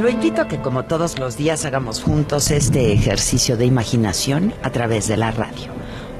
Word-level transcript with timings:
Lo 0.00 0.08
invito 0.08 0.40
a 0.40 0.48
que 0.48 0.62
como 0.62 0.86
todos 0.86 1.18
los 1.18 1.36
días 1.36 1.66
hagamos 1.66 2.02
juntos 2.02 2.50
este 2.50 2.94
ejercicio 2.94 3.58
de 3.58 3.66
imaginación 3.66 4.54
a 4.62 4.70
través 4.70 5.08
de 5.08 5.18
la 5.18 5.30
radio. 5.30 5.66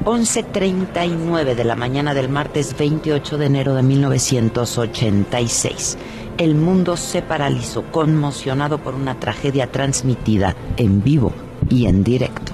11.39 0.05 1.55
de 1.55 1.65
la 1.65 1.77
mañana 1.77 2.13
del 2.13 2.29
martes 2.29 2.77
28 2.77 3.39
de 3.39 3.47
enero 3.47 3.75
de 3.75 3.83
1986. 3.83 5.97
El 6.37 6.57
mundo 6.57 6.99
se 6.99 7.23
paralizó, 7.23 7.91
conmocionado 7.91 8.77
por 8.77 8.95
una 8.95 9.19
tragedia 9.19 9.73
transmitida 9.73 10.55
en 10.77 11.03
vivo 11.03 11.33
y 11.71 11.87
en 11.87 12.05
directo. 12.05 12.53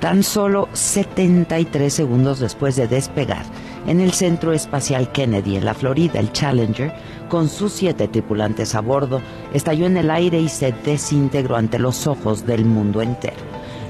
Tan 0.00 0.22
solo 0.22 0.68
73 0.74 1.90
segundos 1.90 2.40
después 2.40 2.76
de 2.76 2.88
despegar 2.88 3.46
en 3.86 4.00
el 4.00 4.12
Centro 4.12 4.52
Espacial 4.52 5.12
Kennedy 5.12 5.56
en 5.56 5.64
la 5.64 5.72
Florida, 5.72 6.20
el 6.20 6.30
Challenger, 6.32 6.92
con 7.28 7.48
sus 7.48 7.72
siete 7.72 8.08
tripulantes 8.08 8.74
a 8.74 8.80
bordo, 8.80 9.20
estalló 9.52 9.86
en 9.86 9.96
el 9.96 10.10
aire 10.10 10.40
y 10.40 10.48
se 10.48 10.72
desintegró 10.72 11.56
ante 11.56 11.78
los 11.78 12.06
ojos 12.06 12.46
del 12.46 12.64
mundo 12.64 13.02
entero. 13.02 13.36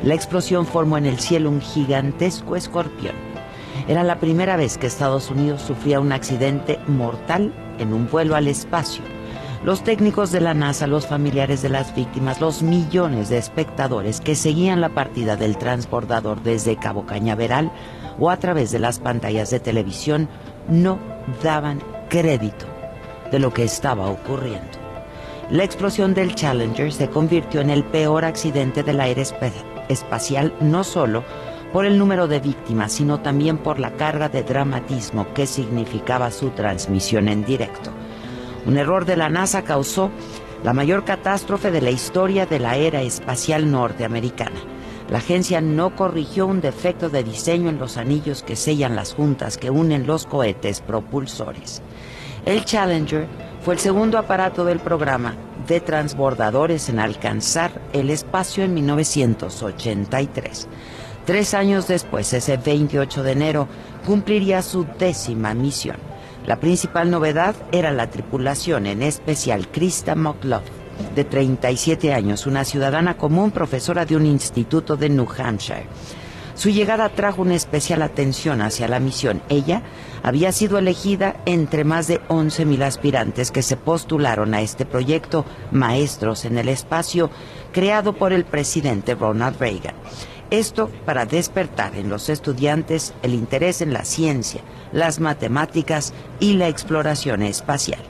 La 0.03 0.15
explosión 0.15 0.67
formó 0.67 0.99
en 0.99 1.07
el 1.07 1.19
cielo 1.19 1.51
un 1.51 1.61
gigantesco 1.61 2.57
escorpión. 2.57 3.15
Era 3.89 4.03
la 4.03 4.19
primera 4.19 4.57
vez 4.57 4.79
que 4.79 4.87
Estados 4.87 5.31
Unidos 5.31 5.63
sufría 5.63 6.01
un 6.01 6.13
accidente 6.13 6.79
mortal 6.87 7.53
en 7.79 7.93
un 7.93 8.09
vuelo 8.09 8.37
al 8.37 8.49
espacio. 8.49 9.03
Los 9.65 9.83
técnicos 9.83 10.33
de 10.33 10.41
la 10.41 10.55
NASA, 10.55 10.87
los 10.87 11.07
familiares 11.07 11.63
de 11.63 11.69
las 11.69 11.95
víctimas, 11.95 12.41
los 12.41 12.63
millones 12.63 13.29
de 13.29 13.39
espectadores 13.39 14.21
que 14.21 14.35
seguían 14.35 14.81
la 14.81 14.91
partida 14.91 15.37
del 15.37 15.57
transbordador 15.57 16.43
desde 16.43 16.77
Cabo 16.77 17.07
Cañaveral 17.07 17.73
o 18.19 18.31
a 18.31 18.37
través 18.37 18.71
de 18.71 18.79
las 18.79 18.99
pantallas 18.99 19.51
de 19.51 19.61
televisión 19.61 20.29
no 20.69 20.99
daban 21.43 21.83
crédito 22.09 22.76
de 23.31 23.39
lo 23.39 23.53
que 23.53 23.65
estaba 23.65 24.09
ocurriendo. 24.09 24.79
La 25.51 25.65
explosión 25.65 26.13
del 26.13 26.35
Challenger 26.35 26.93
se 26.93 27.09
convirtió 27.09 27.61
en 27.61 27.71
el 27.71 27.85
peor 27.85 28.25
accidente 28.25 28.83
del 28.83 29.01
aire 29.01 29.23
espacial 29.89 30.53
no 30.61 30.83
solo 30.83 31.23
por 31.73 31.85
el 31.87 31.99
número 31.99 32.27
de 32.27 32.41
víctimas, 32.41 32.93
sino 32.93 33.21
también 33.21 33.59
por 33.59 33.79
la 33.79 33.93
carga 33.93 34.29
de 34.29 34.43
dramatismo 34.43 35.33
que 35.35 35.47
significaba 35.47 36.31
su 36.31 36.51
transmisión 36.51 37.29
en 37.29 37.45
directo. 37.45 37.91
Un 38.67 38.77
error 38.77 39.05
de 39.05 39.17
la 39.17 39.29
NASA 39.29 39.63
causó 39.63 40.11
la 40.65 40.73
mayor 40.73 41.05
catástrofe 41.05 41.71
de 41.71 41.81
la 41.81 41.91
historia 41.91 42.47
de 42.47 42.59
la 42.59 42.77
era 42.77 43.03
espacial 43.03 43.71
norteamericana. 43.71 44.59
La 45.11 45.19
agencia 45.19 45.61
no 45.61 45.95
corrigió 45.95 46.49
un 46.49 46.61
defecto 46.61 47.09
de 47.09 47.23
diseño 47.23 47.69
en 47.69 47.79
los 47.79 47.97
anillos 47.97 48.43
que 48.43 48.57
sellan 48.57 48.97
las 48.97 49.15
juntas 49.15 49.57
que 49.57 49.71
unen 49.71 50.09
los 50.09 50.27
cohetes 50.27 50.81
propulsores. 50.81 51.83
El 52.47 52.65
Challenger 52.65 53.27
fue 53.65 53.75
el 53.75 53.81
segundo 53.81 54.19
aparato 54.19 54.65
del 54.65 54.79
programa 54.79 55.35
de 55.67 55.81
transbordadores 55.81 56.89
en 56.89 57.01
alcanzar 57.01 57.73
el 57.93 58.09
espacio 58.09 58.63
en 58.63 58.73
1983. 58.73 60.69
Tres 61.25 61.55
años 61.55 61.89
después, 61.89 62.33
ese 62.33 62.57
28 62.57 63.25
de 63.25 63.33
enero, 63.33 63.69
cumpliría 64.07 64.63
su 64.63 64.87
décima 64.97 65.55
misión. 65.55 65.97
La 66.47 66.61
principal 66.61 67.11
novedad 67.11 67.57
era 67.73 67.91
la 67.91 68.11
tripulación, 68.11 68.87
en 68.87 69.03
especial 69.03 69.67
Krista 69.67 70.15
McLaughlin, 70.15 70.73
de 71.17 71.25
37 71.25 72.15
años, 72.15 72.47
una 72.47 72.65
ciudadana 72.65 73.17
común, 73.17 73.51
profesora 73.51 74.07
de 74.07 74.15
un 74.15 74.25
instituto 74.25 74.97
de 74.97 75.09
New 75.09 75.27
Hampshire. 75.37 75.89
Su 76.57 76.71
llegada 76.71 77.11
trajo 77.11 77.43
una 77.43 77.55
especial 77.55 78.01
atención 78.01 78.63
hacia 78.63 78.89
la 78.89 78.99
misión. 78.99 79.43
Ella 79.51 79.83
había 80.23 80.53
sido 80.53 80.79
elegida 80.79 81.37
entre 81.45 81.85
más 81.85 82.07
de 82.07 82.21
11.000 82.29 82.83
aspirantes 82.83 83.51
que 83.51 83.61
se 83.61 83.77
postularon 83.77 84.55
a 84.55 84.63
este 84.63 84.87
proyecto 84.87 85.45
Maestros 85.71 86.47
en 86.47 86.57
el 86.57 86.71
Espacio, 86.71 87.31
creado 87.73 88.15
por 88.15 88.33
el 88.33 88.47
presidente 88.47 89.15
Ronald 89.15 89.59
Reagan. 89.61 89.95
Esto 90.51 90.91
para 91.05 91.27
despertar 91.27 91.95
en 91.95 92.09
los 92.09 92.31
estudiantes 92.31 93.13
el 93.23 93.35
interés 93.35 93.83
en 93.83 93.93
la 93.93 94.07
ciencia, 94.07 94.63
las 94.93 95.21
matemáticas 95.21 96.15
y 96.41 96.55
la 96.55 96.69
exploración 96.69 97.43
espacial. 97.43 98.01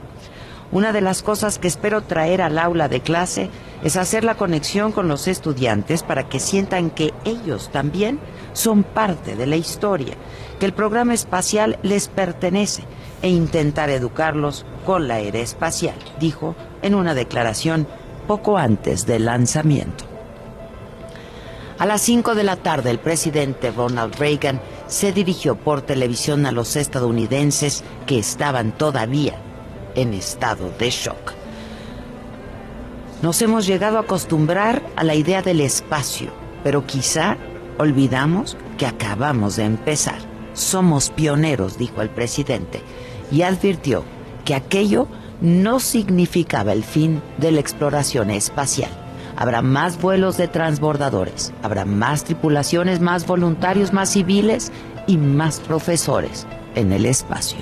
Una 0.71 0.91
de 0.91 1.01
las 1.01 1.21
cosas 1.21 1.59
que 1.59 1.67
espero 1.67 2.01
traer 2.01 2.41
al 2.41 2.59
aula 2.59 2.89
de 2.89 2.99
clase 2.99 3.49
es 3.83 3.95
hacer 3.95 4.23
la 4.23 4.35
conexión 4.35 4.91
con 4.91 5.07
los 5.07 5.27
estudiantes 5.27 6.03
para 6.03 6.27
que 6.27 6.39
sientan 6.39 6.89
que 6.89 7.13
ellos 7.23 7.69
también 7.71 8.19
son 8.57 8.83
parte 8.83 9.35
de 9.35 9.45
la 9.45 9.55
historia, 9.55 10.15
que 10.59 10.65
el 10.65 10.73
programa 10.73 11.13
espacial 11.13 11.77
les 11.83 12.07
pertenece 12.07 12.83
e 13.21 13.29
intentar 13.29 13.91
educarlos 13.91 14.65
con 14.83 15.07
la 15.07 15.19
era 15.19 15.39
espacial, 15.39 15.95
dijo 16.19 16.55
en 16.81 16.95
una 16.95 17.13
declaración 17.13 17.87
poco 18.27 18.57
antes 18.57 19.05
del 19.05 19.25
lanzamiento. 19.25 20.05
A 21.77 21.85
las 21.85 22.01
5 22.01 22.33
de 22.33 22.43
la 22.43 22.55
tarde 22.55 22.89
el 22.89 22.97
presidente 22.97 23.69
Ronald 23.69 24.15
Reagan 24.15 24.59
se 24.87 25.11
dirigió 25.13 25.55
por 25.55 25.83
televisión 25.83 26.47
a 26.47 26.51
los 26.51 26.75
estadounidenses 26.75 27.83
que 28.07 28.17
estaban 28.17 28.71
todavía 28.71 29.35
en 29.93 30.15
estado 30.15 30.71
de 30.79 30.89
shock. 30.89 31.33
Nos 33.21 33.39
hemos 33.43 33.67
llegado 33.67 33.97
a 33.97 34.01
acostumbrar 34.01 34.81
a 34.95 35.03
la 35.03 35.13
idea 35.13 35.43
del 35.43 35.61
espacio, 35.61 36.31
pero 36.63 36.87
quizá 36.87 37.37
olvidamos 37.77 38.57
que 38.77 38.85
acabamos 38.85 39.55
de 39.55 39.65
empezar. 39.65 40.19
Somos 40.53 41.09
pioneros, 41.09 41.77
dijo 41.77 42.01
el 42.01 42.09
presidente, 42.09 42.81
y 43.31 43.43
advirtió 43.43 44.03
que 44.45 44.55
aquello 44.55 45.07
no 45.41 45.79
significaba 45.79 46.73
el 46.73 46.83
fin 46.83 47.21
de 47.37 47.51
la 47.51 47.59
exploración 47.59 48.31
espacial. 48.31 48.89
Habrá 49.35 49.61
más 49.61 50.01
vuelos 50.01 50.37
de 50.37 50.47
transbordadores, 50.47 51.53
habrá 51.61 51.85
más 51.85 52.23
tripulaciones, 52.23 53.01
más 53.01 53.27
voluntarios, 53.27 53.93
más 53.93 54.09
civiles 54.09 54.71
y 55.05 55.17
más 55.17 55.59
profesores 55.59 56.47
en 56.73 56.91
el 56.91 57.05
espacio. 57.05 57.59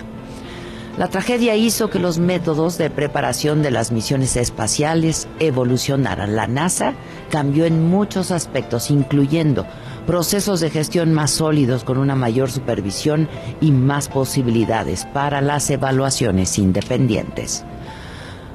La 0.98 1.10
tragedia 1.10 1.58
hizo 1.58 1.90
que 1.90 2.00
los 2.00 2.20
métodos 2.20 2.78
de 2.78 2.90
preparación 2.90 3.62
de 3.62 3.72
las 3.72 3.92
misiones 3.92 4.38
espaciales 4.38 5.28
evolucionaran. 5.40 6.38
La 6.38 6.48
NASA 6.48 6.94
cambió 7.30 7.66
en 7.66 7.90
muchos 7.90 8.32
aspectos, 8.32 8.90
incluyendo 8.90 9.66
procesos 10.06 10.60
de 10.60 10.70
gestión 10.70 11.14
más 11.14 11.32
sólidos 11.32 11.84
con 11.84 11.98
una 11.98 12.16
mayor 12.16 12.52
supervisión 12.52 13.28
y 13.62 13.72
más 13.72 14.08
posibilidades 14.08 15.06
para 15.06 15.42
las 15.42 15.70
evaluaciones 15.70 16.58
independientes. 16.58 17.66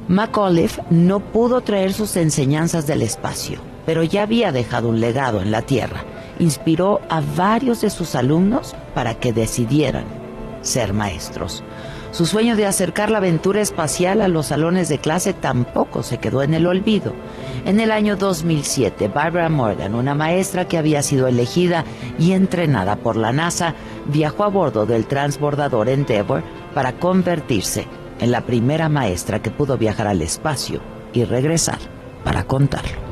McAuliffe 0.08 0.82
no 0.90 1.20
pudo 1.20 1.60
traer 1.60 1.92
sus 1.92 2.16
enseñanzas 2.16 2.86
del 2.86 3.02
espacio, 3.02 3.60
pero 3.86 4.02
ya 4.02 4.22
había 4.22 4.52
dejado 4.52 4.88
un 4.88 5.00
legado 5.00 5.40
en 5.40 5.50
la 5.50 5.62
Tierra. 5.62 6.04
Inspiró 6.38 7.00
a 7.08 7.20
varios 7.36 7.80
de 7.80 7.90
sus 7.90 8.14
alumnos 8.14 8.74
para 8.94 9.14
que 9.14 9.32
decidieran 9.32 10.04
ser 10.62 10.92
maestros. 10.92 11.62
Su 12.12 12.26
sueño 12.26 12.56
de 12.56 12.66
acercar 12.66 13.10
la 13.10 13.18
aventura 13.18 13.60
espacial 13.60 14.20
a 14.20 14.26
los 14.26 14.46
salones 14.46 14.88
de 14.88 14.98
clase 14.98 15.32
tampoco 15.32 16.02
se 16.02 16.18
quedó 16.18 16.42
en 16.42 16.54
el 16.54 16.66
olvido. 16.66 17.12
En 17.66 17.78
el 17.78 17.90
año 17.92 18.16
2007, 18.16 19.08
Barbara 19.08 19.48
Morgan, 19.50 19.94
una 19.94 20.14
maestra 20.14 20.66
que 20.66 20.78
había 20.78 21.02
sido 21.02 21.28
elegida 21.28 21.84
y 22.18 22.32
entrenada 22.32 22.96
por 22.96 23.16
la 23.16 23.32
NASA, 23.32 23.74
viajó 24.06 24.44
a 24.44 24.48
bordo 24.48 24.86
del 24.86 25.06
transbordador 25.06 25.88
Endeavour 25.88 26.42
para 26.74 26.98
convertirse 26.98 27.86
en 28.18 28.30
la 28.30 28.46
primera 28.46 28.88
maestra 28.88 29.42
que 29.42 29.50
pudo 29.50 29.76
viajar 29.76 30.06
al 30.06 30.22
espacio 30.22 30.80
y 31.12 31.24
regresar 31.24 31.78
para 32.24 32.44
contarlo. 32.44 33.09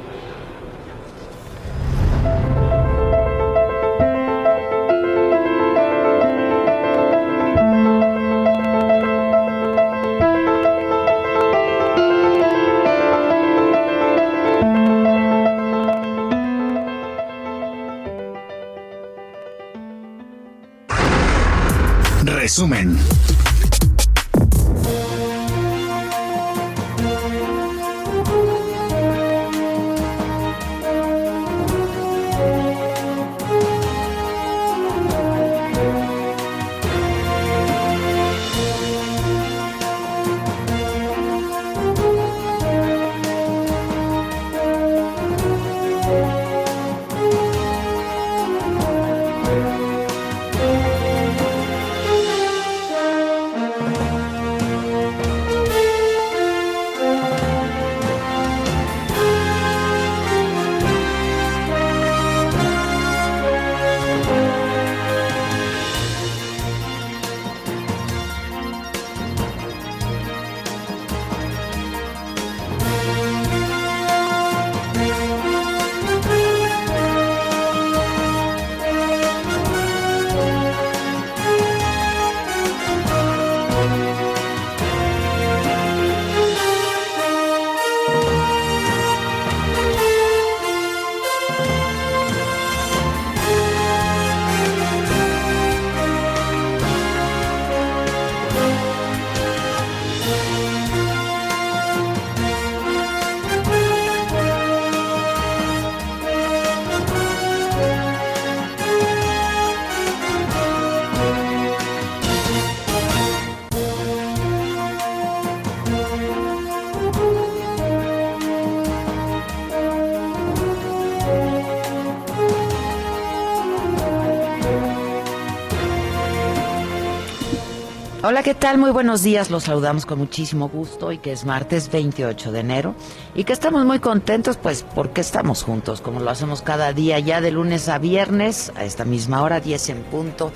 Hola, 128.38 128.44
¿qué 128.44 128.54
tal? 128.54 128.78
Muy 128.78 128.92
buenos 128.92 129.24
días. 129.24 129.50
Los 129.50 129.64
saludamos 129.64 130.06
con 130.06 130.20
muchísimo 130.20 130.68
gusto 130.68 131.10
y 131.10 131.18
que 131.18 131.32
es 131.32 131.44
martes 131.44 131.90
28 131.90 132.52
de 132.52 132.60
enero 132.60 132.94
y 133.34 133.42
que 133.42 133.52
estamos 133.52 133.84
muy 133.84 133.98
contentos 133.98 134.56
pues 134.56 134.86
porque 134.94 135.22
estamos 135.22 135.64
juntos, 135.64 136.00
como 136.00 136.20
lo 136.20 136.30
hacemos 136.30 136.62
cada 136.62 136.92
día 136.92 137.18
ya 137.18 137.40
de 137.40 137.50
lunes 137.50 137.88
a 137.88 137.98
viernes 137.98 138.70
a 138.76 138.84
esta 138.84 139.04
misma 139.04 139.42
hora, 139.42 139.58
10 139.58 139.88
en 139.88 140.02
punto. 140.04 140.52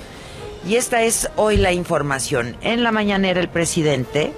Y 0.65 0.75
esta 0.75 1.01
es 1.01 1.29
hoy 1.35 1.57
la 1.57 1.73
información. 1.73 2.55
En 2.61 2.83
la 2.83 2.93
mañanera 2.93 3.41
el 3.41 3.49
presidente 3.49 4.31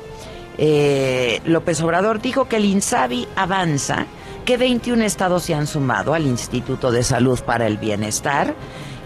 eh, 0.58 1.40
López 1.46 1.80
Obrador 1.84 2.24
dijo 2.24 2.48
que 2.48 2.56
el 2.56 2.66
INSABI 2.66 3.28
avanza, 3.36 4.08
que 4.44 4.58
21 4.58 5.04
estados 5.04 5.44
se 5.44 5.54
han 5.54 5.68
sumado 5.68 6.16
al 6.16 6.26
Instituto 6.26 6.92
de 6.92 7.04
Salud 7.04 7.40
para 7.42 7.68
el 7.68 7.78
Bienestar 7.78 8.56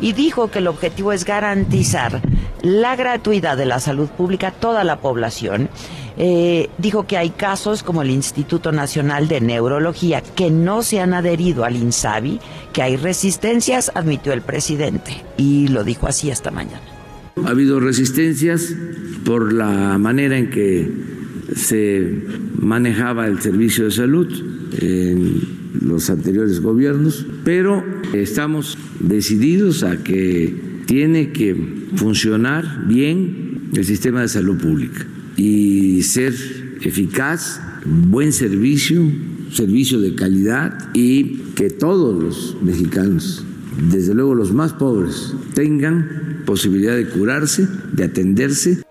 y 0.02 0.14
dijo 0.14 0.50
que 0.50 0.60
el 0.60 0.68
objetivo 0.68 1.12
es 1.14 1.26
garantizar 1.26 2.22
la 2.62 2.96
gratuidad 2.96 3.58
de 3.58 3.66
la 3.66 3.80
salud 3.80 4.10
pública 4.10 4.50
a 4.50 4.52
toda 4.52 4.84
la 4.84 5.00
población. 5.00 5.70
Eh, 6.18 6.70
dijo 6.78 7.08
que 7.08 7.18
hay 7.18 7.30
casos 7.30 7.82
como 7.82 8.02
el 8.02 8.10
Instituto 8.10 8.74
Nacional 8.74 9.30
de 9.30 9.40
Neurología 9.40 10.22
que 10.22 10.52
no 10.52 10.84
se 10.84 11.00
han 11.00 11.14
adherido 11.14 11.64
al 11.64 11.78
INSABI, 11.78 12.40
que 12.74 12.82
hay 12.82 12.98
resistencias, 12.98 13.92
admitió 13.96 14.34
el 14.34 14.42
presidente, 14.42 15.24
y 15.38 15.70
lo 15.70 15.86
dijo 15.86 16.08
así 16.08 16.30
esta 16.30 16.52
mañana. 16.52 16.82
Ha 17.46 17.50
habido 17.50 17.80
resistencias 17.80 18.74
por 19.24 19.54
la 19.54 19.98
manera 19.98 20.38
en 20.38 20.50
que 20.50 20.92
se 21.56 22.22
manejaba 22.56 23.28
el 23.28 23.42
servicio 23.42 23.86
de 23.86 23.92
salud 23.92 24.28
los 25.74 26.10
anteriores 26.10 26.62
gobiernos, 26.62 27.26
pero 27.44 27.84
estamos 28.14 28.78
decididos 29.00 29.84
a 29.84 29.98
que 30.04 30.84
tiene 30.86 31.32
que 31.32 31.56
funcionar 31.96 32.88
bien 32.88 33.70
el 33.74 33.86
sistema 33.86 34.22
de 34.22 34.28
salud 34.28 34.58
pública 34.58 35.06
y 35.38 36.02
ser 36.04 36.34
eficaz, 36.82 37.62
buen 37.86 38.34
servicio, 38.34 39.04
servicio 39.52 40.00
de 40.00 40.16
calidad 40.16 40.90
y 40.94 41.38
que 41.56 41.70
todos 41.70 42.22
los 42.22 42.58
mexicanos, 42.64 43.44
desde 43.92 44.14
luego 44.14 44.36
los 44.36 44.54
más 44.54 44.74
pobres, 44.74 45.34
tengan 45.54 46.44
posibilidad 46.46 46.96
de 46.96 47.08
curarse, 47.08 47.68
de 47.94 48.06
atenderse 48.06 48.82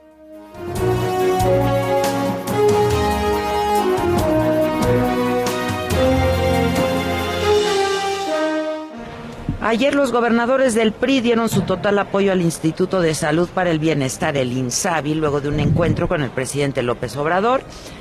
Ayer 9.68 9.94
los 9.94 10.12
gobernadores 10.12 10.74
del 10.74 10.92
PRI 10.92 11.20
dieron 11.20 11.50
su 11.50 11.60
total 11.60 11.98
apoyo 11.98 12.32
al 12.32 12.40
Instituto 12.40 13.02
de 13.02 13.14
Salud 13.14 13.50
para 13.50 13.70
el 13.70 13.78
Bienestar, 13.78 14.34
el 14.38 14.56
INSABI, 14.56 15.12
luego 15.14 15.42
de 15.42 15.50
un 15.50 15.60
encuentro 15.60 16.08
con 16.08 16.22
el 16.22 16.30
presidente 16.30 16.82
López 16.82 17.14
Obrador. 17.18 17.60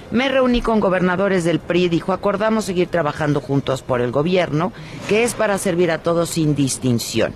Me 0.10 0.30
reuní 0.30 0.62
con 0.62 0.80
gobernadores 0.80 1.44
del 1.44 1.60
PRI, 1.60 1.90
dijo, 1.90 2.14
acordamos 2.14 2.64
seguir 2.64 2.88
trabajando 2.88 3.42
juntos 3.42 3.82
por 3.82 4.00
el 4.00 4.14
gobierno, 4.14 4.72
que 5.10 5.26
es 5.26 5.34
para 5.34 5.58
servir 5.58 5.92
a 5.92 5.98
todos 5.98 6.30
sin 6.30 6.56
distinción. 6.56 7.34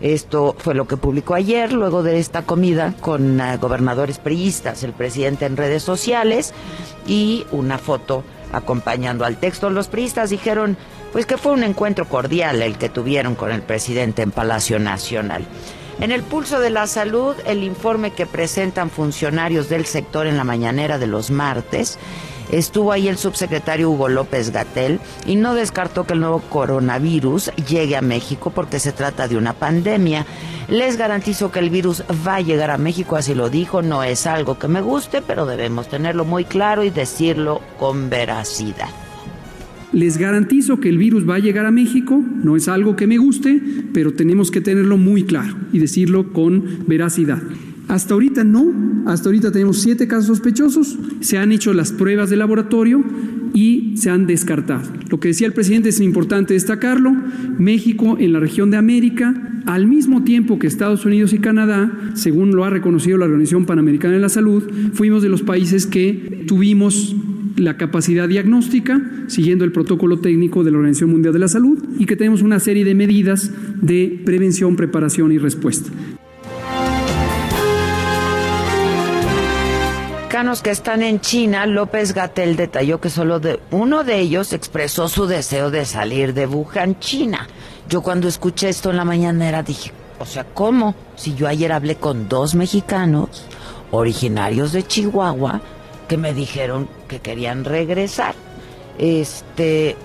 Esto 0.00 0.56
fue 0.56 0.74
lo 0.74 0.86
que 0.86 0.96
publicó 0.96 1.34
ayer, 1.34 1.74
luego 1.74 2.02
de 2.02 2.18
esta 2.18 2.40
comida 2.40 2.94
con 3.02 3.38
uh, 3.38 3.58
gobernadores 3.60 4.16
priistas, 4.18 4.82
el 4.82 4.94
presidente 4.94 5.44
en 5.44 5.58
redes 5.58 5.82
sociales 5.82 6.54
y 7.06 7.44
una 7.52 7.76
foto 7.76 8.24
acompañando 8.50 9.26
al 9.26 9.36
texto. 9.36 9.68
Los 9.68 9.88
priistas 9.88 10.30
dijeron 10.30 10.78
pues 11.14 11.26
que 11.26 11.38
fue 11.38 11.52
un 11.52 11.62
encuentro 11.62 12.08
cordial 12.08 12.60
el 12.60 12.76
que 12.76 12.88
tuvieron 12.88 13.36
con 13.36 13.52
el 13.52 13.62
presidente 13.62 14.22
en 14.22 14.32
Palacio 14.32 14.80
Nacional. 14.80 15.46
En 16.00 16.10
el 16.10 16.24
pulso 16.24 16.58
de 16.58 16.70
la 16.70 16.88
salud, 16.88 17.36
el 17.46 17.62
informe 17.62 18.10
que 18.10 18.26
presentan 18.26 18.90
funcionarios 18.90 19.68
del 19.68 19.86
sector 19.86 20.26
en 20.26 20.36
la 20.36 20.42
mañanera 20.42 20.98
de 20.98 21.06
los 21.06 21.30
martes, 21.30 22.00
estuvo 22.50 22.90
ahí 22.90 23.06
el 23.06 23.16
subsecretario 23.16 23.90
Hugo 23.90 24.08
López 24.08 24.50
Gatel 24.50 24.98
y 25.24 25.36
no 25.36 25.54
descartó 25.54 26.02
que 26.02 26.14
el 26.14 26.20
nuevo 26.20 26.40
coronavirus 26.40 27.52
llegue 27.68 27.96
a 27.96 28.02
México 28.02 28.50
porque 28.50 28.80
se 28.80 28.90
trata 28.90 29.28
de 29.28 29.36
una 29.36 29.52
pandemia. 29.52 30.26
Les 30.66 30.96
garantizo 30.96 31.52
que 31.52 31.60
el 31.60 31.70
virus 31.70 32.02
va 32.26 32.34
a 32.34 32.40
llegar 32.40 32.72
a 32.72 32.76
México, 32.76 33.14
así 33.14 33.36
lo 33.36 33.50
dijo, 33.50 33.82
no 33.82 34.02
es 34.02 34.26
algo 34.26 34.58
que 34.58 34.66
me 34.66 34.80
guste, 34.80 35.22
pero 35.22 35.46
debemos 35.46 35.86
tenerlo 35.86 36.24
muy 36.24 36.44
claro 36.44 36.82
y 36.82 36.90
decirlo 36.90 37.60
con 37.78 38.10
veracidad. 38.10 39.03
Les 39.94 40.18
garantizo 40.18 40.80
que 40.80 40.88
el 40.88 40.98
virus 40.98 41.28
va 41.28 41.36
a 41.36 41.38
llegar 41.38 41.66
a 41.66 41.70
México, 41.70 42.20
no 42.42 42.56
es 42.56 42.66
algo 42.66 42.96
que 42.96 43.06
me 43.06 43.16
guste, 43.16 43.62
pero 43.92 44.12
tenemos 44.12 44.50
que 44.50 44.60
tenerlo 44.60 44.98
muy 44.98 45.22
claro 45.22 45.54
y 45.72 45.78
decirlo 45.78 46.32
con 46.32 46.64
veracidad. 46.88 47.40
Hasta 47.86 48.14
ahorita 48.14 48.42
no, 48.42 49.04
hasta 49.06 49.28
ahorita 49.28 49.52
tenemos 49.52 49.80
siete 49.80 50.08
casos 50.08 50.26
sospechosos, 50.26 50.98
se 51.20 51.38
han 51.38 51.52
hecho 51.52 51.72
las 51.72 51.92
pruebas 51.92 52.28
de 52.28 52.36
laboratorio 52.36 53.04
y 53.52 53.96
se 53.96 54.10
han 54.10 54.26
descartado. 54.26 54.82
Lo 55.10 55.20
que 55.20 55.28
decía 55.28 55.46
el 55.46 55.52
presidente 55.52 55.90
es 55.90 56.00
importante 56.00 56.54
destacarlo. 56.54 57.14
México 57.56 58.16
en 58.18 58.32
la 58.32 58.40
región 58.40 58.72
de 58.72 58.78
América, 58.78 59.60
al 59.64 59.86
mismo 59.86 60.24
tiempo 60.24 60.58
que 60.58 60.66
Estados 60.66 61.04
Unidos 61.06 61.32
y 61.32 61.38
Canadá, 61.38 61.92
según 62.14 62.56
lo 62.56 62.64
ha 62.64 62.70
reconocido 62.70 63.16
la 63.16 63.26
Organización 63.26 63.64
Panamericana 63.64 64.14
de 64.14 64.20
la 64.20 64.28
Salud, 64.28 64.64
fuimos 64.92 65.22
de 65.22 65.28
los 65.28 65.42
países 65.42 65.86
que 65.86 66.44
tuvimos 66.48 67.14
la 67.56 67.76
capacidad 67.76 68.28
diagnóstica, 68.28 69.00
siguiendo 69.28 69.64
el 69.64 69.72
protocolo 69.72 70.20
técnico 70.20 70.64
de 70.64 70.70
la 70.70 70.78
Organización 70.78 71.10
Mundial 71.10 71.32
de 71.32 71.40
la 71.40 71.48
Salud, 71.48 71.82
y 71.98 72.06
que 72.06 72.16
tenemos 72.16 72.42
una 72.42 72.60
serie 72.60 72.84
de 72.84 72.94
medidas 72.94 73.50
de 73.80 74.20
prevención, 74.24 74.76
preparación 74.76 75.32
y 75.32 75.38
respuesta. 75.38 75.90
que 80.62 80.70
están 80.70 81.02
en 81.02 81.20
China, 81.20 81.66
López 81.66 82.12
Gatel 82.12 82.54
detalló 82.56 83.00
que 83.00 83.10
solo 83.10 83.40
de 83.40 83.60
uno 83.70 84.04
de 84.04 84.20
ellos 84.20 84.52
expresó 84.52 85.08
su 85.08 85.26
deseo 85.26 85.70
de 85.70 85.84
salir 85.84 86.34
de 86.34 86.46
Wuhan, 86.46 86.98
China. 87.00 87.48
Yo 87.88 88.02
cuando 88.02 88.28
escuché 88.28 88.68
esto 88.68 88.90
en 88.90 88.96
la 88.96 89.04
mañanera 89.04 89.62
dije, 89.62 89.90
o 90.18 90.26
sea, 90.26 90.44
¿cómo? 90.44 90.94
Si 91.16 91.34
yo 91.34 91.48
ayer 91.48 91.72
hablé 91.72 91.96
con 91.96 92.28
dos 92.28 92.54
mexicanos 92.54 93.46
originarios 93.90 94.72
de 94.72 94.86
Chihuahua 94.86 95.60
que 96.08 96.16
me 96.16 96.34
dijeron 96.34 96.88
que 97.08 97.20
querían 97.20 97.64
regresar. 97.64 98.34
Este, 98.98 99.96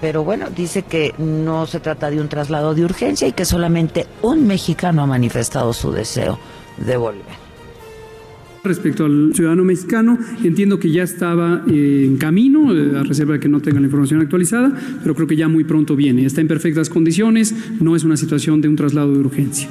pero 0.00 0.24
bueno, 0.24 0.50
dice 0.54 0.82
que 0.82 1.14
no 1.18 1.66
se 1.66 1.80
trata 1.80 2.10
de 2.10 2.20
un 2.20 2.28
traslado 2.28 2.74
de 2.74 2.84
urgencia 2.84 3.28
y 3.28 3.32
que 3.32 3.44
solamente 3.44 4.06
un 4.22 4.46
mexicano 4.46 5.02
ha 5.02 5.06
manifestado 5.06 5.72
su 5.72 5.92
deseo 5.92 6.38
de 6.76 6.96
volver. 6.96 7.44
Respecto 8.62 9.04
al 9.04 9.32
ciudadano 9.34 9.62
mexicano, 9.62 10.18
entiendo 10.42 10.78
que 10.78 10.90
ya 10.90 11.02
estaba 11.02 11.62
eh, 11.70 12.04
en 12.06 12.16
camino, 12.16 12.74
eh, 12.74 12.98
a 12.98 13.02
reserva 13.02 13.34
de 13.34 13.40
que 13.40 13.48
no 13.48 13.60
tenga 13.60 13.78
la 13.78 13.86
información 13.86 14.22
actualizada, 14.22 14.72
pero 15.02 15.14
creo 15.14 15.26
que 15.26 15.36
ya 15.36 15.48
muy 15.48 15.64
pronto 15.64 15.94
viene. 15.94 16.24
Está 16.24 16.40
en 16.40 16.48
perfectas 16.48 16.88
condiciones, 16.88 17.54
no 17.80 17.94
es 17.94 18.04
una 18.04 18.16
situación 18.16 18.62
de 18.62 18.68
un 18.68 18.76
traslado 18.76 19.12
de 19.12 19.18
urgencia. 19.18 19.68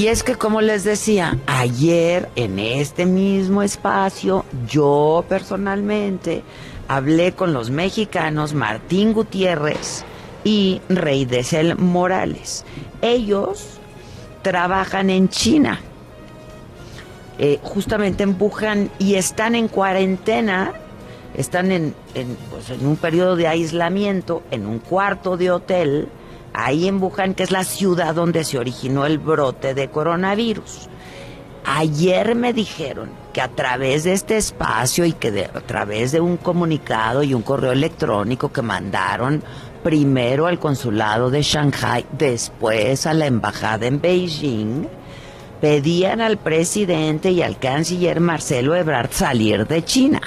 Y 0.00 0.08
es 0.08 0.22
que, 0.22 0.34
como 0.34 0.62
les 0.62 0.82
decía, 0.84 1.36
ayer 1.46 2.30
en 2.34 2.58
este 2.58 3.04
mismo 3.04 3.62
espacio, 3.62 4.46
yo 4.66 5.26
personalmente 5.28 6.42
hablé 6.88 7.32
con 7.32 7.52
los 7.52 7.68
mexicanos 7.68 8.54
Martín 8.54 9.12
Gutiérrez 9.12 10.06
y 10.42 10.80
Rey 10.88 11.28
Cel 11.42 11.76
Morales. 11.76 12.64
Ellos 13.02 13.78
trabajan 14.40 15.10
en 15.10 15.28
China 15.28 15.80
eh, 17.38 17.58
justamente 17.62 18.22
empujan 18.22 18.90
y 18.98 19.16
están 19.16 19.54
en 19.54 19.68
cuarentena, 19.68 20.72
están 21.34 21.72
en, 21.72 21.94
pues, 22.50 22.70
en, 22.70 22.86
un 22.86 22.96
periodo 22.96 23.36
de 23.36 23.48
aislamiento, 23.48 24.42
en 24.50 24.64
un 24.64 24.78
cuarto 24.78 25.36
de 25.36 25.50
hotel, 25.50 26.08
ahí 26.64 26.88
en 26.88 27.02
Wuhan, 27.02 27.34
que 27.34 27.42
es 27.42 27.50
la 27.50 27.64
ciudad 27.64 28.14
donde 28.14 28.44
se 28.44 28.58
originó 28.58 29.06
el 29.06 29.18
brote 29.18 29.74
de 29.74 29.88
coronavirus. 29.88 30.88
Ayer 31.64 32.34
me 32.34 32.52
dijeron 32.52 33.10
que 33.32 33.40
a 33.40 33.48
través 33.48 34.04
de 34.04 34.12
este 34.12 34.36
espacio 34.36 35.04
y 35.04 35.12
que 35.12 35.48
a 35.52 35.60
través 35.60 36.12
de 36.12 36.20
un 36.20 36.36
comunicado 36.36 37.22
y 37.22 37.34
un 37.34 37.42
correo 37.42 37.72
electrónico 37.72 38.50
que 38.50 38.62
mandaron 38.62 39.42
primero 39.82 40.46
al 40.46 40.58
consulado 40.58 41.30
de 41.30 41.42
Shanghai, 41.42 42.06
después 42.12 43.06
a 43.06 43.14
la 43.14 43.26
embajada 43.26 43.86
en 43.86 44.00
Beijing, 44.00 44.86
pedían 45.60 46.20
al 46.20 46.38
presidente 46.38 47.30
y 47.30 47.42
al 47.42 47.58
canciller 47.58 48.20
Marcelo 48.20 48.74
Ebrard 48.74 49.10
salir 49.12 49.66
de 49.66 49.84
China. 49.84 50.20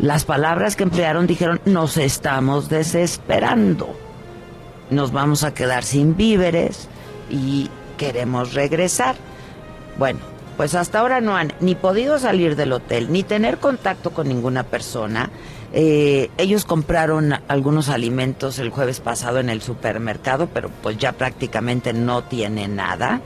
Las 0.00 0.24
palabras 0.24 0.74
que 0.74 0.82
emplearon 0.82 1.26
dijeron, 1.26 1.60
nos 1.64 1.96
estamos 1.96 2.68
desesperando, 2.68 3.96
nos 4.90 5.12
vamos 5.12 5.44
a 5.44 5.54
quedar 5.54 5.84
sin 5.84 6.16
víveres 6.16 6.88
y 7.30 7.70
queremos 7.96 8.54
regresar. 8.54 9.16
Bueno, 9.98 10.20
pues 10.56 10.74
hasta 10.74 11.00
ahora 11.00 11.20
no 11.20 11.36
han 11.36 11.52
ni 11.60 11.74
podido 11.74 12.18
salir 12.18 12.56
del 12.56 12.72
hotel, 12.72 13.12
ni 13.12 13.22
tener 13.22 13.58
contacto 13.58 14.10
con 14.10 14.28
ninguna 14.28 14.64
persona, 14.64 15.30
eh, 15.76 16.30
ellos 16.38 16.64
compraron 16.64 17.34
algunos 17.48 17.88
alimentos 17.88 18.60
el 18.60 18.70
jueves 18.70 19.00
pasado 19.00 19.40
en 19.40 19.48
el 19.48 19.60
supermercado, 19.60 20.46
pero 20.46 20.70
pues 20.80 20.96
ya 20.98 21.10
prácticamente 21.10 21.92
no 21.92 22.22
tiene 22.22 22.68
nada. 22.68 23.20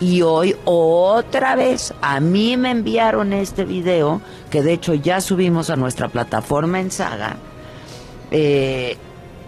Y 0.00 0.20
hoy 0.20 0.54
otra 0.66 1.56
vez 1.56 1.94
a 2.02 2.20
mí 2.20 2.58
me 2.58 2.72
enviaron 2.72 3.32
este 3.32 3.64
video, 3.64 4.20
que 4.50 4.62
de 4.62 4.74
hecho 4.74 4.92
ya 4.92 5.22
subimos 5.22 5.70
a 5.70 5.76
nuestra 5.76 6.08
plataforma 6.08 6.78
en 6.78 6.90
Saga, 6.90 7.36
eh, 8.30 8.98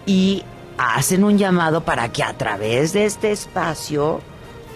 y 0.07 0.43
hacen 0.77 1.23
un 1.23 1.37
llamado 1.37 1.81
para 1.81 2.11
que 2.11 2.23
a 2.23 2.37
través 2.37 2.93
de 2.93 3.05
este 3.05 3.31
espacio 3.31 4.21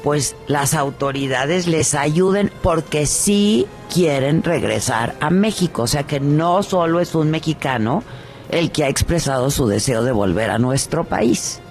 pues 0.03 0.35
las 0.47 0.73
autoridades 0.73 1.67
les 1.67 1.93
ayuden 1.93 2.51
porque 2.61 3.05
sí 3.05 3.67
quieren 3.93 4.43
regresar 4.43 5.15
a 5.19 5.29
México. 5.29 5.83
O 5.83 5.87
sea 5.87 6.03
que 6.03 6.19
no 6.19 6.63
solo 6.63 6.99
es 6.99 7.13
un 7.13 7.29
mexicano 7.29 8.03
el 8.49 8.71
que 8.71 8.83
ha 8.83 8.89
expresado 8.89 9.49
su 9.51 9.67
deseo 9.67 10.03
de 10.03 10.11
volver 10.11 10.49
a 10.49 10.57
nuestro 10.57 11.03
país. 11.03 11.61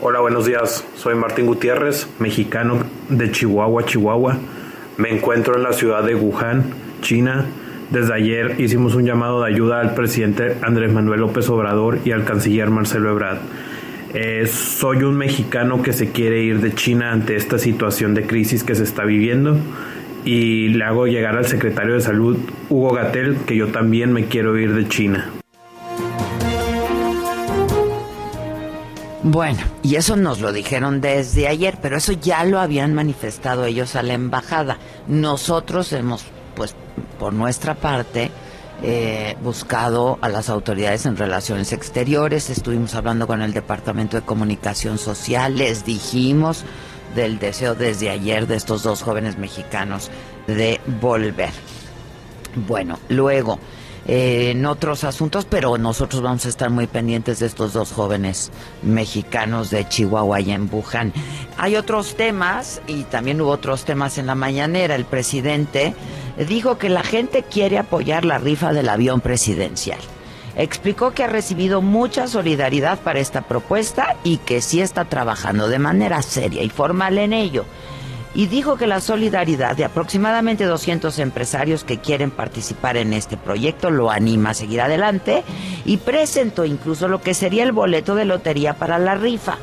Hola, 0.00 0.20
buenos 0.20 0.46
días. 0.46 0.84
Soy 0.96 1.14
Martín 1.14 1.46
Gutiérrez, 1.46 2.08
mexicano 2.18 2.84
de 3.08 3.30
Chihuahua, 3.30 3.84
Chihuahua. 3.84 4.36
Me 4.96 5.10
encuentro 5.10 5.56
en 5.56 5.62
la 5.62 5.72
ciudad 5.72 6.02
de 6.02 6.14
Wuhan, 6.14 6.74
China. 7.00 7.46
Desde 7.92 8.14
ayer 8.14 8.58
hicimos 8.58 8.94
un 8.94 9.04
llamado 9.04 9.42
de 9.42 9.52
ayuda 9.52 9.80
al 9.80 9.94
presidente 9.94 10.56
Andrés 10.62 10.90
Manuel 10.90 11.20
López 11.20 11.46
Obrador 11.50 11.98
y 12.06 12.12
al 12.12 12.24
canciller 12.24 12.70
Marcelo 12.70 13.10
Ebrard 13.10 13.40
eh, 14.14 14.46
soy 14.46 15.02
un 15.02 15.14
mexicano 15.14 15.82
que 15.82 15.92
se 15.92 16.10
quiere 16.10 16.42
ir 16.42 16.60
de 16.60 16.74
China 16.74 17.12
ante 17.12 17.36
esta 17.36 17.58
situación 17.58 18.14
de 18.14 18.26
crisis 18.26 18.64
que 18.64 18.74
se 18.74 18.84
está 18.84 19.04
viviendo 19.04 19.58
y 20.24 20.68
le 20.68 20.84
hago 20.84 21.06
llegar 21.06 21.36
al 21.36 21.44
secretario 21.44 21.92
de 21.92 22.00
salud, 22.00 22.38
Hugo 22.70 22.94
Gatel, 22.94 23.36
que 23.46 23.56
yo 23.56 23.68
también 23.68 24.10
me 24.12 24.24
quiero 24.24 24.56
ir 24.56 24.74
de 24.74 24.88
China. 24.88 25.30
Bueno, 29.22 29.60
y 29.82 29.96
eso 29.96 30.16
nos 30.16 30.40
lo 30.40 30.52
dijeron 30.52 31.02
desde 31.02 31.46
ayer, 31.46 31.78
pero 31.80 31.96
eso 31.96 32.12
ya 32.12 32.42
lo 32.44 32.58
habían 32.58 32.94
manifestado 32.94 33.66
ellos 33.66 33.96
a 33.96 34.02
la 34.02 34.14
embajada. 34.14 34.78
Nosotros 35.08 35.92
hemos, 35.92 36.24
pues, 36.54 36.74
por 37.18 37.32
nuestra 37.32 37.74
parte, 37.74 38.30
eh, 38.82 39.36
buscado 39.42 40.18
a 40.20 40.28
las 40.28 40.48
autoridades 40.48 41.06
en 41.06 41.16
relaciones 41.16 41.72
exteriores, 41.72 42.50
estuvimos 42.50 42.94
hablando 42.94 43.26
con 43.26 43.40
el 43.40 43.52
Departamento 43.52 44.16
de 44.16 44.26
Comunicación 44.26 44.98
Social, 44.98 45.56
les 45.56 45.84
dijimos 45.84 46.64
del 47.14 47.38
deseo 47.38 47.74
desde 47.74 48.10
ayer 48.10 48.46
de 48.46 48.56
estos 48.56 48.82
dos 48.82 49.02
jóvenes 49.02 49.38
mexicanos 49.38 50.10
de 50.46 50.80
volver. 51.00 51.50
Bueno, 52.66 52.98
luego, 53.08 53.58
eh, 54.06 54.50
en 54.50 54.66
otros 54.66 55.04
asuntos, 55.04 55.44
pero 55.44 55.78
nosotros 55.78 56.22
vamos 56.22 56.44
a 56.46 56.48
estar 56.48 56.70
muy 56.70 56.86
pendientes 56.86 57.38
de 57.38 57.46
estos 57.46 57.72
dos 57.72 57.92
jóvenes 57.92 58.50
mexicanos 58.82 59.70
de 59.70 59.88
Chihuahua 59.88 60.40
y 60.40 60.50
en 60.50 60.68
Wuhan. 60.72 61.12
Hay 61.56 61.76
otros 61.76 62.16
temas 62.16 62.82
y 62.86 63.04
también 63.04 63.40
hubo 63.40 63.50
otros 63.50 63.84
temas 63.84 64.18
en 64.18 64.26
la 64.26 64.34
mañanera. 64.34 64.96
El 64.96 65.04
presidente 65.04 65.94
dijo 66.48 66.78
que 66.78 66.88
la 66.88 67.02
gente 67.02 67.44
quiere 67.44 67.78
apoyar 67.78 68.24
la 68.24 68.38
rifa 68.38 68.72
del 68.72 68.88
avión 68.88 69.20
presidencial. 69.20 70.00
Explicó 70.56 71.12
que 71.12 71.24
ha 71.24 71.28
recibido 71.28 71.80
mucha 71.80 72.26
solidaridad 72.26 72.98
para 72.98 73.20
esta 73.20 73.42
propuesta 73.42 74.16
y 74.22 74.36
que 74.38 74.60
sí 74.60 74.80
está 74.80 75.04
trabajando 75.06 75.68
de 75.68 75.78
manera 75.78 76.20
seria 76.22 76.62
y 76.62 76.68
formal 76.68 77.18
en 77.18 77.32
ello. 77.32 77.64
Y 78.34 78.46
dijo 78.46 78.76
que 78.76 78.86
la 78.86 79.00
solidaridad 79.00 79.76
de 79.76 79.84
aproximadamente 79.84 80.64
200 80.64 81.18
empresarios 81.18 81.84
que 81.84 81.98
quieren 81.98 82.30
participar 82.30 82.96
en 82.96 83.12
este 83.12 83.36
proyecto 83.36 83.90
lo 83.90 84.10
anima 84.10 84.50
a 84.50 84.54
seguir 84.54 84.80
adelante 84.80 85.44
y 85.84 85.98
presentó 85.98 86.64
incluso 86.64 87.08
lo 87.08 87.20
que 87.20 87.34
sería 87.34 87.62
el 87.62 87.72
boleto 87.72 88.14
de 88.14 88.24
lotería 88.24 88.74
para 88.74 88.98
la 88.98 89.16
rifa. 89.16 89.58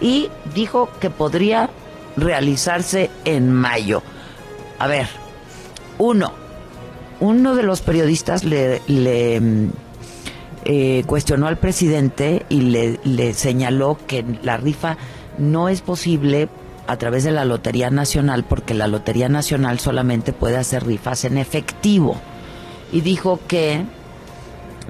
Y 0.00 0.30
dijo 0.54 0.88
que 1.00 1.10
podría 1.10 1.70
realizarse 2.16 3.10
en 3.24 3.52
mayo. 3.52 4.02
A 4.80 4.88
ver, 4.88 5.08
uno, 5.98 6.32
uno 7.20 7.54
de 7.54 7.62
los 7.62 7.82
periodistas 7.82 8.42
le, 8.42 8.80
mm, 9.40 9.70
eh, 10.64 11.04
cuestionó 11.06 11.46
al 11.46 11.58
presidente 11.58 12.44
y 12.48 12.62
le, 12.62 12.98
le 13.04 13.32
señaló 13.32 13.96
que 14.08 14.24
la 14.42 14.56
rifa 14.56 14.96
no 15.38 15.68
es 15.68 15.82
posible 15.82 16.48
a 16.88 16.96
través 16.96 17.22
de 17.22 17.30
la 17.30 17.44
Lotería 17.44 17.90
Nacional 17.90 18.44
porque 18.44 18.74
la 18.74 18.88
Lotería 18.88 19.28
Nacional 19.28 19.78
solamente 19.78 20.32
puede 20.32 20.56
hacer 20.56 20.84
rifas 20.84 21.24
en 21.24 21.38
efectivo. 21.38 22.16
Y 22.90 23.02
dijo 23.02 23.38
que 23.46 23.84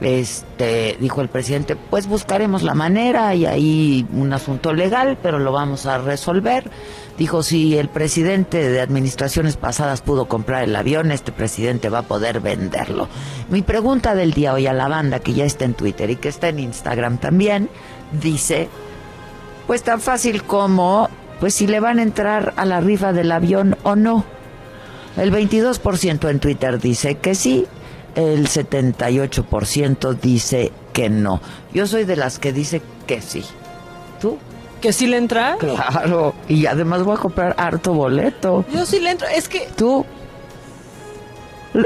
Este, 0.00 0.96
dijo 1.00 1.22
el 1.22 1.28
presidente, 1.28 1.74
pues 1.74 2.06
buscaremos 2.06 2.62
la 2.62 2.74
manera 2.74 3.34
y 3.34 3.46
ahí 3.46 4.06
un 4.12 4.32
asunto 4.32 4.72
legal, 4.72 5.18
pero 5.20 5.40
lo 5.40 5.50
vamos 5.50 5.86
a 5.86 5.98
resolver. 5.98 6.70
Dijo, 7.18 7.42
si 7.42 7.76
el 7.76 7.88
presidente 7.88 8.58
de 8.70 8.80
administraciones 8.80 9.56
pasadas 9.56 10.00
pudo 10.00 10.26
comprar 10.26 10.62
el 10.62 10.76
avión, 10.76 11.10
este 11.10 11.32
presidente 11.32 11.88
va 11.88 11.98
a 11.98 12.02
poder 12.02 12.38
venderlo. 12.38 13.08
Mi 13.50 13.62
pregunta 13.62 14.14
del 14.14 14.34
día 14.34 14.52
hoy 14.54 14.68
a 14.68 14.72
la 14.72 14.86
banda, 14.86 15.18
que 15.18 15.34
ya 15.34 15.44
está 15.44 15.64
en 15.64 15.74
Twitter 15.74 16.08
y 16.10 16.16
que 16.16 16.28
está 16.28 16.48
en 16.48 16.60
Instagram 16.60 17.18
también, 17.18 17.68
dice, 18.12 18.68
pues 19.66 19.82
tan 19.82 20.00
fácil 20.00 20.44
como, 20.44 21.08
pues 21.40 21.54
si 21.54 21.66
le 21.66 21.80
van 21.80 21.98
a 21.98 22.02
entrar 22.02 22.54
a 22.56 22.64
la 22.64 22.80
rifa 22.80 23.12
del 23.12 23.32
avión 23.32 23.76
o 23.82 23.96
no. 23.96 24.24
El 25.16 25.32
22% 25.32 26.30
en 26.30 26.40
Twitter 26.40 26.80
dice 26.80 27.16
que 27.16 27.34
sí, 27.34 27.66
el 28.14 28.48
78% 28.48 30.14
dice 30.20 30.72
que 30.92 31.08
no. 31.10 31.40
Yo 31.72 31.86
soy 31.86 32.04
de 32.04 32.16
las 32.16 32.38
que 32.38 32.52
dice 32.52 32.82
que 33.06 33.20
sí. 33.20 33.44
¿Tú? 34.20 34.38
¿Que 34.80 34.92
sí 34.92 35.06
le 35.06 35.16
entra? 35.16 35.56
Claro. 35.58 36.34
Y 36.48 36.66
además 36.66 37.02
voy 37.02 37.16
a 37.16 37.18
comprar 37.18 37.54
harto 37.58 37.94
boleto. 37.94 38.64
Yo 38.72 38.86
sí 38.86 39.00
le 39.00 39.10
entro. 39.10 39.26
Es 39.28 39.48
que. 39.48 39.68
¿Tú? 39.76 40.06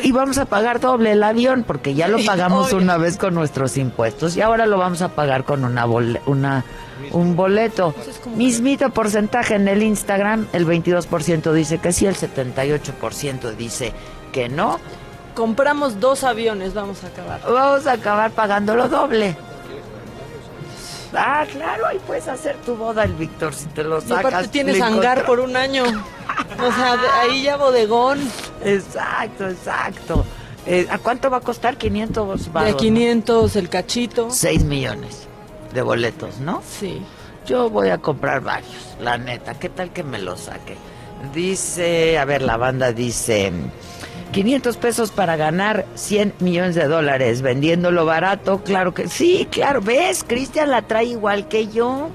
Y 0.03 0.13
vamos 0.13 0.39
a 0.39 0.45
pagar 0.45 0.79
doble 0.81 1.13
el 1.13 1.23
avión 1.23 1.65
porque 1.67 1.95
ya 1.95 2.09
lo 2.09 2.19
pagamos 2.27 2.73
una 2.73 2.97
vez 2.99 3.17
con 3.17 3.35
nuestros 3.35 3.77
impuestos 3.77 4.37
y 4.37 4.41
ahora 4.41 4.67
lo 4.67 4.79
vamos 4.79 5.03
a 5.03 5.09
pagar 5.09 5.45
con 5.45 5.65
una, 5.65 5.87
una 5.87 6.65
un 7.11 7.37
boleto. 7.37 7.95
Mismito 8.37 8.91
porcentaje 8.91 9.55
en 9.55 9.69
el 9.69 9.83
Instagram, 9.83 10.47
el 10.53 10.67
22% 10.67 11.53
dice 11.53 11.79
que 11.79 11.93
sí, 11.93 12.07
el 12.07 12.17
78% 12.17 13.57
dice 13.57 13.93
que 14.33 14.49
no. 14.49 14.79
Compramos 15.35 16.01
dos 16.01 16.25
aviones, 16.25 16.75
vamos 16.75 17.05
a 17.05 17.09
acabar. 17.09 17.41
Vamos 17.43 17.87
a 17.87 17.93
acabar 17.93 18.31
pagándolo 18.31 18.89
doble. 18.89 19.37
Ah, 21.15 21.45
claro, 21.51 21.87
ahí 21.87 21.99
puedes 22.07 22.27
hacer 22.29 22.57
tu 22.65 22.75
boda, 22.75 23.05
el 23.05 23.13
Víctor, 23.15 23.55
si 23.55 23.67
te 23.67 23.85
lo 23.85 24.01
sacas. 24.01 24.25
Y 24.25 24.27
aparte 24.27 24.49
tienes 24.49 24.81
hangar 24.81 25.27
por 25.27 25.41
un 25.41 25.57
año. 25.57 25.85
o 25.85 26.73
sea, 26.73 27.21
ahí 27.21 27.43
ya 27.43 27.57
bodegón. 27.57 28.19
Exacto, 28.65 29.49
exacto. 29.49 30.25
Eh, 30.65 30.87
¿A 30.91 30.99
cuánto 30.99 31.29
va 31.29 31.39
a 31.39 31.41
costar? 31.41 31.77
500 31.77 32.53
De 32.65 32.77
500 32.77 33.57
el 33.57 33.69
cachito. 33.69 34.31
6 34.31 34.65
millones 34.65 35.29
de 35.73 35.83
boletos, 35.83 36.38
¿no? 36.41 36.62
Sí. 36.67 37.02
Yo 37.47 37.71
voy 37.71 37.88
a 37.88 37.99
comprar 37.99 38.41
varios, 38.41 38.97
la 39.00 39.19
neta. 39.19 39.55
¿Qué 39.55 39.69
tal 39.69 39.93
que 39.93 40.02
me 40.02 40.19
los 40.19 40.41
saque? 40.41 40.76
Dice, 41.35 42.19
a 42.19 42.25
ver, 42.25 42.43
la 42.43 42.57
banda 42.57 42.93
dice... 42.93 43.52
500 44.33 44.79
pesos 44.79 45.11
para 45.11 45.37
ganar 45.37 45.85
100 45.95 46.37
millones 46.41 46.75
de 46.75 46.87
dólares, 46.87 47.43
vendiéndolo 47.43 48.07
barato, 48.07 48.62
claro 48.64 48.95
que 48.95 49.07
sí, 49.09 49.47
claro, 49.50 49.83
ves, 49.83 50.25
Cristian 50.26 50.71
la 50.71 50.81
trae 50.81 51.05
igual 51.05 51.49
que 51.49 51.69
yo. 51.69 52.09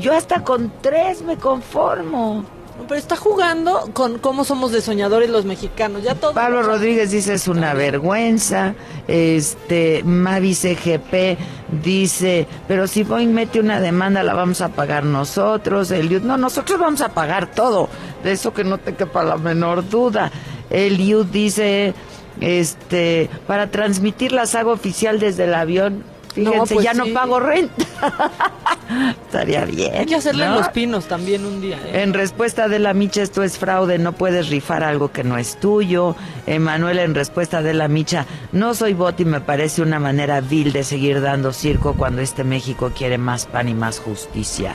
Yo 0.00 0.14
hasta 0.14 0.42
con 0.42 0.72
tres 0.80 1.20
me 1.20 1.36
conformo. 1.36 2.46
Pero 2.88 2.98
está 2.98 3.16
jugando 3.16 3.90
con 3.92 4.18
cómo 4.18 4.44
somos 4.44 4.72
de 4.72 4.80
soñadores 4.80 5.30
los 5.30 5.44
mexicanos. 5.44 6.02
Ya 6.02 6.14
todo. 6.14 6.34
Pablo 6.34 6.62
Rodríguez 6.62 7.10
dice 7.10 7.34
es 7.34 7.48
una 7.48 7.74
vergüenza. 7.74 8.74
Este 9.08 10.02
Mavi 10.04 10.54
CGP 10.54 11.38
dice, 11.82 12.46
pero 12.68 12.86
si 12.86 13.02
Boeing 13.02 13.32
mete 13.32 13.60
una 13.60 13.80
demanda 13.80 14.22
la 14.22 14.34
vamos 14.34 14.60
a 14.60 14.68
pagar 14.68 15.04
nosotros. 15.04 15.90
El 15.90 16.26
no, 16.26 16.36
nosotros 16.36 16.78
vamos 16.78 17.00
a 17.00 17.10
pagar 17.10 17.50
todo. 17.50 17.88
De 18.24 18.32
eso 18.32 18.52
que 18.52 18.64
no 18.64 18.78
te 18.78 18.94
quepa 18.94 19.22
la 19.22 19.36
menor 19.36 19.88
duda. 19.88 20.30
El 20.70 20.98
Youth 20.98 21.28
dice, 21.30 21.94
este, 22.40 23.28
para 23.46 23.70
transmitir 23.70 24.32
la 24.32 24.46
saga 24.46 24.70
oficial 24.70 25.18
desde 25.18 25.44
el 25.44 25.54
avión, 25.54 26.04
fíjense, 26.34 26.74
pues 26.74 26.84
ya 26.84 26.94
no 26.94 27.06
pago 27.12 27.40
renta. 27.40 27.84
Estaría 29.26 29.64
bien. 29.64 29.94
Hay 29.94 30.06
que 30.06 30.16
hacerle 30.16 30.48
los 30.48 30.68
pinos 30.68 31.06
también 31.06 31.44
un 31.44 31.60
día. 31.60 31.78
¿eh? 31.86 32.02
En 32.02 32.12
respuesta 32.12 32.68
de 32.68 32.78
la 32.78 32.94
Micha, 32.94 33.22
esto 33.22 33.42
es 33.42 33.58
fraude, 33.58 33.98
no 33.98 34.12
puedes 34.12 34.48
rifar 34.48 34.82
algo 34.82 35.12
que 35.12 35.24
no 35.24 35.38
es 35.38 35.58
tuyo. 35.58 36.16
Emanuel, 36.46 36.98
en 36.98 37.14
respuesta 37.14 37.62
de 37.62 37.74
la 37.74 37.88
Micha, 37.88 38.26
no 38.52 38.74
soy 38.74 38.94
bot 38.94 39.20
y 39.20 39.24
me 39.24 39.40
parece 39.40 39.82
una 39.82 39.98
manera 40.00 40.40
vil 40.40 40.72
de 40.72 40.84
seguir 40.84 41.20
dando 41.20 41.52
circo 41.52 41.94
cuando 41.94 42.22
este 42.22 42.44
México 42.44 42.92
quiere 42.96 43.18
más 43.18 43.46
pan 43.46 43.68
y 43.68 43.74
más 43.74 44.00
justicia. 44.00 44.74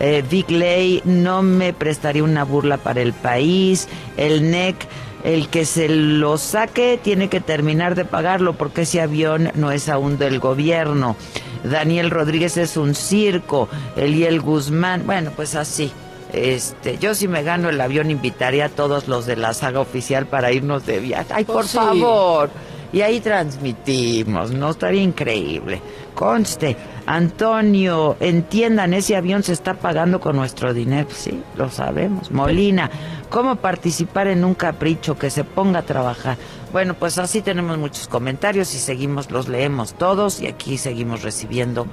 Eh, 0.00 0.24
Vic 0.28 0.50
Ley, 0.50 1.02
no 1.04 1.42
me 1.42 1.72
prestaría 1.72 2.24
una 2.24 2.44
burla 2.44 2.78
para 2.78 3.00
el 3.00 3.12
país. 3.12 3.88
El 4.16 4.50
NEC, 4.50 4.76
el 5.24 5.48
que 5.48 5.64
se 5.64 5.88
lo 5.88 6.36
saque 6.38 7.00
tiene 7.02 7.28
que 7.28 7.40
terminar 7.40 7.94
de 7.94 8.04
pagarlo 8.04 8.52
porque 8.52 8.82
ese 8.82 9.00
avión 9.00 9.50
no 9.54 9.72
es 9.72 9.88
aún 9.88 10.18
del 10.18 10.38
gobierno. 10.38 11.16
Daniel 11.64 12.10
Rodríguez 12.10 12.58
es 12.58 12.76
un 12.76 12.94
circo, 12.94 13.68
Eliel 13.96 14.40
Guzmán, 14.40 15.04
bueno, 15.06 15.32
pues 15.34 15.54
así. 15.54 15.90
Este, 16.32 16.98
yo 16.98 17.14
si 17.14 17.26
me 17.26 17.42
gano 17.42 17.70
el 17.70 17.80
avión 17.80 18.10
invitaría 18.10 18.66
a 18.66 18.68
todos 18.68 19.08
los 19.08 19.24
de 19.24 19.36
la 19.36 19.54
saga 19.54 19.80
oficial 19.80 20.26
para 20.26 20.52
irnos 20.52 20.84
de 20.84 20.98
viaje. 20.98 21.32
Ay, 21.32 21.44
por 21.44 21.56
pues 21.56 21.70
favor. 21.70 22.50
Y 22.94 23.02
ahí 23.02 23.18
transmitimos, 23.18 24.52
¿no? 24.52 24.70
Estaría 24.70 25.02
increíble. 25.02 25.82
Conste, 26.14 26.76
Antonio, 27.06 28.16
entiendan, 28.20 28.94
ese 28.94 29.16
avión 29.16 29.42
se 29.42 29.52
está 29.52 29.74
pagando 29.74 30.20
con 30.20 30.36
nuestro 30.36 30.72
dinero. 30.72 31.08
Sí, 31.10 31.42
lo 31.56 31.68
sabemos. 31.70 32.30
Molina, 32.30 32.88
¿cómo 33.30 33.56
participar 33.56 34.28
en 34.28 34.44
un 34.44 34.54
capricho 34.54 35.18
que 35.18 35.28
se 35.28 35.42
ponga 35.42 35.80
a 35.80 35.82
trabajar? 35.82 36.36
Bueno, 36.72 36.94
pues 36.94 37.18
así 37.18 37.42
tenemos 37.42 37.78
muchos 37.78 38.06
comentarios 38.06 38.72
y 38.76 38.78
seguimos, 38.78 39.28
los 39.32 39.48
leemos 39.48 39.94
todos 39.94 40.40
y 40.40 40.46
aquí 40.46 40.78
seguimos 40.78 41.22
recibiendo 41.22 41.88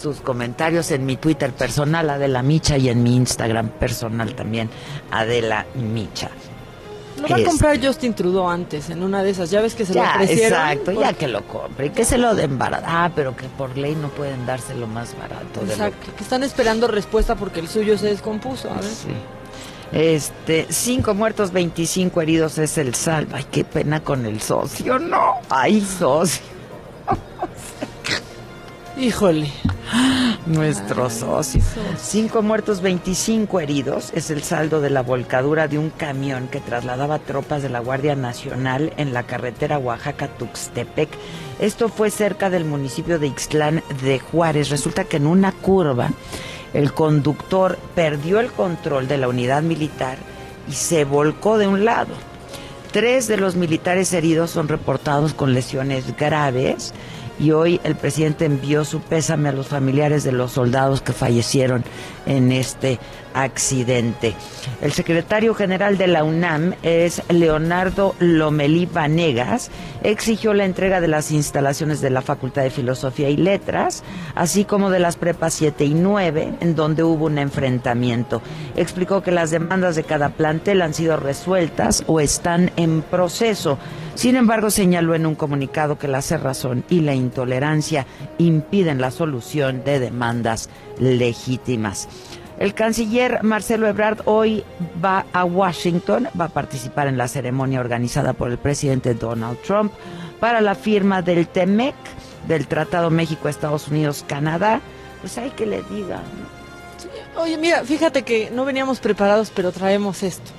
sus 0.00 0.20
comentarios 0.20 0.92
en 0.92 1.04
mi 1.04 1.16
Twitter 1.16 1.52
personal, 1.52 2.08
Adela 2.08 2.44
Micha, 2.44 2.78
y 2.78 2.90
en 2.90 3.02
mi 3.02 3.16
Instagram 3.16 3.70
personal 3.70 4.36
también, 4.36 4.70
Adela 5.10 5.66
Micha. 5.74 6.30
Lo 7.22 7.28
va 7.28 7.36
a 7.36 7.44
comprar 7.44 7.84
Justin 7.84 8.14
Trudeau 8.14 8.48
antes, 8.48 8.90
en 8.90 9.02
una 9.02 9.22
de 9.22 9.30
esas. 9.30 9.50
Ya 9.50 9.60
ves 9.60 9.74
que 9.74 9.86
se 9.86 9.94
lo 9.94 10.02
ofrecieron. 10.02 10.60
Exacto, 10.60 10.92
ya 10.92 11.12
que 11.12 11.28
lo 11.28 11.46
compre. 11.46 11.92
Que 11.92 12.04
se 12.04 12.18
lo 12.18 12.34
den 12.34 12.58
barato. 12.58 12.84
Ah, 12.86 13.10
pero 13.14 13.36
que 13.36 13.46
por 13.46 13.76
ley 13.76 13.94
no 13.94 14.08
pueden 14.08 14.44
dárselo 14.46 14.86
más 14.86 15.16
barato. 15.16 15.60
Exacto, 15.62 16.12
que... 16.16 16.22
están 16.22 16.42
esperando 16.42 16.88
respuesta 16.88 17.36
porque 17.36 17.60
el 17.60 17.68
suyo 17.68 17.96
se 17.96 18.06
descompuso. 18.06 18.70
A 18.70 18.74
ver. 18.74 18.84
Sí. 18.84 19.08
Este, 19.92 20.66
cinco 20.70 21.14
muertos, 21.14 21.52
25 21.52 22.20
heridos 22.22 22.58
es 22.58 22.78
el 22.78 22.94
salvo. 22.94 23.36
Ay, 23.36 23.46
qué 23.50 23.62
pena 23.62 24.02
con 24.02 24.24
el 24.24 24.40
socio, 24.40 24.98
no. 24.98 25.40
Ay, 25.50 25.80
socio. 25.80 26.42
Híjole. 28.98 29.50
Nuestro 30.46 31.08
socio. 31.08 31.62
Cinco 31.98 32.42
muertos, 32.42 32.82
25 32.82 33.60
heridos 33.60 34.10
es 34.14 34.30
el 34.30 34.42
saldo 34.42 34.80
de 34.80 34.90
la 34.90 35.02
volcadura 35.02 35.66
de 35.66 35.78
un 35.78 35.90
camión 35.90 36.48
que 36.48 36.60
trasladaba 36.60 37.18
tropas 37.18 37.62
de 37.62 37.68
la 37.68 37.80
Guardia 37.80 38.16
Nacional 38.16 38.92
en 38.96 39.14
la 39.14 39.22
carretera 39.22 39.78
Oaxaca-Tuxtepec. 39.78 41.08
Esto 41.60 41.88
fue 41.88 42.10
cerca 42.10 42.50
del 42.50 42.64
municipio 42.64 43.18
de 43.18 43.28
Ixtlán 43.28 43.82
de 44.02 44.18
Juárez. 44.18 44.68
Resulta 44.68 45.04
que 45.04 45.16
en 45.16 45.26
una 45.26 45.52
curva 45.52 46.10
el 46.74 46.92
conductor 46.92 47.78
perdió 47.94 48.40
el 48.40 48.52
control 48.52 49.08
de 49.08 49.18
la 49.18 49.28
unidad 49.28 49.62
militar 49.62 50.18
y 50.68 50.72
se 50.72 51.04
volcó 51.04 51.56
de 51.56 51.66
un 51.66 51.84
lado. 51.84 52.14
Tres 52.92 53.26
de 53.26 53.38
los 53.38 53.56
militares 53.56 54.12
heridos 54.12 54.50
son 54.50 54.68
reportados 54.68 55.32
con 55.32 55.54
lesiones 55.54 56.14
graves 56.16 56.92
y 57.42 57.50
hoy 57.50 57.80
el 57.82 57.96
presidente 57.96 58.44
envió 58.44 58.84
su 58.84 59.00
pésame 59.00 59.48
a 59.48 59.52
los 59.52 59.66
familiares 59.66 60.22
de 60.22 60.30
los 60.30 60.52
soldados 60.52 61.02
que 61.02 61.12
fallecieron 61.12 61.82
en 62.26 62.52
este 62.52 62.98
accidente. 63.34 64.34
El 64.80 64.92
secretario 64.92 65.54
general 65.54 65.98
de 65.98 66.06
la 66.06 66.24
UNAM 66.24 66.74
es 66.82 67.22
Leonardo 67.28 68.14
Lomelí 68.18 68.86
Vanegas. 68.86 69.70
Exigió 70.02 70.54
la 70.54 70.64
entrega 70.64 71.00
de 71.00 71.08
las 71.08 71.30
instalaciones 71.30 72.00
de 72.00 72.10
la 72.10 72.22
Facultad 72.22 72.62
de 72.62 72.70
Filosofía 72.70 73.30
y 73.30 73.36
Letras, 73.36 74.02
así 74.34 74.64
como 74.64 74.90
de 74.90 74.98
las 74.98 75.16
prepas 75.16 75.54
7 75.54 75.84
y 75.84 75.94
9, 75.94 76.54
en 76.60 76.74
donde 76.74 77.04
hubo 77.04 77.26
un 77.26 77.38
enfrentamiento. 77.38 78.42
Explicó 78.76 79.22
que 79.22 79.32
las 79.32 79.50
demandas 79.50 79.96
de 79.96 80.04
cada 80.04 80.30
plantel 80.30 80.82
han 80.82 80.94
sido 80.94 81.16
resueltas 81.16 82.04
o 82.06 82.20
están 82.20 82.70
en 82.76 83.02
proceso. 83.02 83.78
Sin 84.14 84.36
embargo, 84.36 84.70
señaló 84.70 85.14
en 85.14 85.24
un 85.24 85.34
comunicado 85.34 85.98
que 85.98 86.06
la 86.06 86.20
cerrazón 86.20 86.84
y 86.90 87.00
la 87.00 87.14
intolerancia 87.14 88.06
impiden 88.38 89.00
la 89.00 89.10
solución 89.10 89.84
de 89.84 90.00
demandas 90.00 90.68
legítimas. 90.98 92.08
El 92.62 92.74
canciller 92.74 93.42
Marcelo 93.42 93.88
Ebrard 93.88 94.20
hoy 94.24 94.62
va 95.04 95.26
a 95.32 95.44
Washington, 95.44 96.28
va 96.40 96.44
a 96.44 96.48
participar 96.48 97.08
en 97.08 97.18
la 97.18 97.26
ceremonia 97.26 97.80
organizada 97.80 98.34
por 98.34 98.52
el 98.52 98.58
presidente 98.58 99.14
Donald 99.14 99.58
Trump 99.62 99.92
para 100.38 100.60
la 100.60 100.76
firma 100.76 101.22
del 101.22 101.48
TEMEC, 101.48 101.96
del 102.46 102.68
Tratado 102.68 103.10
México-Estados 103.10 103.88
Unidos-Canadá. 103.88 104.80
Pues 105.20 105.36
hay 105.38 105.50
que 105.50 105.66
le 105.66 105.82
diga. 105.90 106.20
Oye, 107.36 107.58
mira, 107.58 107.82
fíjate 107.82 108.22
que 108.22 108.52
no 108.52 108.64
veníamos 108.64 109.00
preparados, 109.00 109.50
pero 109.50 109.72
traemos 109.72 110.22
esto. 110.22 110.52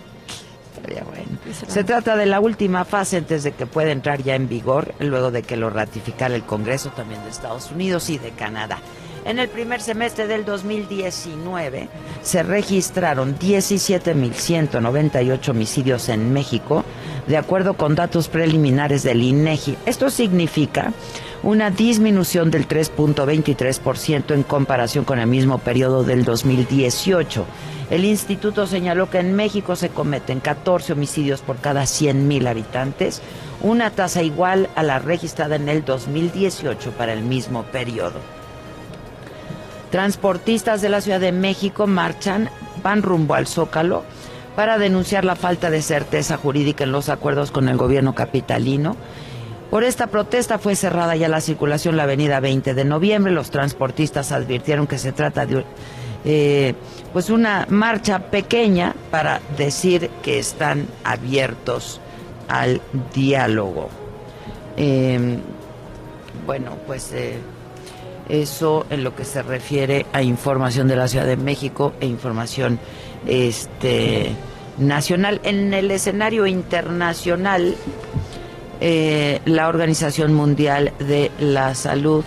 Sería 0.82 1.06
bueno. 1.06 1.38
Se 1.70 1.86
trata 1.86 2.18
de 2.18 2.26
la 2.26 2.42
última 2.42 2.84
fase 2.84 3.16
antes 3.16 3.44
de 3.44 3.54
que 3.54 3.66
pueda 3.66 3.94
entrar 3.94 4.22
ya 4.22 4.36
en 4.36 4.50
vigor, 4.50 4.94
luego 5.00 5.32
de 5.32 5.44
que 5.44 5.56
lo 5.56 5.70
ratificara 5.70 6.36
el 6.36 6.44
Congreso 6.44 6.90
también 6.90 7.24
de 7.24 7.30
Estados 7.30 7.72
Unidos 7.72 8.10
y 8.10 8.18
de 8.18 8.32
Canadá. 8.32 8.80
En 9.26 9.40
el 9.40 9.48
primer 9.48 9.82
semestre 9.82 10.28
del 10.28 10.44
2019 10.44 11.88
se 12.22 12.44
registraron 12.44 13.40
17.198 13.40 15.50
homicidios 15.50 16.10
en 16.10 16.34
México, 16.34 16.84
de 17.28 17.38
acuerdo 17.38 17.76
con 17.76 17.96
datos 17.96 18.28
preliminares 18.28 19.04
del 19.04 19.24
INEGI. 19.24 19.78
Esto 19.86 20.10
significa 20.10 20.92
una 21.42 21.72
disminución 21.72 22.52
del 22.52 22.68
3.23% 22.68 24.34
en 24.34 24.44
comparación 24.44 25.06
con 25.06 25.20
el 25.20 25.28
mismo 25.28 25.60
periodo 25.60 26.04
del 26.04 26.26
2018. 26.26 27.46
El 27.92 28.04
instituto 28.04 28.68
señaló 28.68 29.10
que 29.10 29.20
en 29.20 29.34
México 29.36 29.78
se 29.78 29.88
cometen 29.88 30.42
14 30.42 30.92
homicidios 30.94 31.42
por 31.42 31.56
cada 31.58 31.84
100.000 31.84 32.48
habitantes, 32.48 33.22
una 33.62 33.92
tasa 33.92 34.22
igual 34.22 34.70
a 34.76 34.84
la 34.84 35.00
registrada 35.00 35.56
en 35.56 35.70
el 35.70 35.86
2018 35.86 36.92
para 36.92 37.14
el 37.14 37.24
mismo 37.24 37.64
periodo. 37.64 38.43
Transportistas 39.94 40.82
de 40.82 40.90
la 40.90 41.02
Ciudad 41.02 41.20
de 41.20 41.32
México 41.32 41.86
marchan, 41.86 42.50
van 42.82 43.04
rumbo 43.04 43.36
al 43.36 43.46
Zócalo 43.46 44.04
para 44.56 44.80
denunciar 44.80 45.24
la 45.24 45.36
falta 45.36 45.70
de 45.70 45.84
certeza 45.84 46.36
jurídica 46.36 46.84
en 46.84 46.92
los 46.92 47.10
acuerdos 47.10 47.52
con 47.52 47.70
el 47.70 47.78
gobierno 47.78 48.16
capitalino. 48.16 48.98
Por 49.70 49.84
esta 49.84 50.08
protesta 50.08 50.58
fue 50.58 50.76
cerrada 50.76 51.16
ya 51.16 51.30
la 51.30 51.42
circulación 51.42 51.96
la 51.96 52.04
avenida 52.04 52.40
20 52.40 52.74
de 52.74 52.86
noviembre. 52.86 53.32
Los 53.32 53.52
transportistas 53.52 54.32
advirtieron 54.32 54.88
que 54.88 54.98
se 54.98 55.12
trata 55.12 55.46
de 55.46 55.64
eh, 56.26 56.74
pues 57.14 57.30
una 57.30 57.68
marcha 57.70 58.18
pequeña 58.18 58.96
para 59.12 59.42
decir 59.60 60.10
que 60.24 60.40
están 60.40 60.88
abiertos 61.04 62.02
al 62.48 62.82
diálogo. 63.14 63.90
Eh, 64.76 65.38
bueno, 66.48 66.78
pues 66.88 67.14
eh, 67.14 67.38
eso 68.30 68.86
en 68.90 69.04
lo 69.04 69.16
que 69.16 69.26
se 69.26 69.42
refiere 69.42 70.06
a 70.14 70.22
información 70.22 70.88
de 70.88 70.96
la 70.96 71.08
Ciudad 71.08 71.26
de 71.26 71.38
México 71.38 71.94
e 72.00 72.06
información 72.06 72.80
este 73.28 74.32
nacional. 74.78 75.40
En 75.44 75.74
el 75.74 75.92
escenario 75.92 76.46
internacional, 76.48 77.76
eh, 78.82 79.40
la 79.46 79.68
Organización 79.68 80.34
Mundial 80.34 80.94
de 81.00 81.32
la 81.40 81.76
Salud 81.76 82.26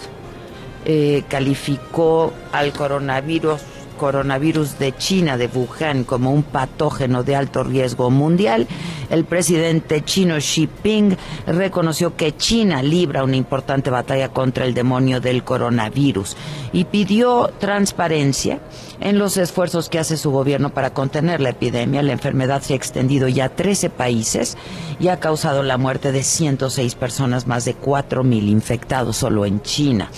eh, 0.84 1.24
calificó 1.28 2.32
al 2.52 2.72
coronavirus 2.72 3.60
coronavirus 3.96 4.78
de 4.78 4.96
China, 4.96 5.36
de 5.36 5.48
Wuhan, 5.48 6.04
como 6.04 6.30
un 6.30 6.42
patógeno 6.42 7.22
de 7.22 7.36
alto 7.36 7.64
riesgo 7.64 8.10
mundial, 8.10 8.66
el 9.10 9.24
presidente 9.24 10.04
chino 10.04 10.36
Xi 10.36 10.66
Jinping 10.66 11.16
reconoció 11.46 12.16
que 12.16 12.36
China 12.36 12.82
libra 12.82 13.24
una 13.24 13.36
importante 13.36 13.90
batalla 13.90 14.30
contra 14.30 14.64
el 14.64 14.74
demonio 14.74 15.20
del 15.20 15.44
coronavirus 15.44 16.36
y 16.72 16.84
pidió 16.84 17.50
transparencia 17.58 18.60
en 19.00 19.18
los 19.18 19.36
esfuerzos 19.36 19.88
que 19.88 19.98
hace 19.98 20.16
su 20.16 20.30
gobierno 20.30 20.70
para 20.70 20.92
contener 20.92 21.40
la 21.40 21.50
epidemia. 21.50 22.02
La 22.02 22.12
enfermedad 22.12 22.62
se 22.62 22.72
ha 22.72 22.76
extendido 22.76 23.28
ya 23.28 23.46
a 23.46 23.48
13 23.50 23.90
países 23.90 24.56
y 24.98 25.08
ha 25.08 25.20
causado 25.20 25.62
la 25.62 25.78
muerte 25.78 26.12
de 26.12 26.22
106 26.22 26.94
personas, 26.94 27.46
más 27.46 27.64
de 27.64 27.76
4.000 27.76 28.48
infectados 28.48 29.16
solo 29.16 29.46
en 29.46 29.62
China. 29.62 30.10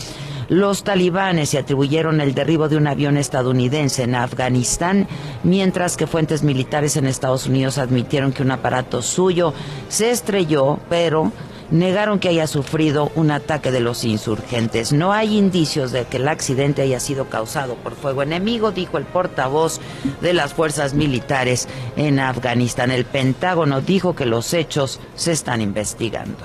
Los 0.48 0.82
talibanes 0.82 1.50
se 1.50 1.58
atribuyeron 1.58 2.22
el 2.22 2.34
derribo 2.34 2.70
de 2.70 2.78
un 2.78 2.86
avión 2.86 3.18
estadounidense 3.18 4.04
en 4.04 4.14
Afganistán, 4.14 5.06
mientras 5.42 5.98
que 5.98 6.06
fuentes 6.06 6.42
militares 6.42 6.96
en 6.96 7.06
Estados 7.06 7.46
Unidos 7.46 7.76
admitieron 7.76 8.32
que 8.32 8.42
un 8.42 8.50
aparato 8.50 9.02
suyo 9.02 9.52
se 9.90 10.10
estrelló, 10.10 10.78
pero 10.88 11.32
negaron 11.70 12.18
que 12.18 12.30
haya 12.30 12.46
sufrido 12.46 13.12
un 13.14 13.30
ataque 13.30 13.70
de 13.70 13.80
los 13.80 14.04
insurgentes. 14.04 14.90
No 14.90 15.12
hay 15.12 15.36
indicios 15.36 15.92
de 15.92 16.06
que 16.06 16.16
el 16.16 16.26
accidente 16.28 16.80
haya 16.80 16.98
sido 16.98 17.26
causado 17.26 17.74
por 17.74 17.94
fuego 17.94 18.22
enemigo, 18.22 18.70
dijo 18.70 18.96
el 18.96 19.04
portavoz 19.04 19.82
de 20.22 20.32
las 20.32 20.54
fuerzas 20.54 20.94
militares 20.94 21.68
en 21.96 22.20
Afganistán. 22.20 22.90
El 22.90 23.04
Pentágono 23.04 23.82
dijo 23.82 24.14
que 24.14 24.24
los 24.24 24.54
hechos 24.54 24.98
se 25.14 25.32
están 25.32 25.60
investigando. 25.60 26.38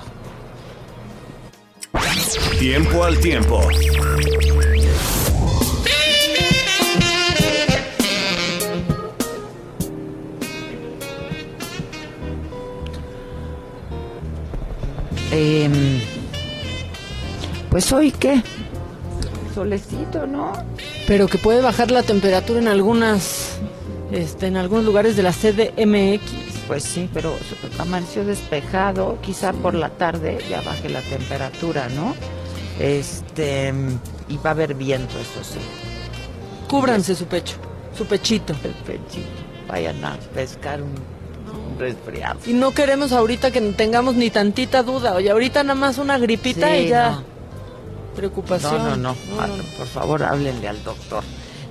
Tiempo 2.64 3.04
al 3.04 3.18
tiempo. 3.18 3.60
Em, 15.30 16.00
pues 17.68 17.92
hoy 17.92 18.10
qué? 18.12 18.42
Solecito, 19.54 20.26
¿no? 20.26 20.54
Pero 21.06 21.28
que 21.28 21.36
puede 21.36 21.60
bajar 21.60 21.90
la 21.90 22.02
temperatura 22.02 22.60
en 22.60 22.68
algunas, 22.68 23.58
este, 24.10 24.46
en 24.46 24.56
algunos 24.56 24.86
lugares 24.86 25.16
de 25.18 25.22
la 25.22 25.32
CDMX. 25.32 26.22
Pues 26.66 26.82
sí, 26.82 27.10
pero 27.12 27.36
amaneció 27.78 28.24
despejado, 28.24 29.18
quizá 29.20 29.52
por 29.52 29.74
la 29.74 29.90
tarde 29.90 30.38
ya 30.48 30.62
baje 30.62 30.88
la 30.88 31.02
temperatura, 31.02 31.90
¿no? 31.90 32.14
Este, 32.78 33.72
y 34.28 34.36
va 34.38 34.50
a 34.50 34.52
haber 34.52 34.74
viento, 34.74 35.18
eso 35.18 35.44
sí. 35.44 35.60
Cúbranse 36.68 37.14
su 37.14 37.26
pecho, 37.26 37.56
su 37.96 38.06
pechito. 38.06 38.54
El 38.64 38.72
pechito. 38.72 39.28
Vayan 39.68 40.04
a 40.04 40.16
pescar 40.34 40.82
un, 40.82 40.94
resfriado. 41.78 42.40
Y 42.46 42.52
no 42.52 42.72
queremos 42.72 43.12
ahorita 43.12 43.50
que 43.50 43.60
tengamos 43.72 44.14
ni 44.14 44.30
tantita 44.30 44.82
duda. 44.82 45.14
Oye, 45.14 45.30
ahorita 45.30 45.62
nada 45.62 45.78
más 45.78 45.98
una 45.98 46.18
gripita 46.18 46.76
y 46.76 46.88
ya. 46.88 47.22
Preocupación. 48.14 48.76
no, 48.78 48.96
no, 48.96 49.14
no. 49.14 49.64
Por 49.76 49.86
favor, 49.86 50.22
háblenle 50.22 50.68
al 50.68 50.82
doctor. 50.84 51.24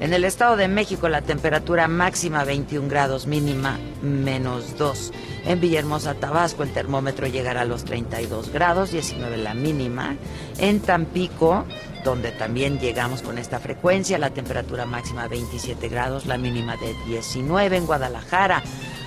En 0.04 0.12
el 0.12 0.26
Estado 0.26 0.58
de 0.58 0.68
México 0.68 1.08
la 1.08 1.22
temperatura 1.22 1.88
máxima 1.88 2.44
21 2.44 2.90
grados, 2.90 3.26
mínima 3.26 3.80
menos 4.02 4.78
2. 4.78 5.14
En 5.46 5.62
Villahermosa, 5.62 6.16
Tabasco, 6.16 6.64
el 6.64 6.74
termómetro 6.74 7.26
llegará 7.26 7.62
a 7.62 7.66
los 7.66 7.86
32 7.86 8.52
grados, 8.52 8.92
19 8.92 9.38
la 9.38 9.54
mínima. 9.54 10.18
En 10.58 10.82
Tampico, 10.82 11.64
donde 12.04 12.32
también 12.32 12.80
llegamos 12.80 13.22
con 13.22 13.38
esta 13.38 13.62
frecuencia, 13.62 14.18
la 14.18 14.32
temperatura 14.32 14.86
máxima 14.86 15.30
27 15.30 15.88
grados, 15.88 16.26
la 16.26 16.38
mínima 16.38 16.76
de 16.76 16.94
19. 17.08 17.78
En 17.78 17.86
Guadalajara, 17.86 18.62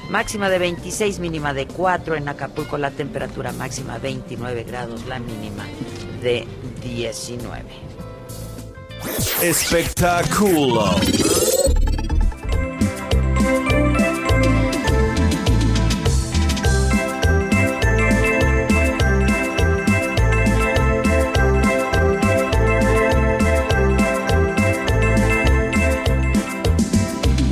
máxima 0.08 0.48
de 0.48 0.60
26, 0.60 1.18
mínima 1.18 1.52
de 1.52 1.66
4. 1.66 2.14
En 2.14 2.26
Acapulco, 2.26 2.78
la 2.78 2.90
temperatura 2.90 3.52
máxima 3.52 3.98
29 3.98 4.64
grados, 4.64 5.04
la 5.04 5.18
mínima 5.18 5.66
de 6.22 6.46
19. 6.80 7.85
Espectáculo. 9.42 10.96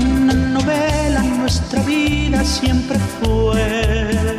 Una 0.00 0.32
novela 0.32 1.20
en 1.24 1.38
nuestra 1.38 1.82
vida 1.82 2.44
siempre 2.44 2.98
fue. 3.20 4.38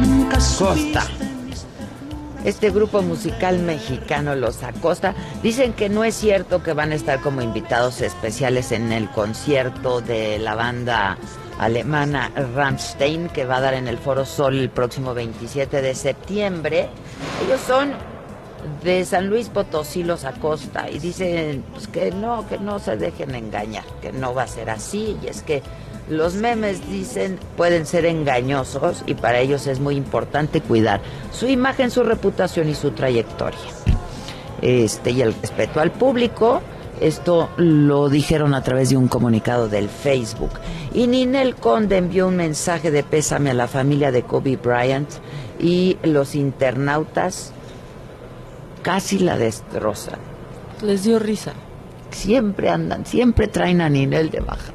Nunca 0.00 0.38
Costa. 0.58 1.21
Este 2.44 2.70
grupo 2.70 3.02
musical 3.02 3.60
mexicano 3.60 4.34
Los 4.34 4.64
Acosta 4.64 5.14
dicen 5.44 5.74
que 5.74 5.88
no 5.88 6.02
es 6.02 6.16
cierto 6.16 6.60
que 6.60 6.72
van 6.72 6.90
a 6.90 6.96
estar 6.96 7.20
como 7.20 7.40
invitados 7.40 8.00
especiales 8.00 8.72
en 8.72 8.90
el 8.90 9.08
concierto 9.10 10.00
de 10.00 10.40
la 10.40 10.56
banda 10.56 11.18
alemana 11.60 12.32
Rammstein 12.54 13.28
que 13.28 13.44
va 13.44 13.58
a 13.58 13.60
dar 13.60 13.74
en 13.74 13.86
el 13.86 13.96
Foro 13.96 14.24
Sol 14.24 14.58
el 14.58 14.70
próximo 14.70 15.14
27 15.14 15.82
de 15.82 15.94
septiembre. 15.94 16.88
Ellos 17.46 17.60
son 17.60 17.92
de 18.82 19.04
San 19.04 19.28
Luis 19.28 19.48
Potosí 19.48 20.02
Los 20.02 20.24
Acosta 20.24 20.90
y 20.90 20.98
dicen 20.98 21.64
pues, 21.72 21.86
que 21.86 22.10
no, 22.10 22.48
que 22.48 22.58
no 22.58 22.80
se 22.80 22.96
dejen 22.96 23.36
engañar, 23.36 23.84
que 24.00 24.12
no 24.12 24.34
va 24.34 24.42
a 24.42 24.48
ser 24.48 24.68
así 24.68 25.16
y 25.22 25.28
es 25.28 25.42
que 25.42 25.62
los 26.08 26.34
memes 26.34 26.88
dicen 26.90 27.38
pueden 27.56 27.86
ser 27.86 28.06
engañosos 28.06 29.02
y 29.06 29.14
para 29.14 29.38
ellos 29.40 29.66
es 29.66 29.80
muy 29.80 29.96
importante 29.96 30.60
cuidar 30.60 31.00
su 31.30 31.48
imagen, 31.48 31.90
su 31.90 32.02
reputación 32.02 32.68
y 32.68 32.74
su 32.74 32.90
trayectoria. 32.90 33.58
Este, 34.60 35.10
y 35.10 35.22
el 35.22 35.34
respeto 35.34 35.80
al 35.80 35.90
público, 35.90 36.60
esto 37.00 37.50
lo 37.56 38.08
dijeron 38.08 38.54
a 38.54 38.62
través 38.62 38.90
de 38.90 38.96
un 38.96 39.08
comunicado 39.08 39.68
del 39.68 39.88
Facebook. 39.88 40.52
Y 40.94 41.08
Ninel 41.08 41.56
Conde 41.56 41.96
envió 41.96 42.28
un 42.28 42.36
mensaje 42.36 42.90
de 42.90 43.02
pésame 43.02 43.50
a 43.50 43.54
la 43.54 43.66
familia 43.66 44.12
de 44.12 44.22
Kobe 44.22 44.56
Bryant 44.56 45.08
y 45.58 45.96
los 46.04 46.34
internautas 46.34 47.52
casi 48.82 49.18
la 49.18 49.36
destrozan. 49.36 50.18
Les 50.82 51.02
dio 51.04 51.18
risa. 51.18 51.54
Siempre 52.10 52.68
andan, 52.68 53.06
siempre 53.06 53.48
traen 53.48 53.80
a 53.80 53.88
Ninel 53.88 54.30
de 54.30 54.40
baja. 54.40 54.72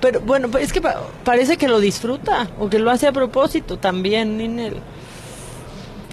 Pero 0.00 0.20
bueno, 0.20 0.48
es 0.58 0.72
que 0.72 0.82
parece 1.24 1.56
que 1.56 1.68
lo 1.68 1.80
disfruta 1.80 2.48
o 2.58 2.68
que 2.68 2.78
lo 2.78 2.90
hace 2.90 3.06
a 3.06 3.12
propósito 3.12 3.78
también, 3.78 4.36
Ninel. 4.36 4.76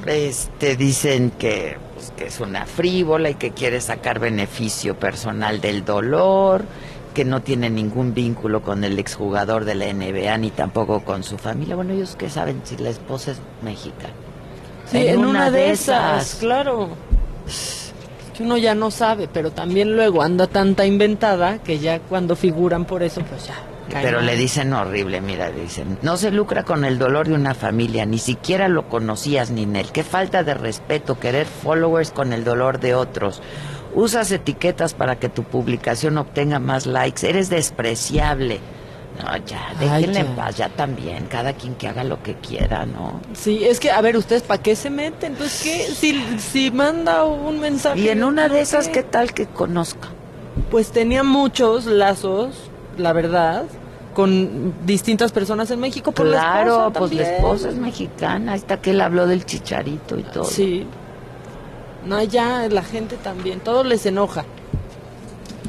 Este, 0.05 0.75
dicen 0.75 1.31
que, 1.31 1.77
pues, 1.95 2.11
que 2.15 2.27
es 2.27 2.39
una 2.39 2.65
frívola 2.65 3.31
y 3.31 3.35
que 3.35 3.51
quiere 3.51 3.81
sacar 3.81 4.19
beneficio 4.19 4.99
personal 4.99 5.61
del 5.61 5.83
dolor, 5.83 6.65
que 7.13 7.25
no 7.25 7.41
tiene 7.41 7.69
ningún 7.69 8.13
vínculo 8.13 8.61
con 8.61 8.83
el 8.83 8.99
exjugador 8.99 9.65
de 9.65 9.73
la 9.73 9.91
NBA 9.91 10.37
ni 10.37 10.51
tampoco 10.51 11.03
con 11.03 11.23
su 11.23 11.37
familia. 11.37 11.75
Bueno, 11.75 11.93
ellos 11.93 12.15
que 12.15 12.29
saben 12.29 12.61
si 12.65 12.77
la 12.77 12.89
esposa 12.89 13.31
es 13.31 13.37
mexicana. 13.63 14.13
Sí, 14.91 15.07
en, 15.07 15.25
una, 15.25 15.49
de 15.49 15.71
esas, 15.71 16.35
claro. 16.35 16.89
Que 18.35 18.43
uno 18.43 18.57
ya 18.57 18.75
no 18.75 18.91
sabe, 18.91 19.29
pero 19.31 19.51
también 19.51 19.95
luego 19.95 20.21
anda 20.21 20.47
tanta 20.47 20.85
inventada 20.85 21.59
que 21.59 21.79
ya 21.79 21.99
cuando 21.99 22.35
figuran 22.35 22.85
por 22.85 23.03
eso, 23.03 23.21
pues 23.21 23.47
ya 23.47 23.55
pero 24.01 24.21
le 24.21 24.35
dicen 24.35 24.73
horrible, 24.73 25.21
mira, 25.21 25.51
dicen, 25.51 25.97
no 26.01 26.17
se 26.17 26.31
lucra 26.31 26.63
con 26.63 26.85
el 26.85 26.97
dolor 26.97 27.27
de 27.27 27.35
una 27.35 27.53
familia, 27.53 28.05
ni 28.05 28.17
siquiera 28.17 28.67
lo 28.67 28.89
conocías, 28.89 29.51
Ninel. 29.51 29.91
Qué 29.91 30.03
falta 30.03 30.43
de 30.43 30.53
respeto, 30.53 31.19
querer 31.19 31.45
followers 31.45 32.11
con 32.11 32.33
el 32.33 32.43
dolor 32.43 32.79
de 32.79 32.95
otros. 32.95 33.41
Usas 33.93 34.31
etiquetas 34.31 34.93
para 34.93 35.17
que 35.17 35.29
tu 35.29 35.43
publicación 35.43 36.17
obtenga 36.17 36.59
más 36.59 36.85
likes. 36.85 37.27
Eres 37.27 37.49
despreciable. 37.49 38.59
No, 39.17 39.37
ya, 39.45 39.73
déjenle 39.79 40.19
en 40.19 40.35
paz, 40.35 40.57
ya 40.57 40.69
también, 40.69 41.27
cada 41.27 41.53
quien 41.53 41.75
que 41.75 41.87
haga 41.87 42.03
lo 42.03 42.21
que 42.21 42.35
quiera, 42.35 42.85
¿no? 42.85 43.21
Sí, 43.33 43.63
es 43.63 43.79
que, 43.79 43.91
a 43.91 44.01
ver, 44.01 44.17
¿ustedes 44.17 44.43
para 44.43 44.61
qué 44.61 44.75
se 44.75 44.89
meten? 44.89 45.35
Pues, 45.35 45.61
¿qué? 45.63 45.87
Si, 45.95 46.21
si 46.39 46.69
manda 46.71 47.23
un 47.23 47.59
mensaje... 47.59 47.99
Y 47.99 48.09
en 48.09 48.23
una 48.23 48.49
de 48.49 48.59
esas, 48.59 48.89
¿qué 48.89 49.03
tal 49.03 49.33
que 49.33 49.45
conozca? 49.45 50.09
Pues 50.69 50.91
tenía 50.91 51.23
muchos 51.23 51.85
lazos, 51.85 52.55
la 52.97 53.13
verdad, 53.13 53.65
con 54.13 54.73
distintas 54.85 55.31
personas 55.31 55.69
en 55.69 55.79
México. 55.79 56.11
Por 56.11 56.27
claro, 56.27 56.85
la 56.85 56.99
pues 56.99 57.13
la 57.13 57.35
esposa 57.35 57.69
es 57.69 57.75
mexicana. 57.75 58.55
Está 58.55 58.81
que 58.81 58.91
él 58.91 59.01
habló 59.01 59.27
del 59.27 59.45
chicharito 59.45 60.17
y 60.17 60.23
todo. 60.23 60.45
Sí. 60.45 60.87
No, 62.05 62.23
ya 62.23 62.67
la 62.69 62.83
gente 62.83 63.17
también. 63.17 63.59
Todo 63.59 63.83
les 63.83 64.05
enoja. 64.05 64.45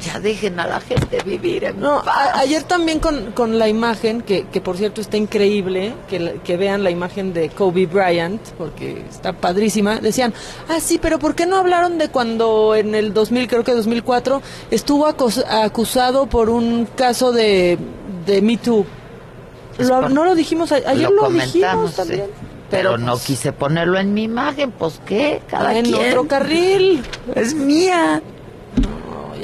Ya 0.01 0.21
dejen 0.21 0.61
a 0.61 0.67
la 0.67 0.81
gente 0.81 1.23
vivir 1.25 1.65
en 1.65 1.81
No, 1.81 2.03
ayer 2.35 2.63
también 2.65 3.01
con, 3.01 3.33
con 3.33 3.59
la 3.59 3.69
imagen, 3.69 4.21
que, 4.21 4.47
que, 4.49 4.61
por 4.61 4.77
cierto 4.77 5.01
está 5.01 5.17
increíble, 5.17 5.95
que, 6.09 6.41
que 6.45 6.57
vean 6.57 6.85
la 6.85 6.91
imagen 6.91 7.33
de 7.33 7.49
Kobe 7.49 7.87
Bryant, 7.87 8.41
porque 8.59 9.05
está 9.09 9.33
padrísima, 9.33 9.99
decían, 9.99 10.35
ah, 10.69 10.81
sí, 10.81 10.99
pero 11.01 11.19
¿por 11.19 11.35
qué 11.35 11.47
no 11.47 11.57
hablaron 11.57 11.99
de 11.99 12.09
cuando 12.09 12.75
en 12.75 12.95
el 12.95 13.15
2000, 13.15 13.49
creo 13.49 13.65
que 13.65 13.73
2004, 13.73 14.43
estuvo 14.71 15.07
acusado 15.07 16.27
por 16.27 16.51
un 16.51 16.87
caso 16.87 17.33
de, 17.33 17.79
de 18.27 18.43
Me 18.43 18.57
Too? 18.57 18.85
no 20.11 20.25
lo 20.25 20.35
dijimos, 20.35 20.73
ayer 20.73 21.11
lo, 21.11 21.31
dijimos 21.31 21.95
también. 21.95 22.27
Pero, 22.71 22.99
no 22.99 23.13
pues 23.13 23.25
quise 23.25 23.53
ponerlo 23.53 23.99
en 23.99 24.13
mi 24.13 24.25
imagen, 24.25 24.73
pues 24.73 25.01
qué, 25.07 25.41
cada 25.49 25.77
en 25.77 25.85
quien. 25.85 26.09
otro 26.09 26.27
carril. 26.27 27.05
Es 27.35 27.55
mía 27.55 28.21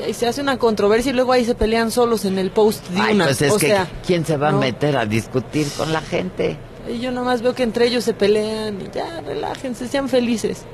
y 0.09 0.15
se 0.15 0.27
hace 0.27 0.41
una 0.41 0.59
controversia 0.59 1.11
y 1.11 1.15
luego 1.15 1.33
ahí 1.33 1.45
se 1.45 1.55
pelean 1.55 1.91
solos 1.91 2.25
en 2.25 2.39
el 2.39 2.51
post 2.51 2.87
de 2.89 3.13
una. 3.13 3.25
Pues 3.25 3.43
es 3.43 3.55
que, 3.55 3.77
¿quién 4.07 4.25
se 4.25 4.37
va 4.37 4.49
a 4.49 4.53
meter 4.53 4.97
a 4.97 5.07
discutir 5.07 5.69
con 5.77 5.93
la 5.93 6.01
gente? 6.01 6.57
Y 6.89 6.99
yo 6.99 7.13
nomás 7.13 7.43
veo 7.43 7.55
que 7.55 7.63
entre 7.63 7.87
ellos 7.87 8.05
se 8.05 8.15
pelean 8.15 8.81
y 8.81 8.91
ya, 8.93 9.21
relájense, 9.21 9.89
sean 9.89 10.09
felices. 10.09 10.65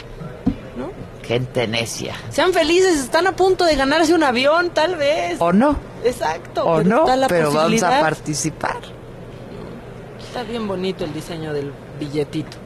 ¿No? 0.76 0.90
Gente 1.26 1.66
necia. 1.66 2.14
Sean 2.31 2.52
felices, 2.52 2.98
están 2.98 3.26
a 3.26 3.37
punto 3.37 3.64
de 3.64 3.76
ganarse 3.76 4.14
un 4.14 4.22
avión, 4.22 4.70
tal 4.70 4.96
vez. 4.96 5.37
O 5.40 5.52
no. 5.52 5.76
Exacto. 6.04 6.64
O 6.64 6.83
no, 6.83 7.04
pero 7.28 7.52
vamos 7.52 7.83
a 7.83 8.00
participar. 8.00 8.78
Está 10.20 10.42
bien 10.42 10.66
bonito 10.66 11.04
el 11.04 11.12
diseño 11.12 11.52
del 11.52 11.72
billetito. 11.98 12.57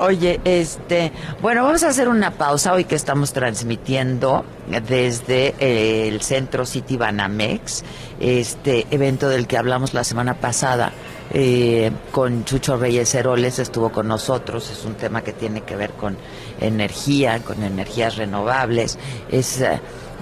Oye, 0.00 0.40
este, 0.44 1.10
bueno, 1.42 1.64
vamos 1.64 1.82
a 1.82 1.88
hacer 1.88 2.08
una 2.08 2.30
pausa 2.30 2.72
hoy 2.72 2.84
que 2.84 2.94
estamos 2.94 3.32
transmitiendo 3.32 4.44
desde 4.86 5.56
eh, 5.58 6.06
el 6.06 6.22
Centro 6.22 6.64
City 6.66 6.96
Banamex, 6.96 7.82
este 8.20 8.86
evento 8.92 9.28
del 9.28 9.48
que 9.48 9.58
hablamos 9.58 9.94
la 9.94 10.04
semana 10.04 10.34
pasada 10.34 10.92
eh, 11.32 11.90
con 12.12 12.44
Chucho 12.44 12.76
Reyes 12.76 13.12
Heroles, 13.12 13.58
estuvo 13.58 13.90
con 13.90 14.06
nosotros, 14.06 14.70
es 14.70 14.84
un 14.84 14.94
tema 14.94 15.22
que 15.22 15.32
tiene 15.32 15.62
que 15.62 15.74
ver 15.74 15.90
con 15.90 16.16
energía, 16.60 17.40
con 17.40 17.62
energías 17.62 18.16
renovables, 18.16 18.98
es... 19.30 19.60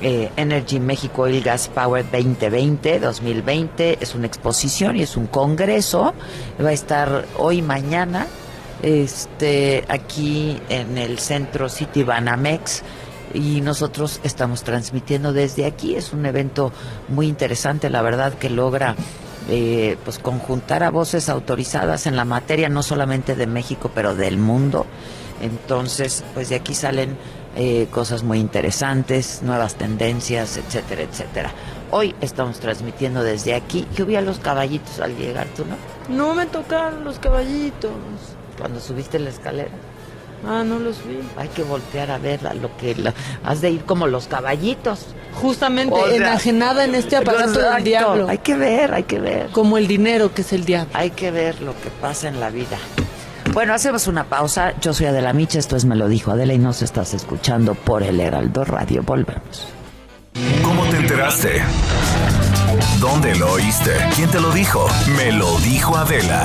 Eh, 0.02 0.30
Energy 0.36 0.78
México 0.78 1.22
Oil 1.22 1.42
Gas 1.42 1.70
Power 1.74 2.04
2020, 2.12 3.00
2020, 3.00 3.96
es 4.02 4.14
una 4.14 4.26
exposición 4.26 4.94
y 4.96 5.00
es 5.00 5.16
un 5.16 5.26
congreso, 5.26 6.12
va 6.62 6.68
a 6.68 6.72
estar 6.74 7.24
hoy, 7.38 7.62
mañana, 7.62 8.26
este, 8.82 9.84
aquí 9.88 10.60
en 10.68 10.98
el 10.98 11.18
centro 11.18 11.68
City 11.68 12.02
Banamex 12.02 12.82
y 13.34 13.60
nosotros 13.60 14.20
estamos 14.22 14.62
transmitiendo 14.62 15.32
desde 15.32 15.66
aquí. 15.66 15.94
Es 15.94 16.12
un 16.12 16.26
evento 16.26 16.72
muy 17.08 17.26
interesante, 17.26 17.90
la 17.90 18.02
verdad, 18.02 18.34
que 18.34 18.50
logra 18.50 18.94
eh, 19.48 19.96
pues 20.04 20.18
conjuntar 20.18 20.82
a 20.82 20.90
voces 20.90 21.28
autorizadas 21.28 22.06
en 22.06 22.16
la 22.16 22.24
materia, 22.24 22.68
no 22.68 22.82
solamente 22.82 23.34
de 23.34 23.46
México, 23.46 23.90
pero 23.94 24.14
del 24.14 24.38
mundo. 24.38 24.86
Entonces, 25.40 26.24
pues 26.34 26.48
de 26.48 26.56
aquí 26.56 26.74
salen 26.74 27.16
eh, 27.56 27.88
cosas 27.90 28.22
muy 28.22 28.38
interesantes, 28.38 29.42
nuevas 29.42 29.74
tendencias, 29.74 30.56
etcétera, 30.56 31.02
etcétera. 31.02 31.50
Hoy 31.90 32.14
estamos 32.20 32.58
transmitiendo 32.58 33.22
desde 33.22 33.54
aquí. 33.54 33.86
Yo 33.94 34.06
vi 34.06 34.16
los 34.20 34.38
caballitos 34.38 34.98
al 35.00 35.16
llegar, 35.16 35.46
¿tú 35.56 35.64
no? 35.64 35.76
No 36.14 36.34
me 36.34 36.46
tocaron 36.46 37.04
los 37.04 37.18
caballitos 37.18 37.92
cuando 38.58 38.80
subiste 38.80 39.18
la 39.18 39.30
escalera. 39.30 39.70
Ah, 40.46 40.62
no 40.64 40.78
los 40.78 41.04
vi. 41.06 41.18
Hay 41.36 41.48
que 41.48 41.62
voltear 41.62 42.10
a 42.10 42.18
ver 42.18 42.46
a 42.46 42.54
lo 42.54 42.76
que 42.76 42.94
has 43.44 43.60
de 43.60 43.70
ir 43.70 43.84
como 43.84 44.06
los 44.06 44.26
caballitos. 44.26 45.06
Justamente 45.34 46.16
enajenada 46.16 46.84
en 46.84 46.94
este 46.94 47.16
aparato 47.16 47.58
del 47.58 47.84
diablo. 47.84 48.28
Hay 48.28 48.38
que 48.38 48.54
ver, 48.54 48.94
hay 48.94 49.02
que 49.04 49.18
ver. 49.18 49.48
Como 49.50 49.76
el 49.76 49.86
dinero 49.86 50.32
que 50.32 50.42
es 50.42 50.52
el 50.52 50.64
diablo. 50.64 50.90
Hay 50.94 51.10
que 51.10 51.30
ver 51.30 51.60
lo 51.62 51.72
que 51.80 51.90
pasa 52.00 52.28
en 52.28 52.40
la 52.40 52.50
vida. 52.50 52.78
Bueno, 53.52 53.74
hacemos 53.74 54.06
una 54.06 54.24
pausa. 54.24 54.74
Yo 54.80 54.92
soy 54.92 55.06
Adela 55.06 55.32
Micha, 55.32 55.58
esto 55.58 55.76
es 55.76 55.84
Me 55.84 55.96
lo 55.96 56.08
dijo 56.08 56.30
Adela 56.30 56.52
y 56.52 56.58
nos 56.58 56.82
estás 56.82 57.14
escuchando 57.14 57.74
por 57.74 58.02
el 58.02 58.20
Heraldo 58.20 58.64
Radio. 58.64 59.02
Volvemos. 59.02 59.68
¿Cómo 60.62 60.84
te 60.86 60.96
enteraste? 60.98 61.62
¿Dónde 63.00 63.34
lo 63.36 63.52
oíste? 63.52 63.92
¿Quién 64.14 64.30
te 64.30 64.40
lo 64.40 64.50
dijo? 64.50 64.86
Me 65.16 65.32
lo 65.32 65.58
dijo 65.60 65.96
Adela. 65.96 66.44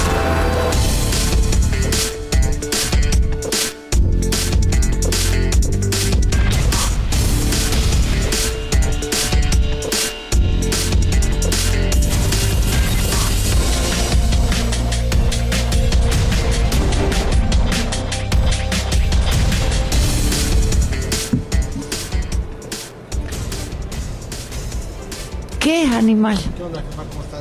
¿Qué 25.71 25.85
animal? 25.85 26.37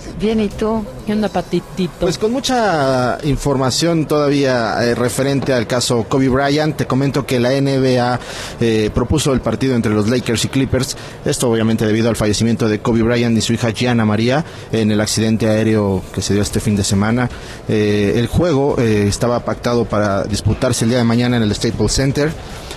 ¿Qué 0.01 0.09
onda, 0.09 0.09
¿Cómo 0.09 0.09
estás? 0.09 0.21
Bien, 0.21 0.41
¿y 0.41 0.49
tú? 0.49 0.85
¿Qué 1.07 1.13
onda, 1.13 1.29
patitito? 1.29 1.93
Pues 2.01 2.19
con 2.19 2.33
mucha 2.33 3.19
información 3.25 4.07
todavía 4.07 4.83
eh, 4.85 4.95
referente 4.95 5.53
al 5.53 5.67
caso 5.67 6.05
Kobe 6.09 6.29
Bryant, 6.29 6.77
te 6.77 6.87
comento 6.87 7.27
que 7.27 7.41
la 7.41 7.51
NBA 7.51 8.21
eh, 8.61 8.91
propuso 8.95 9.33
el 9.33 9.41
partido 9.41 9.75
entre 9.75 9.93
los 9.93 10.09
Lakers 10.09 10.45
y 10.45 10.49
Clippers. 10.49 10.97
Esto 11.25 11.51
obviamente 11.51 11.87
debido 11.87 12.09
al 12.09 12.17
fallecimiento 12.17 12.69
de 12.69 12.81
Kobe 12.81 13.03
Bryant 13.03 13.37
y 13.37 13.41
su 13.41 13.53
hija 13.53 13.71
Gianna 13.71 14.05
María 14.05 14.45
en 14.73 14.91
el 14.91 15.01
accidente 15.01 15.49
aéreo 15.49 16.03
que 16.15 16.23
se 16.23 16.35
dio 16.35 16.43
este 16.43 16.61
fin 16.61 16.77
de 16.77 16.85
semana. 16.85 17.29
Eh, 17.69 18.15
el 18.17 18.27
juego 18.27 18.79
estaba 18.79 19.41
pactado 19.45 19.85
para 19.85 20.25
disputarse 20.25 20.85
el 20.85 20.91
día 20.91 20.99
de 20.99 21.05
mañana 21.05 21.37
en 21.37 21.43
el 21.43 21.55
Staples 21.55 21.93
Center. 21.93 22.33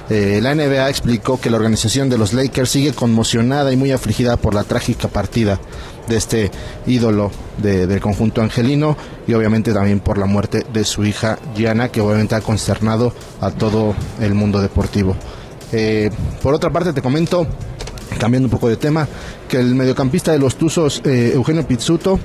Eh, 0.09 0.39
la 0.41 0.53
NBA 0.53 0.89
explicó 0.89 1.39
que 1.39 1.49
la 1.49 1.57
organización 1.57 2.09
de 2.09 2.17
los 2.17 2.33
Lakers 2.33 2.69
sigue 2.69 2.93
conmocionada 2.93 3.71
y 3.71 3.77
muy 3.77 3.91
afligida 3.91 4.35
por 4.35 4.53
la 4.53 4.63
trágica 4.63 5.07
partida 5.07 5.59
de 6.07 6.17
este 6.17 6.51
ídolo 6.85 7.31
del 7.57 7.99
conjunto 8.01 8.41
angelino 8.41 8.97
y 9.27 9.33
obviamente 9.33 9.73
también 9.73 9.99
por 9.99 10.17
la 10.17 10.25
muerte 10.25 10.65
de 10.73 10.83
su 10.83 11.05
hija 11.05 11.37
Gianna, 11.55 11.89
que 11.89 12.01
obviamente 12.01 12.35
ha 12.35 12.41
consternado 12.41 13.13
a 13.41 13.51
todo 13.51 13.95
el 14.19 14.33
mundo 14.33 14.61
deportivo. 14.61 15.15
Eh, 15.71 16.09
por 16.41 16.53
otra 16.53 16.69
parte, 16.69 16.93
te 16.93 17.01
comento, 17.01 17.47
cambiando 18.19 18.47
un 18.47 18.51
poco 18.51 18.69
de 18.69 18.77
tema, 18.77 19.07
que 19.47 19.57
el 19.57 19.75
mediocampista 19.75 20.31
de 20.31 20.39
los 20.39 20.55
Tuzos, 20.55 21.01
eh, 21.05 21.31
Eugenio 21.33 21.65
Pizzuto, 21.67 22.19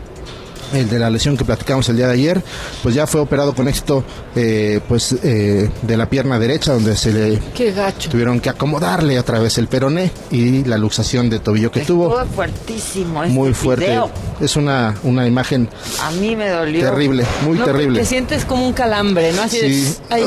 el 0.73 0.89
de 0.89 0.99
la 0.99 1.11
lesión 1.11 1.37
que 1.37 1.45
platicamos 1.45 1.89
el 1.89 1.97
día 1.97 2.07
de 2.07 2.15
ayer, 2.15 2.43
pues 2.83 2.95
ya 2.95 3.07
fue 3.07 3.21
operado 3.21 3.55
con 3.55 3.69
éxito 3.69 4.05
eh, 4.37 4.81
pues 4.89 5.15
eh, 5.23 5.71
de 5.83 5.97
la 5.97 6.09
pierna 6.09 6.39
derecha, 6.39 6.73
donde 6.73 6.97
se 6.97 7.13
le 7.13 7.39
Qué 7.55 7.73
gacho. 7.73 8.11
tuvieron 8.11 8.41
que 8.41 8.49
acomodarle 8.51 9.19
otra 9.19 9.39
vez 9.39 9.59
el 9.59 9.69
peroné 9.69 10.11
y 10.31 10.65
la 10.65 10.79
luxación 10.79 11.31
de 11.31 11.39
tobillo 11.41 11.71
que 11.71 11.81
tuvo. 11.81 12.19
Estuvo 12.21 12.35
fuertísimo 12.35 13.23
este 13.23 13.35
Muy 13.35 13.55
fuerte. 13.55 13.87
video. 13.87 14.11
Es 14.41 14.55
una, 14.57 14.95
una 15.03 15.27
imagen 15.27 15.69
A 16.03 16.11
mí 16.13 16.37
me 16.37 16.49
dolió. 16.51 16.81
terrible, 16.81 17.25
muy 17.45 17.59
No, 17.59 17.65
terrible. 17.65 17.99
Te 18.01 18.07
sientes 18.07 18.45
como 18.45 18.65
un 18.67 18.73
calambre, 18.73 19.33
¿no? 19.33 19.43
Así 19.43 19.59
de, 19.61 19.69
Sí. 19.69 19.97
Ay. 20.11 20.23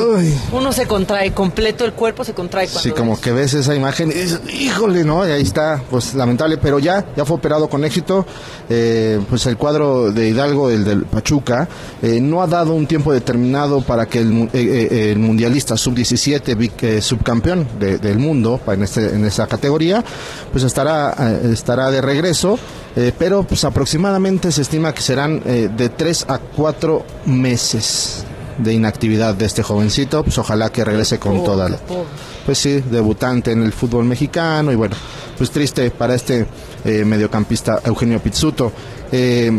uno 0.52 0.72
se 0.72 0.86
contrae 0.86 1.32
completo, 1.32 1.84
el 1.84 1.92
cuerpo 1.94 2.22
se 2.24 2.34
contrae 2.34 2.66
cuando 2.66 2.80
Sí, 2.82 2.90
como 2.90 3.18
que 3.20 3.32
ves 3.32 3.54
esa 3.54 3.74
imagen 3.74 4.10
y 4.10 4.14
dices, 4.14 4.40
híjole, 4.52 5.04
¿no? 5.04 5.26
Y 5.26 5.30
ahí 5.32 5.42
está, 5.42 5.82
pues 5.90 6.14
lamentable, 6.14 6.58
pero 6.58 6.78
ya, 6.78 7.06
ya 7.16 7.24
fue 7.24 7.36
operado 7.36 7.68
con 7.70 7.84
éxito. 7.84 8.26
Eh, 8.68 9.20
pues 9.30 9.46
el 9.46 9.56
cuadro 9.56 10.12
de 10.12 10.28
Hidalgo, 10.32 10.68
el 10.70 10.84
del 10.84 11.04
Pachuca, 11.04 11.68
eh, 12.02 12.20
no 12.20 12.42
ha 12.42 12.46
dado 12.46 12.74
un 12.74 12.86
tiempo 12.86 13.12
determinado 13.12 13.80
para 13.82 14.06
que 14.06 14.18
el, 14.18 14.48
eh, 14.52 14.88
eh, 14.90 15.12
el 15.12 15.18
mundialista 15.20 15.76
sub-17, 15.76 16.56
vic- 16.56 16.82
eh, 16.82 17.00
subcampeón 17.00 17.66
de- 17.78 17.98
del 17.98 18.18
mundo 18.18 18.60
en, 18.66 18.82
este, 18.82 19.14
en 19.14 19.24
esa 19.24 19.46
categoría, 19.46 20.04
pues 20.50 20.64
estará, 20.64 21.14
estará 21.52 21.90
de 21.90 22.00
regreso. 22.00 22.58
pero 23.18 23.42
pues 23.42 23.64
aproximadamente 23.64 24.52
se 24.52 24.60
estima 24.60 24.92
que 24.92 25.00
serán 25.00 25.40
de 25.42 25.88
3 25.96 26.26
a 26.28 26.38
4 26.38 27.02
meses 27.24 28.24
de 28.58 28.74
inactividad 28.74 29.34
de 29.34 29.46
este 29.46 29.62
jovencito, 29.62 30.22
pues 30.22 30.36
ojalá 30.36 30.68
que 30.70 30.84
regrese 30.84 31.18
con 31.18 31.42
toda 31.42 31.70
la, 31.70 31.78
pues 32.44 32.58
sí, 32.58 32.82
debutante 32.90 33.50
en 33.52 33.62
el 33.62 33.72
fútbol 33.72 34.04
mexicano 34.04 34.70
y 34.72 34.74
bueno, 34.76 34.94
pues 35.38 35.50
triste 35.50 35.90
para 35.90 36.14
este 36.14 36.46
eh, 36.84 37.02
mediocampista 37.06 37.80
Eugenio 37.84 38.20
Pizzuto. 38.20 38.72
Eh, 39.10 39.50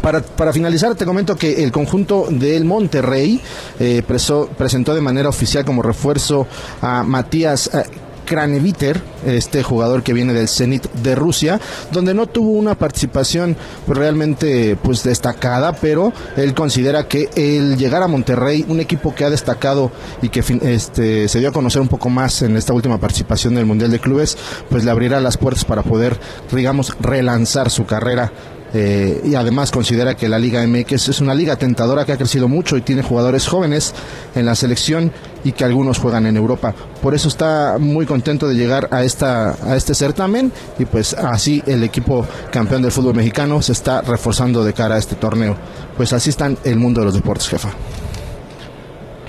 para, 0.00 0.20
para 0.22 0.52
finalizar, 0.52 0.94
te 0.94 1.04
comento 1.04 1.36
que 1.36 1.62
el 1.62 1.70
conjunto 1.72 2.26
del 2.30 2.64
Monterrey 2.64 3.40
eh, 3.78 4.02
preso- 4.06 4.48
presentó 4.48 4.94
de 4.94 5.00
manera 5.00 5.28
oficial 5.28 5.64
como 5.64 5.82
refuerzo 5.82 6.46
a 6.80 7.02
Matías 7.02 7.70
eh, 7.72 7.82
Kraneviter, 8.24 9.02
este 9.26 9.62
jugador 9.64 10.02
que 10.02 10.12
viene 10.12 10.32
del 10.32 10.48
Zenit 10.48 10.90
de 10.92 11.14
Rusia, 11.16 11.60
donde 11.90 12.14
no 12.14 12.26
tuvo 12.28 12.52
una 12.52 12.76
participación 12.76 13.56
pues, 13.84 13.98
realmente 13.98 14.76
pues 14.80 15.02
destacada, 15.02 15.72
pero 15.74 16.12
él 16.36 16.54
considera 16.54 17.08
que 17.08 17.28
el 17.34 17.76
llegar 17.76 18.02
a 18.02 18.06
Monterrey, 18.08 18.64
un 18.68 18.80
equipo 18.80 19.12
que 19.14 19.24
ha 19.24 19.30
destacado 19.30 19.90
y 20.22 20.28
que 20.30 20.42
este, 20.62 21.28
se 21.28 21.38
dio 21.40 21.48
a 21.48 21.52
conocer 21.52 21.82
un 21.82 21.88
poco 21.88 22.08
más 22.10 22.40
en 22.42 22.56
esta 22.56 22.72
última 22.72 22.98
participación 22.98 23.54
del 23.56 23.66
Mundial 23.66 23.90
de 23.90 23.98
Clubes, 23.98 24.38
pues 24.70 24.84
le 24.84 24.90
abrirá 24.92 25.20
las 25.20 25.36
puertas 25.36 25.64
para 25.64 25.82
poder, 25.82 26.18
digamos, 26.52 26.96
relanzar 27.00 27.70
su 27.70 27.84
carrera 27.86 28.32
eh, 28.74 29.20
y 29.24 29.34
además 29.34 29.70
considera 29.70 30.14
que 30.14 30.28
la 30.28 30.38
Liga 30.38 30.66
MX 30.66 31.08
es 31.08 31.20
una 31.20 31.34
liga 31.34 31.56
tentadora 31.56 32.04
que 32.04 32.12
ha 32.12 32.16
crecido 32.16 32.48
mucho 32.48 32.76
y 32.76 32.82
tiene 32.82 33.02
jugadores 33.02 33.46
jóvenes 33.46 33.92
en 34.34 34.46
la 34.46 34.54
selección 34.54 35.12
y 35.44 35.52
que 35.52 35.64
algunos 35.64 35.98
juegan 35.98 36.26
en 36.26 36.36
Europa. 36.36 36.74
Por 37.02 37.14
eso 37.14 37.28
está 37.28 37.76
muy 37.78 38.06
contento 38.06 38.48
de 38.48 38.54
llegar 38.54 38.88
a 38.90 39.04
esta 39.04 39.56
a 39.62 39.76
este 39.76 39.94
certamen 39.94 40.52
y 40.78 40.84
pues 40.86 41.14
así 41.14 41.62
el 41.66 41.82
equipo 41.84 42.26
campeón 42.50 42.82
del 42.82 42.92
fútbol 42.92 43.14
mexicano 43.14 43.60
se 43.60 43.72
está 43.72 44.00
reforzando 44.00 44.64
de 44.64 44.72
cara 44.72 44.94
a 44.94 44.98
este 44.98 45.16
torneo. 45.16 45.56
Pues 45.96 46.12
así 46.12 46.30
está 46.30 46.50
el 46.64 46.76
mundo 46.76 47.00
de 47.00 47.06
los 47.06 47.14
deportes, 47.14 47.48
jefa. 47.48 47.70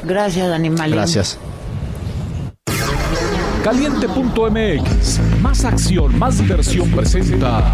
Gracias, 0.04 0.52
animalín. 0.52 0.96
Gracias. 0.96 1.38
Caliente.mx, 3.64 5.20
más 5.42 5.64
acción, 5.64 6.20
más 6.20 6.38
diversión 6.38 6.90
presenta. 6.92 7.74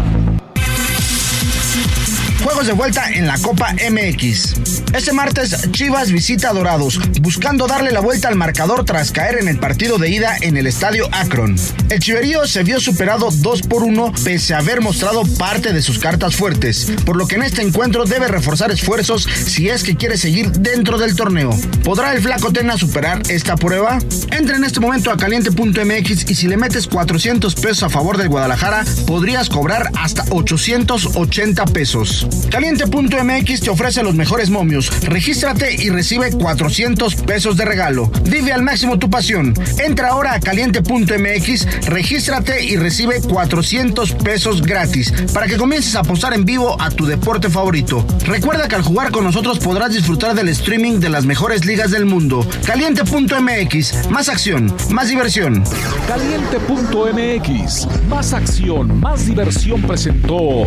Juegos 2.42 2.66
de 2.66 2.72
vuelta 2.72 3.10
en 3.10 3.26
la 3.26 3.36
Copa 3.38 3.74
MX. 3.74 4.54
Este 4.94 5.12
martes 5.12 5.70
Chivas 5.72 6.10
visita 6.10 6.50
a 6.50 6.52
Dorados, 6.52 6.98
buscando 7.20 7.66
darle 7.66 7.92
la 7.92 8.00
vuelta 8.00 8.28
al 8.28 8.34
marcador 8.34 8.84
tras 8.84 9.12
caer 9.12 9.38
en 9.38 9.48
el 9.48 9.58
partido 9.58 9.98
de 9.98 10.08
ida 10.08 10.36
en 10.40 10.56
el 10.56 10.66
estadio 10.66 11.06
Akron. 11.12 11.56
El 11.90 12.00
Chiverío 12.00 12.46
se 12.46 12.62
vio 12.62 12.80
superado 12.80 13.30
2 13.30 13.62
por 13.62 13.82
1 13.82 14.14
pese 14.24 14.54
a 14.54 14.58
haber 14.58 14.80
mostrado 14.80 15.22
parte 15.38 15.72
de 15.72 15.82
sus 15.82 15.98
cartas 15.98 16.34
fuertes, 16.34 16.90
por 17.04 17.16
lo 17.16 17.26
que 17.26 17.36
en 17.36 17.42
este 17.42 17.62
encuentro 17.62 18.04
debe 18.04 18.26
reforzar 18.26 18.70
esfuerzos 18.70 19.28
si 19.46 19.68
es 19.68 19.82
que 19.82 19.96
quiere 19.96 20.16
seguir 20.16 20.50
dentro 20.50 20.98
del 20.98 21.14
torneo. 21.14 21.50
¿Podrá 21.84 22.14
el 22.14 22.22
Flaco 22.22 22.52
Tena 22.52 22.78
superar 22.78 23.20
esta 23.28 23.56
prueba? 23.56 23.98
Entra 24.30 24.56
en 24.56 24.64
este 24.64 24.80
momento 24.80 25.10
a 25.10 25.16
caliente.mx 25.18 26.30
y 26.30 26.34
si 26.34 26.48
le 26.48 26.56
metes 26.56 26.86
400 26.86 27.54
pesos 27.54 27.82
a 27.82 27.90
favor 27.90 28.16
del 28.16 28.28
Guadalajara, 28.28 28.84
podrías 29.06 29.48
cobrar 29.50 29.90
hasta 29.94 30.24
880 30.30 31.64
pesos. 31.66 32.26
Caliente.mx 32.50 33.60
te 33.60 33.70
ofrece 33.70 34.02
los 34.02 34.14
mejores 34.14 34.50
momios. 34.50 34.90
Regístrate 35.02 35.74
y 35.74 35.90
recibe 35.90 36.32
400 36.32 37.14
pesos 37.16 37.56
de 37.56 37.64
regalo. 37.64 38.10
Vive 38.24 38.52
al 38.52 38.62
máximo 38.62 38.98
tu 38.98 39.08
pasión. 39.08 39.54
Entra 39.78 40.08
ahora 40.08 40.34
a 40.34 40.40
caliente.mx, 40.40 41.86
regístrate 41.86 42.64
y 42.64 42.76
recibe 42.76 43.20
400 43.20 44.12
pesos 44.14 44.62
gratis 44.62 45.12
para 45.32 45.46
que 45.46 45.56
comiences 45.56 45.94
a 45.96 46.00
apostar 46.00 46.34
en 46.34 46.44
vivo 46.44 46.80
a 46.80 46.90
tu 46.90 47.06
deporte 47.06 47.48
favorito. 47.50 48.04
Recuerda 48.24 48.68
que 48.68 48.76
al 48.76 48.82
jugar 48.82 49.10
con 49.10 49.24
nosotros 49.24 49.58
podrás 49.58 49.92
disfrutar 49.92 50.34
del 50.34 50.48
streaming 50.48 51.00
de 51.00 51.08
las 51.08 51.24
mejores 51.24 51.64
ligas 51.64 51.90
del 51.90 52.06
mundo. 52.06 52.46
Caliente.mx, 52.66 54.08
más 54.10 54.28
acción, 54.28 54.74
más 54.90 55.08
diversión. 55.08 55.62
Caliente.mx, 56.06 57.88
más 58.08 58.32
acción, 58.32 59.00
más 59.00 59.26
diversión 59.26 59.82
presentó. 59.82 60.66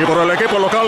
Y 0.00 0.04
por 0.06 0.18
el 0.22 0.30
equipo 0.30 0.58
local 0.58 0.87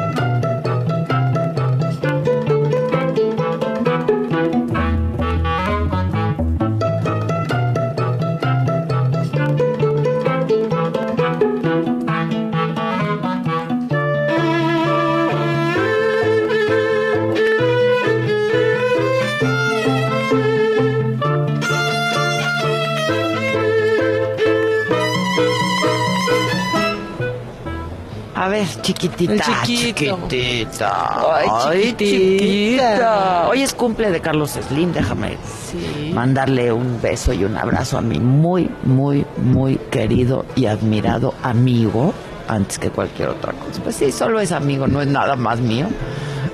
Chiquitita. 28.81 29.63
Chiquitita. 29.63 31.21
Ay, 31.69 31.95
chiquitita. 31.97 33.47
Hoy 33.49 33.61
es 33.61 33.73
cumple 33.73 34.11
de 34.11 34.19
Carlos 34.21 34.51
Slim, 34.51 34.91
déjame 34.93 35.37
Sí. 35.71 36.11
mandarle 36.13 36.71
un 36.71 37.01
beso 37.01 37.33
y 37.33 37.43
un 37.45 37.55
abrazo 37.57 37.97
a 37.97 38.01
mi 38.01 38.19
muy, 38.19 38.69
muy, 38.83 39.25
muy 39.37 39.77
querido 39.89 40.45
y 40.55 40.65
admirado 40.65 41.33
amigo, 41.43 42.13
antes 42.47 42.77
que 42.79 42.89
cualquier 42.89 43.29
otra 43.29 43.53
cosa. 43.53 43.81
Pues 43.83 43.95
sí, 43.95 44.11
solo 44.11 44.39
es 44.39 44.51
amigo, 44.51 44.87
no 44.87 45.01
es 45.01 45.07
nada 45.07 45.35
más 45.35 45.59
mío. 45.59 45.87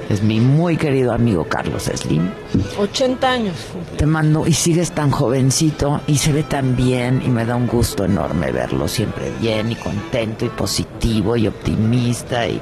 Es 0.10 0.24
mi 0.24 0.40
muy 0.40 0.78
querido 0.78 1.12
amigo 1.12 1.46
Carlos 1.50 1.84
Slim. 1.94 2.30
80 2.78 3.30
años. 3.30 3.56
Te 3.98 4.06
mando 4.06 4.48
y 4.48 4.54
sigues 4.54 4.92
tan 4.92 5.12
jovencito 5.12 6.00
y 6.08 6.18
se 6.18 6.32
ve 6.32 6.44
tan 6.44 6.76
bien 6.78 7.22
y 7.26 7.30
me 7.30 7.46
da 7.46 7.56
un 7.58 7.68
gusto 7.68 8.06
enorme 8.06 8.52
verlo 8.52 8.88
siempre 8.88 9.32
bien 9.42 9.72
y 9.72 9.76
contento 9.76 10.46
y 10.46 10.50
positivo 10.50 11.36
y 11.36 11.48
optimista 11.48 12.48
y 12.48 12.62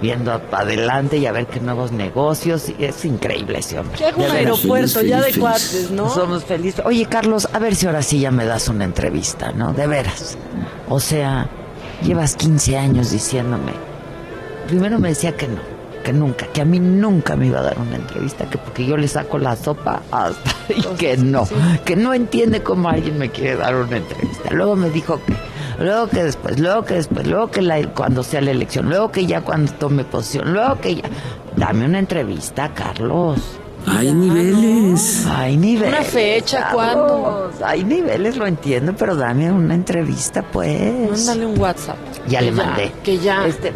viendo 0.00 0.40
para 0.50 0.62
adelante 0.62 1.18
y 1.18 1.26
a 1.26 1.32
ver 1.32 1.46
qué 1.46 1.60
nuevos 1.60 1.92
negocios. 1.92 2.70
Y 2.78 2.84
es 2.84 3.04
increíble 3.04 3.58
ese 3.58 3.78
hombre. 3.78 4.02
Haga 4.02 4.16
un 4.16 4.30
aeropuerto 4.30 5.02
ya 5.02 5.20
de 5.20 5.34
cuates, 5.34 5.90
¿no? 5.90 6.08
Somos 6.08 6.44
felices. 6.44 6.82
Oye, 6.86 7.04
Carlos, 7.04 7.46
a 7.52 7.58
ver 7.58 7.74
si 7.74 7.86
ahora 7.86 8.02
sí 8.02 8.20
ya 8.20 8.30
me 8.30 8.46
das 8.46 8.68
una 8.68 8.84
entrevista, 8.84 9.52
¿no? 9.52 9.74
De 9.74 9.86
veras. 9.86 10.38
O 10.88 10.98
sea, 10.98 11.46
llevas 12.02 12.36
15 12.36 12.78
años 12.78 13.10
diciéndome. 13.10 13.72
Primero 14.66 14.98
me 14.98 15.10
decía 15.10 15.36
que 15.36 15.46
no, 15.46 15.75
que 16.06 16.12
nunca, 16.12 16.46
que 16.46 16.60
a 16.60 16.64
mí 16.64 16.78
nunca 16.78 17.34
me 17.34 17.48
iba 17.48 17.58
a 17.58 17.62
dar 17.62 17.80
una 17.80 17.96
entrevista, 17.96 18.48
que 18.48 18.58
porque 18.58 18.86
yo 18.86 18.96
le 18.96 19.08
saco 19.08 19.38
la 19.38 19.56
sopa 19.56 20.02
hasta 20.12 20.52
y 20.68 20.82
que 20.96 21.16
no, 21.16 21.48
que 21.84 21.96
no 21.96 22.14
entiende 22.14 22.62
cómo 22.62 22.88
alguien 22.88 23.18
me 23.18 23.28
quiere 23.28 23.56
dar 23.56 23.74
una 23.74 23.96
entrevista. 23.96 24.50
Luego 24.52 24.76
me 24.76 24.88
dijo 24.90 25.20
que 25.26 25.34
luego 25.82 26.06
que 26.06 26.22
después, 26.22 26.60
luego 26.60 26.84
que 26.84 26.94
después, 26.94 27.26
luego 27.26 27.50
que 27.50 27.60
la, 27.60 27.82
cuando 27.88 28.22
sea 28.22 28.40
la 28.40 28.52
elección, 28.52 28.88
luego 28.88 29.10
que 29.10 29.26
ya 29.26 29.40
cuando 29.40 29.72
tome 29.72 30.04
posición, 30.04 30.52
luego 30.52 30.80
que 30.80 30.94
ya. 30.94 31.10
Dame 31.56 31.86
una 31.86 31.98
entrevista, 31.98 32.72
Carlos. 32.72 33.40
Hay 33.84 34.12
niveles. 34.12 35.26
Hay 35.26 35.56
niveles. 35.56 35.92
Una 35.92 36.02
fecha, 36.02 36.68
¿cuándo? 36.72 37.50
Hay 37.64 37.82
niveles, 37.82 38.36
lo 38.36 38.46
entiendo, 38.46 38.94
pero 38.96 39.16
dame 39.16 39.50
una 39.50 39.74
entrevista, 39.74 40.42
pues. 40.42 41.10
Mándale 41.10 41.46
un 41.46 41.58
WhatsApp. 41.58 41.96
Ya 42.28 42.42
le 42.42 42.50
Que 42.50 42.52
mandé. 42.52 42.92
Que 43.02 43.18
ya. 43.18 43.46
Este, 43.46 43.72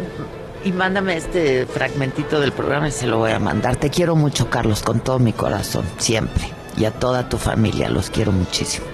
y 0.63 0.71
mándame 0.71 1.17
este 1.17 1.65
fragmentito 1.65 2.39
del 2.39 2.51
programa 2.51 2.87
y 2.87 2.91
se 2.91 3.07
lo 3.07 3.17
voy 3.17 3.31
a 3.31 3.39
mandar. 3.39 3.75
Te 3.75 3.89
quiero 3.89 4.15
mucho, 4.15 4.49
Carlos, 4.49 4.81
con 4.81 4.99
todo 4.99 5.19
mi 5.19 5.33
corazón, 5.33 5.85
siempre. 5.97 6.49
Y 6.77 6.85
a 6.85 6.91
toda 6.91 7.27
tu 7.27 7.37
familia, 7.37 7.89
los 7.89 8.09
quiero 8.09 8.31
muchísimo. 8.31 8.85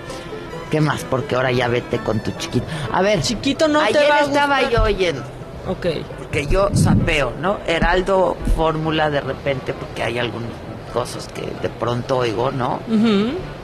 ¿Qué 0.72 0.82
más? 0.82 1.04
Porque 1.04 1.36
ahora 1.36 1.52
ya 1.52 1.68
vete 1.68 2.00
con 2.00 2.20
tu 2.20 2.32
chiquito. 2.32 2.66
A 2.92 3.02
ver, 3.02 3.22
chiquito 3.22 3.68
no 3.68 3.80
te 3.80 3.98
ayer 3.98 4.12
va 4.12 4.16
a 4.16 4.22
estaba 4.22 4.70
yo 4.70 4.84
oyendo. 4.84 5.24
Ok. 5.68 5.88
Porque 6.18 6.48
yo 6.48 6.70
sapeo, 6.74 7.34
¿no? 7.40 7.60
Heraldo 7.68 8.36
Fórmula 8.56 9.10
de 9.10 9.22
repente, 9.22 9.74
porque 9.74 10.04
hay 10.04 10.20
algunas 10.20 10.50
cosas 10.94 11.28
que 11.28 11.42
de 11.62 11.70
pronto 11.70 12.18
oigo, 12.18 12.52
¿no? 12.52 12.80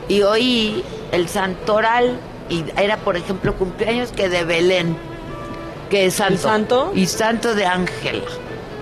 Y 0.07 0.21
oí 0.21 0.83
el 1.11 1.27
santoral, 1.27 2.17
y 2.49 2.63
era, 2.77 2.97
por 2.97 3.17
ejemplo, 3.17 3.55
cumpleaños 3.55 4.11
que 4.11 4.29
de 4.29 4.43
Belén, 4.43 4.97
que 5.93 6.07
es 6.07 6.15
santo. 6.15 6.41
santo? 6.41 6.91
Y 6.95 7.05
santo 7.05 7.53
de 7.53 7.67
Ángela, 7.67 8.23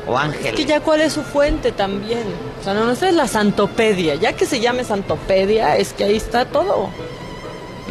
o 0.07 0.17
Ángel. 0.17 0.45
Es 0.45 0.53
que 0.53 0.63
ya 0.65 0.79
cuál 0.79 1.01
es 1.01 1.11
su 1.11 1.23
fuente 1.23 1.73
también. 1.73 2.23
O 2.61 2.63
sea, 2.63 2.73
no, 2.73 2.85
no, 2.85 2.91
es 2.93 3.01
la 3.01 3.27
santopedia. 3.27 4.15
Ya 4.15 4.31
que 4.31 4.45
se 4.45 4.61
llame 4.61 4.85
santopedia, 4.85 5.75
es 5.75 5.91
que 5.91 6.05
ahí 6.05 6.15
está 6.15 6.45
todo. 6.45 6.89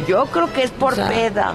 Yo 0.07 0.25
creo 0.25 0.51
que 0.51 0.63
es 0.63 0.71
por 0.71 0.93
O 0.93 0.95
sea, 0.95 1.09
peda. 1.09 1.53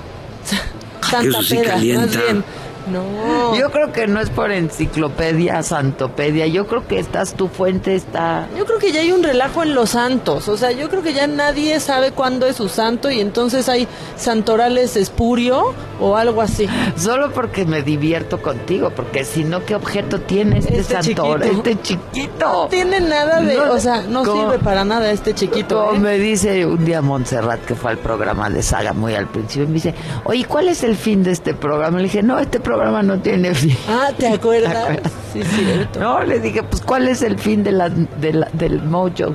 Santa 1.10 1.28
Eso 1.28 1.42
sí 1.42 1.56
peda, 1.56 1.70
calienta. 1.72 2.06
más 2.06 2.16
bien. 2.16 2.44
No. 2.86 3.56
Yo 3.56 3.70
creo 3.70 3.92
que 3.92 4.06
no 4.06 4.20
es 4.20 4.30
por 4.30 4.50
enciclopedia, 4.52 5.62
santopedia. 5.62 6.46
Yo 6.46 6.66
creo 6.66 6.86
que 6.86 6.98
estás, 6.98 7.34
tu 7.34 7.48
fuente 7.48 7.94
está... 7.94 8.48
Yo 8.56 8.64
creo 8.64 8.78
que 8.78 8.92
ya 8.92 9.00
hay 9.00 9.12
un 9.12 9.22
relajo 9.22 9.62
en 9.62 9.74
los 9.74 9.90
santos, 9.90 10.48
o 10.48 10.56
sea, 10.56 10.72
yo 10.72 10.88
creo 10.88 11.02
que 11.02 11.12
ya 11.12 11.26
nadie 11.26 11.80
sabe 11.80 12.12
cuándo 12.12 12.46
es 12.46 12.56
su 12.56 12.68
santo 12.68 13.10
y 13.10 13.20
entonces 13.20 13.68
hay 13.68 13.88
santorales 14.16 14.96
espurio 14.96 15.74
o 16.00 16.16
algo 16.16 16.42
así. 16.42 16.68
Solo 16.96 17.32
porque 17.32 17.64
me 17.64 17.82
divierto 17.82 18.40
contigo, 18.40 18.90
porque 18.90 19.24
si 19.24 19.44
no, 19.44 19.64
¿qué 19.64 19.74
objeto 19.74 20.20
tiene 20.20 20.58
este, 20.58 20.78
Este 20.78 21.02
santor? 21.02 21.42
chiquito. 21.42 21.68
Este 21.68 21.82
chiquito. 21.82 22.46
No 22.46 22.68
tiene 22.68 23.00
nada 23.00 23.40
de, 23.40 23.56
No, 23.56 23.72
o 23.72 23.78
sea, 23.78 24.02
no 24.02 24.24
sirve 24.24 24.58
para 24.58 24.84
nada 24.84 25.10
este 25.10 25.34
chiquito. 25.34 25.86
Como 25.86 25.96
¿eh? 25.96 25.98
me 25.98 26.18
dice 26.18 26.66
un 26.66 26.84
día 26.84 27.02
Montserrat 27.02 27.64
que 27.64 27.74
fue 27.74 27.92
al 27.92 27.98
programa 27.98 28.50
de 28.50 28.62
Saga 28.62 28.92
muy 28.92 29.14
al 29.14 29.26
principio, 29.26 29.66
me 29.66 29.74
dice, 29.74 29.94
oye, 30.24 30.44
¿cuál 30.44 30.68
es 30.68 30.82
el 30.82 30.96
fin 30.96 31.22
de 31.22 31.32
este 31.32 31.54
programa? 31.54 31.98
Le 31.98 32.04
dije, 32.04 32.22
no, 32.22 32.38
este 32.38 32.60
programa 32.60 32.75
no 33.02 33.18
tiene 33.20 33.54
fin. 33.54 33.76
Ah, 33.88 34.08
¿te 34.16 34.28
acuerdas? 34.28 34.72
¿Te 34.72 34.78
acuerdas? 34.78 35.12
Sí, 35.32 35.42
cierto. 35.42 36.00
No, 36.00 36.22
le 36.22 36.40
dije, 36.40 36.62
pues 36.62 36.82
¿cuál 36.82 37.08
es 37.08 37.22
el 37.22 37.38
fin 37.38 37.62
de 37.64 37.72
la, 37.72 37.88
de 37.88 38.32
la- 38.32 38.48
del 38.52 38.82
mojo? 38.82 39.34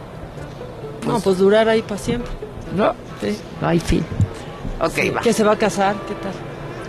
No, 1.08 1.20
pues 1.20 1.38
durar 1.38 1.68
ahí 1.70 1.82
para 1.82 2.00
siempre. 2.00 2.32
No, 2.76 2.94
Sí. 3.20 3.38
no 3.62 3.68
hay 3.68 3.80
fin. 3.80 4.04
Ok, 4.80 4.92
Sí, 4.96 5.10
va. 5.10 5.22
Que 5.22 5.34
se 5.34 5.44
va 5.44 5.54
a 5.54 5.58
casar, 5.58 5.96
¿qué 6.08 6.14
tal? 6.16 6.32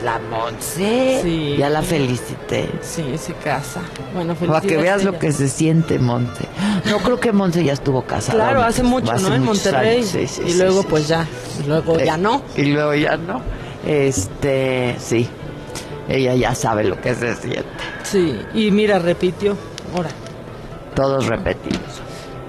La 0.04 0.18
Montse, 0.18 1.20
Sí. 1.22 1.54
ya 1.58 1.68
la 1.70 1.80
felicité. 1.82 2.68
Sí, 2.80 3.04
se 3.18 3.34
casa. 3.34 3.80
Bueno, 4.14 4.34
Para 4.34 4.60
que 4.60 4.76
veas 4.76 5.04
lo 5.04 5.16
que 5.18 5.30
se 5.30 5.48
siente 5.48 5.98
Monte. 6.00 6.46
No 6.90 6.98
creo 6.98 7.20
que 7.20 7.32
Monte 7.32 7.62
ya 7.62 7.72
estuvo 7.74 8.02
casada. 8.02 8.34
Claro, 8.34 8.62
hace 8.62 8.82
mucho, 8.82 9.12
hace 9.12 9.28
¿no? 9.28 9.34
En 9.36 9.44
Monterrey. 9.44 9.98
años. 9.98 10.08
Sí, 10.08 10.26
sí, 10.26 10.42
y 10.46 10.54
luego, 10.54 10.82
pues 10.82 11.06
ya. 11.06 11.24
Y 11.62 11.68
luego 11.68 11.98
ya 11.98 12.16
Eh, 12.16 12.18
no. 12.18 12.42
Y 12.56 12.62
luego 12.64 12.94
ya 12.94 13.16
no. 13.16 13.40
Este, 13.86 14.96
sí. 14.98 15.28
Ella 16.08 16.34
ya 16.34 16.54
sabe 16.54 16.84
lo 16.84 17.00
que 17.00 17.14
se 17.14 17.34
siente. 17.36 17.66
Sí, 18.02 18.40
y 18.54 18.70
mira, 18.70 18.98
repitió. 18.98 19.56
Ahora. 19.94 20.10
Todos 20.94 21.26
repetimos. 21.26 21.80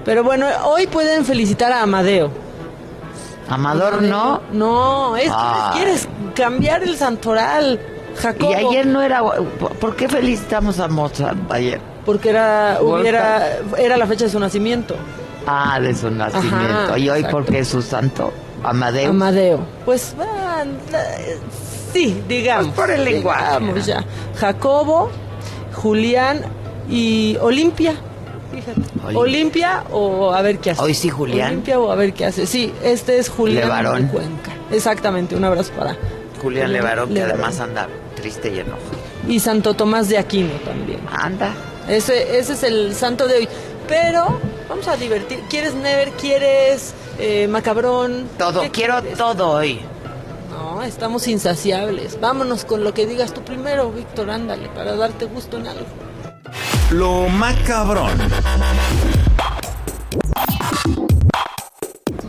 Pero 0.04 0.22
bueno, 0.22 0.46
hoy 0.64 0.86
pueden 0.86 1.24
felicitar 1.24 1.72
a 1.72 1.82
Amadeo. 1.82 2.30
Amador 3.48 4.02
no. 4.02 4.40
No, 4.52 5.16
es 5.16 5.24
que 5.24 5.36
Ay. 5.36 5.76
quieres 5.76 6.08
cambiar 6.34 6.82
el 6.82 6.96
santoral, 6.96 7.80
Jacobo. 8.16 8.50
Y 8.50 8.54
ayer 8.54 8.86
no 8.86 9.02
era. 9.02 9.22
¿Por 9.22 9.96
qué 9.96 10.08
felicitamos 10.08 10.78
a 10.80 10.88
Mozart 10.88 11.50
ayer? 11.50 11.80
Porque 12.04 12.30
era, 12.30 12.78
hubiera, 12.80 13.58
era 13.78 13.96
la 13.96 14.06
fecha 14.06 14.24
de 14.24 14.30
su 14.30 14.38
nacimiento. 14.38 14.94
Ah, 15.46 15.78
de 15.80 15.94
su 15.94 16.10
nacimiento. 16.10 16.96
y 16.96 17.08
hoy 17.08 17.20
exacto. 17.20 17.36
porque 17.38 17.58
es 17.60 17.68
su 17.68 17.82
santo. 17.82 18.32
Amadeo. 18.62 19.10
Amadeo. 19.10 19.60
Pues 19.84 20.14
ah, 20.18 20.64
sí, 21.94 22.22
digamos. 22.28 22.74
Pues 22.74 22.88
por 22.88 22.90
el 22.90 23.04
lenguaje. 23.04 23.60
digamos 23.60 23.86
ya. 23.86 24.04
Jacobo, 24.36 25.10
Julián 25.72 26.42
y 26.90 27.36
Olimpia. 27.40 27.94
Fíjate. 28.52 28.80
Olimpia. 29.02 29.18
Olimpia 29.18 29.84
o 29.92 30.32
a 30.32 30.42
ver 30.42 30.58
qué 30.58 30.70
hace. 30.72 30.82
Hoy 30.82 30.94
sí, 30.94 31.08
Julián. 31.08 31.48
Olimpia 31.48 31.78
o 31.80 31.90
a 31.90 31.94
ver 31.94 32.12
qué 32.12 32.26
hace. 32.26 32.46
Sí, 32.46 32.72
este 32.82 33.18
es 33.18 33.28
Julián 33.30 33.64
Levarón. 33.64 34.08
Cuenca. 34.08 34.52
Exactamente, 34.70 35.34
un 35.34 35.44
abrazo 35.44 35.72
para. 35.72 35.96
Julián 36.42 36.72
Levarón, 36.72 37.08
que 37.08 37.14
Levarón. 37.14 37.36
además 37.40 37.60
anda 37.60 37.88
triste 38.14 38.52
y 38.54 38.58
enojado. 38.58 38.82
Y 39.28 39.40
Santo 39.40 39.72
Tomás 39.74 40.08
de 40.10 40.18
Aquino 40.18 40.52
también. 40.64 41.00
Anda. 41.10 41.54
Ese, 41.88 42.38
ese 42.38 42.52
es 42.52 42.62
el 42.62 42.94
santo 42.94 43.26
de 43.26 43.36
hoy. 43.38 43.48
Pero 43.88 44.38
vamos 44.68 44.86
a 44.88 44.96
divertir. 44.96 45.40
¿Quieres 45.50 45.74
Never? 45.74 46.10
¿Quieres 46.12 46.94
eh, 47.18 47.46
Macabrón? 47.48 48.26
Todo, 48.38 48.60
¿Qué 48.62 48.70
quiero 48.70 49.00
quieres? 49.00 49.18
todo 49.18 49.50
hoy. 49.50 49.80
No, 50.74 50.82
estamos 50.82 51.28
insaciables. 51.28 52.18
Vámonos 52.20 52.64
con 52.64 52.82
lo 52.82 52.92
que 52.92 53.06
digas 53.06 53.32
tú 53.32 53.42
primero, 53.42 53.92
Víctor, 53.92 54.28
ándale, 54.28 54.68
para 54.70 54.96
darte 54.96 55.24
gusto 55.26 55.56
en 55.56 55.68
algo. 55.68 55.86
Lo 56.90 57.28
macabrón. 57.28 58.10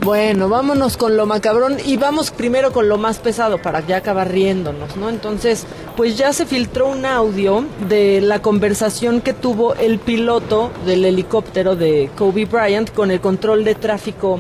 Bueno, 0.02 0.48
vámonos 0.48 0.96
con 0.96 1.18
lo 1.18 1.26
macabrón 1.26 1.78
y 1.84 1.98
vamos 1.98 2.30
primero 2.30 2.72
con 2.72 2.88
lo 2.88 3.00
más 3.00 3.18
pesado 3.18 3.60
para 3.60 3.80
ya 3.80 3.98
acabar 3.98 4.32
riéndonos, 4.32 4.96
¿no? 4.96 5.10
Entonces, 5.10 5.66
pues 5.98 6.16
ya 6.16 6.32
se 6.32 6.46
filtró 6.46 6.90
un 6.90 7.04
audio 7.04 7.66
de 7.90 8.22
la 8.22 8.44
conversación 8.44 9.22
que 9.22 9.34
tuvo 9.34 9.74
el 9.74 9.98
piloto 9.98 10.70
del 10.86 11.04
helicóptero 11.04 11.76
de 11.76 12.12
Kobe 12.16 12.46
Bryant 12.46 12.94
con 12.94 13.10
el 13.10 13.20
control 13.20 13.64
de 13.64 13.74
tráfico 13.74 14.40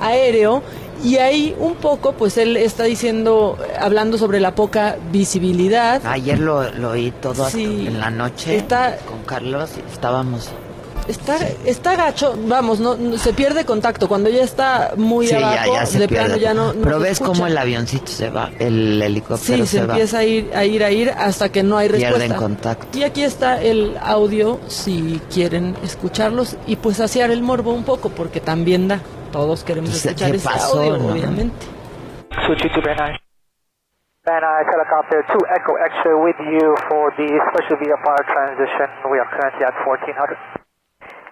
aéreo 0.00 0.64
y 1.04 1.16
ahí 1.18 1.54
un 1.58 1.74
poco, 1.76 2.12
pues 2.12 2.36
él 2.38 2.56
está 2.56 2.84
diciendo, 2.84 3.56
hablando 3.78 4.18
sobre 4.18 4.40
la 4.40 4.54
poca 4.54 4.96
visibilidad. 5.12 6.00
Ayer 6.04 6.38
lo, 6.38 6.68
lo 6.72 6.90
oí 6.90 7.12
todo 7.20 7.48
Sí. 7.50 7.84
en 7.86 8.00
la 8.00 8.10
noche 8.10 8.56
Está- 8.56 8.96
con 9.08 9.22
Carlos 9.24 9.70
estábamos. 9.92 10.48
Está, 11.06 11.36
está 11.66 11.96
gacho, 11.96 12.34
vamos, 12.46 12.80
no, 12.80 12.96
no- 12.96 13.18
se 13.18 13.34
pierde 13.34 13.66
contacto 13.66 14.08
cuando 14.08 14.30
ya 14.30 14.42
está 14.42 14.94
muy 14.96 15.26
sí, 15.26 15.34
abajo, 15.34 15.74
ya, 15.74 15.80
ya 15.80 15.86
se 15.86 15.98
de 15.98 16.08
pierde. 16.08 16.24
plano 16.24 16.40
ya 16.40 16.54
no, 16.54 16.72
no 16.72 16.80
Pero 16.82 16.96
se 16.98 17.02
ves 17.04 17.20
cómo 17.20 17.46
el 17.46 17.58
avioncito 17.58 18.06
se 18.10 18.30
va, 18.30 18.50
el 18.58 19.02
helicóptero 19.02 19.66
Sí, 19.66 19.70
se, 19.70 19.80
se, 19.80 19.84
va. 19.84 19.92
empieza 19.92 20.18
a 20.20 20.24
ir, 20.24 20.50
a 20.54 20.64
ir, 20.64 20.82
a 20.82 20.90
ir 20.90 21.10
hasta 21.10 21.50
que 21.50 21.62
no 21.62 21.76
hay 21.76 21.88
respuesta. 21.88 22.16
Pierden 22.18 22.38
contacto. 22.38 22.98
Y 22.98 23.02
aquí 23.02 23.22
está 23.22 23.60
el 23.60 23.98
audio, 24.00 24.58
si 24.66 25.20
quieren 25.30 25.76
escucharlos 25.84 26.56
y 26.66 26.76
pues 26.76 26.96
saciar 26.96 27.30
el 27.30 27.42
morbo 27.42 27.74
un 27.74 27.84
poco, 27.84 28.08
porque 28.08 28.40
también 28.40 28.88
da. 28.88 29.00
Todos 29.34 29.64
queremos 29.66 29.90
Pues, 29.90 30.06
escuchar 30.06 30.30
¿qué 30.30 30.36
ese 30.38 30.46
pasó, 30.46 30.78
audio, 30.78 30.94
no? 30.98 31.10
obviamente. 31.10 31.66
Switching 32.46 32.70
to 32.70 32.80
Van 32.86 32.94
Nuys. 33.02 33.18
Helicopter 34.24 35.20
2 35.26 35.36
Echo 35.58 35.74
X-ray 35.74 36.16
with 36.22 36.38
you 36.54 36.70
for 36.88 37.10
the 37.18 37.26
special 37.50 37.76
VFR 37.82 38.20
transition. 38.30 38.88
We 39.10 39.18
are 39.18 39.26
currently 39.34 39.66
at 39.66 39.74
1400. 39.82 40.38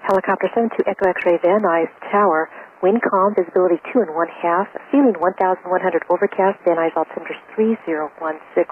Helicopter 0.03 0.51
72 0.53 0.83
Echo 0.91 1.05
X-ray 1.15 1.39
Van 1.47 1.63
Nuys 1.63 1.89
Tower. 2.11 2.51
Wind 2.83 2.99
calm, 3.07 3.33
visibility 3.39 3.79
2 3.95 4.03
and 4.03 4.11
1 4.19 4.29
half. 4.43 4.67
Feeling 4.91 5.15
1100 5.23 6.03
overcast. 6.11 6.59
Van 6.67 6.77
Nuys 6.83 6.93
altimeter 6.99 7.39
3016. 7.55 8.67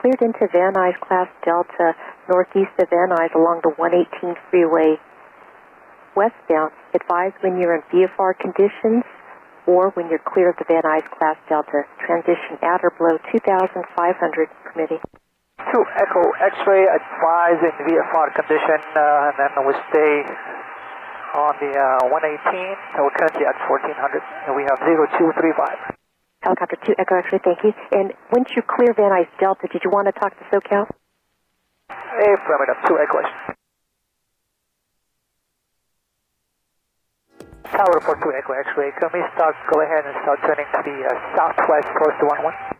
Cleared 0.00 0.22
into 0.24 0.48
Van 0.56 0.72
Nuys 0.72 0.96
class 1.04 1.28
Delta 1.44 1.92
northeast 2.32 2.72
of 2.80 2.88
Van 2.88 3.12
Nuys 3.12 3.30
along 3.36 3.60
the 3.62 3.70
118 3.76 4.34
freeway 4.50 4.96
westbound. 6.18 6.74
Advise 6.98 7.30
when 7.46 7.62
you're 7.62 7.78
in 7.78 7.86
VFR 7.94 8.34
conditions 8.34 9.06
or 9.70 9.94
when 9.94 10.10
you're 10.10 10.24
clear 10.26 10.50
of 10.50 10.58
the 10.58 10.66
Van 10.66 10.82
Nuys 10.82 11.06
class 11.14 11.38
Delta. 11.46 11.86
Transition 12.02 12.58
at 12.58 12.82
or 12.82 12.90
below 12.98 13.14
2500 13.30 13.86
permitting. 14.66 14.98
2 15.70 15.84
Echo 16.00 16.22
X-ray 16.42 16.86
advised 16.88 17.62
in 17.62 17.74
VFR 17.86 18.34
condition, 18.34 18.78
uh, 18.96 19.28
and 19.28 19.34
then 19.36 19.62
we 19.66 19.74
stay 19.92 20.14
on 21.36 21.52
the 21.60 21.70
uh, 21.76 22.08
118. 22.08 22.96
So 22.96 23.04
we're 23.04 23.14
currently 23.14 23.44
at 23.44 23.58
1400, 23.68 24.22
and 24.48 24.56
we 24.56 24.64
have 24.64 24.78
0235. 24.80 25.94
Helicopter 26.40 26.78
2 26.86 26.94
Echo 26.98 27.14
X-ray, 27.18 27.40
thank 27.44 27.60
you. 27.66 27.74
And 27.92 28.14
once 28.32 28.48
you 28.56 28.62
clear 28.62 28.94
Van 28.94 29.10
Nuys 29.10 29.28
Delta, 29.38 29.68
did 29.68 29.82
you 29.84 29.90
want 29.90 30.06
to 30.08 30.14
talk 30.16 30.32
to 30.38 30.44
SoCal? 30.48 30.86
Affirmative, 31.90 32.78
2 32.86 32.98
Echo 32.98 33.18
X-ray. 33.18 33.57
Tower 37.72 38.00
for 38.00 38.16
2 38.16 38.32
Echo 38.32 38.52
X-ray, 38.52 38.92
can 38.98 39.10
we 39.12 39.20
start, 39.34 39.54
go 39.72 39.80
ahead 39.80 40.04
and 40.06 40.14
start 40.22 40.40
turning 40.46 40.66
to 40.72 40.80
the 40.82 40.96
uh, 41.04 41.12
southwest 41.36 41.88
close 41.96 42.16
to 42.20 42.26
11? 42.26 42.78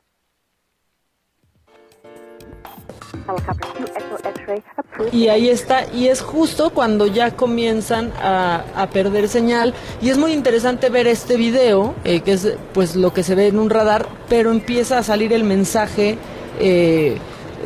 Y 5.12 5.28
ahí 5.28 5.50
está, 5.50 5.84
y 5.92 6.08
es 6.08 6.22
justo 6.22 6.70
cuando 6.70 7.06
ya 7.06 7.32
comienzan 7.32 8.12
a, 8.22 8.64
a 8.74 8.86
perder 8.88 9.28
señal. 9.28 9.74
Y 10.00 10.08
es 10.08 10.16
muy 10.16 10.32
interesante 10.32 10.88
ver 10.88 11.06
este 11.06 11.36
video, 11.36 11.94
eh, 12.04 12.20
que 12.20 12.32
es 12.32 12.56
pues 12.72 12.96
lo 12.96 13.12
que 13.12 13.22
se 13.22 13.34
ve 13.34 13.48
en 13.48 13.58
un 13.58 13.68
radar, 13.68 14.06
pero 14.28 14.50
empieza 14.50 14.98
a 14.98 15.02
salir 15.02 15.32
el 15.34 15.44
mensaje 15.44 16.16
eh, 16.58 17.18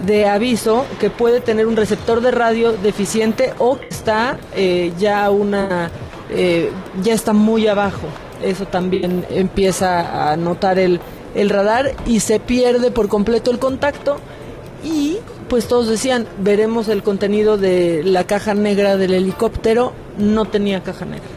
de 0.05 0.27
aviso 0.29 0.85
que 0.99 1.11
puede 1.11 1.41
tener 1.41 1.67
un 1.67 1.77
receptor 1.77 2.21
de 2.21 2.33
radio 2.33 2.73
deficiente 2.73 3.53
o 3.59 3.79
que 3.79 3.89
está 3.89 4.39
eh, 4.57 4.93
ya 4.99 5.31
una 5.31 5.91
eh, 6.31 6.71
ya 7.03 7.15
está 7.15 7.33
muy 7.33 7.67
abajo. 7.67 8.07
Eso 8.43 8.67
también 8.67 9.25
empieza 9.31 10.31
a 10.33 10.37
notar 10.37 10.79
el, 10.79 11.01
el 11.35 11.51
radar 11.51 11.95
y 12.07 12.21
se 12.21 12.41
pierde 12.41 12.91
por 12.91 13.09
completo 13.09 13.51
el 13.51 13.59
contacto 13.59 14.19
y 14.85 15.19
pues 15.49 15.69
todos 15.69 15.87
decían, 15.87 16.27
veremos 16.39 16.89
el 16.89 17.03
contenido 17.03 17.59
de 17.59 18.03
la 18.05 18.25
caja 18.25 18.55
negra 18.55 18.97
del 18.97 19.13
helicóptero, 19.13 19.93
no 20.19 20.47
tenía 20.47 20.83
caja 20.83 21.05
negra. 21.05 21.29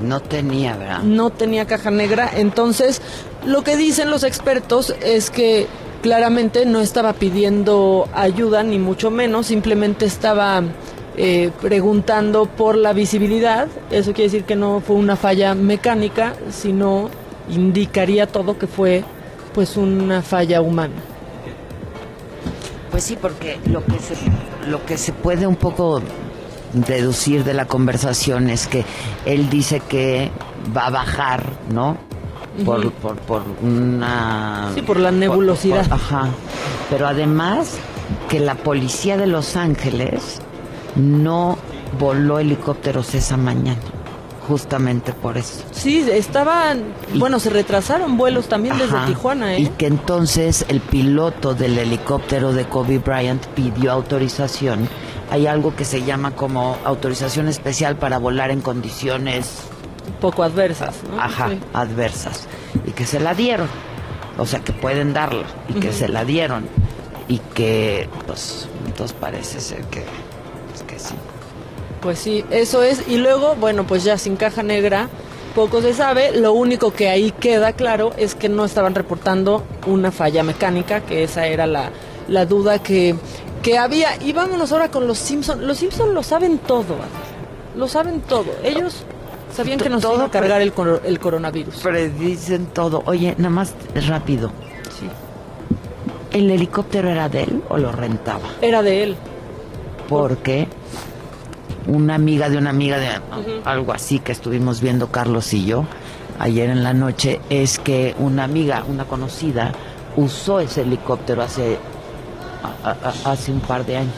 No 0.00 0.20
tenía, 0.20 0.76
¿verdad? 0.76 1.02
No 1.02 1.30
tenía 1.30 1.64
caja 1.66 1.90
negra, 1.90 2.28
entonces 2.34 3.00
lo 3.46 3.62
que 3.62 3.76
dicen 3.76 4.10
los 4.10 4.24
expertos 4.24 4.94
es 5.04 5.30
que 5.30 5.68
claramente 6.02 6.66
no 6.66 6.80
estaba 6.80 7.12
pidiendo 7.12 8.08
ayuda, 8.12 8.64
ni 8.64 8.78
mucho 8.78 9.10
menos, 9.10 9.46
simplemente 9.46 10.06
estaba 10.06 10.62
eh, 11.16 11.50
preguntando 11.60 12.46
por 12.46 12.76
la 12.76 12.92
visibilidad, 12.92 13.68
eso 13.90 14.12
quiere 14.12 14.30
decir 14.30 14.44
que 14.44 14.56
no 14.56 14.80
fue 14.80 14.96
una 14.96 15.16
falla 15.16 15.54
mecánica, 15.54 16.34
sino 16.50 17.10
indicaría 17.50 18.26
todo 18.26 18.58
que 18.58 18.66
fue 18.66 19.04
pues 19.54 19.76
una 19.76 20.22
falla 20.22 20.60
humana. 20.62 20.94
Pues 22.90 23.04
sí, 23.04 23.16
porque 23.20 23.58
lo 23.66 23.84
que 23.84 23.98
se, 23.98 24.14
lo 24.68 24.84
que 24.84 24.98
se 24.98 25.12
puede 25.12 25.46
un 25.46 25.56
poco 25.56 26.02
deducir 26.72 27.42
de 27.44 27.54
la 27.54 27.66
conversación 27.66 28.50
es 28.50 28.66
que 28.66 28.84
él 29.24 29.48
dice 29.50 29.80
que 29.80 30.30
va 30.76 30.86
a 30.86 30.90
bajar, 30.90 31.44
¿no? 31.70 31.96
Por, 32.66 32.92
por, 32.92 33.16
por 33.16 33.42
una... 33.62 34.70
Sí, 34.74 34.82
por 34.82 35.00
la 35.00 35.10
nebulosidad. 35.10 35.84
por- 35.86 35.94
ajá. 35.94 36.28
Pero 36.90 37.06
además 37.06 37.76
que 38.28 38.40
la 38.40 38.54
policía 38.56 39.16
de 39.16 39.26
Los 39.26 39.56
Ángeles 39.56 40.42
no 40.96 41.58
voló 41.98 42.38
helicópteros 42.38 43.14
esa 43.14 43.36
mañana, 43.36 43.80
justamente 44.48 45.12
por 45.12 45.38
eso. 45.38 45.62
Sí, 45.70 46.04
estaban, 46.10 46.82
bueno, 47.14 47.38
se 47.38 47.50
retrasaron 47.50 48.16
vuelos 48.16 48.48
también 48.48 48.76
desde. 48.78 48.98
Tijuana, 49.06 49.56
Y 49.58 49.66
¿eh? 49.66 49.72
que 49.78 49.86
entonces 49.86 50.64
el 50.68 50.80
piloto 50.80 51.54
del 51.54 51.78
helicóptero 51.78 52.52
de 52.52 52.64
Kobe 52.66 52.98
Bryant 52.98 53.44
pidió 53.48 53.92
autorización. 53.92 54.88
Hay 55.30 55.46
algo 55.46 55.74
que 55.74 55.84
se 55.86 56.02
llama 56.02 56.32
como 56.32 56.76
autorización 56.84 57.48
especial 57.48 57.96
para 57.96 58.18
volar 58.18 58.50
en 58.50 58.60
condiciones 58.60 59.62
poco 60.20 60.42
adversas, 60.42 60.96
¿no? 61.10 61.20
ajá, 61.20 61.48
Sí. 61.50 61.58
adversas. 61.72 62.46
Y 62.86 62.90
que 62.90 63.06
se 63.06 63.18
la 63.18 63.34
dieron. 63.34 63.68
O 64.36 64.46
sea, 64.46 64.60
que 64.60 64.72
pueden 64.72 65.12
darla. 65.14 65.44
Y 65.68 65.74
que 65.74 65.92
se 65.92 66.08
la 66.08 66.24
dieron. 66.24 66.66
Y 67.28 67.38
que, 67.54 68.08
pues, 68.26 68.68
entonces 68.86 69.16
parece 69.18 69.60
ser 69.60 69.84
que. 69.84 70.04
Pues 72.02 72.18
sí, 72.18 72.44
eso 72.50 72.82
es. 72.82 73.04
Y 73.08 73.16
luego, 73.16 73.54
bueno, 73.54 73.86
pues 73.86 74.02
ya 74.04 74.18
sin 74.18 74.36
caja 74.36 74.62
negra, 74.62 75.08
poco 75.54 75.80
se 75.80 75.94
sabe. 75.94 76.32
Lo 76.36 76.52
único 76.52 76.92
que 76.92 77.08
ahí 77.08 77.30
queda 77.30 77.72
claro 77.72 78.12
es 78.16 78.34
que 78.34 78.48
no 78.48 78.64
estaban 78.64 78.94
reportando 78.94 79.62
una 79.86 80.10
falla 80.10 80.42
mecánica, 80.42 81.00
que 81.02 81.22
esa 81.22 81.46
era 81.46 81.66
la, 81.66 81.90
la 82.28 82.44
duda 82.44 82.82
que, 82.82 83.14
que 83.62 83.78
había. 83.78 84.16
Y 84.20 84.32
vámonos 84.32 84.72
ahora 84.72 84.90
con 84.90 85.06
los 85.06 85.16
Simpson. 85.18 85.66
Los 85.66 85.78
Simpson 85.78 86.12
lo 86.12 86.22
saben 86.24 86.58
todo, 86.58 86.96
lo 87.76 87.86
saben 87.88 88.20
todo. 88.22 88.46
Ellos 88.64 89.04
sabían 89.54 89.78
que 89.78 89.88
nos 89.88 90.02
Todo 90.02 90.16
iba 90.16 90.24
a 90.24 90.30
cargar 90.30 90.60
el, 90.60 90.72
el 91.04 91.20
coronavirus. 91.20 91.76
Predicen 91.76 92.66
todo. 92.66 93.02
Oye, 93.06 93.34
nada 93.38 93.50
más 93.50 93.74
rápido. 94.08 94.50
Sí. 94.98 95.06
¿El 96.36 96.50
helicóptero 96.50 97.10
era 97.10 97.28
de 97.28 97.44
él 97.44 97.62
o 97.68 97.76
lo 97.78 97.92
rentaba? 97.92 98.48
Era 98.60 98.82
de 98.82 99.02
él. 99.04 99.16
porque 100.08 100.66
una 101.86 102.14
amiga 102.14 102.48
de 102.48 102.58
una 102.58 102.70
amiga 102.70 102.98
de 102.98 103.08
algo 103.64 103.92
así 103.92 104.18
que 104.18 104.32
estuvimos 104.32 104.80
viendo 104.80 105.08
Carlos 105.10 105.52
y 105.52 105.64
yo 105.66 105.84
ayer 106.38 106.70
en 106.70 106.82
la 106.82 106.92
noche 106.94 107.40
es 107.50 107.78
que 107.78 108.14
una 108.18 108.44
amiga, 108.44 108.84
una 108.88 109.04
conocida, 109.04 109.72
usó 110.16 110.60
ese 110.60 110.82
helicóptero 110.82 111.42
hace 111.42 111.78
a- 112.84 112.90
a- 112.90 112.96
a- 113.28 113.32
hace 113.32 113.52
un 113.52 113.60
par 113.60 113.84
de 113.86 113.96
años. 113.98 114.14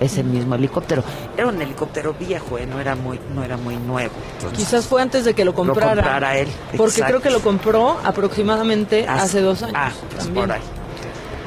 Ese 0.00 0.24
mismo 0.24 0.56
helicóptero. 0.56 1.04
Era 1.36 1.46
un 1.46 1.62
helicóptero 1.62 2.14
viejo, 2.18 2.58
¿eh? 2.58 2.66
no 2.66 2.80
era 2.80 2.96
muy 2.96 3.18
no 3.34 3.44
era 3.44 3.56
muy 3.56 3.76
nuevo. 3.76 4.12
Entonces, 4.34 4.58
Quizás 4.58 4.86
fue 4.86 5.00
antes 5.00 5.24
de 5.24 5.34
que 5.34 5.44
lo 5.44 5.54
comprara. 5.54 5.94
comprara 5.94 6.36
él, 6.36 6.48
Porque 6.76 6.96
exacto. 6.96 7.06
creo 7.12 7.22
que 7.22 7.30
lo 7.30 7.40
compró 7.40 7.98
aproximadamente 8.04 9.06
hace, 9.08 9.22
Hace- 9.22 9.40
dos 9.40 9.62
años. 9.62 9.76
ah, 9.78 9.92
pues 10.10 10.24
también. 10.24 10.46
por 10.46 10.54
ahí. 10.56 10.62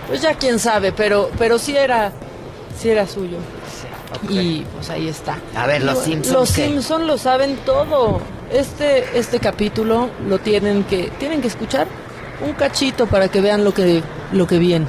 Pues 0.08 0.22
ya 0.22 0.34
quién 0.36 0.58
sabe, 0.60 0.94
pero, 0.94 1.30
pero 1.38 1.60
sí 1.60 1.76
era, 1.76 2.12
sí 2.80 2.90
era 2.90 3.06
suyo. 3.06 3.38
Y 4.30 4.62
pues 4.74 4.90
ahí 4.90 5.08
está. 5.08 5.38
A 5.56 5.68
ver, 5.68 5.84
los 5.84 6.08
Y, 6.08 6.12
Simpson, 6.12 6.34
Los 6.34 6.52
¿qué? 6.52 6.68
Simpson 6.68 7.08
lo 7.08 7.18
saben 7.18 7.58
todo. 7.66 8.22
Este, 8.52 9.18
este 9.18 9.40
capítulo 9.40 10.10
lo 10.28 10.40
tienen 10.40 10.84
que, 10.86 11.12
tienen 11.20 11.42
que 11.42 11.48
escuchar 11.48 11.88
un 12.42 12.54
cachito 12.54 13.08
para 13.08 13.30
que 13.30 13.42
vean 13.42 13.64
lo 13.64 13.74
que, 13.74 14.02
lo 14.32 14.48
que 14.48 14.58
viene. 14.58 14.86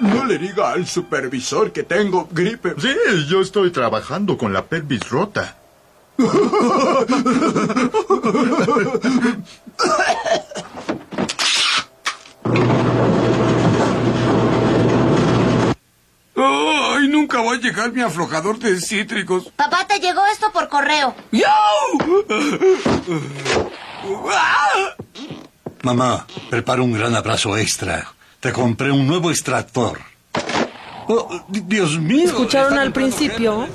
No 0.00 0.24
le 0.24 0.38
diga 0.38 0.72
al 0.72 0.86
supervisor 0.86 1.72
que 1.72 1.82
tengo 1.82 2.28
gripe. 2.30 2.74
Sí, 2.78 2.88
yo 3.28 3.40
estoy 3.40 3.70
trabajando 3.70 4.36
con 4.38 4.52
la 4.52 4.64
pelvis 4.64 5.08
rota. 5.08 5.56
Ay, 16.42 17.08
nunca 17.08 17.42
va 17.42 17.52
a 17.52 17.56
llegar 17.56 17.92
mi 17.92 18.00
aflojador 18.00 18.58
de 18.58 18.80
cítricos. 18.80 19.50
Papá, 19.56 19.86
te 19.86 19.98
llegó 20.00 20.22
esto 20.32 20.50
por 20.52 20.68
correo. 20.68 21.14
Mamá, 25.82 26.26
prepara 26.50 26.82
un 26.82 26.92
gran 26.92 27.14
abrazo 27.14 27.56
extra. 27.56 28.06
Te 28.40 28.52
compré 28.52 28.90
un 28.90 29.06
nuevo 29.06 29.30
extractor. 29.30 29.98
Oh, 31.08 31.44
di- 31.48 31.60
Dios 31.60 31.98
mío. 31.98 32.24
Escucharon 32.26 32.78
al 32.78 32.92
principio. 32.92 33.66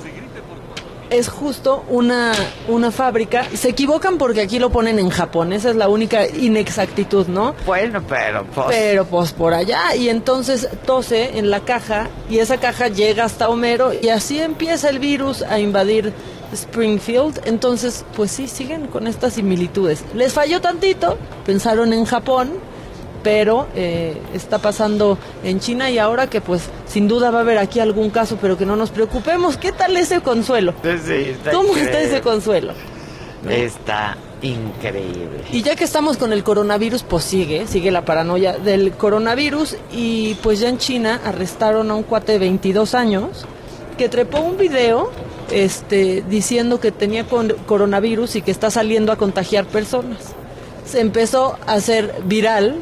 Es 1.10 1.28
justo 1.28 1.84
una, 1.88 2.32
una 2.68 2.90
fábrica. 2.90 3.46
Se 3.54 3.68
equivocan 3.68 4.18
porque 4.18 4.40
aquí 4.40 4.58
lo 4.58 4.70
ponen 4.70 4.98
en 4.98 5.10
Japón. 5.10 5.52
Esa 5.52 5.70
es 5.70 5.76
la 5.76 5.88
única 5.88 6.26
inexactitud, 6.26 7.26
¿no? 7.28 7.54
Bueno, 7.64 8.02
pero 8.08 8.44
pues. 8.44 8.66
Pero 8.68 9.04
pues 9.04 9.32
por 9.32 9.54
allá. 9.54 9.94
Y 9.94 10.08
entonces 10.08 10.68
tose 10.84 11.38
en 11.38 11.50
la 11.50 11.60
caja 11.60 12.08
y 12.28 12.38
esa 12.38 12.58
caja 12.58 12.88
llega 12.88 13.24
hasta 13.24 13.48
Homero 13.48 13.92
y 13.92 14.08
así 14.08 14.40
empieza 14.40 14.88
el 14.90 14.98
virus 14.98 15.42
a 15.42 15.58
invadir 15.58 16.12
Springfield. 16.52 17.42
Entonces, 17.44 18.04
pues 18.14 18.30
sí, 18.30 18.48
siguen 18.48 18.86
con 18.86 19.06
estas 19.06 19.34
similitudes. 19.34 20.04
Les 20.14 20.32
falló 20.32 20.60
tantito, 20.60 21.18
pensaron 21.44 21.92
en 21.92 22.04
Japón, 22.04 22.52
pero 23.26 23.66
eh, 23.74 24.16
está 24.34 24.58
pasando 24.58 25.18
en 25.42 25.58
China 25.58 25.90
y 25.90 25.98
ahora 25.98 26.30
que 26.30 26.40
pues 26.40 26.70
sin 26.86 27.08
duda 27.08 27.32
va 27.32 27.38
a 27.38 27.40
haber 27.40 27.58
aquí 27.58 27.80
algún 27.80 28.10
caso, 28.10 28.38
pero 28.40 28.56
que 28.56 28.64
no 28.64 28.76
nos 28.76 28.90
preocupemos. 28.90 29.56
¿Qué 29.56 29.72
tal 29.72 29.96
ese 29.96 30.20
consuelo? 30.20 30.74
está 30.84 31.50
¿Cómo 31.50 31.76
está 31.76 32.00
ese 32.00 32.20
consuelo? 32.20 32.72
Está 33.50 34.16
increíble. 34.42 35.42
Y 35.50 35.62
ya 35.62 35.74
que 35.74 35.82
estamos 35.82 36.18
con 36.18 36.32
el 36.32 36.44
coronavirus, 36.44 37.02
pues 37.02 37.24
sigue, 37.24 37.66
sigue 37.66 37.90
la 37.90 38.04
paranoia 38.04 38.58
del 38.58 38.92
coronavirus 38.92 39.76
y 39.90 40.34
pues 40.34 40.60
ya 40.60 40.68
en 40.68 40.78
China 40.78 41.20
arrestaron 41.24 41.90
a 41.90 41.96
un 41.96 42.04
cuate 42.04 42.30
de 42.30 42.38
22 42.38 42.94
años 42.94 43.44
que 43.98 44.08
trepó 44.08 44.38
un 44.38 44.56
video 44.56 45.10
este, 45.50 46.22
diciendo 46.28 46.78
que 46.78 46.92
tenía 46.92 47.26
coronavirus 47.26 48.36
y 48.36 48.42
que 48.42 48.52
está 48.52 48.70
saliendo 48.70 49.10
a 49.10 49.16
contagiar 49.16 49.64
personas. 49.66 50.18
Se 50.84 51.00
empezó 51.00 51.58
a 51.66 51.72
hacer 51.72 52.14
viral, 52.24 52.76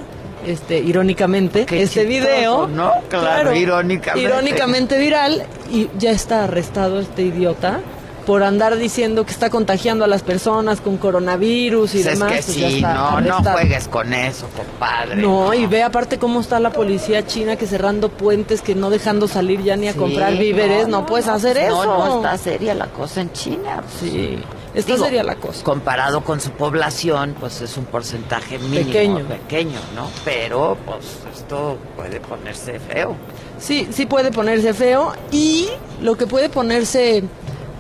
este, 0.46 0.78
irónicamente, 0.78 1.62
este 1.62 1.78
chistoso, 1.86 2.06
video. 2.08 2.66
¿no? 2.68 2.92
Claro, 3.08 3.54
irónicamente. 3.54 4.28
Irónicamente 4.28 4.98
viral 4.98 5.44
y 5.70 5.88
ya 5.98 6.10
está 6.10 6.44
arrestado 6.44 7.00
este 7.00 7.22
idiota 7.22 7.80
por 8.26 8.42
andar 8.42 8.76
diciendo 8.78 9.26
que 9.26 9.32
está 9.32 9.50
contagiando 9.50 10.02
a 10.04 10.08
las 10.08 10.22
personas 10.22 10.80
con 10.80 10.96
coronavirus 10.96 11.94
y 11.94 12.02
Pues 12.02 12.06
es 12.06 12.18
demás. 12.18 12.32
que 12.32 12.42
pues 12.42 12.72
sí, 12.72 12.80
no, 12.80 13.20
no 13.20 13.42
juegues 13.42 13.86
con 13.88 14.14
eso, 14.14 14.48
compadre. 14.56 15.16
No, 15.16 15.52
y 15.52 15.66
ve 15.66 15.82
aparte 15.82 16.18
cómo 16.18 16.40
está 16.40 16.58
la 16.58 16.70
policía 16.70 17.26
china 17.26 17.56
que 17.56 17.66
cerrando 17.66 18.08
puentes, 18.08 18.62
que 18.62 18.74
no 18.74 18.88
dejando 18.88 19.28
salir 19.28 19.62
ya 19.62 19.76
ni 19.76 19.88
a 19.88 19.92
Sí, 19.92 19.98
comprar 19.98 20.38
víveres, 20.38 20.88
no, 20.88 21.04
puedes 21.04 21.28
hacer 21.28 21.56
no, 21.68 21.82
eso. 21.82 21.84
No, 21.84 22.16
está 22.16 22.38
seria 22.38 22.72
la 22.74 22.86
cosa 22.86 23.20
en 23.20 23.30
China. 23.32 23.82
Sí. 24.00 24.38
Esta 24.74 24.94
Digo, 24.94 25.04
sería 25.04 25.22
la 25.22 25.36
cosa. 25.36 25.62
Comparado 25.62 26.22
con 26.24 26.40
su 26.40 26.50
población, 26.50 27.36
pues 27.38 27.60
es 27.60 27.76
un 27.76 27.84
porcentaje 27.84 28.58
mínimo, 28.58 28.86
Pequeño. 28.86 29.24
pequeño, 29.26 29.78
¿no? 29.94 30.08
Pero, 30.24 30.76
pues, 30.84 31.04
esto 31.32 31.78
puede 31.96 32.18
ponerse 32.20 32.80
feo. 32.80 33.14
Sí, 33.58 33.86
sí 33.92 34.06
puede 34.06 34.32
ponerse 34.32 34.74
feo 34.74 35.12
y 35.30 35.68
lo 36.02 36.16
que 36.16 36.26
puede 36.26 36.48
ponerse 36.48 37.22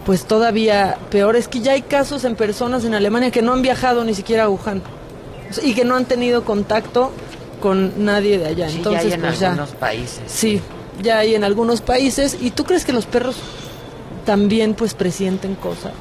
pues 0.06 0.24
todavía 0.26 0.98
peor 1.10 1.34
es 1.34 1.48
que 1.48 1.60
ya 1.60 1.72
hay 1.72 1.82
casos 1.82 2.24
en 2.24 2.36
personas 2.36 2.84
en 2.84 2.94
Alemania 2.94 3.30
que 3.30 3.40
no 3.42 3.54
han 3.54 3.62
viajado 3.62 4.04
ni 4.04 4.12
siquiera 4.14 4.44
a 4.44 4.48
Wuhan 4.50 4.82
y 5.62 5.74
que 5.74 5.84
no 5.84 5.96
han 5.96 6.04
tenido 6.04 6.44
contacto 6.44 7.10
con 7.60 8.04
nadie 8.04 8.38
de 8.38 8.46
allá. 8.46 8.68
Sí, 8.68 8.76
Entonces, 8.76 9.02
ya 9.02 9.08
hay 9.08 9.14
en 9.14 9.20
pues 9.22 9.40
ya. 9.40 9.48
algunos 9.48 9.70
países. 9.74 10.22
Sí, 10.26 10.60
ya 11.02 11.18
hay 11.18 11.34
en 11.34 11.42
algunos 11.42 11.80
países. 11.80 12.36
¿Y 12.40 12.50
tú 12.50 12.64
crees 12.64 12.84
que 12.84 12.92
los 12.92 13.06
perros 13.06 13.36
también 14.26 14.74
pues 14.74 14.94
presienten 14.94 15.54
cosas? 15.54 15.92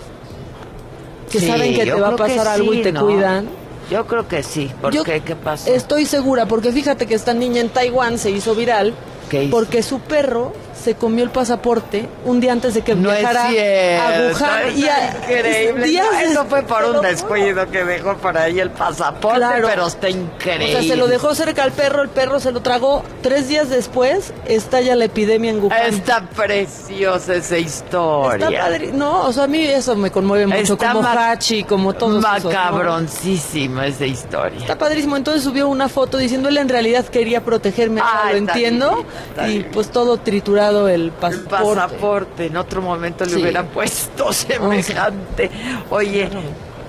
Que 1.33 1.39
Sí, 1.39 1.47
saben 1.47 1.73
que 1.73 1.83
te 1.83 1.93
va 1.93 2.07
a 2.09 2.15
pasar 2.15 2.47
algo 2.47 2.71
sí, 2.71 2.79
y 2.79 2.83
te 2.83 2.91
¿no? 2.93 3.05
cuidan. 3.05 3.47
Yo 3.91 4.07
creo 4.07 4.27
que 4.27 4.43
sí. 4.43 4.71
¿Por 4.81 4.93
Yo 4.93 5.03
qué? 5.03 5.19
¿Qué 5.21 5.35
pasa? 5.35 5.69
Estoy 5.69 6.05
segura, 6.05 6.45
porque 6.45 6.71
fíjate 6.71 7.05
que 7.05 7.15
esta 7.15 7.33
niña 7.33 7.59
en 7.59 7.69
Taiwán 7.69 8.17
se 8.17 8.31
hizo 8.31 8.55
viral 8.55 8.93
¿Qué 9.29 9.43
hizo? 9.45 9.51
porque 9.57 9.83
su 9.83 9.99
perro 9.99 10.53
se 10.83 10.95
comió 10.95 11.23
el 11.23 11.29
pasaporte 11.29 12.07
un 12.25 12.39
día 12.39 12.51
antes 12.51 12.73
de 12.73 12.81
que 12.81 12.95
No 12.95 13.09
viajara 13.11 13.45
a 13.45 13.49
Wuhan. 13.49 14.67
es 14.69 14.77
y 14.77 14.87
a- 14.87 15.15
increíble. 15.29 15.85
días 15.87 16.07
No, 16.11 16.19
eso 16.19 16.45
fue 16.45 16.63
por 16.63 16.83
un 16.85 17.01
descuido 17.01 17.69
que 17.71 17.83
dejó 17.85 18.15
por 18.17 18.37
ahí 18.37 18.59
el 18.59 18.69
pasaporte, 18.71 19.37
Claro. 19.37 19.67
pero 19.67 19.87
está 19.87 20.07
O 20.07 20.09
increíble. 20.09 20.71
sea, 20.71 20.83
se 20.83 20.95
lo 20.95 21.07
dejó 21.07 21.33
cerca 21.35 21.63
al 21.63 21.71
perro, 21.71 22.01
el 22.01 22.09
perro 22.09 22.39
se 22.39 22.51
lo 22.51 22.61
tragó. 22.61 23.03
Tres 23.21 23.47
días 23.47 23.69
después 23.69 24.33
estalla 24.45 24.95
la 24.95 25.05
epidemia 25.05 25.51
en 25.51 25.63
Wuhan. 25.63 25.93
Está 25.93 26.21
preciosa 26.35 27.35
esa 27.35 27.57
historia. 27.57 28.49
Está 28.49 28.61
padre. 28.63 28.91
No, 28.93 29.21
o 29.25 29.33
sea, 29.33 29.43
a 29.45 29.47
mí 29.47 29.61
eso 29.63 29.95
me 29.95 30.11
conmueve 30.11 30.47
mucho. 30.47 30.73
Está 30.73 30.93
como 30.93 31.07
Hachi, 31.07 31.63
como 31.63 31.93
todos 31.93 32.23
esos, 32.23 32.43
¿no? 32.43 32.49
Macabroncísima 32.49 33.87
esa 33.87 34.05
historia. 34.05 34.59
Está 34.59 34.77
padrísimo. 34.77 35.15
Entonces 35.17 35.43
subió 35.43 35.67
una 35.67 35.89
foto 35.89 36.17
diciendo 36.17 36.49
él 36.49 36.57
en 36.57 36.69
realidad 36.69 37.05
quería 37.05 37.41
protegerme. 37.43 38.01
Ay, 38.03 38.33
lo 38.33 38.37
está 38.39 38.53
entiendo. 38.53 39.05
está 39.29 39.47
y 39.47 39.63
pues 39.63 39.89
todo 39.91 40.17
triturado 40.17 40.72
el 40.87 41.11
pasaporte. 41.11 41.75
pasaporte. 41.75 42.45
En 42.47 42.57
otro 42.57 42.81
momento 42.81 43.25
le 43.25 43.31
Sí. 43.31 43.41
hubieran 43.41 43.67
puesto 43.67 44.31
semejante. 44.33 45.49
Oye, 45.89 46.29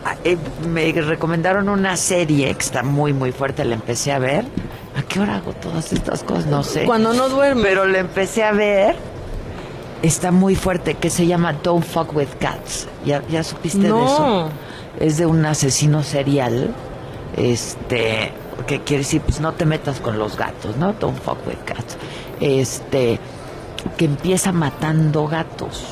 a- 0.05 0.17
eh, 0.25 0.37
me 0.69 0.93
recomendaron 0.93 1.69
una 1.69 1.97
serie 1.97 2.55
que 2.55 2.63
está 2.63 2.83
muy, 2.83 3.13
muy 3.13 3.33
fuerte. 3.33 3.65
La 3.65 3.75
empecé 3.75 4.13
a 4.13 4.19
ver. 4.19 4.45
¿A 4.97 5.03
qué 5.03 5.19
hora 5.21 5.37
hago 5.37 5.53
todas 5.55 5.93
estas 5.93 6.23
cosas? 6.23 6.47
No 6.47 6.63
sé. 6.63 6.85
Cuando 6.85 7.13
no 7.15 7.29
duerme. 7.29 7.63
Pero 7.63 7.87
la 7.87 7.99
empecé 7.99 8.45
a 8.45 8.53
ver. 8.53 8.97
Está 10.03 10.31
muy 10.31 10.55
fuerte, 10.55 10.95
que 10.95 11.09
se 11.09 11.27
llama 11.27 11.55
Don't 11.63 11.85
Fuck 11.85 12.15
with 12.15 12.29
Cats. 12.39 12.87
¿Ya, 13.07 13.23
ya 13.29 13.43
supiste 13.43 13.79
de 13.79 13.89
No. 13.89 14.05
eso? 14.05 14.49
Es 15.01 15.17
de 15.17 15.27
un 15.27 15.45
asesino 15.47 16.03
serial. 16.03 16.75
Este, 17.37 18.33
que 18.67 18.81
quiere 18.83 19.03
decir, 19.03 19.21
pues 19.23 19.41
no 19.41 19.53
te 19.55 19.65
metas 19.65 20.01
con 20.01 20.19
los 20.19 20.37
gatos, 20.37 20.77
¿no? 20.77 20.93
Don't 20.93 21.19
fuck 21.21 21.45
with 21.47 21.57
cats. 21.65 21.97
Este, 22.41 23.19
que 23.97 24.05
empieza 24.07 24.53
matando 24.53 25.27
gatos. 25.27 25.85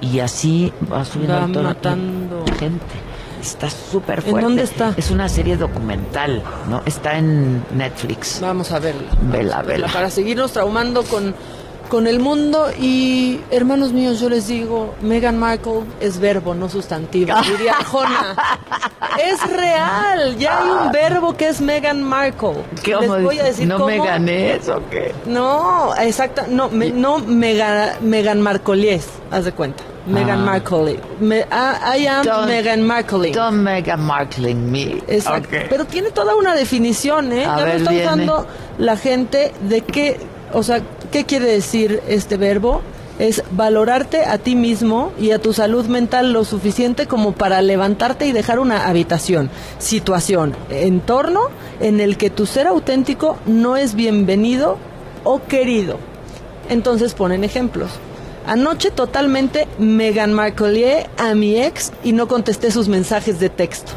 Y 0.00 0.20
así 0.20 0.72
va 0.92 1.04
subiendo 1.04 1.62
Va 1.62 1.68
matando. 1.70 2.44
gente. 2.58 2.84
Está 3.40 3.70
súper 3.70 4.18
¿En 4.18 4.24
fuerte. 4.24 4.42
dónde 4.42 4.62
está? 4.62 4.92
Es 4.96 5.10
una 5.10 5.28
serie 5.28 5.56
documental, 5.56 6.42
¿no? 6.68 6.82
Está 6.84 7.16
en 7.18 7.62
Netflix. 7.74 8.40
Vamos 8.40 8.72
a 8.72 8.78
verla. 8.78 9.08
Vela, 9.30 9.62
vela. 9.62 9.88
Para 9.88 10.10
seguirnos 10.10 10.52
traumando 10.52 11.02
con, 11.04 11.34
con 11.88 12.06
el 12.06 12.20
mundo. 12.20 12.68
Y 12.80 13.40
hermanos 13.50 13.92
míos, 13.92 14.20
yo 14.20 14.28
les 14.28 14.46
digo, 14.48 14.94
Meghan 15.02 15.38
Markle 15.38 15.80
es 16.00 16.18
verbo, 16.18 16.54
no 16.54 16.68
sustantivo. 16.68 17.34
Diría 17.48 17.74
Arjona. 17.78 18.36
es 19.22 19.50
real. 19.50 20.36
Ya 20.38 20.58
hay 20.62 20.68
un 20.70 20.92
verbo 20.92 21.36
que 21.36 21.48
es 21.48 21.60
Meghan 21.60 22.02
Markle. 22.02 22.56
¿Qué 22.82 22.94
Les 22.96 23.08
voy 23.08 23.38
a 23.38 23.44
decir 23.44 23.66
¿No 23.66 23.78
cómo. 23.78 23.86
me 24.20 24.52
eso 24.54 24.76
o 24.78 24.90
qué? 24.90 25.14
No, 25.26 25.94
exacto. 26.00 26.42
No, 26.48 26.68
me, 26.68 26.90
no 26.90 27.18
Megan, 27.18 27.90
Meghan 28.02 28.40
Markolies, 28.40 29.06
haz 29.30 29.44
de 29.44 29.52
cuenta. 29.52 29.82
Meghan 30.06 30.40
Ah. 30.42 30.44
Markle. 30.44 31.00
Me, 31.18 31.38
I, 31.40 32.00
I 32.02 32.06
am 32.06 32.24
Don't- 32.24 32.46
Meghan 32.46 32.82
Markle. 32.82 33.32
Don't 33.32 33.56
Mega 33.62 33.96
Markling 33.96 34.70
me. 34.70 35.02
Exacto. 35.08 35.48
Pero 35.68 35.84
tiene 35.84 36.10
toda 36.12 36.36
una 36.36 36.54
definición, 36.54 37.32
¿eh? 37.32 37.44
A 37.44 37.58
ya 37.58 37.64
ver, 37.64 37.74
lo 37.74 37.78
está 37.78 37.90
viene. 37.90 38.04
usando 38.06 38.46
la 38.78 38.96
gente 38.96 39.52
de 39.62 39.80
qué, 39.80 40.20
o 40.52 40.62
sea, 40.62 40.80
¿qué 41.16 41.24
quiere 41.24 41.46
decir 41.46 42.02
este 42.08 42.36
verbo? 42.36 42.82
Es 43.18 43.42
valorarte 43.52 44.26
a 44.26 44.36
ti 44.36 44.54
mismo 44.54 45.12
y 45.18 45.30
a 45.30 45.38
tu 45.38 45.54
salud 45.54 45.86
mental 45.86 46.34
lo 46.34 46.44
suficiente 46.44 47.06
como 47.06 47.32
para 47.32 47.62
levantarte 47.62 48.26
y 48.26 48.32
dejar 48.32 48.58
una 48.58 48.86
habitación, 48.86 49.48
situación, 49.78 50.54
entorno 50.68 51.48
en 51.80 52.00
el 52.00 52.18
que 52.18 52.28
tu 52.28 52.44
ser 52.44 52.66
auténtico 52.66 53.38
no 53.46 53.78
es 53.78 53.94
bienvenido 53.94 54.76
o 55.24 55.42
querido. 55.42 55.96
Entonces 56.68 57.14
ponen 57.14 57.44
ejemplos. 57.44 57.92
Anoche 58.46 58.90
totalmente 58.90 59.68
Megan 59.78 60.34
Markle 60.34 61.06
a 61.16 61.34
mi 61.34 61.58
ex 61.58 61.94
y 62.04 62.12
no 62.12 62.28
contesté 62.28 62.70
sus 62.70 62.88
mensajes 62.88 63.40
de 63.40 63.48
texto. 63.48 63.92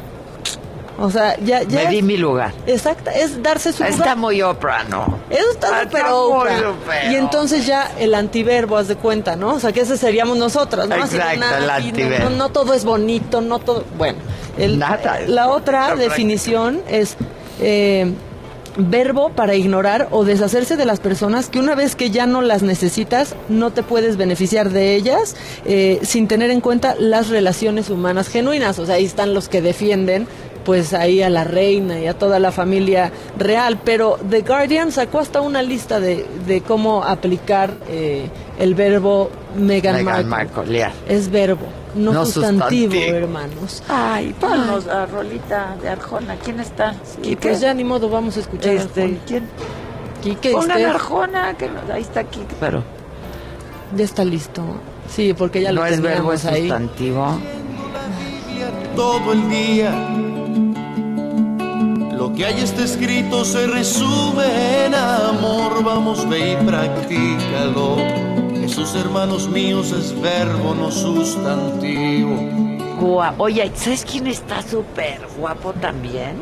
O 1.00 1.10
sea, 1.10 1.38
ya, 1.40 1.64
ya. 1.64 1.86
Me 1.86 1.90
di 1.92 2.02
mi 2.02 2.18
lugar. 2.18 2.52
Exacto, 2.68 3.10
es 3.10 3.42
darse 3.42 3.72
su 3.72 3.84
Está 3.84 3.98
lugar. 3.98 4.18
muy 4.18 4.42
Oprah, 4.42 4.84
¿no? 4.84 5.20
Eso 5.30 5.52
está 5.52 5.68
Está 5.68 5.84
súper 5.84 6.06
Oprah. 6.12 7.12
Y 7.12 7.16
entonces 7.16 7.66
ya 7.66 7.92
el 8.00 8.14
antiverbo, 8.14 8.76
haz 8.78 8.88
de 8.90 8.96
cuenta, 8.98 9.36
¿no? 9.36 9.54
O 9.54 9.60
sea, 9.60 9.72
que 9.72 9.82
ese 9.82 9.98
seríamos 9.98 10.38
nosotras, 10.38 10.88
¿no? 10.90 10.96
Exacto, 10.96 11.40
nada, 11.40 11.58
el 11.60 11.70
antiverbo. 11.70 12.30
No, 12.30 12.36
no 12.36 12.50
todo 12.50 12.74
es 12.74 12.84
bonito, 12.84 13.40
no 13.42 13.60
todo. 13.60 13.86
Bueno, 13.98 14.20
el- 14.58 14.78
Nada. 14.78 15.22
la 15.28 15.48
otra 15.48 15.84
Está 15.90 15.96
definición 15.96 16.82
es 16.90 17.16
eh, 17.62 18.12
verbo 18.78 19.30
para 19.32 19.56
ignorar 19.56 20.08
o 20.12 20.24
deshacerse 20.24 20.78
de 20.78 20.86
las 20.86 21.00
personas 21.00 21.50
que 21.50 21.60
una 21.60 21.76
vez 21.76 21.96
que 21.96 22.12
ya 22.12 22.26
no 22.28 22.42
las 22.42 22.62
necesitas, 22.62 23.36
no 23.50 23.72
te 23.72 23.84
puedes 23.84 24.16
beneficiar 24.16 24.70
de 24.70 24.96
ellas 24.96 25.36
eh, 25.66 26.00
sin 26.04 26.28
tener 26.28 26.50
en 26.52 26.62
cuenta 26.62 26.96
las 26.98 27.30
relaciones 27.30 27.90
humanas 27.90 28.30
genuinas. 28.30 28.80
O 28.80 28.86
sea, 28.86 28.96
ahí 28.96 29.06
están 29.06 29.34
los 29.34 29.50
que 29.50 29.62
defienden 29.62 30.28
pues 30.70 30.94
ahí 30.94 31.24
a 31.24 31.32
la 31.32 31.44
reina 31.46 31.98
y 32.00 32.06
a 32.06 32.14
toda 32.14 32.38
la 32.38 32.52
familia 32.52 33.12
real, 33.40 33.80
pero 33.84 34.20
The 34.30 34.42
Guardian 34.42 34.92
sacó 34.92 35.18
hasta 35.18 35.42
una 35.42 35.64
lista 35.64 36.00
de, 36.00 36.28
de 36.46 36.62
cómo 36.62 37.04
aplicar 37.04 37.74
eh, 37.88 38.30
el 38.60 38.76
verbo 38.76 39.32
Meghan, 39.58 39.96
Meghan 39.96 40.28
Markle. 40.30 40.84
Markle, 40.84 40.92
Es 41.08 41.32
verbo, 41.32 41.66
no, 41.96 42.14
No 42.14 42.24
sustantivo, 42.24 42.92
sustantivo. 42.92 43.16
hermanos. 43.18 43.82
Ay, 43.90 44.36
ponnos 44.40 44.86
a 44.88 45.08
Rolita 45.08 45.76
de 45.82 45.90
Arjona. 45.90 46.36
¿Quién 46.36 46.60
está? 46.60 46.94
Y 47.24 47.36
pues 47.36 47.62
ya 47.62 47.74
ni 47.74 47.84
modo, 47.84 48.08
vamos 48.08 48.38
a 48.38 48.42
escuchar. 48.42 48.76
Este, 48.76 49.02
Arjona. 49.02 49.20
¿quién? 49.26 49.44
Quique, 50.22 50.52
Pongan 50.52 50.70
usted 50.70 50.86
Arjona, 50.86 51.58
que 51.58 51.68
no- 51.68 51.92
ahí 51.92 52.04
está 52.04 52.24
Kike, 52.26 52.56
pero 52.60 52.84
ya 53.98 54.04
está 54.06 54.24
listo. 54.24 54.62
Sí, 55.10 55.34
porque 55.34 55.64
ya 55.64 55.72
no 55.72 55.82
lo 55.82 55.88
es 55.88 56.00
verbo, 56.00 56.32
es 56.32 56.46
ahí. 56.46 56.70
sustantivo. 56.70 57.40
todo 58.96 59.34
el 59.34 59.50
día. 59.50 59.92
Lo 62.20 62.34
que 62.34 62.46
hay 62.46 62.60
está 62.62 62.84
escrito 62.84 63.46
se 63.46 63.66
resume 63.66 64.86
en 64.88 64.94
amor, 64.94 65.82
vamos 65.84 66.28
ve 66.28 66.52
y 66.52 66.56
practícalo. 66.66 67.96
Jesús, 68.60 68.94
hermanos 68.96 69.48
míos, 69.48 69.94
es 69.94 70.20
verbo, 70.20 70.76
no 70.76 70.92
sustantivo. 70.92 72.36
Gua- 73.00 73.34
Oye, 73.38 73.72
¿sabes 73.74 74.04
quién 74.06 74.28
está 74.28 74.62
súper 74.62 75.22
guapo 75.38 75.72
también? 75.74 76.34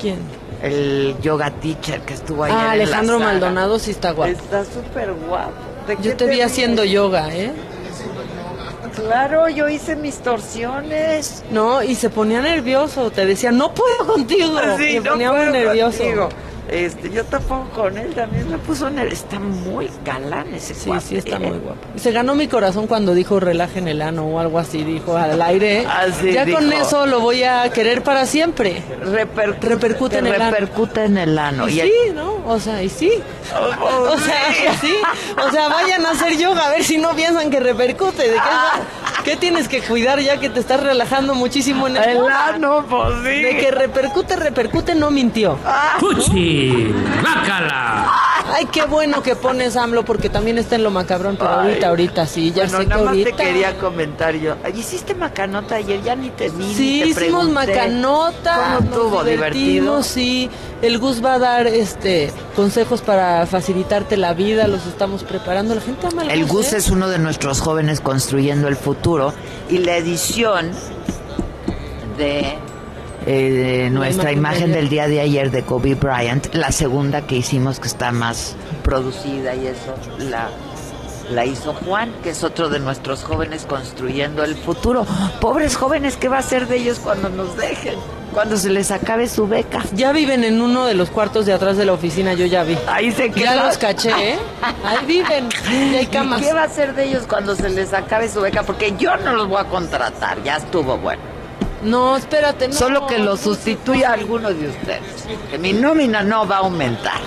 ¿Quién? 0.00 0.16
El 0.62 1.14
yoga 1.20 1.50
teacher 1.50 2.00
que 2.00 2.14
estuvo 2.14 2.44
ayer 2.44 2.56
Ah, 2.58 2.64
en 2.74 2.80
Alejandro. 2.82 3.20
Maldonado 3.20 3.78
sí 3.78 3.90
está 3.90 4.12
guapo. 4.12 4.32
Está 4.32 4.64
súper 4.64 5.12
guapo. 5.12 5.52
¿De 5.86 5.96
qué 5.96 6.02
Yo 6.02 6.16
te 6.16 6.26
vi 6.26 6.40
haciendo 6.40 6.82
yoga, 6.84 7.28
¿eh? 7.36 7.52
Claro, 8.94 9.48
yo 9.48 9.68
hice 9.68 9.96
mis 9.96 10.16
torsiones. 10.18 11.42
No, 11.50 11.82
y 11.82 11.94
se 11.94 12.10
ponía 12.10 12.40
nervioso, 12.40 13.10
te 13.10 13.26
decía, 13.26 13.50
no 13.52 13.74
puedo 13.74 14.06
contigo. 14.06 14.58
Sí, 14.78 14.92
se 14.92 15.00
no 15.00 15.10
ponía 15.12 15.32
muy 15.32 15.46
nervioso. 15.52 15.98
contigo. 15.98 16.28
Este, 16.74 17.08
yo 17.10 17.24
tampoco 17.24 17.68
con 17.70 17.96
él 17.96 18.12
también 18.14 18.50
me 18.50 18.58
puso 18.58 18.90
nervioso. 18.90 19.24
Está 19.24 19.38
muy 19.38 19.88
galán 20.04 20.52
ese 20.54 20.74
Sí, 20.74 20.88
cuate, 20.88 21.04
sí, 21.06 21.16
está 21.16 21.36
¿eh? 21.36 21.38
muy 21.38 21.58
guapo. 21.58 21.78
Se 21.96 22.10
ganó 22.10 22.34
mi 22.34 22.48
corazón 22.48 22.86
cuando 22.88 23.14
dijo 23.14 23.38
relajen 23.38 23.86
el 23.86 24.02
ano 24.02 24.26
o 24.26 24.40
algo 24.40 24.58
así, 24.58 24.82
dijo 24.82 25.16
al 25.16 25.40
aire. 25.40 25.86
Así 25.86 26.32
ya 26.32 26.50
con 26.50 26.72
eso 26.72 27.06
lo 27.06 27.20
voy 27.20 27.44
a 27.44 27.70
querer 27.70 28.02
para 28.02 28.26
siempre. 28.26 28.82
Repercute, 29.02 29.68
Repercute 29.68 30.18
en 30.18 30.26
el 30.26 30.34
ano. 30.40 30.50
repercute 30.50 31.04
en 31.04 31.18
el 31.18 31.38
ano. 31.38 31.68
Y 31.68 31.80
Y 31.80 31.82
sí, 31.82 31.92
¿no? 32.14 32.34
O 32.46 32.58
sea, 32.58 32.82
y 32.82 32.88
sí. 32.88 33.10
Oh, 33.80 34.10
o 34.12 34.18
sea, 34.18 34.50
y 34.50 34.76
sí. 34.78 34.94
O 35.46 35.50
sea, 35.50 35.68
vayan 35.68 36.04
a 36.06 36.10
hacer 36.10 36.36
yoga 36.36 36.66
a 36.66 36.70
ver 36.70 36.82
si 36.84 36.98
no 36.98 37.14
piensan 37.14 37.50
que 37.50 37.60
repercute. 37.60 38.22
¿De 38.28 38.34
qué, 38.34 39.30
qué 39.30 39.36
tienes 39.36 39.68
que 39.68 39.80
cuidar 39.80 40.18
ya 40.20 40.38
que 40.40 40.50
te 40.50 40.60
estás 40.60 40.82
relajando 40.82 41.34
muchísimo 41.34 41.86
en 41.86 41.96
el, 41.96 42.02
El 42.16 42.28
ano, 42.28 42.84
pues 42.88 43.14
sí. 43.22 43.42
De 43.42 43.56
que 43.58 43.70
repercute, 43.70 44.36
repercute, 44.36 44.94
no 44.94 45.10
mintió. 45.10 45.56
¡Fuchi! 46.70 46.92
¡Bácala! 47.22 48.10
Ay, 48.56 48.66
qué 48.70 48.84
bueno 48.84 49.22
que 49.22 49.34
pones 49.34 49.74
AMLO 49.76 50.04
porque 50.04 50.28
también 50.28 50.58
está 50.58 50.76
en 50.76 50.84
lo 50.84 50.90
macabrón, 50.90 51.36
pero 51.36 51.50
ahorita, 51.50 51.88
ahorita 51.88 52.26
sí, 52.26 52.52
ya 52.52 52.64
bueno, 52.64 52.78
sé 52.78 52.84
que 52.84 52.88
nada 52.90 53.02
más 53.02 53.08
ahorita. 53.10 53.36
te 53.36 53.42
quería 53.44 53.78
comentar 53.78 54.34
yo. 54.36 54.54
Ay, 54.62 54.78
¿Hiciste 54.78 55.14
macanota 55.14 55.76
ayer? 55.76 56.02
Ya 56.02 56.14
ni 56.14 56.30
te 56.30 56.50
vi, 56.50 56.72
Sí, 56.74 57.02
ni 57.06 57.14
te 57.14 57.20
hicimos 57.22 57.46
pregunté. 57.46 57.52
macanota. 57.74 58.76
¿Cómo 58.78 58.90
estuvo? 58.90 59.24
¿Divertido? 59.24 60.02
Sí, 60.02 60.50
el 60.82 60.98
Gus 60.98 61.24
va 61.24 61.34
a 61.34 61.38
dar 61.38 61.66
este 61.66 62.30
consejos 62.54 63.00
para 63.00 63.46
facilitarte 63.46 64.16
la 64.16 64.34
vida, 64.34 64.68
los 64.68 64.86
estamos 64.86 65.24
preparando. 65.24 65.74
La 65.74 65.80
gente 65.80 66.06
ama 66.06 66.22
al 66.22 66.30
El 66.30 66.44
Gus 66.46 66.72
¿eh? 66.74 66.76
es 66.76 66.90
uno 66.90 67.08
de 67.08 67.18
nuestros 67.18 67.60
jóvenes 67.60 68.00
construyendo 68.00 68.68
el 68.68 68.76
futuro 68.76 69.32
y 69.70 69.78
la 69.78 69.96
edición 69.96 70.70
de 72.18 72.56
eh, 73.26 73.88
nuestra 73.90 74.32
imagen 74.32 74.64
imagen 74.64 74.72
de 74.72 74.76
del 74.78 74.88
día 74.88 75.08
de 75.08 75.20
ayer 75.20 75.50
de 75.50 75.62
Kobe 75.62 75.94
Bryant, 75.94 76.54
la 76.54 76.72
segunda 76.72 77.22
que 77.26 77.36
hicimos 77.36 77.80
que 77.80 77.88
está 77.88 78.12
más 78.12 78.56
producida 78.82 79.54
y 79.54 79.66
eso 79.66 79.94
la 80.18 80.48
la 81.30 81.46
hizo 81.46 81.72
Juan, 81.72 82.12
que 82.22 82.30
es 82.30 82.44
otro 82.44 82.68
de 82.68 82.78
nuestros 82.78 83.24
jóvenes 83.24 83.64
construyendo 83.66 84.44
el 84.44 84.54
futuro. 84.56 85.06
Pobres 85.40 85.76
jóvenes, 85.76 86.16
¿qué 86.16 86.28
va 86.28 86.38
a 86.38 86.42
ser 86.42 86.66
de 86.68 86.76
ellos 86.76 86.98
cuando 86.98 87.28
nos 87.30 87.56
dejen? 87.56 87.94
Cuando 88.32 88.56
se 88.56 88.68
les 88.68 88.90
acabe 88.90 89.28
su 89.28 89.46
beca. 89.46 89.82
Ya 89.94 90.12
viven 90.12 90.44
en 90.44 90.60
uno 90.60 90.84
de 90.86 90.94
los 90.94 91.10
cuartos 91.10 91.46
de 91.46 91.52
atrás 91.52 91.76
de 91.76 91.84
la 91.84 91.92
oficina, 91.92 92.34
yo 92.34 92.46
ya 92.46 92.64
vi. 92.64 92.76
Ahí 92.86 93.12
se 93.12 93.28
Ya 93.28 93.34
quedan. 93.34 93.66
los 93.66 93.78
caché, 93.78 94.10
¿eh? 94.32 94.38
Ahí 94.84 95.06
viven, 95.06 95.48
y 95.70 95.94
hay 95.96 96.06
camas. 96.06 96.42
¿Y 96.42 96.44
qué 96.44 96.52
va 96.52 96.64
a 96.64 96.68
ser 96.68 96.94
de 96.94 97.04
ellos 97.04 97.24
cuando 97.28 97.54
se 97.54 97.70
les 97.70 97.94
acabe 97.94 98.28
su 98.28 98.40
beca? 98.40 98.62
Porque 98.62 98.94
yo 98.98 99.16
no 99.16 99.32
los 99.34 99.48
voy 99.48 99.60
a 99.60 99.64
contratar, 99.64 100.42
ya 100.42 100.56
estuvo 100.56 100.98
bueno. 100.98 101.33
No, 101.84 102.16
espérate, 102.16 102.68
no. 102.68 102.74
Solo 102.74 103.06
que 103.06 103.18
los 103.18 103.40
sustituya 103.40 104.12
alguno 104.12 104.50
de 104.52 104.68
ustedes. 104.68 105.00
Que 105.50 105.58
mi 105.58 105.72
nómina 105.72 106.22
no 106.22 106.46
va 106.46 106.56
a 106.56 106.60
aumentar. 106.60 107.20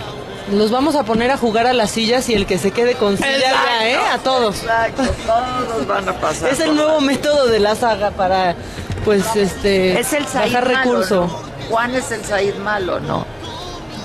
Los 0.52 0.72
vamos 0.72 0.96
a 0.96 1.04
poner 1.04 1.30
a 1.32 1.38
jugar 1.38 1.68
a 1.68 1.74
las 1.74 1.92
sillas 1.92 2.30
y 2.30 2.34
el 2.34 2.46
que 2.46 2.58
se 2.58 2.72
quede 2.72 2.96
con 2.96 3.18
silla 3.18 3.38
ya, 3.38 3.88
¿eh? 3.88 3.98
A 3.98 4.18
todos. 4.20 4.62
Exacto, 4.64 5.04
todos 5.26 5.88
van 5.88 6.08
a 6.08 6.14
pasar. 6.14 6.50
Es 6.50 6.60
el 6.62 6.76
nuevo 6.76 7.02
método 7.02 7.48
de 7.48 7.60
la 7.60 7.76
saga 7.76 8.12
para, 8.12 8.56
pues, 9.04 9.36
este, 9.36 10.00
Es 10.00 10.14
el 10.14 10.26
Said 10.26 10.54
bajar 10.54 10.72
malo, 10.72 10.78
recurso. 10.84 11.22
¿no? 11.28 11.68
Juan 11.70 11.96
es 11.96 12.12
el 12.12 12.24
Said 12.24 12.56
malo, 12.56 13.00
¿no? 13.02 13.26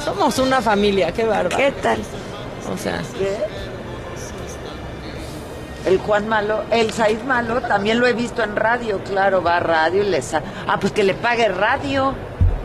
Somos 0.04 0.38
una 0.38 0.60
familia, 0.60 1.12
qué 1.12 1.24
bárbaro. 1.24 1.56
¿Qué 1.56 1.70
tal? 1.70 2.00
O 2.74 2.76
sea, 2.76 3.00
El 5.84 5.98
Juan 5.98 6.28
malo, 6.28 6.62
el 6.70 6.92
Said 6.92 7.22
malo, 7.22 7.60
también 7.62 7.98
lo 7.98 8.06
he 8.06 8.12
visto 8.12 8.42
en 8.42 8.54
radio, 8.54 9.00
claro, 9.04 9.42
va 9.42 9.56
a 9.56 9.60
radio 9.60 10.02
y 10.02 10.06
le 10.06 10.22
sa- 10.22 10.42
Ah, 10.68 10.78
pues 10.80 10.92
que 10.92 11.02
le 11.02 11.14
pague 11.14 11.48
radio. 11.48 12.14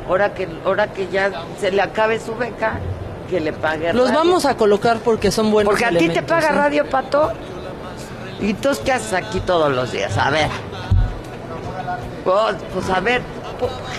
Ahora 0.07 0.33
que, 0.33 0.47
ahora 0.65 0.93
que 0.93 1.07
ya 1.09 1.31
se 1.59 1.71
le 1.71 1.81
acabe 1.81 2.19
su 2.19 2.35
beca, 2.35 2.79
que 3.29 3.39
le 3.39 3.51
pague 3.53 3.91
los 3.91 4.07
radio. 4.09 4.19
vamos 4.19 4.45
a 4.45 4.55
colocar 4.55 4.97
porque 4.99 5.31
son 5.31 5.51
buenos 5.51 5.71
Porque 5.71 5.85
a 5.85 5.89
ti 5.89 6.07
te 6.09 6.21
paga 6.21 6.49
¿eh? 6.49 6.53
Radio 6.53 6.89
Pato. 6.89 7.31
¿Y 8.39 8.53
tú 8.53 8.69
qué 8.85 8.91
haces 8.93 9.13
aquí 9.13 9.39
todos 9.39 9.71
los 9.71 9.91
días? 9.91 10.15
A 10.17 10.29
ver. 10.29 10.47
Pues, 12.23 12.55
pues 12.73 12.89
a 12.89 12.99
ver, 12.99 13.21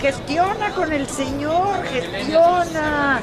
gestiona 0.01 0.69
con 0.71 0.91
el 0.91 1.07
señor, 1.07 1.83
gestiona. 1.85 3.21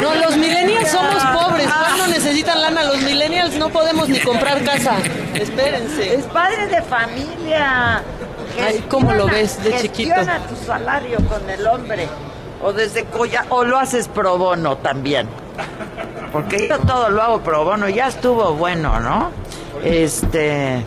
No, 0.00 0.14
los 0.14 0.36
millennials 0.36 0.90
somos 0.90 1.22
pobres. 1.24 1.66
¿Cuándo 1.66 2.06
necesitan 2.08 2.60
lana? 2.60 2.84
Los 2.84 3.02
millennials 3.02 3.54
no 3.56 3.68
podemos 3.70 4.08
ni 4.08 4.18
comprar 4.20 4.62
casa. 4.64 4.96
Espérense. 5.34 6.14
Es 6.14 6.24
padre 6.26 6.66
de 6.66 6.82
familia. 6.82 8.02
Ay, 8.64 8.84
¿cómo 8.88 9.12
lo 9.14 9.26
ves 9.26 9.62
de 9.62 9.76
chiquito? 9.78 10.14
Gestiona 10.14 10.46
tu 10.46 10.56
salario 10.56 11.18
con 11.28 11.48
el 11.48 11.66
hombre. 11.66 12.08
O 12.62 12.72
desde 12.72 13.04
colla, 13.04 13.46
o 13.50 13.64
lo 13.64 13.78
haces 13.78 14.08
pro 14.08 14.36
bono 14.36 14.78
también. 14.78 15.28
Porque 16.32 16.68
yo 16.68 16.78
todo 16.80 17.08
lo 17.08 17.22
hago 17.22 17.40
pro 17.40 17.64
bono, 17.64 17.88
ya 17.88 18.08
estuvo 18.08 18.54
bueno, 18.54 19.00
¿no? 19.00 19.30
Este. 19.84 20.84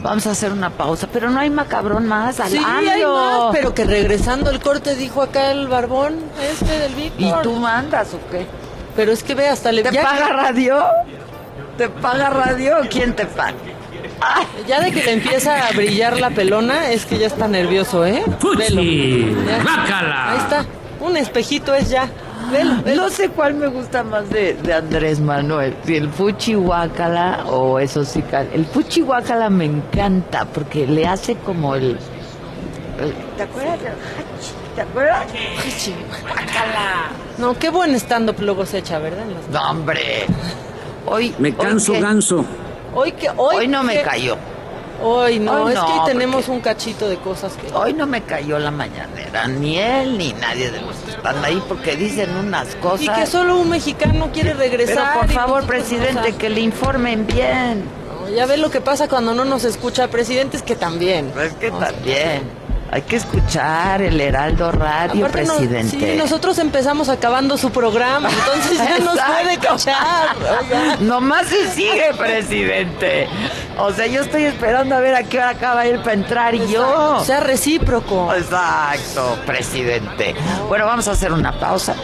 Vamos 0.00 0.26
a 0.26 0.30
hacer 0.30 0.52
una 0.52 0.70
pausa, 0.70 1.08
pero 1.12 1.28
no 1.30 1.40
hay 1.40 1.50
macabrón 1.50 2.06
más. 2.06 2.38
al 2.40 2.50
Sí, 2.50 2.58
hay 2.58 3.04
más, 3.04 3.50
pero 3.52 3.74
que 3.74 3.84
regresando 3.84 4.50
el 4.50 4.60
corte 4.60 4.94
dijo 4.94 5.22
acá 5.22 5.50
el 5.50 5.66
barbón 5.68 6.16
este 6.40 6.78
del 6.78 6.94
Víctor. 6.94 7.40
¿Y 7.40 7.42
tú 7.42 7.52
mandas 7.54 8.14
o 8.14 8.20
qué? 8.30 8.46
Pero 8.94 9.12
es 9.12 9.22
que 9.22 9.34
ve, 9.34 9.48
hasta 9.48 9.72
le... 9.72 9.82
¿Te 9.82 9.92
ya 9.92 10.02
paga 10.02 10.26
que- 10.26 10.32
radio? 10.32 10.84
¿Te 11.76 11.88
paga 11.88 12.30
radio 12.30 12.78
o 12.82 12.88
quién 12.88 13.14
te 13.14 13.26
paga? 13.26 13.54
Ya 14.66 14.80
de 14.80 14.90
que 14.90 15.02
le 15.04 15.12
empieza 15.12 15.66
a 15.68 15.70
brillar 15.72 16.18
la 16.18 16.30
pelona, 16.30 16.90
es 16.90 17.06
que 17.06 17.18
ya 17.18 17.26
está 17.28 17.46
nervioso, 17.46 18.04
¿eh? 18.04 18.24
Velo. 18.56 18.80
Ahí 18.82 20.38
está. 20.38 20.64
Un 21.00 21.16
espejito 21.16 21.74
es 21.74 21.88
ya. 21.90 22.08
Velo, 22.52 22.82
velo. 22.82 23.02
No 23.02 23.10
sé 23.10 23.28
cuál 23.30 23.54
me 23.54 23.66
gusta 23.66 24.02
más 24.04 24.28
de, 24.30 24.54
de 24.54 24.72
Andrés 24.74 25.20
Manuel, 25.20 25.76
si 25.84 25.96
el 25.96 26.08
Fuchi 26.08 26.54
Huácala 26.56 27.44
o 27.46 27.78
eso 27.78 28.04
sí. 28.04 28.22
El 28.52 28.64
Fuchi 28.66 29.02
Huácala 29.02 29.50
me 29.50 29.64
encanta 29.66 30.44
porque 30.46 30.86
le 30.86 31.06
hace 31.06 31.34
como 31.36 31.74
el. 31.74 31.98
el- 33.00 33.14
¿Te 33.36 33.42
acuerdas 33.42 33.78
del 33.80 33.92
Hachi? 33.92 34.52
¿Te 34.74 34.80
acuerdas? 34.82 35.26
Hachi, 35.26 35.94
Huácala. 36.24 37.10
No, 37.38 37.54
qué 37.58 37.68
buen 37.70 37.94
stand-up 37.96 38.36
luego 38.40 38.64
se 38.66 38.78
echa, 38.78 38.98
¿verdad? 38.98 39.24
Las- 39.26 39.48
No, 39.48 39.70
hombre. 39.70 40.26
Hoy. 41.06 41.34
Me 41.38 41.48
hoy 41.48 41.54
canso 41.54 41.92
qué- 41.92 42.00
ganso. 42.00 42.44
Hoy 42.94 43.12
que 43.12 43.28
hoy, 43.36 43.56
Hoy 43.56 43.68
no 43.68 43.82
me 43.82 44.00
cayó. 44.02 44.36
Hoy 45.02 45.38
no, 45.38 45.64
Hoy 45.64 45.72
es 45.72 45.78
que 45.78 45.96
no, 45.96 46.04
tenemos 46.04 46.48
un 46.48 46.60
cachito 46.60 47.08
de 47.08 47.16
cosas 47.18 47.52
que. 47.54 47.72
Hoy 47.72 47.92
no 47.92 48.06
me 48.06 48.22
cayó 48.22 48.58
la 48.58 48.70
mañanera, 48.70 49.46
ni 49.46 49.78
él 49.78 50.18
ni 50.18 50.32
nadie 50.32 50.70
de 50.70 50.80
los 50.80 50.96
que 50.96 51.12
están 51.12 51.44
ahí 51.44 51.62
porque 51.68 51.96
dicen 51.96 52.34
unas 52.36 52.74
cosas. 52.76 53.02
Y 53.02 53.08
que 53.08 53.26
solo 53.26 53.58
un 53.58 53.70
mexicano 53.70 54.30
quiere 54.32 54.54
regresar. 54.54 55.10
Pero 55.12 55.20
por 55.20 55.30
favor, 55.30 55.64
presidente, 55.66 56.34
que 56.34 56.50
le 56.50 56.60
informen 56.60 57.26
bien. 57.26 57.84
no, 58.08 58.28
ya 58.28 58.46
ve 58.46 58.56
lo 58.56 58.70
que 58.70 58.80
pasa 58.80 59.08
cuando 59.08 59.34
no 59.34 59.44
nos 59.44 59.64
escucha 59.64 60.08
presidente, 60.08 60.56
es 60.56 60.62
que 60.62 60.74
también. 60.74 61.32
Es 61.40 61.54
que 61.54 61.70
también. 61.70 62.67
Hay 62.90 63.02
que 63.02 63.16
escuchar 63.16 64.00
el 64.00 64.18
Heraldo 64.18 64.72
Radio, 64.72 65.26
Aparte, 65.26 65.44
no- 65.46 65.54
presidente. 65.56 66.12
sí, 66.12 66.16
nosotros 66.16 66.56
empezamos 66.58 67.10
acabando 67.10 67.58
su 67.58 67.70
programa, 67.70 68.30
entonces 68.30 68.78
ya 68.78 68.98
nos 69.04 69.18
puede 69.20 69.58
cachar. 69.58 70.36
Nomás 71.00 71.48
se 71.48 71.70
sigue, 71.72 72.12
presidente. 72.16 73.28
O 73.76 73.92
sea, 73.92 74.06
yo 74.06 74.22
estoy 74.22 74.44
esperando 74.44 74.94
a 74.94 75.00
ver 75.00 75.14
a 75.14 75.22
qué 75.24 75.36
hora 75.36 75.50
acaba 75.50 75.84
él 75.86 75.98
para 76.00 76.14
entrar 76.14 76.54
y 76.54 76.66
yo. 76.66 77.22
Sea 77.26 77.40
recíproco. 77.40 78.32
Exacto, 78.34 79.38
presidente. 79.44 80.34
Bueno, 80.68 80.86
vamos 80.86 81.08
a 81.08 81.12
hacer 81.12 81.30
una 81.32 81.58
pausa. 81.60 81.94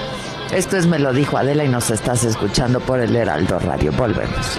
Esto 0.53 0.76
es 0.76 0.87
Me 0.87 0.99
lo 0.99 1.12
dijo 1.14 1.39
Adela 1.39 1.64
y 1.64 1.68
nos 1.68 1.91
estás 1.91 2.24
escuchando 2.24 2.78
por 2.80 3.01
el 3.01 3.16
Heraldo 3.16 3.59
Radio. 3.59 3.91
Volvemos. 3.93 4.59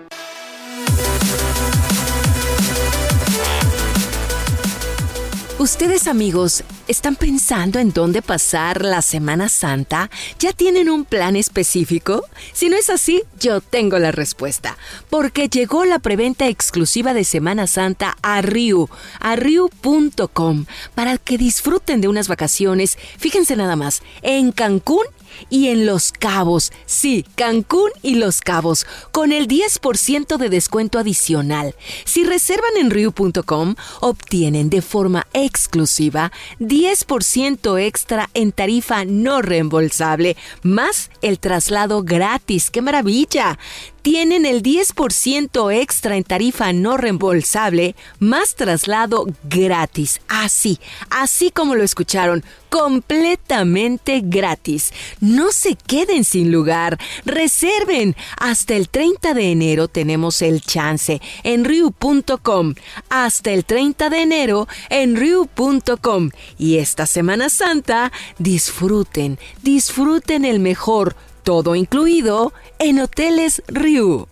Ustedes 5.61 6.07
amigos, 6.07 6.63
¿están 6.87 7.15
pensando 7.15 7.77
en 7.77 7.93
dónde 7.93 8.23
pasar 8.23 8.83
la 8.83 9.03
Semana 9.03 9.47
Santa? 9.47 10.09
¿Ya 10.39 10.53
tienen 10.53 10.89
un 10.89 11.05
plan 11.05 11.35
específico? 11.35 12.25
Si 12.51 12.67
no 12.67 12.77
es 12.77 12.89
así, 12.89 13.21
yo 13.39 13.61
tengo 13.61 13.99
la 13.99 14.11
respuesta, 14.11 14.75
porque 15.11 15.49
llegó 15.49 15.85
la 15.85 15.99
preventa 15.99 16.47
exclusiva 16.47 17.13
de 17.13 17.25
Semana 17.25 17.67
Santa 17.67 18.17
a 18.23 18.41
Riu, 18.41 18.89
a 19.19 19.35
riu.com, 19.35 20.65
para 20.95 21.19
que 21.19 21.37
disfruten 21.37 22.01
de 22.01 22.07
unas 22.07 22.27
vacaciones, 22.27 22.97
fíjense 23.19 23.55
nada 23.55 23.75
más, 23.75 24.01
en 24.23 24.51
Cancún 24.53 25.05
y 25.49 25.67
en 25.69 25.85
Los 25.85 26.11
Cabos. 26.11 26.71
Sí, 26.85 27.25
Cancún 27.35 27.91
y 28.01 28.15
Los 28.15 28.41
Cabos, 28.41 28.85
con 29.11 29.31
el 29.31 29.47
10% 29.47 30.37
de 30.37 30.49
descuento 30.49 30.99
adicional. 30.99 31.75
Si 32.05 32.23
reservan 32.23 32.77
en 32.77 32.91
Riu.com, 32.91 33.75
obtienen 33.99 34.69
de 34.69 34.81
forma 34.81 35.27
exclusiva 35.33 36.31
10% 36.59 37.79
extra 37.79 38.29
en 38.33 38.51
tarifa 38.51 39.05
no 39.05 39.41
reembolsable, 39.41 40.37
más 40.63 41.09
el 41.21 41.39
traslado 41.39 42.03
gratis. 42.03 42.69
¡Qué 42.71 42.81
maravilla! 42.81 43.57
Tienen 44.01 44.45
el 44.45 44.63
10% 44.63 45.73
extra 45.73 46.15
en 46.15 46.23
tarifa 46.23 46.73
no 46.73 46.97
reembolsable, 46.97 47.95
más 48.19 48.55
traslado 48.55 49.27
gratis. 49.43 50.21
Así, 50.27 50.79
así 51.09 51.51
como 51.51 51.75
lo 51.75 51.83
escucharon, 51.83 52.43
completamente 52.69 54.21
gratis. 54.23 54.93
No 55.19 55.51
se 55.51 55.75
queden 55.75 56.23
sin 56.23 56.51
lugar, 56.51 56.97
reserven. 57.25 58.15
Hasta 58.37 58.75
el 58.75 58.89
30 58.89 59.33
de 59.33 59.51
enero 59.51 59.87
tenemos 59.87 60.41
el 60.41 60.61
chance 60.61 61.21
en 61.43 61.65
riu.com. 61.65 62.73
Hasta 63.09 63.51
el 63.51 63.65
30 63.65 64.09
de 64.09 64.21
enero 64.21 64.67
en 64.89 65.15
riu.com. 65.15 66.31
Y 66.57 66.77
esta 66.77 67.05
Semana 67.05 67.49
Santa, 67.49 68.11
disfruten, 68.39 69.37
disfruten 69.61 70.45
el 70.45 70.59
mejor, 70.59 71.15
todo 71.43 71.75
incluido, 71.75 72.53
en 72.79 72.99
Hoteles 72.99 73.63
Riu. 73.67 74.27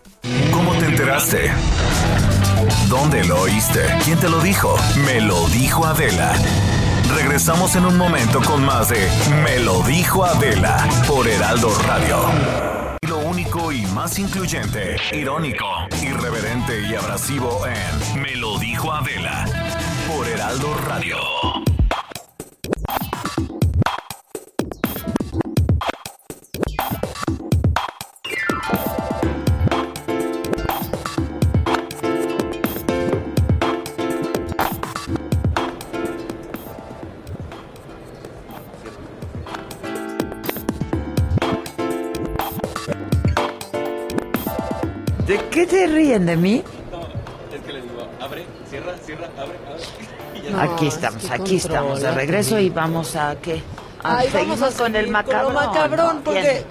¿Cómo 0.52 0.72
te 0.74 0.86
enteraste? 0.86 1.50
¿Dónde 2.88 3.24
lo 3.24 3.42
oíste? 3.42 3.80
¿Quién 4.04 4.18
te 4.18 4.28
lo 4.28 4.40
dijo? 4.40 4.76
Me 5.06 5.20
lo 5.20 5.46
dijo 5.48 5.84
Adela. 5.86 6.32
Regresamos 7.14 7.74
en 7.76 7.86
un 7.86 7.96
momento 7.96 8.40
con 8.42 8.64
más 8.64 8.88
de 8.88 9.08
Me 9.42 9.58
lo 9.60 9.82
dijo 9.82 10.24
Adela 10.24 10.86
por 11.08 11.26
Heraldo 11.26 11.72
Radio. 11.86 12.18
Lo 13.08 13.18
único 13.18 13.72
y 13.72 13.82
más 13.86 14.18
incluyente, 14.18 14.96
irónico, 15.12 15.66
irreverente 16.02 16.82
y 16.88 16.94
abrasivo 16.94 17.62
en 17.66 18.22
Me 18.22 18.36
lo 18.36 18.58
dijo 18.58 18.92
Adela 18.92 19.44
por 20.08 20.26
Heraldo 20.28 20.74
Radio. 20.86 21.16
¿De 45.30 45.38
qué 45.48 45.64
te 45.64 45.86
ríen 45.86 46.26
de 46.26 46.36
mí? 46.36 46.64
Es 47.54 47.60
que 47.64 47.72
le 47.72 47.82
digo, 47.82 48.04
abre, 48.20 48.44
cierra, 48.68 48.96
cierra, 49.06 49.28
abre, 49.38 49.54
abre. 49.68 50.60
Aquí 50.74 50.88
estamos, 50.88 51.30
aquí 51.30 51.56
estamos 51.56 52.00
de 52.00 52.06
control, 52.06 52.14
regreso 52.26 52.58
y 52.58 52.68
vamos 52.70 53.14
a 53.14 53.36
qué? 53.40 53.62
A 54.02 54.18
Ay, 54.18 54.28
seguimos 54.30 54.58
vamos 54.58 54.74
a 54.74 54.82
con 54.82 54.96
el 54.96 55.08
macabrón. 55.08 55.54
lo 55.54 55.60
macabrón, 55.60 56.16
¿no? 56.16 56.24
porque 56.24 56.64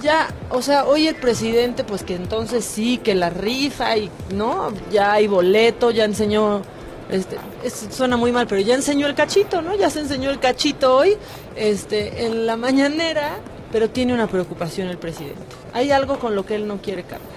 ya, 0.00 0.28
o 0.48 0.62
sea, 0.62 0.86
hoy 0.86 1.08
el 1.08 1.16
presidente, 1.16 1.84
pues 1.84 2.04
que 2.04 2.14
entonces 2.14 2.64
sí, 2.64 2.96
que 2.96 3.14
la 3.14 3.28
rifa 3.28 3.98
y, 3.98 4.10
¿no? 4.32 4.72
Ya 4.90 5.12
hay 5.12 5.26
boleto, 5.26 5.90
ya 5.90 6.04
enseñó, 6.06 6.62
este, 7.10 7.36
es- 7.62 7.88
suena 7.90 8.16
muy 8.16 8.32
mal, 8.32 8.46
pero 8.46 8.62
ya 8.62 8.74
enseñó 8.76 9.06
el 9.08 9.14
cachito, 9.14 9.60
¿no? 9.60 9.74
Ya 9.74 9.90
se 9.90 10.00
enseñó 10.00 10.30
el 10.30 10.38
cachito 10.38 10.96
hoy, 10.96 11.18
este, 11.54 12.24
en 12.24 12.46
la 12.46 12.56
mañanera, 12.56 13.32
pero 13.72 13.90
tiene 13.90 14.14
una 14.14 14.26
preocupación 14.26 14.88
el 14.88 14.96
presidente. 14.96 15.42
Hay 15.74 15.90
algo 15.90 16.18
con 16.18 16.34
lo 16.34 16.46
que 16.46 16.54
él 16.54 16.66
no 16.66 16.78
quiere 16.80 17.02
cargar. 17.02 17.35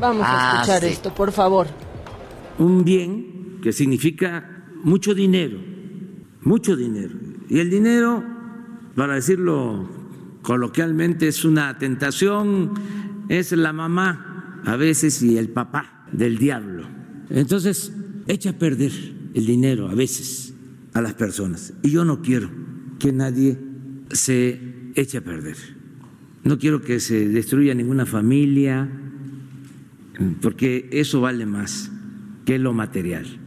Vamos 0.00 0.22
a 0.24 0.28
Ah, 0.28 0.54
escuchar 0.62 0.82
sí. 0.82 0.86
esto, 0.88 1.14
por 1.14 1.32
favor. 1.32 1.66
un 2.58 2.84
bien 2.84 3.58
que 3.62 3.72
significa 3.72 4.64
mucho 4.82 5.14
dinero, 5.14 5.58
mucho 6.42 6.76
dinero. 6.76 7.14
Y 7.48 7.58
el 7.60 7.70
dinero, 7.70 8.22
para 8.94 9.14
decirlo 9.14 9.88
coloquialmente, 10.42 11.28
es 11.28 11.44
una 11.44 11.78
tentación, 11.78 12.72
es 13.28 13.52
la 13.52 13.72
mamá 13.72 14.60
a 14.64 14.76
veces 14.76 15.22
y 15.22 15.36
el 15.38 15.48
papá 15.50 16.06
del 16.12 16.38
diablo. 16.38 16.86
Entonces, 17.30 17.92
echa 18.26 18.50
a 18.50 18.52
perder 18.54 18.92
el 19.34 19.46
dinero 19.46 19.88
a 19.88 19.94
veces 19.94 20.54
a 20.94 21.00
las 21.00 21.14
personas. 21.14 21.74
Y 21.82 21.90
yo 21.90 22.04
no 22.04 22.22
quiero 22.22 22.50
que 22.98 23.12
nadie 23.12 23.58
se 24.10 24.90
eche 24.94 25.18
a 25.18 25.24
perder. 25.24 25.56
No 26.44 26.58
quiero 26.58 26.80
que 26.80 26.98
se 27.00 27.28
destruya 27.28 27.74
ninguna 27.74 28.06
familia, 28.06 28.88
porque 30.40 30.88
eso 30.92 31.20
vale 31.20 31.46
más 31.46 31.90
que 32.44 32.58
lo 32.58 32.72
material. 32.72 33.40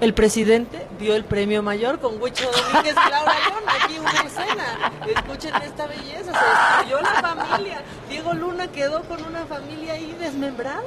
El 0.00 0.14
presidente 0.14 0.86
dio 0.98 1.14
el 1.14 1.24
premio 1.24 1.62
mayor 1.62 2.00
con 2.00 2.20
Huicho 2.20 2.48
Domínguez 2.50 2.94
y 2.94 3.10
Laura 3.10 3.32
León. 3.32 3.62
Aquí 3.82 3.98
una 3.98 4.10
escena. 4.10 4.92
Escuchen 5.06 5.54
esta 5.62 5.86
belleza. 5.86 6.32
Se 6.32 6.84
destruyó 6.84 7.00
la 7.02 7.36
familia. 7.36 7.82
Diego 8.08 8.32
Luna 8.34 8.68
quedó 8.68 9.02
con 9.02 9.24
una 9.24 9.44
familia 9.46 9.94
ahí 9.94 10.16
desmembrada. 10.18 10.82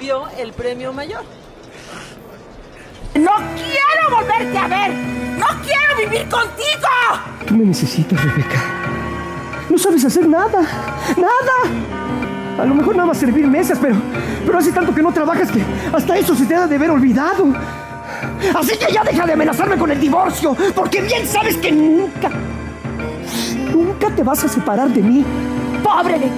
Dio 0.00 0.28
el 0.38 0.52
premio 0.52 0.92
mayor. 0.92 1.24
¡No 3.14 3.32
quiero 3.56 4.16
volverte 4.16 4.58
a 4.58 4.68
ver! 4.68 4.92
¡No 5.38 5.46
quiero 5.62 5.96
vivir 5.98 6.28
contigo! 6.28 6.88
Tú 7.46 7.54
me 7.54 7.64
necesitas, 7.64 8.22
Rebeca. 8.22 9.07
No 9.68 9.78
sabes 9.78 10.04
hacer 10.04 10.28
nada. 10.28 10.60
Nada. 11.16 12.62
A 12.62 12.64
lo 12.64 12.74
mejor 12.74 12.96
nada 12.96 13.08
más 13.08 13.18
servir 13.18 13.46
mesas, 13.46 13.78
pero, 13.80 13.94
pero 14.44 14.58
hace 14.58 14.72
tanto 14.72 14.94
que 14.94 15.02
no 15.02 15.12
trabajas 15.12 15.50
que 15.50 15.62
hasta 15.92 16.16
eso 16.16 16.34
se 16.34 16.44
te 16.46 16.54
ha 16.54 16.66
de 16.66 16.74
haber 16.74 16.90
olvidado. 16.90 17.52
Así 18.54 18.76
que 18.76 18.92
ya 18.92 19.04
deja 19.04 19.26
de 19.26 19.34
amenazarme 19.34 19.76
con 19.76 19.90
el 19.90 20.00
divorcio, 20.00 20.56
porque 20.74 21.02
bien 21.02 21.26
sabes 21.26 21.56
que 21.58 21.70
nunca, 21.70 22.30
nunca 23.72 24.10
te 24.10 24.22
vas 24.22 24.42
a 24.44 24.48
separar 24.48 24.88
de 24.88 25.02
mí. 25.02 25.24
¡Pobre 25.84 26.18
de 26.18 26.30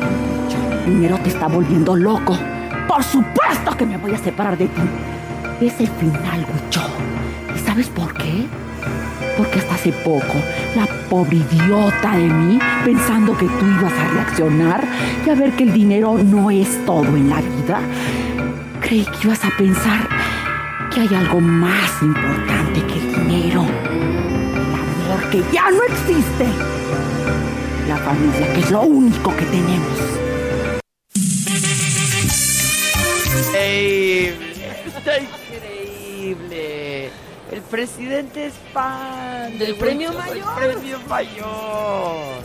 dinero 0.91 1.19
te 1.23 1.31
está 1.31 1.47
volviendo 1.47 1.97
loco. 1.97 2.37
Por 2.89 3.03
supuesto 3.03 3.77
que 3.77 3.87
me 3.87 3.97
voy 3.97 4.15
a 4.15 4.19
separar 4.19 4.59
de 4.59 4.67
ti. 4.67 4.83
Es 5.61 5.79
el 5.81 5.89
final, 5.89 6.47
Huicho. 6.53 6.83
¿Y 7.55 7.59
sabes 7.59 7.89
por 7.89 8.13
qué? 8.15 8.47
Porque 9.37 9.59
hasta 9.59 9.75
hace 9.75 9.93
poco, 9.93 10.35
la 10.75 10.87
pobre 11.11 11.39
idiota 11.39 12.13
de 12.13 12.29
mí, 12.29 12.59
pensando 12.85 13.37
que 13.37 13.47
tú 13.47 13.67
ibas 13.67 13.93
a 13.93 14.09
reaccionar 14.15 14.85
y 15.27 15.31
a 15.31 15.35
ver 15.35 15.51
que 15.57 15.65
el 15.65 15.73
dinero 15.73 16.17
no 16.17 16.51
es 16.53 16.87
todo 16.87 17.05
en 17.17 17.29
la 17.29 17.41
vida, 17.41 17.81
creí 18.81 19.05
que 19.05 19.27
ibas 19.27 19.45
a 19.45 19.51
pensar 19.59 20.09
que 20.95 21.01
hay 21.01 21.15
algo 21.15 21.41
más 21.41 22.01
importante 22.01 22.87
que 22.87 22.95
el 22.95 23.27
dinero. 23.27 23.67
El 24.55 24.75
amor 24.75 25.31
que 25.31 25.43
ya 25.53 25.71
no 25.71 25.83
existe. 25.83 26.47
La 27.89 27.97
familia, 27.97 28.53
que 28.55 28.61
es 28.61 28.71
lo 28.71 28.83
único 28.83 29.37
que 29.37 29.45
tenemos. 29.47 29.99
Increíble. 33.49 35.40
El 37.51 37.63
presidente 37.63 38.47
es 38.47 38.55
fan 38.73 39.59
Del 39.59 39.75
premio 39.77 40.13
mayor. 40.13 40.55
premio 40.55 40.99
mayor. 41.09 42.43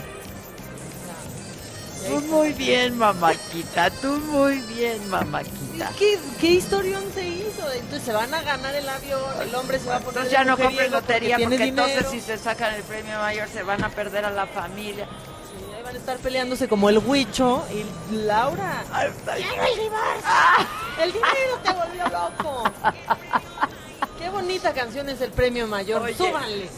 Tú 2.07 2.21
muy 2.21 2.53
bien, 2.53 2.97
mamáquita. 2.97 3.89
Tú 3.89 4.09
muy 4.31 4.59
bien, 4.59 5.09
mamáquita. 5.09 5.91
¿Qué, 5.97 6.19
¿Qué 6.39 6.47
historión 6.51 7.03
se 7.13 7.27
hizo? 7.27 7.71
Entonces 7.71 8.03
se 8.03 8.13
van 8.13 8.31
a 8.33 8.41
ganar 8.43 8.73
el 8.75 8.87
avión, 8.87 9.21
el 9.41 9.53
hombre 9.55 9.79
se 9.79 9.89
va 9.89 9.95
a 9.95 9.99
poner 9.99 10.09
Entonces 10.23 10.31
ya 10.31 10.43
no 10.43 10.57
compren 10.57 10.91
lotería 10.91 11.37
porque, 11.39 11.63
entonces 11.63 11.95
dinero. 11.95 12.11
si 12.11 12.21
se 12.21 12.37
sacan 12.37 12.73
el 12.75 12.83
premio 12.83 13.17
mayor 13.19 13.47
se 13.49 13.63
van 13.63 13.83
a 13.83 13.89
perder 13.89 14.25
a 14.25 14.29
la 14.31 14.45
familia. 14.45 15.05
Sí, 15.05 15.73
ahí 15.75 15.83
van 15.83 15.95
a 15.95 15.97
estar 15.97 16.17
peleándose 16.17 16.67
como 16.67 16.89
el 16.89 16.99
Huicho 16.99 17.63
y 17.71 18.15
Laura. 18.15 18.83
¡Quiero 19.35 19.63
el 19.63 19.79
divorcio! 19.79 20.67
El 21.01 21.11
dinero 21.11 21.59
te 21.63 21.71
volvió 21.71 22.03
loco. 22.05 22.63
Bonita 24.35 24.73
canción 24.73 25.07
es 25.07 25.21
el 25.21 25.31
premio 25.31 25.65
mayor. 25.65 26.01
Oye. 26.01 26.13
Súbanle. 26.13 26.69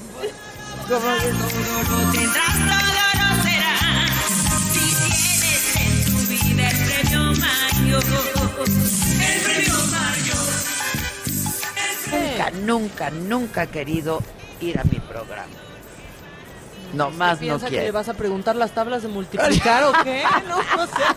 Todo 0.88 1.00
lo 1.00 2.12
tendrás, 2.12 2.54
todo 2.54 2.92
lo 3.18 3.44
serás. 3.44 4.12
Si 4.74 4.86
tienes 4.94 5.76
en 5.76 6.06
tu 6.06 6.18
vida 6.28 6.70
el 6.70 6.78
premio 6.86 7.24
mayor. 7.34 8.04
El 9.20 9.42
premio 9.42 9.78
mayor. 9.88 10.46
Nunca, 12.12 12.52
nunca, 12.52 13.10
nunca 13.10 13.64
he 13.64 13.68
querido 13.70 14.22
ir 14.62 14.80
a 14.80 14.84
mi 14.84 15.00
programa. 15.00 15.48
No 16.94 17.10
más 17.10 17.40
¿Qué 17.40 17.48
no 17.48 17.54
piensa 17.58 17.66
que 17.66 17.72
le 17.72 17.78
quiero. 17.80 17.94
vas 17.94 18.08
a 18.10 18.14
preguntar 18.14 18.56
las 18.56 18.72
tablas 18.72 19.02
de 19.02 19.08
multiplicar 19.08 19.84
o 19.84 19.94
qué? 20.04 20.22
No, 20.48 20.58
o 20.58 20.88
sea, 20.88 21.16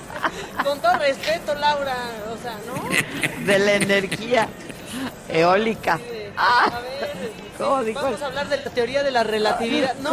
con 0.64 0.80
todo 0.80 0.96
respeto, 0.98 1.54
Laura, 1.54 1.96
o 2.32 2.42
sea, 2.42 2.56
¿no? 2.66 3.44
De 3.44 3.58
la 3.58 3.74
energía 3.74 4.48
eólica. 5.28 6.00
A 6.36 6.80
ver, 6.80 7.32
¿Cómo 7.58 7.80
sí, 7.80 7.86
dijo? 7.86 8.02
vamos 8.02 8.22
a 8.22 8.26
hablar 8.26 8.48
de 8.48 8.56
la 8.58 8.70
teoría 8.70 9.02
de 9.02 9.10
la 9.10 9.24
relatividad. 9.24 9.94
No. 9.96 10.10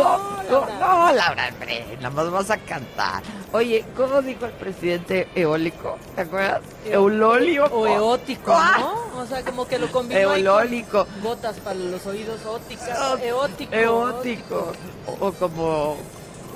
Laura. 0.49 0.79
No, 0.79 1.13
Laura, 1.13 1.49
hombre, 1.51 1.85
nada 1.97 2.09
más 2.09 2.31
vas 2.31 2.51
a 2.51 2.57
cantar. 2.57 3.23
Oye, 3.51 3.85
¿cómo 3.95 4.21
dijo 4.21 4.45
el 4.45 4.51
presidente 4.53 5.29
eólico? 5.35 5.97
¿Te 6.15 6.21
acuerdas? 6.21 6.61
Eulolio. 6.85 7.65
O 7.65 7.87
eótico, 7.87 8.53
¿no? 8.53 9.21
O 9.21 9.25
sea, 9.25 9.43
como 9.43 9.67
que 9.67 9.79
lo 9.79 9.91
combinó 9.91 10.31
ahí 10.57 10.83
con. 10.83 11.07
Gotas 11.21 11.57
para 11.57 11.75
los 11.75 12.05
oídos 12.05 12.45
óticas. 12.45 12.89
Eótico. 13.21 13.73
Eótico. 13.73 14.73
O, 15.05 15.27
o 15.27 15.31
como 15.33 15.97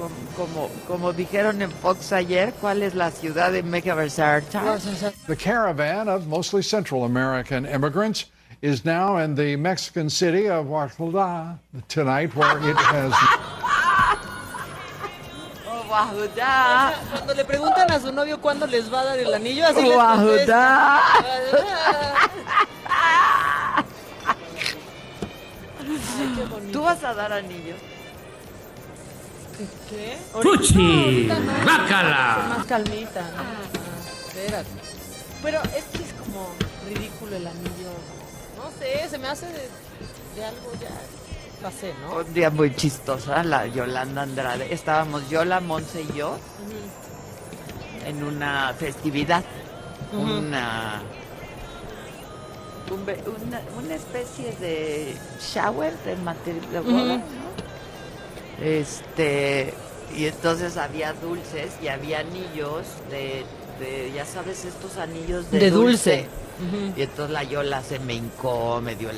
como, 0.01 0.16
como, 0.36 0.70
como 0.88 1.14
dijeron 1.14 1.62
en 1.62 1.72
Fox 1.72 2.12
ayer, 2.12 2.53
¿cuál 2.59 2.82
es 2.82 2.95
la 2.95 3.12
ciudad 3.12 3.51
de 3.51 3.62
Megaversarta? 3.62 4.78
The 5.28 5.36
caravan 5.36 6.09
of 6.09 6.26
mostly 6.26 6.64
Central 6.64 7.03
American 7.03 7.66
immigrants 7.66 8.28
is 8.62 8.86
now 8.86 9.18
in 9.18 9.36
the 9.36 9.55
Mexican 9.55 10.09
city 10.09 10.47
of 10.47 10.70
Oaxaca 10.70 11.59
tonight, 11.88 12.36
where 12.36 12.57
it 12.57 12.78
has. 12.78 13.12
Oh, 15.68 15.84
Guajudá. 15.88 16.93
Cuando 17.12 17.34
le 17.34 17.43
preguntan 17.45 17.91
a 17.91 17.99
su 17.99 18.12
novio 18.12 18.39
cuándo 18.39 18.68
les 18.68 18.91
va 18.93 19.01
a 19.01 19.05
dar 19.05 19.20
el 19.20 19.34
anillo, 19.34 19.66
así 19.66 19.82
les 19.82 19.93
Guajudá. 19.93 21.01
Ay. 22.88 23.86
¿Tú 26.72 26.82
vas 26.84 27.03
a 27.03 27.14
dar 27.14 27.34
anillo? 27.34 27.76
¿Qué? 29.89 30.18
¡Fuchi! 30.32 31.28
¡Bácala! 31.66 32.45
Más 32.57 32.66
calmita. 32.66 33.22
¿no? 33.22 33.38
Ah, 33.38 33.62
espérate. 34.28 34.70
Pero 35.43 35.62
es 35.76 35.84
que 35.86 36.03
es 36.03 36.14
como 36.14 36.47
ridículo 36.88 37.36
el 37.36 37.47
anillo. 37.47 37.80
Sé, 38.82 39.09
se 39.09 39.17
me 39.19 39.27
hace 39.27 39.45
de, 39.45 39.69
de 40.36 40.45
algo 40.45 40.71
ya 40.82 40.89
pasé, 41.61 41.93
¿no? 42.01 42.17
Un 42.17 42.34
día 42.34 42.49
muy 42.49 42.75
chistosa, 42.75 43.43
la 43.43 43.67
Yolanda 43.67 44.23
Andrade. 44.23 44.73
Estábamos 44.73 45.29
Yola, 45.29 45.59
Monse 45.59 46.01
y 46.01 46.17
yo 46.17 46.38
en 48.07 48.23
una 48.23 48.73
festividad. 48.77 49.43
Una, 50.13 51.03
un 52.89 53.01
una. 53.01 53.61
Una 53.77 53.95
especie 53.95 54.55
de 54.59 55.15
shower 55.53 55.95
de 55.99 56.15
material 56.17 56.71
de 56.71 56.79
boda, 56.79 57.15
Ujú. 57.15 57.19
¿no? 57.19 58.65
Este. 58.65 59.73
Y 60.17 60.25
entonces 60.25 60.75
había 60.75 61.13
dulces 61.13 61.71
y 61.82 61.88
había 61.88 62.19
anillos 62.19 62.86
de, 63.11 63.45
de 63.79 64.11
ya 64.13 64.25
sabes, 64.25 64.65
estos 64.65 64.97
anillos 64.97 65.49
de, 65.51 65.59
De 65.59 65.69
dulce. 65.69 66.27
Y 66.95 67.01
entonces 67.01 67.32
la 67.32 67.43
Yola 67.43 67.82
se 67.82 67.99
me 67.99 68.14
hincó, 68.14 68.82
me 68.82 68.95
dio. 68.95 69.09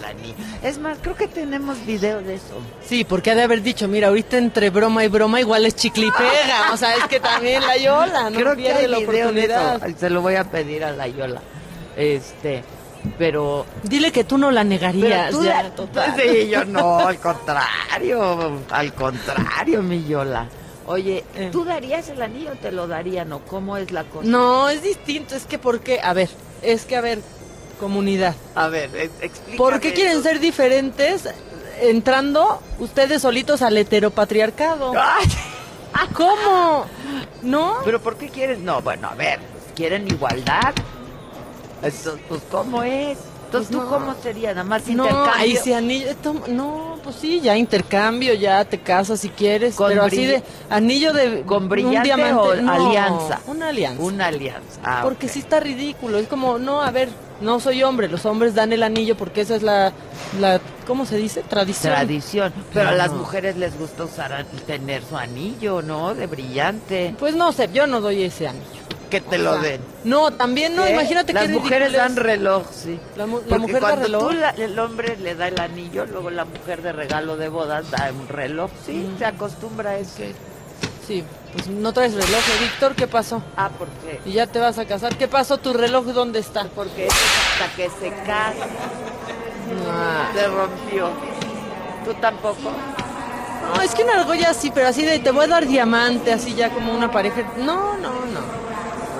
Es 0.61 0.77
más, 0.79 0.97
creo 1.01 1.15
que 1.15 1.27
tenemos 1.27 1.85
video 1.85 2.21
de 2.21 2.35
eso. 2.35 2.59
Sí, 2.85 3.03
porque 3.03 3.31
ha 3.31 3.35
de 3.35 3.43
haber 3.43 3.61
dicho, 3.61 3.87
mira, 3.87 4.07
ahorita 4.09 4.37
entre 4.37 4.69
broma 4.69 5.03
y 5.03 5.07
broma 5.07 5.39
igual 5.39 5.65
es 5.65 5.75
chicle 5.75 6.07
y 6.07 6.11
pega. 6.11 6.71
O 6.73 6.77
sea, 6.77 6.95
es 6.95 7.03
que 7.05 7.19
también 7.19 7.65
la 7.65 7.77
Yola, 7.77 8.29
no 8.29 8.39
creo 8.39 8.55
que 8.55 8.71
hay 8.71 8.87
la 8.87 8.97
video 8.99 9.11
de 9.11 9.19
oportunidad. 9.21 9.87
eso. 9.87 9.97
Se 9.99 10.09
lo 10.09 10.21
voy 10.21 10.35
a 10.35 10.43
pedir 10.45 10.83
a 10.83 10.91
la 10.91 11.07
Yola. 11.07 11.41
Este, 11.95 12.63
pero... 13.17 13.65
Dile 13.83 14.11
que 14.11 14.23
tú 14.23 14.37
no 14.37 14.49
la 14.51 14.63
negarías. 14.63 15.27
Pero 15.27 15.37
tú 15.39 15.45
ya, 15.45 15.63
la- 15.63 15.75
total. 15.75 16.15
Sí, 16.17 16.49
yo 16.49 16.65
no, 16.65 16.99
al 16.99 17.19
contrario, 17.19 18.61
al 18.71 18.93
contrario, 18.93 19.83
mi 19.83 20.03
Yola. 20.05 20.47
Oye, 20.85 21.23
¿tú 21.51 21.63
darías 21.63 22.09
el 22.09 22.21
anillo 22.21 22.51
o 22.51 22.55
te 22.55 22.71
lo 22.71 22.87
darían 22.87 23.31
o 23.31 23.39
cómo 23.39 23.77
es 23.77 23.91
la 23.91 24.03
cosa? 24.03 24.27
No, 24.27 24.67
es 24.69 24.83
distinto. 24.83 25.35
Es 25.35 25.45
que, 25.45 25.57
¿por 25.57 25.79
qué? 25.79 26.01
A 26.01 26.13
ver, 26.13 26.29
es 26.61 26.83
que, 26.85 26.95
a 26.97 27.01
ver, 27.01 27.19
comunidad. 27.79 28.35
A 28.55 28.67
ver, 28.67 28.89
ex- 28.95 29.21
explícame. 29.21 29.57
¿Por 29.57 29.79
qué 29.79 29.93
quieren 29.93 30.13
eso. 30.13 30.23
ser 30.23 30.39
diferentes 30.39 31.29
entrando 31.81 32.61
ustedes 32.79 33.21
solitos 33.21 33.61
al 33.61 33.77
heteropatriarcado? 33.77 34.93
¿Cómo? 36.13 36.85
¿No? 37.41 37.75
¿Pero 37.85 38.01
por 38.01 38.17
qué 38.17 38.29
quieren? 38.29 38.65
No, 38.65 38.81
bueno, 38.81 39.07
a 39.09 39.15
ver, 39.15 39.39
pues, 39.39 39.63
quieren 39.75 40.07
igualdad. 40.07 40.73
Entonces, 41.81 42.13
pues, 42.27 42.41
¿cómo 42.51 42.83
es? 42.83 43.17
Entonces, 43.45 43.71
¿tú 43.71 43.77
Pues 43.77 43.89
no. 43.89 43.99
cómo 43.99 44.15
sería? 44.21 44.49
Nada 44.49 44.63
más 44.63 44.87
No, 44.87 45.05
intercambio. 45.05 45.33
ahí 45.35 45.55
sí 45.57 45.73
anillo, 45.73 46.09
no, 46.47 46.92
pues 47.03 47.17
sí, 47.17 47.41
ya 47.41 47.57
intercambio, 47.57 48.33
ya 48.33 48.63
te 48.65 48.79
casas 48.79 49.19
si 49.19 49.29
quieres, 49.29 49.75
Con 49.75 49.89
pero 49.89 50.03
así 50.03 50.25
de 50.25 50.43
anillo 50.69 51.13
de 51.13 51.43
¿Con 51.43 51.63
un 51.63 51.69
brillante 51.69 52.07
diamante, 52.07 52.35
o 52.35 52.55
no, 52.55 52.71
alianza? 52.71 53.41
Una 53.47 53.69
alianza. 53.69 54.01
Una 54.01 54.25
alianza. 54.27 54.79
Ah, 54.83 55.01
porque 55.03 55.27
sí 55.27 55.39
está 55.39 55.59
ridículo, 55.59 56.17
es 56.17 56.27
como, 56.27 56.57
no, 56.57 56.81
a 56.81 56.91
ver, 56.91 57.09
no 57.41 57.59
soy 57.59 57.83
hombre, 57.83 58.07
los 58.07 58.25
hombres 58.25 58.55
dan 58.55 58.71
el 58.73 58.83
anillo 58.83 59.15
porque 59.17 59.41
esa 59.41 59.55
es 59.55 59.63
la, 59.63 59.91
la 60.39 60.61
¿cómo 60.87 61.05
se 61.05 61.17
dice? 61.17 61.43
Tradición. 61.43 61.93
Tradición. 61.93 62.53
Pero 62.73 62.89
a 62.89 62.93
las 62.93 63.11
mujeres 63.11 63.57
les 63.57 63.77
gusta 63.77 64.05
usar, 64.05 64.45
tener 64.65 65.03
su 65.03 65.17
anillo, 65.17 65.81
¿no? 65.81 66.15
De 66.15 66.27
brillante. 66.27 67.15
Pues 67.19 67.35
no 67.35 67.51
sé, 67.51 67.69
yo 67.73 67.87
no 67.87 68.01
doy 68.01 68.23
ese 68.23 68.47
anillo. 68.47 68.82
Que 69.13 69.21
te 69.21 69.37
lo 69.37 69.59
den. 69.59 69.79
No, 70.05 70.31
también 70.31 70.75
no, 70.75 70.85
¿Qué? 70.85 70.93
imagínate 70.93 71.33
Las 71.33 71.43
qué 71.45 71.49
mujeres 71.53 71.93
dan 71.93 72.15
reloj, 72.15 72.63
sí. 72.71 72.99
La, 73.15 73.27
mu- 73.27 73.37
la 73.41 73.43
Porque 73.43 73.59
mujer 73.59 73.75
da 73.75 73.79
cuando 73.89 74.05
reloj. 74.05 74.23
tú 74.27 74.31
la- 74.33 74.49
el 74.49 74.79
hombre 74.79 75.17
le 75.17 75.35
da 75.35 75.49
el 75.49 75.59
anillo, 75.59 76.07
luego 76.07 76.31
la 76.31 76.45
mujer 76.45 76.81
de 76.81 76.93
regalo 76.93 77.37
de 77.37 77.47
bodas 77.47 77.91
da 77.91 78.09
un 78.11 78.27
reloj. 78.27 78.71
Sí, 78.83 79.07
se 79.19 79.25
acostumbra 79.25 79.91
a 79.91 79.97
eso. 79.99 80.15
Sí, 81.05 81.23
pues 81.51 81.67
no 81.67 81.93
traes 81.93 82.15
reloj, 82.15 82.39
¿eh, 82.39 82.57
Víctor, 82.63 82.95
¿qué 82.95 83.05
pasó? 83.05 83.43
Ah, 83.55 83.69
¿por 83.69 83.87
qué? 83.87 84.19
Y 84.25 84.31
ya 84.33 84.47
te 84.47 84.57
vas 84.57 84.79
a 84.79 84.85
casar, 84.85 85.15
¿qué 85.15 85.27
pasó? 85.27 85.57
¿Tu 85.59 85.73
reloj 85.73 86.05
dónde 86.05 86.39
está? 86.39 86.63
Porque 86.73 87.05
eso 87.05 87.15
es 87.15 87.61
hasta 87.61 87.75
que 87.75 87.89
se 87.99 88.09
casa. 88.25 88.65
Ah. 89.91 90.31
Se 90.33 90.47
rompió. 90.47 91.09
¿Tú 92.03 92.13
tampoco? 92.15 92.71
No, 93.75 93.81
es 93.81 93.93
que 93.93 94.03
una 94.03 94.21
argolla 94.21 94.49
así, 94.49 94.71
pero 94.71 94.87
así 94.87 95.03
de 95.05 95.19
te 95.19 95.29
voy 95.31 95.45
a 95.45 95.47
dar 95.49 95.67
diamante, 95.67 96.33
así 96.33 96.55
ya 96.55 96.69
como 96.71 96.93
una 96.93 97.11
pareja. 97.11 97.43
No, 97.57 97.95
no, 97.97 98.09
no. 98.09 98.72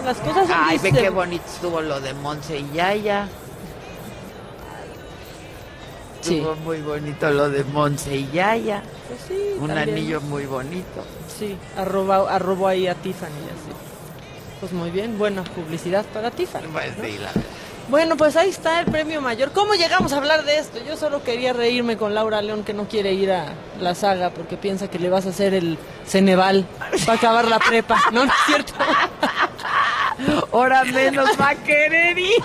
Las 0.04 0.18
cosas 0.18 0.47
son 0.47 0.58
Ay, 0.58 0.78
ve 0.80 0.91
qué 0.91 1.10
bonito 1.10 1.43
estuvo 1.47 1.82
lo 1.82 1.99
de 2.01 2.14
Monse 2.14 2.60
y 2.60 2.70
Yaya. 2.74 3.28
Sí. 6.22 6.38
Estuvo 6.38 6.56
muy 6.56 6.82
bonito 6.82 7.30
lo 7.32 7.49
de 7.49 7.64
Monse 7.66 8.16
y 8.16 8.30
Yaya. 8.32 8.84
Pues 9.08 9.20
sí, 9.28 9.56
Un 9.60 9.68
también. 9.68 9.89
anillo 9.89 10.22
muy 10.22 10.45
bonito. 10.45 11.04
Sí, 11.38 11.58
arroba, 11.78 12.34
arrobo 12.34 12.68
ahí 12.68 12.88
a 12.88 12.95
Tiffany 12.95 13.30
así. 13.30 13.72
Pues 14.60 14.72
muy 14.72 14.91
bien, 14.91 15.18
buena 15.18 15.43
publicidad 15.43 16.06
para 16.14 16.32
Tiffany. 16.32 16.68
Pues 16.72 16.97
¿no? 16.97 17.04
sí, 17.04 17.18
la 17.18 17.32
Bueno, 17.93 18.17
pues 18.17 18.35
ahí 18.37 18.49
está 18.49 18.79
el 18.79 18.87
premio 18.87 19.21
mayor. 19.21 19.51
¿Cómo 19.51 19.75
llegamos 19.75 20.13
a 20.13 20.17
hablar 20.17 20.45
de 20.45 20.57
esto? 20.57 20.79
Yo 20.83 20.97
solo 20.97 21.21
quería 21.21 21.53
reírme 21.53 21.95
con 21.95 22.15
Laura 22.15 22.41
León 22.41 22.63
que 22.63 22.73
no 22.73 22.87
quiere 22.87 23.13
ir 23.13 23.31
a 23.31 23.53
la 23.79 23.93
saga 23.93 24.31
porque 24.31 24.57
piensa 24.57 24.89
que 24.89 24.97
le 24.97 25.11
vas 25.11 25.27
a 25.27 25.29
hacer 25.29 25.53
el 25.53 25.77
Ceneval 26.03 26.65
para 27.05 27.19
acabar 27.19 27.47
la 27.47 27.59
prepa. 27.59 28.01
No, 28.11 28.25
no 28.25 28.31
es 28.31 28.39
cierto. 28.47 28.73
Ahora 30.51 30.83
menos 30.85 31.29
va 31.39 31.49
a 31.49 31.55
querer 31.55 32.17
ir. 32.17 32.43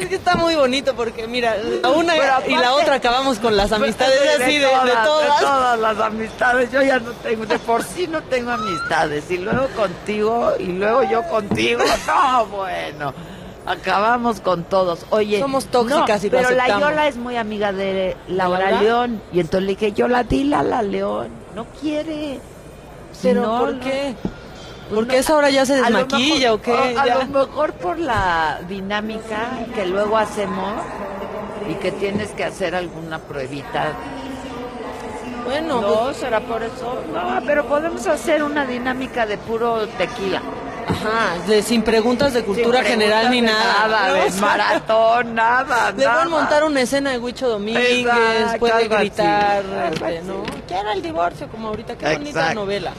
Es 0.00 0.08
que 0.08 0.14
está 0.14 0.34
muy 0.34 0.54
bonito 0.54 0.94
porque 0.94 1.26
mira, 1.26 1.56
la 1.56 1.90
una 1.90 2.14
y 2.46 2.54
la 2.56 2.74
otra 2.74 2.94
acabamos 2.94 3.38
con 3.38 3.56
las 3.56 3.70
amistades 3.70 4.18
así 4.40 4.54
de, 4.54 4.66
de 4.66 4.92
todas. 5.04 5.40
de 5.40 5.46
todas 5.46 5.78
las 5.78 5.98
amistades. 5.98 6.72
Yo 6.72 6.82
ya 6.82 6.98
no 6.98 7.12
tengo, 7.12 7.44
de 7.44 7.58
por 7.58 7.82
sí 7.82 8.06
no 8.06 8.22
tengo 8.22 8.50
amistades. 8.50 9.30
Y 9.30 9.38
luego 9.38 9.66
contigo, 9.76 10.52
y 10.58 10.66
luego 10.66 11.02
yo 11.04 11.22
contigo. 11.24 11.82
No, 12.06 12.46
bueno. 12.46 13.12
Acabamos 13.66 14.40
con 14.40 14.64
todos. 14.64 15.04
Oye, 15.10 15.38
Somos 15.38 15.66
tóxicas 15.66 16.22
no, 16.22 16.26
y 16.26 16.30
lo 16.30 16.38
pero 16.38 16.50
la. 16.56 16.80
Yola 16.80 17.06
es 17.06 17.16
muy 17.16 17.36
amiga 17.36 17.72
de 17.72 18.16
Laura 18.26 18.70
Laura? 18.70 18.82
León. 18.82 19.22
Y 19.32 19.40
entonces 19.40 19.66
le 19.66 19.74
dije, 19.74 19.92
Yola, 19.92 20.24
dile 20.24 20.56
a 20.56 20.62
la 20.62 20.82
León. 20.82 21.28
No 21.54 21.66
quiere. 21.80 22.40
Pero 23.22 23.42
no, 23.42 23.58
¿por 23.58 23.80
qué? 23.80 24.14
¿Porque 24.94 25.12
no, 25.14 25.18
esa 25.20 25.36
hora 25.36 25.50
ya 25.50 25.64
se 25.66 25.74
a 25.74 25.76
desmaquilla 25.82 26.52
mejor- 26.52 26.58
o 26.58 26.62
qué? 26.62 26.98
A, 26.98 27.06
lo 27.06 27.26
mejor 27.26 27.72
por 27.74 27.98
la 27.98 28.60
dinámica 28.68 29.50
que 29.74 29.86
luego 29.86 30.16
hacemos 30.18 30.74
y 31.68 31.74
que 31.74 31.92
tienes 31.92 32.30
que 32.32 32.44
hacer 32.44 32.74
alguna 32.74 33.18
pruebita. 33.20 33.92
Bueno, 35.44 35.80
no, 35.80 35.88
pues- 36.04 36.18
será 36.18 36.40
por 36.40 36.62
eso. 36.62 37.02
No, 37.12 37.40
pero 37.46 37.66
podemos 37.66 38.06
hacer 38.06 38.42
una 38.42 38.66
dinámica 38.66 39.26
de 39.26 39.38
puro 39.38 39.86
tequila. 39.88 40.42
Ajá, 40.86 41.46
de- 41.46 41.62
sin 41.62 41.82
preguntas 41.82 42.32
de 42.34 42.42
cultura 42.42 42.82
general 42.82 43.30
ni 43.30 43.40
nada. 43.42 43.86
nada, 43.86 44.12
de 44.12 44.30
maratón, 44.40 45.34
nada, 45.34 45.92
Le 45.96 46.04
nada. 46.04 46.14
pueden 46.16 46.30
montar 46.30 46.64
una 46.64 46.80
escena 46.80 47.10
de 47.10 47.18
Huicho 47.18 47.48
Domínguez, 47.48 48.06
Exacto, 48.06 48.58
puede 48.58 48.72
así, 48.74 48.88
gritar, 48.88 49.62
este. 49.92 50.22
¿no? 50.22 50.42
Quiero 50.66 50.90
el 50.90 51.02
divorcio, 51.02 51.48
como 51.48 51.68
ahorita, 51.68 51.96
qué 51.96 52.12
bonita 52.14 52.54
novela. 52.54 52.92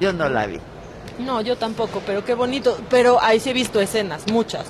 Yo 0.00 0.12
no 0.12 0.28
la 0.28 0.46
vi. 0.46 0.58
No, 1.18 1.40
yo 1.40 1.56
tampoco, 1.56 2.00
pero 2.06 2.24
qué 2.24 2.34
bonito. 2.34 2.76
Pero 2.90 3.20
ahí 3.22 3.38
sí 3.40 3.50
he 3.50 3.52
visto 3.52 3.80
escenas, 3.80 4.24
muchas. 4.32 4.66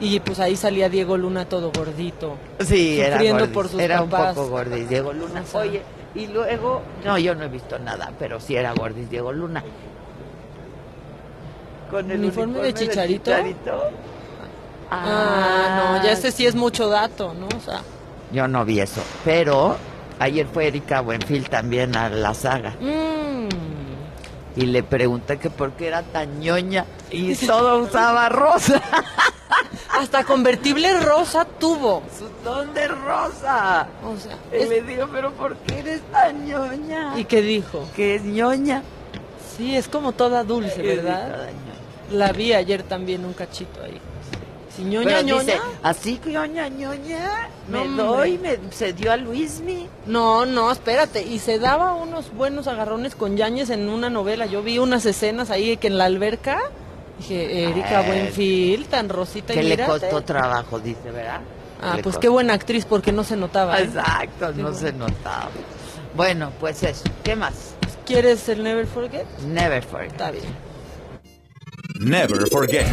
Y 0.00 0.20
pues 0.20 0.40
ahí 0.40 0.56
salía 0.56 0.88
Diego 0.88 1.16
Luna 1.16 1.44
todo 1.46 1.70
gordito. 1.72 2.36
Sí, 2.60 3.00
era 3.00 3.22
gordis, 3.22 3.48
por 3.48 3.68
sus 3.68 3.80
era 3.80 3.98
papás. 4.04 4.30
un 4.30 4.34
poco 4.34 4.48
gordis 4.50 4.88
Diego 4.88 5.12
Luna. 5.12 5.42
O 5.42 5.46
sea, 5.46 5.60
Oye, 5.60 5.82
y 6.14 6.26
luego, 6.26 6.82
no, 7.04 7.18
yo 7.18 7.34
no 7.34 7.44
he 7.44 7.48
visto 7.48 7.78
nada, 7.78 8.10
pero 8.18 8.40
sí 8.40 8.56
era 8.56 8.72
gordis 8.72 9.08
Diego 9.10 9.32
Luna. 9.32 9.62
Con 11.90 12.10
el 12.10 12.18
¿Uniforme 12.18 12.58
uniforme, 12.58 12.72
de 12.72 12.74
Chicharito? 12.74 13.30
Chicharito. 13.30 13.82
Ah, 14.90 15.96
no, 15.98 16.04
ya 16.04 16.12
este 16.12 16.30
sí 16.32 16.46
es 16.46 16.54
mucho 16.54 16.88
dato, 16.88 17.34
¿no? 17.34 17.46
O 17.56 17.60
sea, 17.60 17.80
Yo 18.32 18.46
no 18.48 18.64
vi 18.64 18.80
eso, 18.80 19.00
pero 19.24 19.76
ayer 20.18 20.46
fue 20.46 20.68
Erika 20.68 21.00
Buenfil 21.00 21.48
también 21.48 21.96
a 21.96 22.08
la 22.08 22.34
saga 22.34 22.70
mm, 22.80 23.53
y 24.56 24.66
le 24.66 24.82
pregunté 24.82 25.38
que 25.38 25.50
por 25.50 25.72
qué 25.72 25.88
era 25.88 26.02
tan 26.02 26.40
ñoña 26.40 26.86
y 27.10 27.34
todo 27.34 27.78
usaba 27.78 28.28
rosa. 28.28 28.80
Hasta 29.90 30.24
convertible 30.24 31.00
rosa 31.00 31.44
tuvo. 31.44 32.02
Su 32.16 32.28
ton 32.42 32.74
de 32.74 32.88
rosa. 32.88 33.86
O 34.04 34.16
sea, 34.16 34.38
Y 34.52 34.68
le 34.68 34.82
digo, 34.82 35.08
pero 35.12 35.32
¿por 35.32 35.56
qué 35.58 35.78
eres 35.80 36.00
tan 36.10 36.46
ñoña? 36.46 37.18
¿Y 37.18 37.24
qué 37.24 37.42
dijo? 37.42 37.88
Que 37.94 38.16
es 38.16 38.22
ñoña. 38.22 38.82
Sí, 39.56 39.76
es 39.76 39.88
como 39.88 40.12
toda 40.12 40.42
dulce, 40.42 40.82
¿verdad? 40.82 41.28
toda 41.28 41.48
La 42.10 42.32
vi 42.32 42.52
ayer 42.52 42.82
también 42.82 43.24
un 43.24 43.34
cachito 43.34 43.82
ahí. 43.82 44.00
Si 44.76 44.82
ñoña, 44.82 45.06
Pero 45.06 45.22
ñoña. 45.22 45.42
dice, 45.44 45.60
así 45.82 46.20
ñoña, 46.26 46.68
ñoña, 46.68 47.48
me 47.68 47.84
No, 47.86 48.16
doy, 48.16 48.38
me 48.38 48.58
se 48.70 48.92
dio 48.92 49.12
a 49.12 49.16
Luismi. 49.16 49.88
No, 50.06 50.44
no, 50.46 50.70
espérate. 50.72 51.22
Y 51.22 51.38
se 51.38 51.58
daba 51.60 51.94
unos 51.94 52.32
buenos 52.34 52.66
agarrones 52.66 53.14
con 53.14 53.36
Yañez 53.36 53.70
en 53.70 53.88
una 53.88 54.10
novela. 54.10 54.46
Yo 54.46 54.62
vi 54.62 54.78
unas 54.78 55.06
escenas 55.06 55.50
ahí 55.50 55.76
que 55.76 55.86
en 55.86 55.98
la 55.98 56.06
alberca. 56.06 56.58
Dije, 57.18 57.68
Erika 57.70 58.00
Ay. 58.00 58.06
Buenfil, 58.08 58.86
tan 58.86 59.08
rosita 59.08 59.54
Que 59.54 59.60
y 59.60 59.62
le 59.62 59.76
mírate. 59.76 59.92
costó 60.00 60.22
trabajo, 60.22 60.80
dice, 60.80 61.10
¿verdad? 61.12 61.40
Ah, 61.80 61.96
Le 61.96 62.02
pues 62.02 62.14
costó. 62.14 62.20
qué 62.20 62.28
buena 62.28 62.54
actriz 62.54 62.84
porque 62.84 63.12
no 63.12 63.22
se 63.22 63.36
notaba. 63.36 63.78
¿eh? 63.78 63.84
Exacto, 63.84 64.48
Qué 64.52 64.62
no 64.62 64.70
bueno. 64.70 64.76
se 64.78 64.92
notaba. 64.92 65.50
Bueno, 66.16 66.50
pues 66.58 66.82
eso. 66.82 67.04
¿Qué 67.22 67.36
más? 67.36 67.74
¿Quieres 68.04 68.48
el 68.48 68.62
Never 68.64 68.86
Forget? 68.86 69.26
Never 69.46 69.82
forget. 69.84 70.10
Está 70.10 70.30
bien. 70.32 70.44
Never 72.00 72.48
forget. 72.48 72.86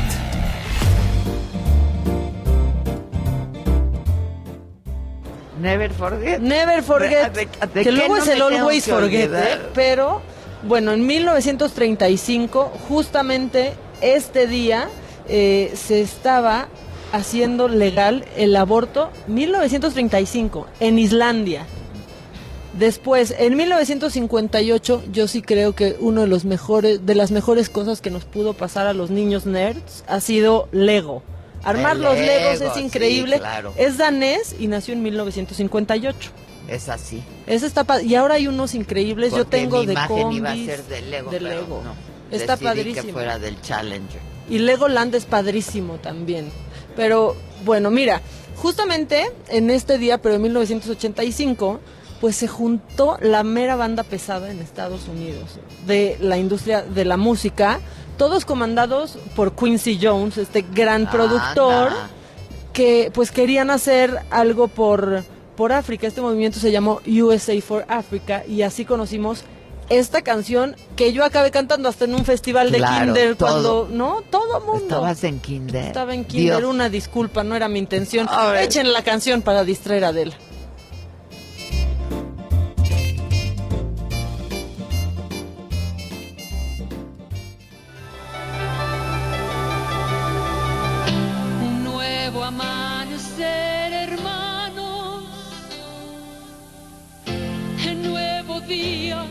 Never 5.62 5.92
forget. 5.92 6.40
Never 6.40 6.84
Forget. 6.84 7.34
¿De- 7.34 7.48
de 7.74 7.84
que 7.84 7.92
luego 7.92 8.18
no 8.18 8.24
es 8.24 8.30
el 8.30 8.42
Always 8.42 8.86
Forget? 8.86 9.32
¿eh? 9.34 9.60
Pero, 9.74 10.22
bueno, 10.64 10.92
en 10.94 11.06
1935, 11.06 12.72
justamente 12.88 13.74
este 14.02 14.48
día, 14.48 14.90
eh, 15.28 15.72
se 15.76 16.02
estaba 16.02 16.68
haciendo 17.14 17.68
legal 17.68 18.26
el 18.38 18.56
aborto. 18.56 19.10
1935, 19.28 20.68
en 20.80 20.98
Islandia. 21.00 21.66
Después, 22.78 23.36
en 23.38 23.58
1958, 23.58 25.04
yo 25.12 25.28
sí 25.28 25.42
creo 25.42 25.76
que 25.76 25.98
uno 26.00 26.22
de 26.22 26.28
los 26.28 26.46
mejores, 26.46 27.06
de 27.06 27.16
las 27.16 27.32
mejores 27.32 27.70
cosas 27.70 28.00
que 28.00 28.10
nos 28.12 28.24
pudo 28.24 28.54
pasar 28.54 28.88
a 28.88 28.94
los 28.94 29.10
niños 29.12 29.46
nerds 29.46 30.06
ha 30.08 30.22
sido 30.22 30.70
Lego. 30.72 31.22
Armar 31.64 31.96
los 31.98 32.16
Legos 32.18 32.60
Lego, 32.60 32.66
es 32.72 32.74
sí, 32.74 32.80
increíble. 32.82 33.38
claro. 33.40 33.74
Es 33.78 33.98
danés 33.98 34.56
y 34.60 34.68
nació 34.68 34.94
en 34.94 35.04
1958. 35.04 36.32
Es 36.68 36.90
así. 36.90 37.22
Ese 37.48 37.66
está 37.68 37.84
pa- 37.84 38.02
y 38.02 38.16
ahora 38.16 38.36
hay 38.36 38.48
unos 38.48 38.74
increíbles. 38.76 39.34
yo 39.34 39.46
tengo 39.46 39.80
mi 39.80 39.88
de 39.88 39.94
imagen 39.94 40.32
iba 40.32 40.52
a 40.52 40.56
ser 40.56 40.84
de 40.86 41.02
Lego, 41.02 41.32
de 41.32 41.40
Lego. 41.42 41.82
no. 41.84 41.94
Está 42.36 42.56
padrísimo. 42.58 43.06
que 43.08 43.14
fuera 43.14 43.40
del 43.40 43.60
Challenger. 43.62 44.20
Y 44.50 44.60
Legoland 44.60 45.14
es 45.16 45.26
padrísimo 45.26 45.96
también. 45.96 46.50
Pero 46.96 47.36
bueno, 47.66 47.92
mira, 47.92 48.22
justamente 48.56 49.32
en 49.50 49.70
este 49.70 49.98
día, 49.98 50.18
pero 50.22 50.36
en 50.36 50.42
1985, 50.44 51.80
pues 52.22 52.36
se 52.38 52.48
juntó 52.48 53.18
la 53.20 53.44
mera 53.44 53.76
banda 53.76 54.04
pesada 54.04 54.52
en 54.52 54.60
Estados 54.60 55.08
Unidos 55.08 55.58
de 55.88 56.18
la 56.22 56.38
industria 56.38 56.84
de 56.84 57.04
la 57.04 57.18
música, 57.18 57.80
todos 58.18 58.46
comandados 58.46 59.18
por 59.36 59.56
Quincy 59.56 60.00
Jones, 60.02 60.38
este 60.38 60.62
gran 60.74 61.10
productor 61.10 61.90
que 62.74 63.12
pues 63.14 63.32
querían 63.32 63.70
hacer 63.72 64.20
algo 64.30 64.68
por, 64.68 65.24
por 65.58 65.74
África. 65.74 66.08
Este 66.08 66.22
movimiento 66.22 66.60
se 66.60 66.72
llamó 66.72 67.02
USA 67.08 67.60
for 67.62 67.86
Africa 67.90 68.44
y 68.48 68.62
así 68.62 68.86
conocimos 68.86 69.44
esta 69.90 70.22
canción 70.22 70.76
que 70.96 71.12
yo 71.12 71.26
acabé 71.26 71.52
cantando 71.52 71.90
hasta 71.90 72.06
en 72.06 72.14
un 72.16 72.24
festival 72.24 72.72
de 72.72 72.78
Claro, 72.78 73.06
kinder 73.14 73.36
todo. 73.36 73.50
cuando 73.50 73.88
no 73.92 74.22
todo 74.30 74.62
mundo 74.62 74.84
Estabas 74.84 75.24
en 75.26 75.40
kinder. 75.40 75.88
estaba 75.88 76.14
en 76.14 76.24
kinder 76.24 76.60
Dios. 76.60 76.70
una 76.70 76.88
disculpa 76.88 77.44
no 77.44 77.56
era 77.58 77.68
mi 77.68 77.80
intención 77.80 78.30
echen 78.58 78.94
la 78.94 79.04
canción 79.04 79.42
para 79.42 79.66
distraer 79.66 80.06
a 80.06 80.10
Adela 80.10 80.36
día 98.68 99.26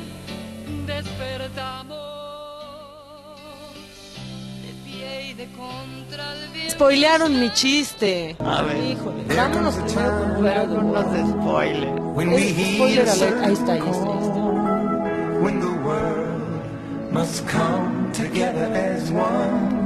despertamos. 0.86 1.98
De 4.62 4.72
pie 4.84 5.26
y 5.30 5.34
de 5.34 5.46
contra 5.52 6.32
el 6.34 6.48
viento. 6.52 6.72
spoilearon 6.74 7.40
mi 7.40 7.50
chiste 7.50 8.36
A 8.38 8.62
ver. 8.62 8.76
híjole 8.84 9.24
vámonos 9.34 9.74
primero 9.76 10.10
con 10.34 10.42
Pero 10.42 10.66
no 10.66 10.82
nos 10.82 11.30
spoiler. 11.30 11.88
Es 11.88 12.74
spoiler 12.74 13.08
alert. 13.08 13.44
ahí 13.44 13.52
está 13.52 13.72
ahí 13.72 13.78
está, 13.80 14.12
ahí 14.12 14.18
está. 14.28 14.40
When 15.42 15.60
the 15.60 15.72
world 15.86 17.12
must 17.12 17.46
come 17.48 18.12
together 18.12 18.66
as 18.74 19.10
one. 19.10 19.78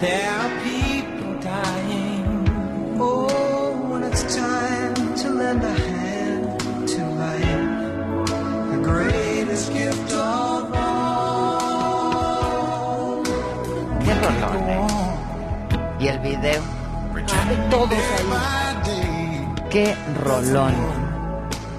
There 0.00 0.28
are 0.28 0.50
people 0.64 1.34
dying. 1.40 2.26
Oh, 2.98 3.86
when 3.90 4.02
it's 4.04 4.22
time 4.34 5.14
to 5.16 5.28
lend 5.30 5.62
a 5.62 5.68
hand 5.68 5.99
greatest 8.92 9.72
gift 9.72 10.12
of 10.12 10.72
all. 10.74 12.00
Qué 14.04 14.14
rolón, 14.14 14.68
¿eh? 14.68 14.86
Y 16.00 16.08
el 16.08 16.18
video. 16.20 16.62
todos 17.70 17.92
ahí 17.92 18.26
Qué 19.70 19.94
rolón. 20.24 20.74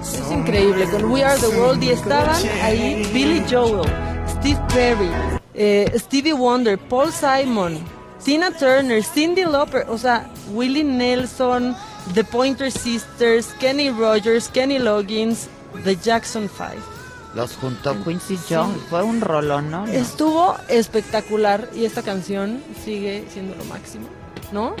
Es 0.02 0.30
increíble, 0.30 0.86
con 0.90 1.10
We 1.10 1.22
Are 1.22 1.38
the 1.38 1.48
World 1.48 1.82
y 1.82 1.90
estaban 1.90 2.36
ahí 2.62 3.08
Billy 3.12 3.44
Joel, 3.48 3.88
Steve 4.26 4.60
Perry, 4.72 5.10
eh, 5.54 5.92
Stevie 5.96 6.32
Wonder, 6.32 6.78
Paul 6.78 7.12
Simon, 7.12 7.78
Tina 8.24 8.50
Turner, 8.50 9.02
Cindy 9.02 9.44
Lauper, 9.44 9.86
o 9.88 9.98
sea, 9.98 10.28
Willie 10.52 10.84
Nelson, 10.84 11.76
The 12.14 12.24
Pointer 12.24 12.70
Sisters, 12.70 13.54
Kenny 13.60 13.90
Rogers, 13.90 14.48
Kenny 14.48 14.78
Loggins, 14.78 15.48
The 15.84 15.96
Jackson 15.96 16.48
Five. 16.48 16.91
Los 17.34 17.56
juntó 17.56 17.94
Quincy 18.04 18.38
Jones. 18.48 18.78
Fue 18.90 19.02
un 19.02 19.20
rolón, 19.20 19.70
¿no? 19.70 19.86
Estuvo 19.86 20.56
espectacular 20.68 21.68
y 21.74 21.86
esta 21.86 22.02
canción 22.02 22.62
sigue 22.84 23.26
siendo 23.32 23.54
lo 23.54 23.64
máximo, 23.64 24.06
¿no? 24.52 24.74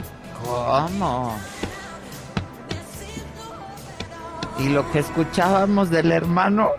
¿Cómo? 0.44 1.38
Y 4.58 4.68
lo 4.68 4.90
que 4.92 4.98
escuchábamos 4.98 5.88
del 5.90 6.12
hermano. 6.12 6.70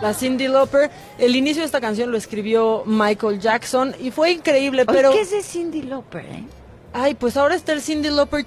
La 0.00 0.14
Cindy 0.14 0.48
Lauper, 0.48 0.90
el 1.20 1.36
inicio 1.36 1.62
de 1.62 1.66
esta 1.66 1.80
canción 1.80 2.10
lo 2.10 2.16
escribió 2.18 2.82
Michael 2.86 3.40
Jackson 3.40 3.94
y 4.00 4.10
fue 4.10 4.32
increíble, 4.32 4.84
Oye, 4.88 4.92
pero... 4.92 5.12
¿Qué 5.12 5.20
es 5.20 5.30
de 5.30 5.42
Cindy 5.42 5.82
Lauper, 5.82 6.24
eh? 6.24 6.44
Ay, 6.92 7.14
pues 7.14 7.36
ahora 7.36 7.54
está 7.54 7.72
el 7.72 7.82
Cindy 7.82 8.10
Lauper... 8.10 8.44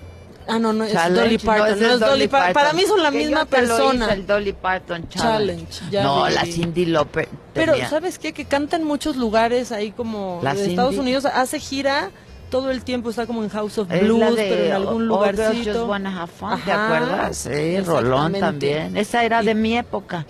Ah, 0.47 0.59
no, 0.59 0.73
no, 0.73 0.83
es 0.83 0.93
Dolly 0.93 1.37
Parton. 1.37 1.79
No, 1.79 1.85
es 1.87 1.93
es 1.93 1.99
Dolly 2.01 2.27
Parton. 2.27 2.53
Para 2.53 2.73
mí 2.73 2.83
son 2.85 3.01
la 3.01 3.11
Que 3.11 3.17
misma 3.17 3.45
persona. 3.45 4.05
hice, 4.07 4.13
el 4.15 4.27
Dolly 4.27 4.51
Parton 4.51 5.07
Challenge. 5.07 5.67
Challenge, 5.69 5.91
ya 5.91 6.03
no, 6.03 6.25
vi. 6.25 6.33
la 6.33 6.45
Cindy 6.45 6.85
Lauper. 6.85 7.29
Pero, 7.53 7.73
¿sabes 7.89 8.19
qué? 8.19 8.33
Que 8.33 8.43
canta 8.43 8.75
en 8.75 8.83
muchos 8.83 9.15
lugares 9.15 9.71
ahí 9.71 9.91
como 9.91 10.41
La 10.43 10.53
de 10.53 10.65
Estados. 10.65 10.97
Unidos. 10.97 11.23
Hace 11.25 11.59
gira 11.59 12.11
todo 12.49 12.71
el 12.71 12.83
tiempo, 12.83 13.09
está 13.09 13.25
como 13.25 13.43
en 13.43 13.49
House 13.49 13.77
of 13.77 13.91
Es 13.91 14.03
Blues, 14.03 14.35
de 14.35 14.49
pero 14.49 14.65
en 14.65 14.71
algún 14.73 15.07
lugarcito. 15.07 15.73
Just 15.73 15.87
Wanna 15.89 16.21
Have 16.21 16.31
Fun, 16.31 16.61
¿te 16.63 16.71
acuerdas? 16.71 17.37
Sí, 17.37 17.79
Rolón 17.79 18.33
también. 18.33 18.97
Esa 18.97 19.23
era 19.23 19.41
de 19.41 19.55
mi 19.55 19.77
época. 19.77 20.25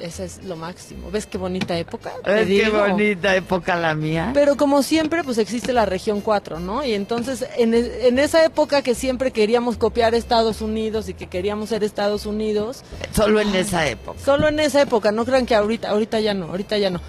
Esa 0.00 0.24
es 0.24 0.44
lo 0.44 0.56
máximo. 0.56 1.10
¿Ves 1.10 1.26
qué 1.26 1.38
bonita 1.38 1.76
época? 1.78 2.12
Te 2.24 2.42
Es 2.42 2.46
qué 2.48 2.68
bonita 2.70 3.34
época 3.34 3.76
la 3.76 3.94
mía. 3.94 4.30
Pero 4.34 4.56
como 4.56 4.82
siempre, 4.82 5.22
pues 5.24 5.38
existe 5.38 5.72
la 5.72 5.86
región 5.86 6.20
4, 6.20 6.60
¿no? 6.60 6.84
Y 6.84 6.92
entonces, 6.94 7.46
en, 7.56 7.74
e- 7.74 8.06
en 8.08 8.18
esa 8.18 8.44
época 8.44 8.82
que 8.82 8.94
siempre 8.94 9.30
queríamos 9.30 9.76
copiar 9.76 10.14
Estados 10.14 10.60
Unidos 10.60 11.08
y 11.08 11.14
que 11.14 11.26
queríamos 11.28 11.68
ser 11.70 11.82
Estados 11.84 12.26
Unidos, 12.26 12.82
Solo 13.14 13.40
en 13.40 13.54
esa 13.54 13.86
época. 13.88 14.18
solo 14.24 14.48
en 14.48 14.60
esa 14.60 14.82
época, 14.82 15.12
no 15.12 15.24
crean 15.24 15.46
que 15.46 15.54
ahorita, 15.54 15.88
ahorita 15.90 16.20
ya 16.20 16.34
no, 16.34 16.46
ahorita 16.46 16.78
ya 16.78 16.90
no. 16.90 17.00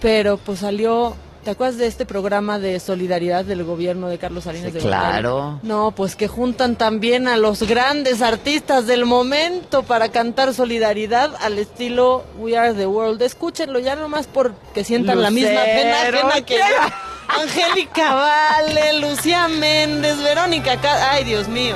Pero 0.00 0.36
pues 0.36 0.58
salió, 0.60 1.14
¿te 1.44 1.50
acuerdas 1.50 1.76
de 1.76 1.86
este 1.86 2.06
programa 2.06 2.58
de 2.58 2.80
solidaridad 2.80 3.44
del 3.44 3.62
gobierno 3.64 4.08
de 4.08 4.18
Carlos 4.18 4.44
Salinas 4.44 4.68
Sí, 4.72 4.78
de 4.78 4.80
Gortari? 4.80 5.02
claro. 5.20 5.60
No, 5.62 5.90
pues 5.92 6.16
que 6.16 6.26
juntan 6.26 6.76
también 6.76 7.28
a 7.28 7.36
los 7.36 7.62
grandes 7.62 8.22
artistas 8.22 8.86
del 8.86 9.04
momento 9.04 9.82
para 9.82 10.08
cantar 10.08 10.54
solidaridad 10.54 11.30
al 11.40 11.58
estilo 11.58 12.24
We 12.38 12.56
Are 12.56 12.72
the 12.74 12.86
World. 12.86 13.20
Escúchenlo 13.22 13.78
ya 13.78 13.94
nomás 13.94 14.26
porque 14.26 14.82
sientan 14.84 15.20
la 15.22 15.30
misma 15.30 15.62
pena 15.64 16.02
ajena 16.02 16.40
que 16.44 16.56
yo. 16.56 16.62
Angélica 17.42 18.14
Vale, 18.14 19.00
Lucía 19.00 19.48
Méndez, 19.48 20.18
Verónica 20.22 20.80
Ca- 20.80 21.10
Ay, 21.12 21.24
Dios 21.24 21.48
mío. 21.48 21.74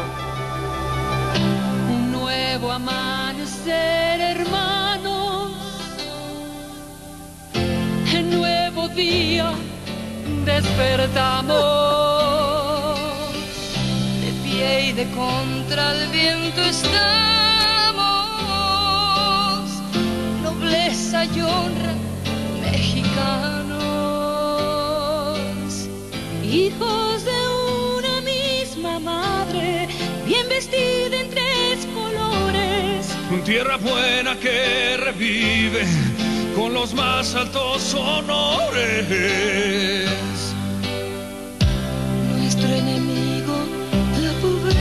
nuevo 2.12 2.70
amanecer, 2.72 4.20
hermanos. 4.20 4.67
En 8.12 8.30
nuevo 8.30 8.88
día 8.88 9.52
despertamos. 10.44 11.54
De 14.22 14.32
pie 14.42 14.88
y 14.88 14.92
de 14.92 15.04
contra 15.10 15.92
el 15.92 16.08
viento 16.08 16.62
estamos. 16.62 16.88
Nobleza 20.42 21.26
y 21.26 21.40
honra, 21.42 21.94
mexicanos. 22.62 23.78
Hijos 26.42 27.24
de 27.24 27.48
una 27.98 28.20
misma 28.22 28.98
madre, 28.98 29.88
bien 30.26 30.48
vestida 30.48 31.20
en 31.20 31.30
tres 31.30 31.86
colores. 31.94 33.14
Tierra 33.44 33.76
buena 33.76 34.36
que 34.36 34.96
revive 34.98 35.86
con 36.58 36.74
los 36.74 36.92
más 36.92 37.34
altos 37.36 37.94
honores. 37.94 39.06
Nuestro 42.36 42.68
enemigo, 42.68 43.54
la 44.24 44.32
pobreza. 44.42 44.78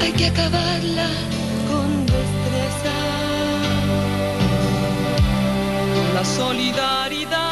Hay 0.00 0.12
que 0.12 0.26
acabarla 0.26 1.08
con 1.70 2.06
destreza. 2.06 2.96
La 6.14 6.24
solidaridad 6.24 7.45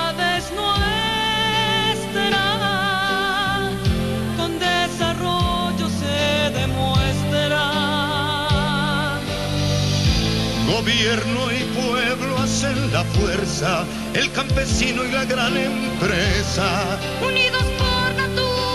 Gobierno 10.84 11.50
y 11.50 11.64
pueblo 11.72 12.36
hacen 12.36 12.92
la 12.92 13.04
fuerza, 13.04 13.86
el 14.12 14.30
campesino 14.32 15.02
y 15.02 15.12
la 15.12 15.24
gran 15.24 15.56
empresa. 15.56 16.98
Unidos 17.26 17.64
por 17.78 18.14
naturaleza, 18.14 18.73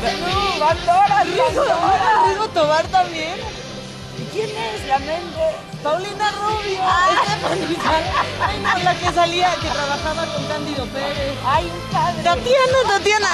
¡No, 0.00 0.60
Bandora, 0.60 1.24
Bandora! 1.24 2.24
Rigo 2.28 2.48
Tobar 2.48 2.86
también. 2.88 3.34
¿Y 4.18 4.24
quién 4.32 4.48
es 4.48 4.86
la 4.86 4.98
Méndez? 4.98 5.56
Paulina 5.82 6.30
Rubio. 6.32 6.80
Ay, 6.82 7.14
no, 8.62 8.84
la 8.84 8.94
que 8.94 9.12
salía, 9.12 9.54
que 9.56 9.68
trabajaba 9.68 10.26
con 10.26 10.44
Cándido 10.44 10.86
Pérez. 10.86 11.38
Ay, 11.44 11.70
padre. 11.90 12.22
Tatiana, 12.22 12.78
Tatiana. 12.86 13.28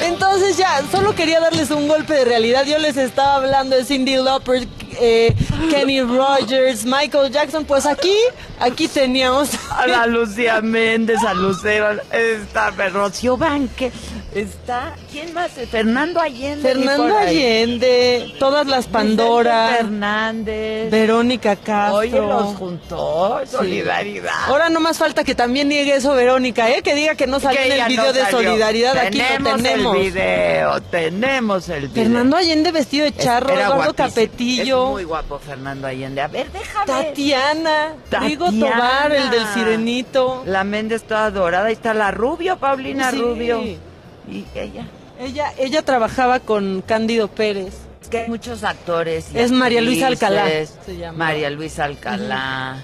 Entonces 0.00 0.56
ya, 0.56 0.82
solo 0.90 1.14
quería 1.14 1.40
darles 1.40 1.70
un 1.70 1.86
golpe 1.88 2.14
de 2.14 2.24
realidad. 2.24 2.64
Yo 2.64 2.78
les 2.78 2.96
estaba 2.96 3.36
hablando 3.36 3.76
de 3.76 3.84
Cindy 3.84 4.16
Lauper, 4.16 4.66
eh, 5.00 5.34
Kenny 5.70 6.00
Rogers, 6.02 6.84
Michael 6.84 7.30
Jackson. 7.32 7.64
Pues 7.64 7.86
aquí, 7.86 8.16
aquí 8.60 8.88
teníamos 8.88 9.50
A 9.70 9.86
la 9.86 10.06
Lucía 10.06 10.60
Méndez, 10.60 11.22
a 11.24 11.34
Lucero, 11.34 12.00
está 12.10 12.70
Rocío 12.70 13.36
Banque, 13.36 13.92
está, 14.34 14.94
¿quién 15.10 15.32
más? 15.34 15.50
Fernando 15.52 16.20
Allende. 16.20 16.62
Fernando. 16.68 17.16
Allende, 17.18 18.34
todas 18.38 18.66
las 18.66 18.86
Pandora, 18.86 19.66
Vicente 19.68 19.84
Fernández. 19.84 20.90
Verónica 20.90 21.56
Castro. 21.56 21.98
Oye, 21.98 22.18
los 22.18 22.56
juntó, 22.56 23.40
Sí. 23.44 23.50
solidaridad. 23.56 24.32
Ahora 24.46 24.68
no 24.70 24.80
más 24.80 24.98
falta 24.98 25.24
que 25.24 25.34
también 25.34 25.68
niegue 25.68 25.94
eso 25.96 26.14
Verónica, 26.14 26.70
¿eh? 26.70 26.82
Que 26.82 26.94
diga 26.94 27.14
que 27.14 27.26
no 27.26 27.40
salió 27.40 27.60
Que 27.60 27.74
en 27.74 27.80
el 27.82 27.88
video 27.88 28.04
no 28.06 28.12
de 28.12 28.26
solidaridad. 28.30 28.96
Aquí 28.98 29.18
lo 29.18 29.24
Tenemos 29.24 29.62
tenemos. 29.62 29.96
el 29.96 30.02
video, 30.02 30.80
tenemos 30.82 31.68
el 31.68 31.88
video. 31.88 32.04
Fernando 32.04 32.36
Allende 32.36 32.72
vestido 32.72 33.04
de 33.04 33.14
charro, 33.14 33.50
Era 33.50 33.66
Eduardo 33.66 33.92
guapísimo. 33.94 34.08
Capetillo. 34.08 34.84
Es 34.86 34.90
muy 34.90 35.04
guapo 35.04 35.38
Fernando 35.38 35.86
Allende. 35.86 36.20
A 36.20 36.28
ver, 36.28 36.50
déjame. 36.52 36.86
Tatiana, 36.86 37.94
Rigo 38.10 38.46
Tatiana. 38.46 38.74
Tobar, 38.76 39.12
el 39.12 39.30
del 39.30 39.46
sirenito. 39.48 40.42
La 40.46 40.64
Méndez 40.64 41.02
toda 41.04 41.30
dorada. 41.30 41.66
Ahí 41.66 41.74
está 41.74 41.94
la 41.94 42.10
Rubio, 42.10 42.56
Paulina 42.58 43.10
Sí. 43.10 43.18
Rubio. 43.18 43.91
Y 44.28 44.44
ella. 44.54 44.86
Ella, 45.18 45.52
ella 45.58 45.82
trabajaba 45.82 46.40
con 46.40 46.82
Cándido 46.82 47.28
Pérez. 47.28 47.74
Es 48.00 48.08
que 48.08 48.18
hay 48.22 48.28
muchos 48.28 48.64
actores. 48.64 49.26
y 49.34 49.38
Es 49.38 49.50
María 49.52 49.80
Luisa 49.80 50.06
Alcalá, 50.08 50.42
actrices. 50.44 50.78
se 50.84 50.96
llama. 50.96 51.18
María 51.18 51.50
Luisa 51.50 51.84
Alcalá. 51.84 52.82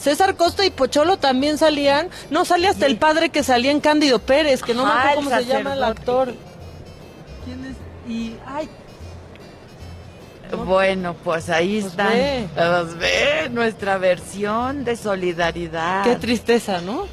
César 0.00 0.36
Costa 0.36 0.64
y 0.64 0.70
Pocholo 0.70 1.16
también 1.16 1.58
salían. 1.58 2.08
No, 2.30 2.44
sale 2.44 2.68
hasta 2.68 2.86
el 2.86 2.96
padre 2.96 3.30
que 3.30 3.42
salía 3.42 3.70
en 3.72 3.80
Cándido 3.80 4.18
Pérez, 4.20 4.62
que 4.62 4.72
no 4.74 4.84
me 4.86 4.92
acuerdo 4.92 5.16
cómo 5.16 5.30
se 5.30 5.44
llama 5.46 5.74
el 5.74 5.82
actor. 5.84 6.34
¿Quién 7.44 7.64
es? 7.64 7.76
Y, 8.10 8.36
ay, 8.46 8.68
Bueno, 10.64 11.14
pues 11.24 11.48
ahí 11.50 11.80
Pues 11.80 11.90
están. 11.92 12.08
ve. 12.12 12.48
Pues 12.54 12.98
ve 12.98 13.48
nuestra 13.50 13.98
versión 13.98 14.84
de 14.84 14.96
solidaridad. 14.96 16.04
qué 16.04 16.14
tristeza, 16.16 16.80
¿no? 16.80 17.06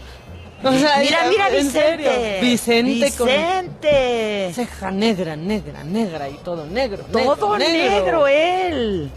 O 0.64 0.72
sea, 0.74 1.00
mira, 1.00 1.28
mira 1.30 1.48
en 1.50 1.66
Vicente. 1.66 2.04
serio. 2.04 2.42
Vicente 2.42 3.12
con 3.18 3.28
Vicente. 3.28 4.52
ceja 4.54 4.92
negra, 4.92 5.36
negra, 5.36 5.84
negra 5.84 6.30
y 6.30 6.36
todo 6.36 6.66
negro. 6.66 7.04
Todo 7.12 7.58
negro, 7.58 8.28
él. 8.28 9.12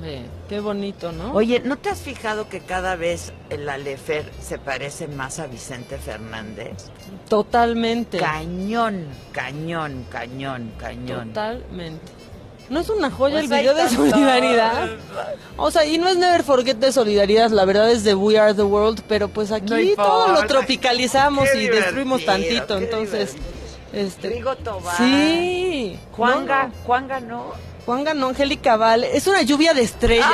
Ve, 0.00 0.22
qué 0.48 0.60
bonito, 0.60 1.12
¿no? 1.12 1.32
Oye, 1.32 1.60
¿no 1.60 1.78
te 1.78 1.88
has 1.88 2.00
fijado 2.00 2.48
que 2.48 2.60
cada 2.60 2.96
vez 2.96 3.32
el 3.48 3.68
Alefer 3.68 4.30
se 4.42 4.58
parece 4.58 5.08
más 5.08 5.38
a 5.38 5.46
Vicente 5.46 5.96
Fernández? 5.96 6.90
Totalmente. 7.28 8.18
Cañón, 8.18 9.06
cañón, 9.32 10.04
cañón, 10.10 10.72
cañón. 10.78 11.28
Totalmente. 11.28 12.15
¿No 12.68 12.80
es 12.80 12.88
una 12.88 13.10
joya 13.10 13.38
Pues 13.40 13.50
el 13.50 13.58
video 13.60 13.74
de 13.74 13.88
solidaridad? 13.88 14.88
O 15.56 15.70
sea, 15.70 15.84
y 15.86 15.98
no 15.98 16.08
es 16.08 16.16
Never 16.16 16.42
Forget 16.42 16.76
de 16.78 16.90
solidaridad, 16.92 17.50
la 17.50 17.64
verdad 17.64 17.90
es 17.90 18.02
de 18.02 18.14
We 18.14 18.38
Are 18.38 18.54
the 18.54 18.62
World, 18.64 19.02
pero 19.08 19.28
pues 19.28 19.52
aquí 19.52 19.94
No 19.96 20.02
todo 20.04 20.28
lo 20.32 20.46
tropicalizamos 20.46 21.48
y 21.54 21.68
destruimos 21.68 22.24
tantito, 22.24 22.76
entonces... 22.78 23.34
Este, 23.92 24.28
Rigo 24.28 24.54
Tobar. 24.56 24.96
Sí. 24.98 25.98
Juanga, 26.12 26.64
No. 26.64 26.72
Juan 26.84 27.08
ganó. 27.08 27.52
Juan 27.86 28.04
ganó 28.04 28.26
Angélica 28.28 28.76
Vale. 28.76 29.16
Es 29.16 29.26
una 29.28 29.40
lluvia 29.42 29.72
de 29.72 29.82
estrellas. 29.82 30.28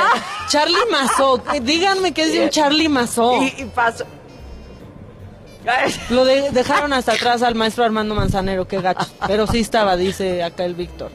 Charlie 0.49 0.75
Mazó. 0.91 1.41
eh, 1.53 1.61
Díganme 1.61 2.13
que 2.13 2.23
es 2.23 2.33
de 2.33 2.43
un 2.45 2.49
Charlie 2.49 2.89
Mazó. 2.89 3.41
Y, 3.41 3.53
y 3.61 3.65
pasó. 3.73 4.05
Lo 6.09 6.25
de- 6.25 6.49
dejaron 6.51 6.91
hasta 6.91 7.13
atrás 7.13 7.41
al 7.41 7.55
maestro 7.55 7.85
Armando 7.85 8.15
Manzanero, 8.15 8.67
qué 8.67 8.81
gacho. 8.81 9.05
Pero 9.27 9.47
sí 9.47 9.59
estaba, 9.61 9.95
dice 9.95 10.43
acá 10.43 10.65
el 10.65 10.73
Víctor. 10.75 11.11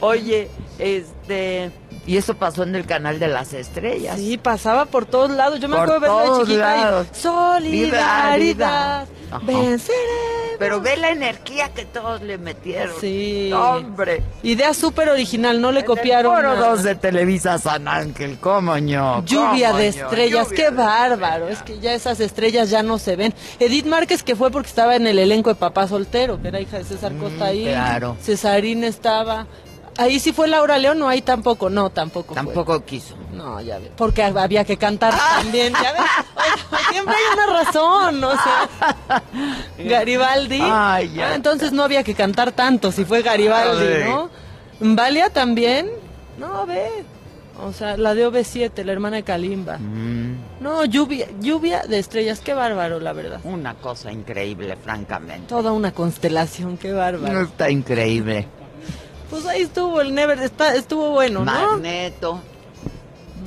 Oye, 0.00 0.48
este. 0.78 1.70
Y 2.06 2.16
eso 2.16 2.34
pasó 2.34 2.62
en 2.62 2.74
el 2.76 2.86
canal 2.86 3.18
de 3.18 3.28
las 3.28 3.52
estrellas. 3.52 4.16
Sí, 4.16 4.38
pasaba 4.38 4.84
por 4.86 5.06
todos 5.06 5.30
lados. 5.30 5.58
Yo 5.60 5.68
me 5.68 5.76
Por 5.76 5.90
acuerdo 5.90 6.18
de 6.38 6.44
chiquita 6.46 6.76
lados. 6.76 7.06
y 7.12 7.16
solidaridad. 7.20 9.06
Venceremos. 9.42 10.46
Pero 10.58 10.80
ve 10.80 10.96
la 10.96 11.10
energía 11.10 11.68
que 11.74 11.84
todos 11.84 12.22
le 12.22 12.38
metieron. 12.38 12.94
Sí. 13.00 13.50
Hombre. 13.52 14.22
Idea 14.42 14.72
súper 14.72 15.08
original, 15.10 15.60
no 15.60 15.70
le 15.72 15.84
copiaron. 15.84 16.34
Foro 16.34 16.54
nada. 16.54 16.70
2 16.70 16.82
de 16.82 16.94
Televisa 16.94 17.58
San 17.58 17.88
Ángel, 17.88 18.38
cómo 18.40 18.78
ño. 18.78 19.22
Lluvia 19.24 19.68
cómo 19.68 19.80
de 19.80 19.88
estrellas, 19.88 20.48
lluvia 20.48 20.56
qué 20.56 20.70
de 20.70 20.76
bárbaro. 20.76 21.48
Es 21.48 21.62
que 21.62 21.78
ya 21.78 21.92
esas 21.92 22.20
estrellas 22.20 22.70
ya 22.70 22.82
no 22.82 22.98
se 22.98 23.16
ven. 23.16 23.34
Edith 23.58 23.84
Márquez, 23.86 24.22
que 24.22 24.34
fue 24.36 24.50
porque 24.50 24.68
estaba 24.68 24.96
en 24.96 25.06
el 25.06 25.18
elenco 25.18 25.50
de 25.50 25.56
Papá 25.56 25.88
Soltero, 25.88 26.40
que 26.40 26.48
era 26.48 26.60
hija 26.60 26.78
de 26.78 26.84
César 26.84 27.12
Costa 27.18 27.46
ahí. 27.46 27.64
Mm, 27.66 27.68
claro. 27.68 28.16
Cesarín 28.22 28.84
estaba. 28.84 29.46
Ahí 29.98 30.20
sí 30.20 30.32
fue 30.32 30.48
Laura 30.48 30.78
León, 30.78 30.98
no, 30.98 31.08
ahí 31.08 31.22
tampoco, 31.22 31.70
no, 31.70 31.90
tampoco. 31.90 32.34
fue. 32.34 32.36
Tampoco 32.36 32.84
quiso. 32.84 33.14
No, 33.32 33.60
ya 33.60 33.78
ve. 33.78 33.90
Porque 33.96 34.22
había 34.22 34.64
que 34.64 34.76
cantar 34.76 35.14
también, 35.16 35.72
ya 35.72 35.92
ves. 35.92 36.02
Siempre 36.90 37.14
hay 37.14 37.34
una 37.34 37.62
razón, 37.62 38.24
o 38.24 38.32
sea. 38.32 39.22
Garibaldi. 39.78 40.60
Ay, 40.62 41.12
ya. 41.14 41.28
Ah, 41.30 41.34
entonces 41.34 41.72
no 41.72 41.82
había 41.82 42.02
que 42.02 42.14
cantar 42.14 42.52
tanto 42.52 42.92
si 42.92 43.04
fue 43.04 43.22
Garibaldi. 43.22 44.04
¿no? 44.04 44.30
Valia 44.80 45.30
también. 45.30 45.90
No, 46.38 46.66
ve. 46.66 47.04
O 47.62 47.72
sea, 47.72 47.96
la 47.96 48.14
de 48.14 48.28
OV7, 48.28 48.84
la 48.84 48.92
hermana 48.92 49.16
de 49.16 49.22
Kalimba. 49.22 49.78
No, 50.60 50.84
lluvia, 50.84 51.26
lluvia 51.40 51.82
de 51.82 51.98
estrellas, 51.98 52.40
qué 52.40 52.52
bárbaro, 52.52 53.00
la 53.00 53.12
verdad. 53.14 53.40
Una 53.44 53.74
cosa 53.74 54.12
increíble, 54.12 54.76
francamente. 54.76 55.48
Toda 55.48 55.72
una 55.72 55.92
constelación, 55.92 56.76
qué 56.76 56.92
bárbaro. 56.92 57.42
Está 57.42 57.70
increíble. 57.70 58.46
Pues 59.30 59.46
ahí 59.46 59.62
estuvo 59.62 60.00
el 60.00 60.14
Never, 60.14 60.38
está, 60.40 60.74
estuvo 60.74 61.10
bueno, 61.10 61.40
¿no? 61.40 61.52
Magneto. 61.52 62.40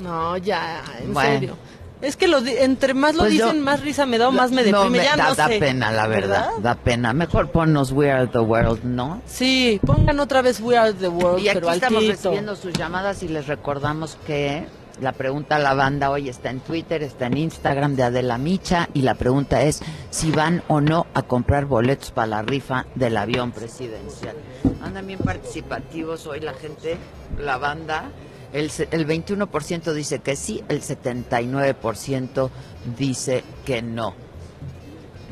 No, 0.02 0.38
ya, 0.38 0.84
en 1.02 1.14
Bueno. 1.14 1.30
serio. 1.34 1.58
Es 2.02 2.16
que 2.16 2.30
lo 2.30 2.38
entre 2.38 2.94
más 2.94 3.14
lo 3.16 3.24
Pues 3.24 3.34
yo- 3.34 3.48
dicen, 3.48 3.62
más 3.62 3.82
risa 3.82 4.06
me 4.06 4.18
da 4.18 4.30
o 4.30 4.32
más 4.32 4.52
me 4.52 4.64
No, 4.72 4.84
deprime. 4.84 5.04
ya 5.04 5.18
da, 5.18 5.30
no 5.30 5.36
da 5.36 5.48
sé. 5.48 5.60
pena, 5.60 5.92
la 5.92 6.08
verdad, 6.08 6.52
Da 6.62 6.76
pena. 6.76 7.12
Mejor 7.12 7.52
ponnos 7.52 7.92
We 7.92 8.10
Are 8.10 8.26
the 8.28 8.40
World, 8.40 8.86
¿no? 8.86 9.22
Sí, 9.26 9.82
pongan 9.86 10.18
otra 10.22 10.42
vez 10.42 10.62
We 10.62 10.78
Are 10.78 10.94
the 10.94 11.10
World, 11.10 11.40
Y 11.44 11.50
aquí 11.50 11.60
pero 11.60 11.72
estamos 11.74 11.98
altito. 11.98 12.14
recibiendo 12.14 12.56
sus 12.56 12.72
llamadas 12.74 13.22
y 13.24 13.28
les 13.28 13.48
recordamos 13.48 14.18
que 14.26 14.66
la 15.02 15.14
pregunta 15.14 15.56
a 15.56 15.60
la 15.60 15.74
banda 15.74 16.10
hoy 16.10 16.30
está 16.30 16.50
en 16.50 16.60
Twitter, 16.60 17.04
está 17.04 17.28
en 17.28 17.38
Instagram 17.38 17.96
de 17.96 18.04
Adela 18.04 18.38
Micha 18.38 18.90
y 18.94 19.02
la 19.02 19.16
pregunta 19.16 19.64
es 19.64 19.82
si 20.10 20.32
van 20.32 20.64
o 20.68 20.82
no 20.82 21.08
a 21.14 21.22
comprar 21.24 21.66
boletos 21.66 22.12
para 22.12 22.28
la 22.28 22.42
rifa 22.42 22.86
del 22.96 23.18
avión 23.18 23.52
presidencial. 23.52 24.36
Andan 24.82 25.08
bien 25.08 25.20
participativos 25.20 26.28
hoy 26.28 26.42
la 26.42 26.54
gente, 26.54 26.98
la 27.38 27.58
banda. 27.58 28.10
El, 28.52 28.72
el 28.92 29.08
21% 29.08 29.94
dice 29.94 30.20
que 30.20 30.36
sí, 30.36 30.64
el 30.70 30.82
79% 30.82 32.50
dice 32.98 33.44
que 33.66 33.82
no. 33.82 34.29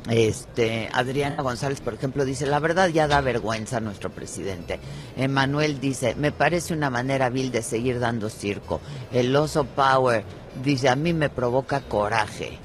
Este, 0.10 0.90
Adriana 0.94 1.44
González, 1.44 1.82
por 1.82 1.94
ejemplo, 1.94 2.24
dice, 2.24 2.46
la 2.46 2.60
verdad 2.60 2.90
ya 2.90 3.08
da 3.08 3.20
vergüenza 3.20 3.78
a 3.78 3.82
nuestro 3.82 4.10
presidente. 4.10 4.80
Emanuel 5.18 5.80
dice, 5.80 6.16
me 6.16 6.32
parece 6.32 6.74
una 6.74 6.90
manera 6.90 7.30
vil 7.30 7.52
de 7.52 7.62
seguir 7.62 8.00
dando 8.00 8.30
circo. 8.30 8.80
El 9.12 9.36
oso 9.36 9.66
Power 9.66 10.24
dice, 10.64 10.90
a 10.90 10.96
mí 10.96 11.14
me 11.14 11.30
provoca 11.30 11.82
coraje. 11.82 12.58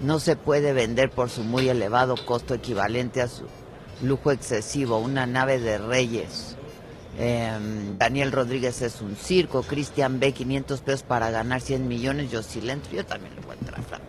No 0.00 0.18
se 0.20 0.36
puede 0.36 0.72
vender 0.72 1.10
por 1.10 1.28
su 1.28 1.42
muy 1.44 1.68
elevado 1.68 2.16
costo 2.24 2.54
equivalente 2.54 3.20
a 3.20 3.28
su 3.28 3.44
lujo 4.02 4.30
excesivo, 4.32 4.98
una 4.98 5.26
nave 5.26 5.58
de 5.58 5.78
reyes. 5.78 6.56
Em, 7.18 7.96
Daniel 7.96 8.32
Rodríguez 8.32 8.82
es 8.82 9.00
un 9.00 9.16
circo, 9.16 9.62
Cristian 9.62 10.18
B, 10.18 10.32
500 10.32 10.80
pesos 10.80 11.02
para 11.04 11.30
ganar 11.30 11.60
100 11.60 11.86
millones, 11.86 12.30
yo 12.30 12.42
sí 12.42 12.60
le 12.60 12.72
entro, 12.72 12.92
yo 12.92 13.06
también 13.06 13.34
le 13.36 13.40
voy 13.42 13.54
a 13.54 13.58
entrar. 13.58 14.03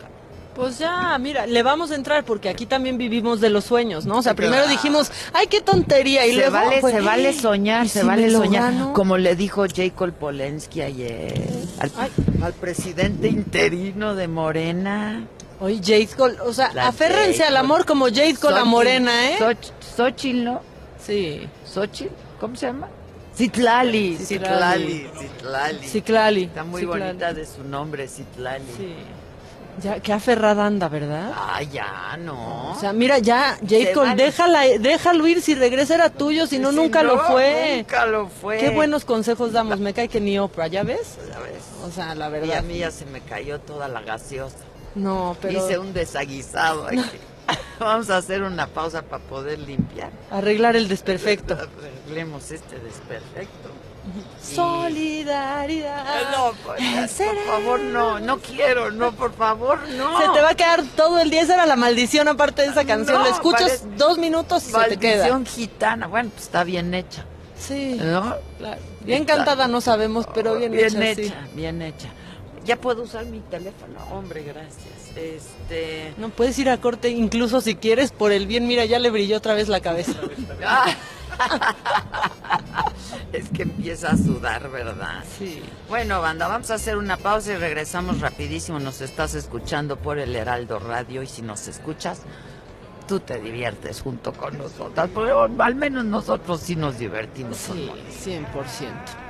Pues 0.56 0.80
ya, 0.80 1.18
mira, 1.20 1.46
le 1.48 1.64
vamos 1.64 1.92
a 1.92 1.96
entrar 1.96 2.24
porque 2.24 2.48
aquí 2.48 2.66
también 2.66 2.98
vivimos 2.98 3.42
de 3.42 3.50
los 3.50 3.66
sueños, 3.66 4.06
¿no? 4.06 4.20
O 4.20 4.22
sea, 4.22 4.36
primero 4.36 4.66
dijimos, 4.68 5.12
ay, 5.34 5.48
qué 5.48 5.60
tontería. 5.60 6.26
Y 6.26 6.30
se 6.32 6.36
luego 6.38 6.54
vale, 6.54 6.80
fue, 6.80 6.92
se 6.94 7.02
vale 7.02 7.32
"¿Y 7.32 7.34
soñar, 7.34 7.90
se 7.90 8.00
si 8.02 8.08
vale 8.08 8.32
soñar. 8.32 8.72
gano?". 8.74 8.94
Como 8.94 9.18
le 9.18 9.36
dijo 9.36 9.66
Jacob 9.74 10.14
Polensky 10.14 10.82
ayer 10.82 11.34
al, 11.80 11.92
al 12.42 12.54
presidente 12.54 13.28
interino 13.28 14.16
de 14.16 14.28
Morena. 14.30 15.28
Oye, 15.60 15.80
Jade 15.84 16.08
Cole, 16.18 16.40
o 16.42 16.54
sea, 16.54 16.72
La 16.74 16.88
aférrense 16.88 17.40
Jade 17.40 17.50
al 17.50 17.58
amor 17.58 17.86
como 17.86 18.06
Jade 18.06 18.36
con 18.36 18.54
la 18.54 18.64
morena, 18.66 19.32
¿eh? 19.32 19.38
Xoch- 19.40 19.72
Xochitl, 19.98 20.44
¿no? 20.44 20.62
Sí. 21.06 21.48
Xochitl, 21.66 22.14
¿cómo 22.40 22.56
se 22.56 22.68
llama? 22.68 22.88
Citlali, 23.36 24.18
Citlali. 24.18 24.26
Citlali, 24.26 25.10
Citlali. 25.20 25.88
Citlali. 25.88 26.44
Está 26.44 26.64
muy 26.64 26.82
Citlali. 26.82 27.04
bonita 27.04 27.34
de 27.34 27.46
su 27.46 27.64
nombre, 27.64 28.08
Citlali. 28.08 28.64
Sí. 28.78 28.94
Ya, 29.82 30.00
qué 30.00 30.14
aferrada 30.14 30.66
anda, 30.66 30.88
¿verdad? 30.88 31.32
Ah, 31.36 31.62
ya, 31.62 32.16
no. 32.18 32.72
O 32.72 32.80
sea, 32.80 32.94
mira, 32.94 33.20
ya, 33.20 33.58
J. 33.62 33.68
Se 33.68 33.92
Cole, 33.92 34.10
vale. 34.12 34.24
déjala, 34.24 34.62
déjalo 34.80 35.28
ir, 35.28 35.42
si 35.42 35.54
regresa 35.54 35.96
era 35.96 36.10
tuyo, 36.10 36.48
si 36.48 36.60
no, 36.60 36.70
Si 36.70 36.76
nunca 36.78 37.04
lo 37.04 37.20
fue. 37.20 37.78
Nunca 37.80 38.06
lo 38.06 38.28
fue. 38.30 38.58
Qué 38.58 38.70
buenos 38.70 39.04
consejos 39.04 39.52
damos, 39.52 39.80
me 39.80 39.94
cae 39.94 40.08
que 40.08 40.22
ni 40.22 40.40
Oprah, 40.40 40.68
¿ya 40.68 40.84
ves? 40.84 41.18
Ya 41.30 41.40
ves. 41.40 41.64
O 41.86 41.92
sea, 41.92 42.16
la 42.16 42.26
Y 42.26 42.28
a 42.28 42.30
verdad. 42.30 42.64
mí 42.64 42.78
ya 42.78 42.90
se 42.92 43.06
me 43.06 43.20
cayó 43.22 43.60
toda 43.60 43.88
la 43.90 44.02
gaseosa. 44.02 44.56
No, 44.96 45.36
pero 45.42 45.60
Hice 45.60 45.78
un 45.78 45.94
desaguisado 45.94 46.88
aquí. 46.88 47.02
Vamos 47.80 48.10
a 48.10 48.18
hacer 48.18 48.42
una 48.44 48.68
pausa 48.68 49.02
para 49.02 49.22
poder 49.26 49.60
limpiar. 49.60 50.10
arreglar 50.32 50.78
el 50.78 50.88
desperfecto. 50.88 51.54
Arreglemos 52.08 52.50
este 52.52 52.80
desperfecto. 52.80 53.70
Solidaridad. 54.42 56.32
No, 56.32 56.54
pues, 56.66 57.12
por 57.14 57.46
favor, 57.46 57.80
no, 57.80 58.20
no 58.20 58.40
quiero, 58.40 58.92
no, 58.92 59.12
por 59.12 59.34
favor, 59.34 59.80
no. 59.90 60.20
Se 60.22 60.30
te 60.30 60.42
va 60.42 60.50
a 60.50 60.56
quedar 60.56 60.84
todo 60.96 61.20
el 61.20 61.30
día, 61.30 61.42
esa 61.42 61.56
era 61.56 61.66
la 61.66 61.76
maldición 61.76 62.28
aparte 62.28 62.62
de 62.62 62.70
esa 62.70 62.86
canción. 62.86 63.18
No, 63.18 63.24
la 63.24 63.32
escuchas 63.32 63.84
dos 63.98 64.18
minutos 64.18 64.68
y 64.68 64.72
se 64.72 64.80
te 64.90 64.98
queda. 64.98 65.28
Maldición 65.30 65.46
gitana. 65.46 66.08
Bueno, 66.08 66.30
pues 66.30 66.44
está 66.44 66.64
bien 66.64 66.94
hecha. 66.94 67.26
Sí. 67.58 67.98
¿No? 68.00 68.36
Claro. 68.58 68.82
Bien 69.02 69.26
cantada 69.26 69.68
no 69.68 69.82
sabemos, 69.82 70.26
pero 70.34 70.56
bien, 70.56 70.72
bien 70.72 71.02
hecha, 71.02 71.16
sí. 71.16 71.22
hecha, 71.28 71.48
bien 71.54 71.82
hecha. 71.82 72.10
Ya 72.66 72.78
puedo 72.78 73.04
usar 73.04 73.26
mi 73.26 73.40
teléfono, 73.42 74.00
hombre, 74.12 74.44
gracias. 74.44 75.16
Este, 75.16 76.14
No 76.18 76.30
puedes 76.30 76.58
ir 76.58 76.70
a 76.70 76.82
corte 76.82 77.10
incluso 77.10 77.62
si 77.62 77.76
quieres 77.76 78.12
por 78.12 78.32
el 78.32 78.48
bien. 78.48 78.68
Mira, 78.68 78.86
ya 78.86 79.00
le 79.00 79.12
brilló 79.12 79.38
otra 79.38 79.54
vez 79.54 79.68
la 79.68 79.80
cabeza. 79.80 80.14
Ah. 80.66 80.88
es 83.34 83.50
que 83.50 83.64
empieza 83.64 84.12
a 84.12 84.18
sudar, 84.18 84.70
¿verdad? 84.70 85.24
Sí. 85.38 85.62
Bueno, 85.90 86.22
banda, 86.22 86.48
vamos 86.48 86.72
a 86.72 86.76
hacer 86.76 86.98
una 86.98 87.18
pausa 87.18 87.54
y 87.54 87.58
regresamos 87.58 88.22
rapidísimo. 88.22 88.80
Nos 88.80 89.02
estás 89.02 89.36
escuchando 89.36 89.98
por 89.98 90.20
el 90.20 90.36
Heraldo 90.36 90.80
Radio 90.80 91.22
y 91.24 91.28
si 91.28 91.42
nos 91.42 91.68
escuchas, 91.68 92.22
tú 93.08 93.20
te 93.20 93.40
diviertes 93.40 94.02
junto 94.02 94.34
con 94.34 94.58
nosotras. 94.58 95.10
Porque 95.14 95.32
al 95.60 95.76
menos 95.76 96.06
nosotros 96.06 96.62
sí 96.62 96.76
nos 96.76 96.98
divertimos. 96.98 97.58
Sí, 97.58 97.90
Mónica. 97.90 98.54
100%. 98.54 99.26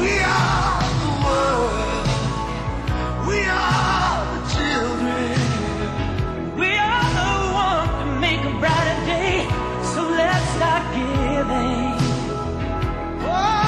We 0.00 0.20
are 0.20 0.80
the 1.00 1.10
world. 1.24 2.08
We 3.26 3.44
are 3.44 4.24
the 4.32 4.40
children. 4.54 5.34
We 6.58 6.70
are 6.78 7.10
the 7.12 7.30
ones 7.52 7.90
to 8.00 8.06
make 8.20 8.40
a 8.40 8.50
brighter 8.58 8.98
day. 9.06 9.67
So 9.98 10.04
let's 10.10 10.48
start 10.54 10.84
giving. 10.94 11.98
Oh, 13.26 13.67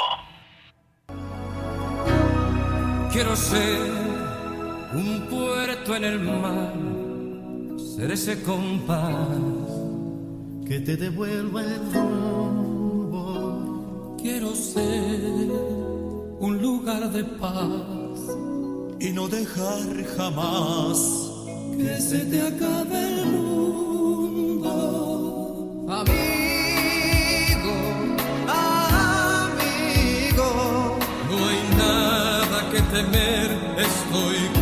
Quiero 3.11 3.35
ser 3.35 3.91
un 4.93 5.27
puerto 5.29 5.95
en 5.97 6.03
el 6.05 6.19
mar, 6.21 6.73
ser 7.77 8.09
ese 8.11 8.41
compás 8.41 9.27
que 10.65 10.79
te 10.79 10.95
devuelva 10.95 11.61
el 11.61 11.93
rumbo. 11.93 13.17
Quiero 14.21 14.55
ser 14.55 15.51
un 16.39 16.61
lugar 16.61 17.11
de 17.11 17.25
paz 17.25 17.81
y 18.99 19.09
no 19.11 19.27
dejar 19.27 20.05
jamás 20.15 20.97
que 21.77 21.99
se 21.99 22.19
te 22.19 22.41
acabe 22.41 23.21
el 23.21 23.25
mundo. 23.25 24.69
Amigo, 25.89 26.30
temer, 33.01 33.49
estoy 33.77 34.60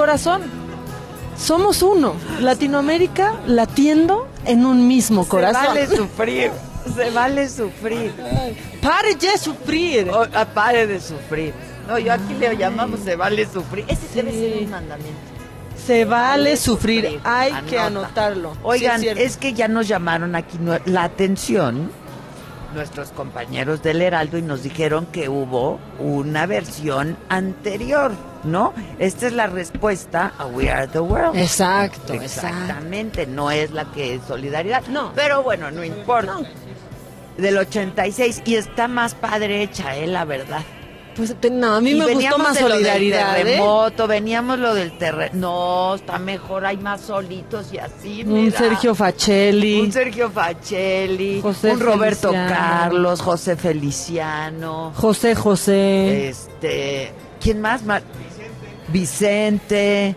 corazón. 0.00 0.40
Somos 1.36 1.82
uno. 1.82 2.14
Latinoamérica 2.40 3.34
latiendo 3.46 4.28
en 4.46 4.64
un 4.64 4.88
mismo 4.88 5.26
corazón. 5.28 5.62
Se 5.62 5.68
vale 5.68 5.86
sufrir. 5.96 6.50
Se 6.96 7.10
vale 7.10 7.48
sufrir. 7.48 8.12
Pare 8.82 9.14
de 9.14 9.36
sufrir. 9.38 10.08
O- 10.10 10.26
ah, 10.34 10.46
pare 10.54 10.86
de 10.86 10.98
sufrir. 11.00 11.52
No, 11.86 11.98
yo 11.98 12.12
aquí 12.14 12.32
le 12.38 12.56
llamamos 12.56 13.00
se 13.00 13.14
vale 13.16 13.46
sufrir. 13.46 13.84
Ese 13.88 14.06
debe 14.14 14.32
ser 14.32 14.62
un 14.64 14.70
mandamiento. 14.70 15.20
Se 15.86 16.04
vale 16.04 16.56
sufrir. 16.56 17.20
Hay 17.24 17.52
que 17.68 17.78
Anota. 17.78 17.86
anotarlo. 18.04 18.52
Oigan, 18.62 19.00
Sí, 19.00 19.08
es 19.08 19.18
es 19.18 19.36
que 19.36 19.52
ya 19.52 19.68
nos 19.68 19.86
llamaron 19.88 20.34
aquí 20.36 20.58
la 20.86 21.02
atención 21.04 21.90
nuestros 22.74 23.10
compañeros 23.10 23.82
del 23.82 24.02
Heraldo 24.02 24.38
y 24.38 24.42
nos 24.42 24.62
dijeron 24.62 25.06
que 25.06 25.28
hubo 25.28 25.78
una 25.98 26.46
versión 26.46 27.16
anterior, 27.28 28.12
¿no? 28.44 28.72
Esta 28.98 29.26
es 29.26 29.32
la 29.32 29.46
respuesta 29.46 30.32
a 30.38 30.46
We 30.46 30.70
Are 30.70 30.88
the 30.88 31.00
World. 31.00 31.36
Exacto, 31.36 32.14
Exactamente, 32.14 33.26
no 33.26 33.50
es 33.50 33.70
la 33.70 33.84
que 33.92 34.14
es 34.14 34.22
solidaridad. 34.26 34.86
No. 34.88 35.12
Pero 35.14 35.42
bueno, 35.42 35.70
no 35.70 35.84
importa. 35.84 36.38
Del 37.36 37.56
86 37.56 38.42
y 38.44 38.56
está 38.56 38.88
más 38.88 39.14
padre 39.14 39.62
hecha, 39.62 39.96
¿eh? 39.96 40.06
La 40.06 40.24
verdad. 40.24 40.62
Pues 41.20 41.52
no, 41.52 41.74
a 41.74 41.80
mí 41.80 41.90
Y 41.90 41.94
me 41.96 42.12
gustó 42.14 42.38
más 42.38 42.54
de 42.54 42.60
lo 42.62 42.68
del 42.68 42.76
solidaridad. 42.78 43.38
¿eh? 43.38 43.42
terremoto, 43.44 44.06
veníamos 44.06 44.58
lo 44.58 44.74
del 44.74 44.96
terremoto. 44.96 45.36
No, 45.36 45.94
está 45.94 46.18
mejor, 46.18 46.64
hay 46.66 46.76
más 46.78 47.02
solitos 47.02 47.72
y 47.72 47.78
así. 47.78 48.22
Un 48.24 48.44
mira. 48.44 48.58
Sergio 48.58 48.94
Facelli. 48.94 49.80
Un 49.80 49.92
Sergio 49.92 50.30
Facelli, 50.30 51.40
José 51.42 51.72
un 51.72 51.80
Roberto 51.80 52.28
Feliciano. 52.30 52.48
Carlos, 52.54 53.20
José 53.20 53.56
Feliciano, 53.56 54.92
José 54.96 55.34
José. 55.34 56.28
este, 56.28 57.12
¿quién 57.40 57.60
más? 57.60 57.82
Ma- 57.84 58.02
Vicente, 58.88 60.16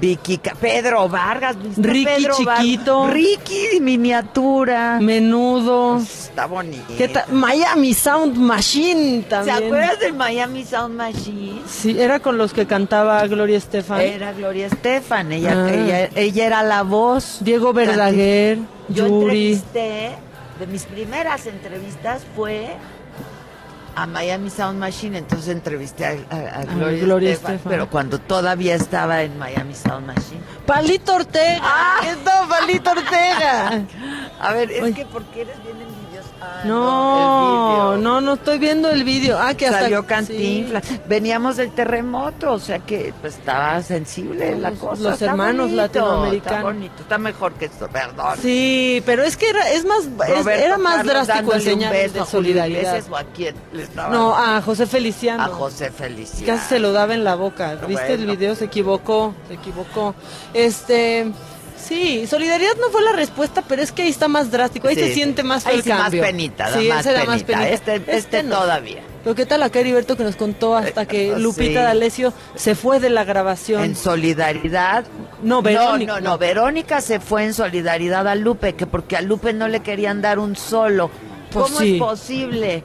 Vicky, 0.00 0.40
Pedro 0.60 1.08
Vargas, 1.08 1.56
¿viste 1.60 1.82
Ricky 1.82 2.04
Pedro 2.04 2.34
chiquito. 2.36 3.06
Ricky 3.08 3.80
miniatura. 3.80 4.98
Menudo. 5.00 5.98
Está 5.98 6.46
bonito. 6.46 6.84
¿Qué 6.96 7.08
tal? 7.08 7.24
Miami 7.32 7.94
Sound 7.94 8.36
Machine 8.36 9.22
¿Se 9.22 9.28
también. 9.28 9.56
acuerdas 9.64 9.98
del 10.00 10.14
Miami 10.14 10.64
Sound 10.64 10.94
Machine? 10.94 11.62
Sí, 11.66 11.96
era 11.98 12.20
con 12.20 12.38
los 12.38 12.52
que 12.52 12.66
cantaba 12.66 13.26
Gloria 13.26 13.58
Estefan. 13.58 14.00
Era 14.00 14.32
Gloria 14.32 14.66
Estefan, 14.66 15.32
ella, 15.32 15.64
Ah. 15.66 15.70
ella, 15.72 16.10
ella 16.14 16.46
era 16.46 16.62
la 16.62 16.82
voz. 16.82 17.38
Diego 17.40 17.72
Verdaguer, 17.72 18.58
Yo 18.88 19.06
Yuri. 19.08 19.52
entrevisté, 19.54 20.10
de 20.60 20.66
mis 20.68 20.84
primeras 20.84 21.46
entrevistas 21.46 22.22
fue 22.36 22.68
a 24.02 24.06
Miami 24.06 24.50
Sound 24.50 24.78
Machine, 24.78 25.18
entonces 25.18 25.48
entrevisté 25.48 26.06
a, 26.06 26.10
a- 26.30 26.60
a 26.60 26.64
Gloria, 26.64 27.02
Gloria 27.04 27.30
Estefan, 27.32 27.54
Estefan. 27.56 27.70
pero 27.72 27.90
cuando 27.90 28.18
todavía 28.20 28.74
estaba 28.74 29.22
en 29.22 29.38
Miami 29.38 29.74
Sound 29.74 30.06
Machine. 30.06 30.40
Palito 30.66 31.14
Ortega. 31.16 31.60
¡Ah! 31.62 32.00
¡Está 32.04 32.46
Palito 32.48 32.90
Ortega! 32.90 33.82
A 34.40 34.52
ver, 34.52 34.70
es 34.70 34.82
Oye. 34.82 34.94
que 34.94 35.06
porque 35.06 35.40
eres 35.42 35.62
bien 35.64 35.80
No, 36.64 37.96
no, 37.96 38.20
no 38.20 38.34
estoy 38.34 38.58
viendo 38.58 38.90
el 38.90 39.04
video. 39.04 39.38
Ah, 39.38 39.54
que 39.54 39.66
hasta 39.66 39.82
Salió 39.82 40.06
Cantinflas. 40.06 40.84
Veníamos 41.08 41.56
del 41.56 41.70
terremoto, 41.72 42.52
o 42.52 42.58
sea 42.58 42.78
que 42.80 43.12
pues, 43.20 43.34
estaba 43.36 43.82
sensible 43.82 44.56
la 44.58 44.72
cosa. 44.72 45.02
los 45.02 45.12
está 45.14 45.26
hermanos 45.26 45.66
bonito, 45.66 45.76
latinoamericanos. 45.76 46.56
Está 46.58 46.62
bonito, 46.62 46.94
está 47.02 47.18
mejor 47.18 47.52
que 47.54 47.64
esto, 47.66 47.88
perdón. 47.88 48.36
Sí, 48.40 49.02
pero 49.06 49.22
es 49.22 49.36
que 49.36 49.48
era, 49.48 49.70
es 49.70 49.84
más, 49.84 50.04
es- 50.28 50.46
era 50.46 50.78
más 50.78 50.96
Carlos 50.96 51.26
drástico 51.26 51.54
enseñar 51.54 51.92
de 51.92 52.24
solidaridad. 52.26 53.02
¿o 53.10 53.16
a 53.16 53.24
quién 53.24 53.54
le 53.72 53.82
estaba 53.84 54.08
No, 54.14 54.36
a 54.36 54.60
José 54.62 54.86
Feliciano. 54.86 55.42
A 55.44 55.48
José 55.48 55.90
Feliciano. 55.90 56.46
Casi 56.46 56.68
se 56.68 56.78
lo 56.78 56.92
daba 56.92 57.14
en 57.14 57.24
la 57.24 57.34
boca. 57.34 57.74
¿Viste 57.86 58.14
el 58.14 58.26
video? 58.26 58.54
Se 58.54 58.64
equivocó, 58.66 59.34
se 59.48 59.54
equivocó. 59.54 60.14
Este, 60.54 61.30
sí, 61.88 62.26
solidaridad 62.26 62.74
no 62.80 62.90
fue 62.90 63.02
la 63.02 63.12
respuesta, 63.12 63.62
pero 63.66 63.82
es 63.82 63.90
que 63.92 64.02
ahí 64.02 64.08
está 64.10 64.28
más 64.28 64.50
drástico, 64.50 64.88
ahí 64.88 64.94
Sí, 64.94 65.00
se 65.00 65.08
sí. 65.08 65.14
siente 65.14 65.42
más 65.42 65.66
Ahí 65.66 65.76
el 65.76 65.82
sí 65.82 65.88
más 65.90 66.02
cambio. 66.02 66.22
penita, 66.22 66.70
da 66.70 66.78
sí, 66.80 66.88
más 66.88 67.00
ese 67.06 67.12
da 67.14 67.24
más 67.24 67.42
penita. 67.42 67.58
penita. 67.64 67.92
Este- 67.94 68.16
este 68.16 68.42
no. 68.42 68.58
todavía. 68.60 69.02
Pero 69.24 69.34
qué 69.34 69.46
tal 69.46 69.62
aquel 69.62 69.82
Heriberto 69.82 70.16
que 70.16 70.22
nos 70.24 70.36
contó 70.36 70.76
hasta 70.76 71.04
que 71.06 71.32
Eh, 71.32 71.38
Lupita. 71.38 71.82
D'Alessio 71.82 72.32
se 72.54 72.74
fue 72.74 73.00
de 73.00 73.10
la 73.10 73.24
grabación. 73.24 73.82
En 73.84 73.96
solidaridad. 73.96 75.04
No, 75.42 75.60
Verónica. 75.62 76.14
No, 76.14 76.20
no, 76.20 76.30
no, 76.30 76.38
Verónica 76.38 77.00
se 77.00 77.18
fue 77.20 77.44
en 77.44 77.52
solidaridad 77.54 78.26
a 78.28 78.34
Lupe, 78.34 78.74
que 78.74 78.86
porque 78.86 79.16
a 79.16 79.20
Lupe 79.20 79.52
no 79.52 79.68
le 79.68 79.80
querían 79.80 80.22
dar 80.22 80.38
un 80.38 80.56
solo. 80.56 81.10
Pues 81.50 81.64
¿Cómo 81.66 81.80
es 81.80 81.98
posible? 81.98 82.82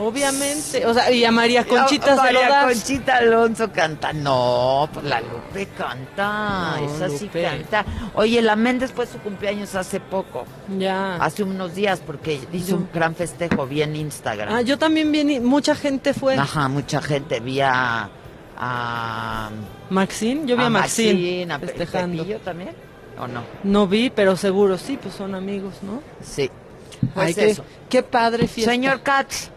Obviamente, 0.00 0.86
o 0.86 0.94
sea, 0.94 1.10
y 1.12 1.24
a 1.24 1.30
María 1.30 1.64
Conchita 1.66 2.14
A- 2.14 2.26
se 2.26 2.32
lo 2.32 2.40
María 2.40 2.48
das. 2.48 2.64
Conchita 2.74 3.16
Alonso 3.18 3.70
canta. 3.70 4.12
No, 4.12 4.88
pues 4.92 5.04
la 5.04 5.20
Lupe 5.20 5.66
canta. 5.76 6.76
No, 6.80 6.86
esa 6.86 7.08
sí 7.10 7.28
canta. 7.28 7.84
Oye, 8.14 8.40
la 8.42 8.56
Méndez 8.56 8.92
fue 8.92 9.06
su 9.06 9.18
cumpleaños 9.18 9.74
hace 9.74 10.00
poco. 10.00 10.44
Ya. 10.78 11.16
Hace 11.16 11.42
unos 11.42 11.74
días, 11.74 12.00
porque 12.04 12.40
hizo 12.52 12.76
un 12.76 12.88
gran 12.92 13.14
festejo. 13.14 13.66
Vi 13.66 13.82
en 13.82 13.94
Instagram. 13.94 14.54
Ah, 14.54 14.62
yo 14.62 14.78
también 14.78 15.12
vi, 15.12 15.38
mucha 15.40 15.74
gente 15.74 16.14
fue. 16.14 16.34
Ajá, 16.36 16.68
mucha 16.68 17.02
gente. 17.02 17.40
Vi 17.40 17.60
a. 17.60 18.08
a 18.56 19.50
Maxine, 19.90 20.46
yo 20.46 20.56
vi 20.56 20.64
a, 20.64 20.70
Maxine, 20.70 21.12
Maxine, 21.12 21.52
a 21.54 21.58
festejando. 21.58 22.22
Pepillo 22.22 22.38
también. 22.40 22.70
¿O 23.18 23.26
no? 23.26 23.42
No 23.64 23.86
vi, 23.86 24.08
pero 24.10 24.36
seguro 24.36 24.78
sí, 24.78 24.98
pues 25.00 25.14
son 25.14 25.34
amigos, 25.34 25.74
¿no? 25.82 26.02
Sí. 26.22 26.50
Pues 27.14 27.34
qué- 27.34 27.50
eso. 27.50 27.64
Qué 27.88 28.02
padre 28.02 28.46
fiesta. 28.46 28.72
Señor 28.72 29.02
Katz. 29.02 29.50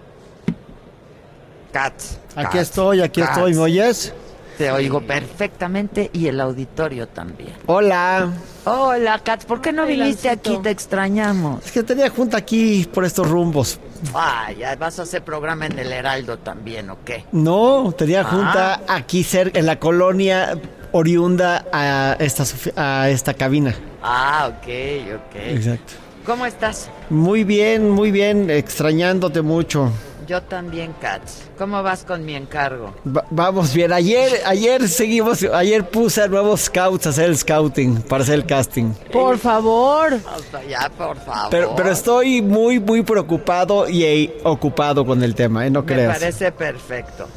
Katz. 1.73 2.17
Aquí 2.35 2.57
estoy, 2.59 3.01
aquí 3.01 3.19
estoy, 3.21 3.53
¿me 3.55 3.59
oyes? 3.61 4.13
Te 4.57 4.71
oigo 4.71 5.01
perfectamente 5.01 6.11
y 6.13 6.27
el 6.27 6.39
auditorio 6.39 7.07
también. 7.07 7.53
Hola. 7.65 8.29
Hola, 8.65 9.19
Katz, 9.19 9.45
¿por 9.45 9.59
qué 9.61 9.73
no 9.73 9.85
viniste 9.85 10.29
aquí? 10.29 10.57
Te 10.61 10.69
extrañamos. 10.69 11.65
Es 11.65 11.71
que 11.71 11.81
tenía 11.83 12.09
junta 12.11 12.37
aquí 12.37 12.87
por 12.93 13.03
estos 13.03 13.27
rumbos. 13.27 13.79
Ah, 14.13 14.51
ya 14.57 14.75
vas 14.75 14.99
a 14.99 15.03
hacer 15.03 15.23
programa 15.23 15.65
en 15.65 15.79
el 15.79 15.91
Heraldo 15.91 16.37
también, 16.37 16.89
¿o 16.91 16.97
qué? 17.03 17.25
No, 17.31 17.93
tenía 17.97 18.21
Ah. 18.21 18.23
junta 18.25 18.81
aquí 18.87 19.23
cerca, 19.23 19.57
en 19.59 19.65
la 19.65 19.79
colonia 19.79 20.55
oriunda 20.91 21.65
a 21.73 22.15
esta, 22.19 22.43
a 22.75 23.09
esta 23.09 23.33
cabina. 23.33 23.73
Ah, 24.03 24.49
ok, 24.51 24.67
ok. 25.15 25.35
Exacto. 25.35 25.93
¿Cómo 26.25 26.45
estás? 26.45 26.89
Muy 27.09 27.43
bien, 27.43 27.89
muy 27.89 28.11
bien, 28.11 28.49
extrañándote 28.51 29.41
mucho. 29.41 29.91
Yo 30.27 30.41
también, 30.41 30.93
Katz. 31.01 31.41
¿Cómo 31.57 31.83
vas 31.83 32.03
con 32.03 32.23
mi 32.25 32.35
encargo? 32.35 32.93
Va- 33.05 33.25
vamos 33.29 33.73
bien, 33.73 33.91
ayer, 33.91 34.41
ayer 34.45 34.87
seguimos, 34.87 35.43
ayer 35.43 35.87
puse 35.89 36.21
a 36.21 36.27
nuevos 36.27 36.61
scouts 36.61 37.07
a 37.07 37.09
hacer 37.09 37.25
el 37.29 37.37
scouting, 37.37 38.01
para 38.03 38.23
hacer 38.23 38.35
el 38.35 38.45
casting. 38.45 38.93
Por 39.11 39.37
favor. 39.37 40.13
Hasta 40.13 40.63
ya, 40.63 40.89
por 40.97 41.17
favor. 41.17 41.49
Pero, 41.51 41.75
pero 41.75 41.91
estoy 41.91 42.41
muy, 42.41 42.79
muy 42.79 43.01
preocupado 43.01 43.89
y 43.89 44.03
eh, 44.03 44.37
ocupado 44.43 45.05
con 45.05 45.21
el 45.23 45.35
tema, 45.35 45.65
¿eh? 45.67 45.69
No 45.69 45.81
Me 45.81 45.85
creas. 45.93 46.17
parece 46.19 46.51
perfecto. 46.51 47.27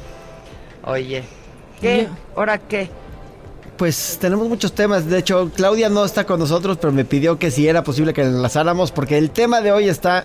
Oye, 0.85 1.25
¿qué? 1.81 2.07
¿Ahora 2.37 2.59
qué? 2.59 2.89
Pues 3.77 4.17
tenemos 4.21 4.49
muchos 4.49 4.73
temas. 4.73 5.07
De 5.07 5.19
hecho, 5.19 5.51
Claudia 5.55 5.89
no 5.89 6.05
está 6.05 6.25
con 6.25 6.39
nosotros, 6.39 6.79
pero 6.81 6.93
me 6.93 7.05
pidió 7.05 7.39
que 7.39 7.51
si 7.51 7.69
era 7.69 7.83
posible 7.83 8.15
que 8.15 8.23
la 8.23 8.29
enlazáramos, 8.29 8.93
porque 8.93 9.19
el 9.19 9.31
tema 9.31 9.61
de 9.61 9.73
hoy 9.73 9.89
está 9.89 10.25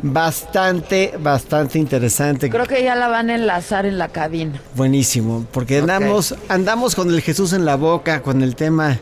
bastante, 0.00 1.14
bastante 1.20 1.78
interesante. 1.78 2.50
Creo 2.50 2.66
que 2.66 2.82
ya 2.82 2.94
la 2.94 3.08
van 3.08 3.30
a 3.30 3.34
enlazar 3.34 3.86
en 3.86 3.98
la 3.98 4.08
cabina. 4.08 4.60
Buenísimo, 4.74 5.46
porque 5.52 5.78
andamos, 5.78 6.34
andamos 6.48 6.94
con 6.94 7.10
el 7.10 7.20
Jesús 7.20 7.52
en 7.52 7.64
la 7.64 7.76
boca, 7.76 8.22
con 8.22 8.42
el 8.42 8.54
tema 8.56 8.98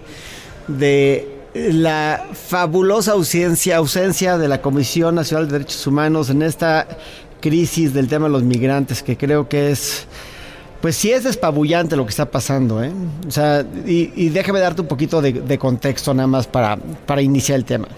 de 0.68 1.32
la 1.54 2.26
fabulosa 2.32 3.12
ausencia, 3.12 3.76
ausencia 3.76 4.36
de 4.38 4.48
la 4.48 4.60
Comisión 4.60 5.14
Nacional 5.14 5.46
de 5.46 5.52
Derechos 5.54 5.86
Humanos 5.86 6.30
en 6.30 6.42
esta 6.42 6.86
crisis 7.40 7.94
del 7.94 8.08
tema 8.08 8.26
de 8.26 8.32
los 8.32 8.42
migrantes, 8.42 9.02
que 9.02 9.16
creo 9.16 9.48
que 9.48 9.70
es, 9.70 10.06
pues 10.80 10.96
sí 10.96 11.12
es 11.12 11.24
despabullante 11.24 11.96
lo 11.96 12.04
que 12.04 12.10
está 12.10 12.30
pasando, 12.30 12.82
¿eh? 12.82 12.92
O 13.26 13.30
sea, 13.30 13.64
y, 13.86 14.12
y 14.16 14.30
déjame 14.30 14.60
darte 14.60 14.82
un 14.82 14.88
poquito 14.88 15.22
de, 15.22 15.32
de 15.32 15.58
contexto 15.58 16.12
nada 16.12 16.26
más 16.26 16.46
para, 16.46 16.76
para 16.76 17.22
iniciar 17.22 17.56
el 17.58 17.64
tema. 17.64 17.88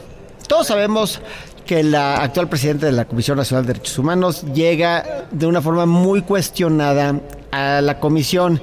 Todos 0.46 0.68
sabemos 0.68 1.20
que 1.68 1.82
la 1.82 2.16
actual 2.22 2.48
presidenta 2.48 2.86
de 2.86 2.92
la 2.92 3.04
Comisión 3.04 3.36
Nacional 3.36 3.66
de 3.66 3.74
Derechos 3.74 3.98
Humanos 3.98 4.42
llega 4.54 5.26
de 5.30 5.46
una 5.46 5.60
forma 5.60 5.84
muy 5.84 6.22
cuestionada 6.22 7.20
a 7.50 7.82
la 7.82 8.00
comisión. 8.00 8.58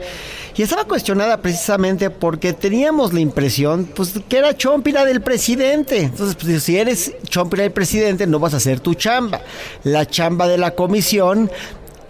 Y 0.57 0.64
estaba 0.64 0.86
cuestionada 0.86 1.40
precisamente 1.40 2.10
porque 2.10 2.53
teníamos 2.53 3.14
la 3.14 3.19
impresión 3.19 3.86
pues, 3.95 4.19
que 4.27 4.38
era 4.40 4.57
chompira 4.57 5.06
del 5.06 5.22
presidente. 5.22 6.02
Entonces, 6.02 6.36
pues, 6.36 6.64
si 6.64 6.80
eres 6.80 7.14
chompira 7.30 7.61
del 7.61 7.73
presidente, 7.73 8.26
no 8.26 8.40
vas 8.40 8.56
a 8.56 8.57
hacer 8.57 8.80
tu 8.80 8.95
chamba. 8.95 9.41
La 9.84 10.07
chamba 10.07 10.48
de 10.48 10.57
la 10.57 10.72
comisión 10.72 11.52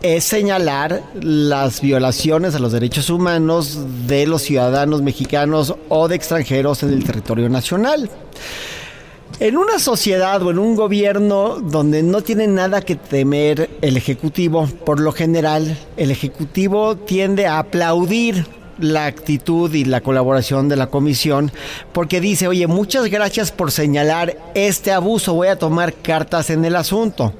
es 0.01 0.23
señalar 0.23 1.03
las 1.21 1.81
violaciones 1.81 2.55
a 2.55 2.59
los 2.59 2.71
derechos 2.71 3.09
humanos 3.09 3.79
de 4.07 4.27
los 4.27 4.43
ciudadanos 4.43 5.01
mexicanos 5.01 5.75
o 5.89 6.07
de 6.07 6.15
extranjeros 6.15 6.83
en 6.83 6.93
el 6.93 7.03
territorio 7.03 7.49
nacional. 7.49 8.09
En 9.39 9.57
una 9.57 9.79
sociedad 9.79 10.41
o 10.43 10.51
en 10.51 10.59
un 10.59 10.75
gobierno 10.77 11.59
donde 11.59 12.03
no 12.03 12.21
tiene 12.21 12.47
nada 12.47 12.81
que 12.81 12.95
temer 12.95 13.69
el 13.81 13.97
Ejecutivo, 13.97 14.65
por 14.85 15.01
lo 15.01 15.11
general, 15.11 15.77
el 15.97 16.09
Ejecutivo 16.09 16.95
tiende 16.95 17.45
a 17.45 17.59
aplaudir 17.59 18.47
la 18.79 19.07
actitud 19.07 19.73
y 19.73 19.83
la 19.83 19.99
colaboración 19.99 20.69
de 20.69 20.77
la 20.77 20.87
comisión 20.87 21.51
porque 21.91 22.21
dice, 22.21 22.47
oye, 22.47 22.67
muchas 22.67 23.07
gracias 23.07 23.51
por 23.51 23.71
señalar 23.71 24.37
este 24.53 24.93
abuso, 24.93 25.33
voy 25.33 25.49
a 25.49 25.59
tomar 25.59 25.93
cartas 25.93 26.49
en 26.49 26.63
el 26.63 26.77
asunto. 26.77 27.33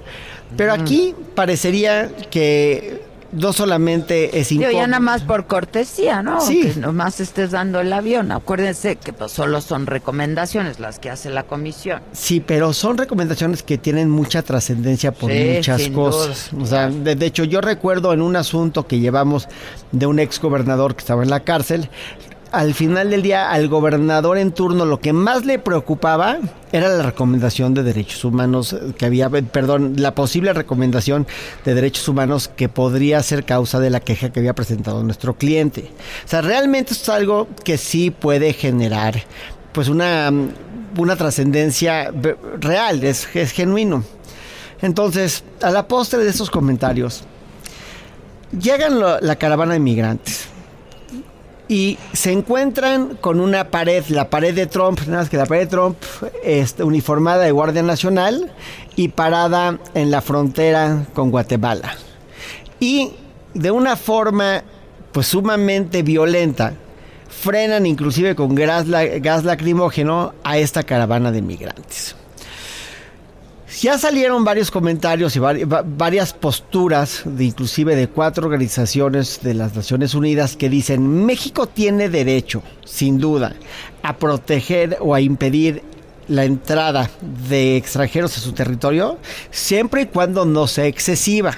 Pero 0.57 0.73
aquí 0.73 1.15
parecería 1.33 2.11
que 2.29 3.04
no 3.35 3.53
solamente 3.53 4.39
es 4.39 4.49
Digo, 4.49 4.63
ya 4.63 4.67
incómodo. 4.69 4.87
nada 4.87 4.99
más 4.99 5.21
por 5.23 5.45
cortesía, 5.47 6.23
¿no? 6.23 6.41
Sí. 6.41 6.61
Que 6.73 6.79
nomás 6.79 7.19
estés 7.19 7.51
dando 7.51 7.79
el 7.79 7.91
avión. 7.93 8.31
Acuérdense 8.31 8.95
que 8.95 9.13
pues, 9.13 9.31
solo 9.31 9.61
son 9.61 9.85
recomendaciones 9.87 10.79
las 10.79 10.99
que 10.99 11.09
hace 11.09 11.29
la 11.29 11.43
comisión. 11.43 12.01
Sí, 12.13 12.39
pero 12.39 12.73
son 12.73 12.97
recomendaciones 12.97 13.63
que 13.63 13.77
tienen 13.77 14.09
mucha 14.09 14.41
trascendencia 14.41 15.11
por 15.11 15.31
Sí, 15.31 15.53
muchas 15.57 15.89
cosas. 15.89 16.49
O 16.59 16.65
sea, 16.65 16.89
de, 16.89 17.15
de 17.15 17.25
hecho, 17.25 17.43
yo 17.43 17.61
recuerdo 17.61 18.13
en 18.13 18.21
un 18.21 18.35
asunto 18.35 18.87
que 18.87 18.99
llevamos 18.99 19.47
de 19.91 20.05
un 20.05 20.19
ex 20.19 20.39
gobernador 20.39 20.95
que 20.95 21.01
estaba 21.01 21.23
en 21.23 21.29
la 21.29 21.41
cárcel. 21.41 21.89
Al 22.55 22.73
final 22.73 23.09
del 23.09 23.21
día, 23.21 23.51
al 23.51 23.67
gobernador 23.67 24.37
en 24.37 24.53
turno 24.53 24.85
lo 24.85 25.01
que 25.01 25.11
más 25.11 25.43
le 25.43 25.59
preocupaba 25.59 26.37
era 26.71 26.87
la 26.87 27.03
recomendación 27.03 27.73
de 27.73 27.83
derechos 27.83 28.23
humanos 28.23 28.71
eh, 28.71 28.93
que 28.97 29.05
había, 29.05 29.25
eh, 29.25 29.43
perdón, 29.43 29.95
la 29.97 30.15
posible 30.15 30.53
recomendación 30.53 31.27
de 31.65 31.75
derechos 31.75 32.07
humanos 32.07 32.47
que 32.47 32.69
podría 32.69 33.21
ser 33.23 33.43
causa 33.43 33.81
de 33.81 33.89
la 33.89 33.99
queja 33.99 34.29
que 34.29 34.39
había 34.39 34.55
presentado 34.55 35.03
nuestro 35.03 35.33
cliente. 35.33 35.91
O 36.23 36.29
sea, 36.29 36.41
realmente 36.41 36.93
esto 36.93 37.11
es 37.11 37.17
algo 37.17 37.49
que 37.65 37.77
sí 37.77 38.09
puede 38.09 38.53
generar 38.53 39.21
pues 39.73 39.89
una, 39.89 40.31
mm, 40.31 40.51
una 40.97 41.17
trascendencia 41.17 42.13
real, 42.61 43.03
es, 43.03 43.27
es 43.35 43.51
genuino. 43.51 44.05
Entonces, 44.81 45.43
a 45.61 45.71
la 45.71 45.89
postre 45.89 46.23
de 46.23 46.29
esos 46.29 46.49
comentarios, 46.49 47.25
llegan 48.57 49.01
la 49.01 49.35
caravana 49.35 49.73
de 49.73 49.81
migrantes 49.81 50.54
y 51.67 51.97
se 52.13 52.31
encuentran 52.31 53.15
con 53.15 53.39
una 53.39 53.69
pared, 53.69 54.05
la 54.07 54.29
pared 54.29 54.53
de 54.53 54.67
Trump, 54.67 54.99
nada 55.07 55.19
más 55.19 55.29
que 55.29 55.37
la 55.37 55.45
pared 55.45 55.61
de 55.61 55.67
Trump 55.67 55.97
este, 56.43 56.83
uniformada 56.83 57.43
de 57.43 57.51
Guardia 57.51 57.83
Nacional 57.83 58.51
y 58.95 59.09
parada 59.09 59.79
en 59.93 60.11
la 60.11 60.21
frontera 60.21 61.05
con 61.13 61.31
Guatemala. 61.31 61.95
Y 62.79 63.11
de 63.53 63.71
una 63.71 63.95
forma 63.95 64.63
pues 65.11 65.27
sumamente 65.27 66.03
violenta, 66.03 66.73
frenan 67.29 67.85
inclusive 67.85 68.35
con 68.35 68.53
gas, 68.53 68.85
gas 69.21 69.43
lacrimógeno 69.43 70.33
a 70.43 70.57
esta 70.57 70.83
caravana 70.83 71.31
de 71.31 71.41
migrantes. 71.41 72.15
Ya 73.81 73.97
salieron 73.97 74.43
varios 74.43 74.71
comentarios 74.71 75.35
y 75.35 75.39
vari- 75.39 75.71
va- 75.71 75.83
varias 75.85 76.33
posturas, 76.33 77.23
de, 77.25 77.43
inclusive 77.45 77.95
de 77.95 78.07
cuatro 78.07 78.45
organizaciones 78.45 79.41
de 79.43 79.53
las 79.53 79.75
Naciones 79.75 80.13
Unidas, 80.13 80.55
que 80.55 80.69
dicen 80.69 81.25
México 81.25 81.67
tiene 81.67 82.09
derecho, 82.09 82.63
sin 82.85 83.17
duda, 83.19 83.53
a 84.01 84.15
proteger 84.17 84.97
o 85.01 85.13
a 85.13 85.21
impedir 85.21 85.83
la 86.27 86.45
entrada 86.45 87.09
de 87.49 87.75
extranjeros 87.77 88.37
a 88.37 88.41
su 88.41 88.53
territorio, 88.53 89.17
siempre 89.51 90.03
y 90.03 90.05
cuando 90.07 90.45
no 90.45 90.67
sea 90.67 90.85
excesiva. 90.85 91.55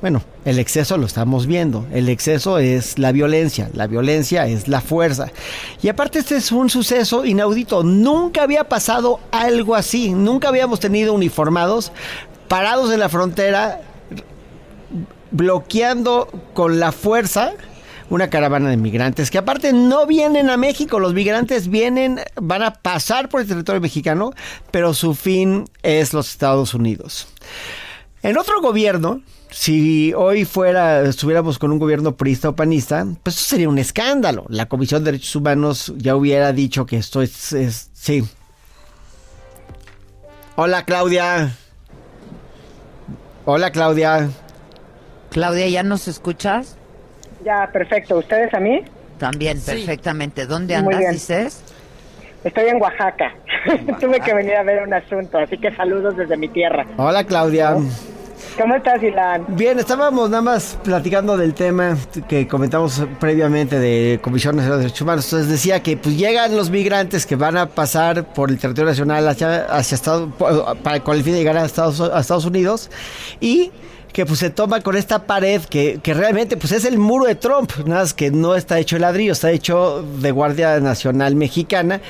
Bueno, 0.00 0.22
el 0.44 0.58
exceso 0.58 0.98
lo 0.98 1.06
estamos 1.06 1.46
viendo. 1.46 1.86
El 1.92 2.08
exceso 2.08 2.58
es 2.58 2.98
la 2.98 3.12
violencia. 3.12 3.70
La 3.72 3.86
violencia 3.86 4.46
es 4.46 4.68
la 4.68 4.80
fuerza. 4.80 5.32
Y 5.82 5.88
aparte 5.88 6.18
este 6.18 6.36
es 6.36 6.52
un 6.52 6.68
suceso 6.68 7.24
inaudito. 7.24 7.82
Nunca 7.82 8.42
había 8.42 8.64
pasado 8.64 9.20
algo 9.32 9.74
así. 9.74 10.10
Nunca 10.10 10.48
habíamos 10.48 10.80
tenido 10.80 11.14
uniformados 11.14 11.92
parados 12.48 12.92
en 12.92 13.00
la 13.00 13.08
frontera 13.08 13.80
bloqueando 15.30 16.28
con 16.54 16.78
la 16.78 16.92
fuerza 16.92 17.52
una 18.08 18.30
caravana 18.30 18.70
de 18.70 18.76
migrantes 18.76 19.30
que 19.30 19.38
aparte 19.38 19.72
no 19.72 20.06
vienen 20.06 20.48
a 20.48 20.56
México, 20.56 21.00
los 21.00 21.12
migrantes 21.12 21.68
vienen, 21.68 22.20
van 22.40 22.62
a 22.62 22.74
pasar 22.74 23.28
por 23.28 23.40
el 23.40 23.48
territorio 23.48 23.80
mexicano, 23.80 24.32
pero 24.70 24.94
su 24.94 25.14
fin 25.14 25.64
es 25.82 26.12
los 26.12 26.28
Estados 26.30 26.72
Unidos. 26.74 27.26
En 28.26 28.36
otro 28.38 28.60
gobierno, 28.60 29.20
si 29.50 30.12
hoy 30.12 30.44
fuera, 30.44 31.02
estuviéramos 31.02 31.60
con 31.60 31.70
un 31.70 31.78
gobierno 31.78 32.16
priista 32.16 32.48
o 32.48 32.56
panista, 32.56 33.06
pues 33.22 33.36
eso 33.36 33.44
sería 33.50 33.68
un 33.68 33.78
escándalo. 33.78 34.46
La 34.48 34.66
Comisión 34.66 35.04
de 35.04 35.12
Derechos 35.12 35.36
Humanos 35.36 35.92
ya 35.96 36.16
hubiera 36.16 36.52
dicho 36.52 36.86
que 36.86 36.96
esto 36.96 37.22
es, 37.22 37.52
es- 37.52 37.88
sí. 37.92 38.24
Hola 40.56 40.84
Claudia. 40.84 41.52
Hola 43.44 43.70
Claudia. 43.70 44.28
Claudia, 45.30 45.68
¿ya 45.68 45.84
nos 45.84 46.08
escuchas? 46.08 46.76
Ya, 47.44 47.70
perfecto. 47.72 48.16
¿Ustedes 48.18 48.52
a 48.54 48.58
mí? 48.58 48.80
También, 49.18 49.60
perfectamente. 49.60 50.46
¿Dónde 50.46 50.74
Muy 50.82 50.94
andas, 50.94 50.98
bien. 50.98 51.12
dices? 51.12 51.62
Estoy 52.42 52.70
en 52.70 52.82
Oaxaca. 52.82 53.34
Tuve 54.00 54.18
que 54.20 54.34
venir 54.34 54.54
a 54.56 54.64
ver 54.64 54.82
un 54.82 54.94
asunto, 54.94 55.38
así 55.38 55.58
que 55.58 55.72
saludos 55.76 56.16
desde 56.16 56.36
mi 56.36 56.48
tierra. 56.48 56.86
Hola 56.96 57.22
Claudia. 57.24 57.76
¿Cómo 58.58 58.74
estás, 58.74 59.02
Ilan? 59.02 59.44
Bien, 59.48 59.78
estábamos 59.78 60.30
nada 60.30 60.42
más 60.42 60.78
platicando 60.82 61.36
del 61.36 61.52
tema 61.52 61.96
que 62.26 62.48
comentamos 62.48 63.02
previamente 63.20 63.78
de 63.78 64.18
Comisión 64.22 64.56
Nacional 64.56 64.78
de 64.78 64.84
Derechos 64.84 65.02
Humanos. 65.02 65.26
Entonces 65.26 65.50
decía 65.50 65.82
que 65.82 65.98
pues 65.98 66.16
llegan 66.16 66.56
los 66.56 66.70
migrantes 66.70 67.26
que 67.26 67.36
van 67.36 67.58
a 67.58 67.66
pasar 67.66 68.32
por 68.32 68.50
el 68.50 68.58
territorio 68.58 68.90
nacional 68.90 69.28
hacia, 69.28 69.66
hacia 69.66 69.94
Estados, 69.94 70.30
para, 70.82 71.00
con 71.00 71.16
el 71.16 71.22
fin 71.22 71.34
de 71.34 71.40
llegar 71.40 71.58
a 71.58 71.66
Estados, 71.66 72.00
Estados 72.00 72.46
Unidos 72.46 72.90
y 73.40 73.72
que 74.14 74.24
pues 74.24 74.38
se 74.38 74.48
toma 74.48 74.80
con 74.80 74.96
esta 74.96 75.26
pared 75.26 75.60
que, 75.60 76.00
que 76.02 76.14
realmente 76.14 76.56
pues 76.56 76.72
es 76.72 76.86
el 76.86 76.96
muro 76.96 77.26
de 77.26 77.34
Trump, 77.34 77.70
nada 77.84 78.00
más 78.00 78.14
que 78.14 78.30
no 78.30 78.54
está 78.54 78.78
hecho 78.78 78.96
de 78.96 79.00
ladrillo, 79.00 79.32
está 79.32 79.50
hecho 79.50 80.02
de 80.02 80.30
Guardia 80.30 80.80
Nacional 80.80 81.34
Mexicana 81.34 82.00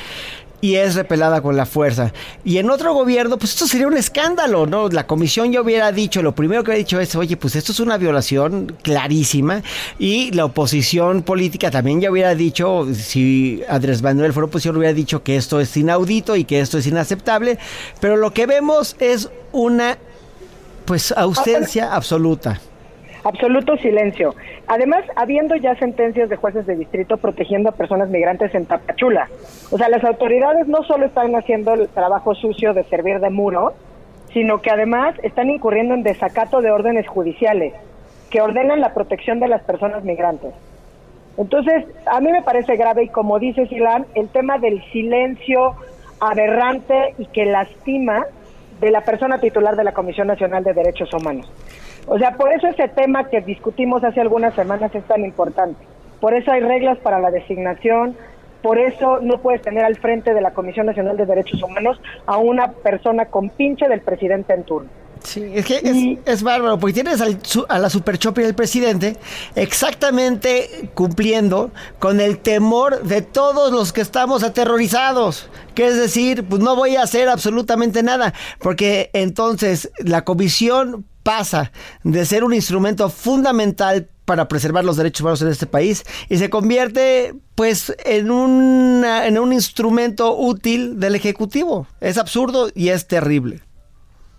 y 0.61 0.77
es 0.77 0.95
repelada 0.95 1.41
con 1.41 1.57
la 1.57 1.67
fuerza. 1.67 2.13
Y 2.45 2.59
en 2.59 2.71
otro 2.71 2.95
gobierno, 2.95 3.39
pues 3.39 3.53
esto 3.53 3.67
sería 3.67 3.87
un 3.87 3.97
escándalo, 3.97 4.67
¿no? 4.67 4.89
La 4.89 5.07
comisión 5.07 5.53
ya 5.53 5.61
hubiera 5.61 5.93
dicho, 5.93 6.23
lo 6.23 6.35
primero 6.35 6.63
que 6.65 6.71
hubiera 6.71 6.85
dicho 6.85 7.01
es, 7.01 7.15
oye, 7.15 7.37
pues 7.37 7.57
esto 7.57 7.73
es 7.73 7.81
una 7.81 7.99
violación 7.99 8.77
clarísima. 8.83 9.63
Y 9.99 10.31
la 10.33 10.47
oposición 10.47 11.23
política 11.23 11.71
también 11.71 12.01
ya 12.01 12.11
hubiera 12.11 12.35
dicho, 12.35 12.87
si 12.95 13.63
Andrés 13.69 14.03
Manuel 14.03 14.33
fuera 14.33 14.47
oposición, 14.47 14.77
hubiera 14.77 14.95
dicho 14.95 15.23
que 15.23 15.37
esto 15.37 15.61
es 15.61 15.77
inaudito 15.77 16.37
y 16.37 16.45
que 16.45 16.61
esto 16.61 16.79
es 16.79 16.87
inaceptable. 16.87 17.59
Pero 18.01 18.17
lo 18.17 18.33
que 18.33 18.47
vemos 18.47 18.97
es 18.99 19.29
una, 19.53 19.99
pues, 20.85 21.13
ausencia 21.13 21.95
absoluta. 21.95 22.61
Absoluto 23.27 23.77
silencio. 23.79 24.37
Además, 24.69 25.03
habiendo 25.17 25.57
ya 25.57 25.75
sentencias 25.75 26.29
de 26.29 26.37
jueces 26.37 26.65
de 26.65 26.77
distrito 26.77 27.17
protegiendo 27.17 27.71
a 27.71 27.73
personas 27.73 28.09
migrantes 28.09 28.55
en 28.55 28.67
Tapachula. 28.67 29.29
O 29.73 29.77
sea, 29.77 29.89
las 29.89 30.05
autoridades 30.05 30.69
no 30.69 30.85
solo 30.85 31.07
están 31.07 31.35
haciendo 31.35 31.75
el 31.75 31.89
trabajo 31.89 32.37
sucio 32.37 32.73
de 32.73 32.85
servir 32.85 33.19
de 33.19 33.31
muro, 33.31 33.73
sino 34.33 34.63
que 34.63 34.71
además 34.71 35.17
están 35.25 35.51
incurriendo 35.51 35.95
en 35.95 36.05
desacato 36.05 36.61
de 36.61 36.71
órdenes 36.71 37.09
judiciales 37.09 37.75
que 38.31 38.41
ordenan 38.41 38.81
la 38.81 38.95
protección 38.95 39.41
de 39.41 39.49
las 39.49 39.63
personas 39.65 40.05
migrantes. 40.05 40.55
Entonces, 41.37 41.85
a 42.07 42.21
mí 42.21 42.31
me 42.31 42.43
parece 42.43 42.77
grave 42.77 43.03
y 43.03 43.09
como 43.09 43.41
dice 43.41 43.67
Silán, 43.67 44.07
el 44.15 44.29
tema 44.29 44.59
del 44.59 44.81
silencio 44.93 45.75
aberrante 46.21 47.17
y 47.19 47.27
que 47.27 47.45
lastima 47.45 48.25
de 48.81 48.93
la 48.93 49.01
persona 49.01 49.41
titular 49.41 49.75
de 49.75 49.83
la 49.83 49.93
Comisión 49.93 50.29
Nacional 50.29 50.63
de 50.63 50.75
Derechos 50.75 51.13
Humanos. 51.13 51.51
O 52.07 52.19
sea, 52.19 52.37
por 52.37 52.53
eso 52.53 52.69
ese 52.69 52.89
tema 52.89 53.29
que 53.29 53.41
discutimos 53.41 54.05
hace 54.05 54.21
algunas 54.21 54.55
semanas 54.55 54.95
es 54.95 55.05
tan 55.05 55.25
importante. 55.25 55.85
Por 56.21 56.35
eso 56.35 56.51
hay 56.53 56.61
reglas 56.61 56.99
para 56.99 57.19
la 57.21 57.31
designación, 57.31 58.17
por 58.63 58.79
eso 58.79 59.21
no 59.21 59.39
puedes 59.39 59.63
tener 59.63 59.85
al 59.85 59.97
frente 59.97 60.33
de 60.35 60.41
la 60.41 60.53
Comisión 60.53 60.87
Nacional 60.87 61.17
de 61.17 61.27
Derechos 61.27 61.63
Humanos 61.63 62.01
a 62.27 62.39
una 62.39 62.73
persona 62.73 63.27
con 63.27 63.51
pinche 63.51 63.89
del 63.89 64.01
presidente 64.01 64.55
en 64.55 64.65
turno. 64.65 64.89
Sí, 65.23 65.51
es 65.55 65.65
que 65.65 65.77
es, 65.77 66.19
es 66.27 66.43
bárbaro, 66.43 66.79
porque 66.79 66.95
tienes 66.95 67.21
al 67.21 67.39
su- 67.45 67.67
a 67.69 67.79
la 67.79 67.91
super 67.91 68.19
del 68.19 68.55
presidente 68.55 69.17
exactamente 69.55 70.91
cumpliendo 70.95 71.71
con 71.99 72.21
el 72.21 72.39
temor 72.39 73.03
de 73.03 73.23
todos 73.23 73.73
los 73.73 73.93
que 73.93 74.01
estamos 74.03 74.43
aterrorizados. 74.45 75.51
Que 75.75 75.87
es 75.89 75.97
decir, 75.97 76.45
pues 76.49 76.61
no 76.63 76.77
voy 76.77 76.97
a 76.97 77.03
hacer 77.03 77.29
absolutamente 77.29 78.03
nada, 78.03 78.35
porque 78.61 79.11
entonces 79.15 79.91
la 79.99 80.23
comisión 80.25 81.05
pasa 81.27 81.73
de 82.05 82.25
ser 82.25 82.45
un 82.45 82.55
instrumento 82.55 83.11
fundamental 83.11 84.07
para 84.25 84.47
preservar 84.47 84.85
los 84.85 84.97
derechos 84.97 85.23
humanos 85.23 85.43
en 85.43 85.49
este 85.49 85.67
país 85.67 86.05
y 86.29 86.37
se 86.37 86.49
convierte 86.51 87.35
pues 87.57 87.93
en, 88.05 88.31
en 89.05 89.39
un 89.39 89.53
instrumento 89.53 90.37
útil 90.39 91.01
del 91.01 91.17
Ejecutivo. 91.17 91.89
Es 92.01 92.17
absurdo 92.17 92.69
y 92.77 92.91
es 92.91 93.09
terrible. 93.09 93.61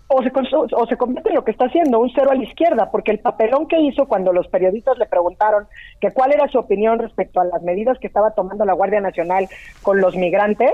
o 0.08 0.22
se, 0.22 0.30
o 0.74 0.86
se 0.86 0.96
convierte 0.96 1.28
en 1.28 1.34
lo 1.34 1.44
que 1.44 1.50
está 1.50 1.66
haciendo, 1.66 2.00
un 2.00 2.10
cero 2.14 2.30
a 2.30 2.34
la 2.34 2.44
izquierda, 2.44 2.90
porque 2.90 3.10
el 3.10 3.18
papelón 3.18 3.68
que 3.68 3.78
hizo 3.82 4.06
cuando 4.06 4.32
los 4.32 4.48
periodistas 4.48 4.96
le 4.96 5.04
preguntaron 5.04 5.66
que 6.00 6.10
cuál 6.12 6.32
era 6.32 6.48
su 6.48 6.58
opinión 6.58 6.98
respecto 6.98 7.40
a 7.40 7.44
las 7.44 7.62
medidas 7.62 7.98
que 7.98 8.06
estaba 8.06 8.30
tomando 8.30 8.64
la 8.64 8.72
Guardia 8.72 9.02
Nacional 9.02 9.46
con 9.82 10.00
los 10.00 10.16
migrantes, 10.16 10.72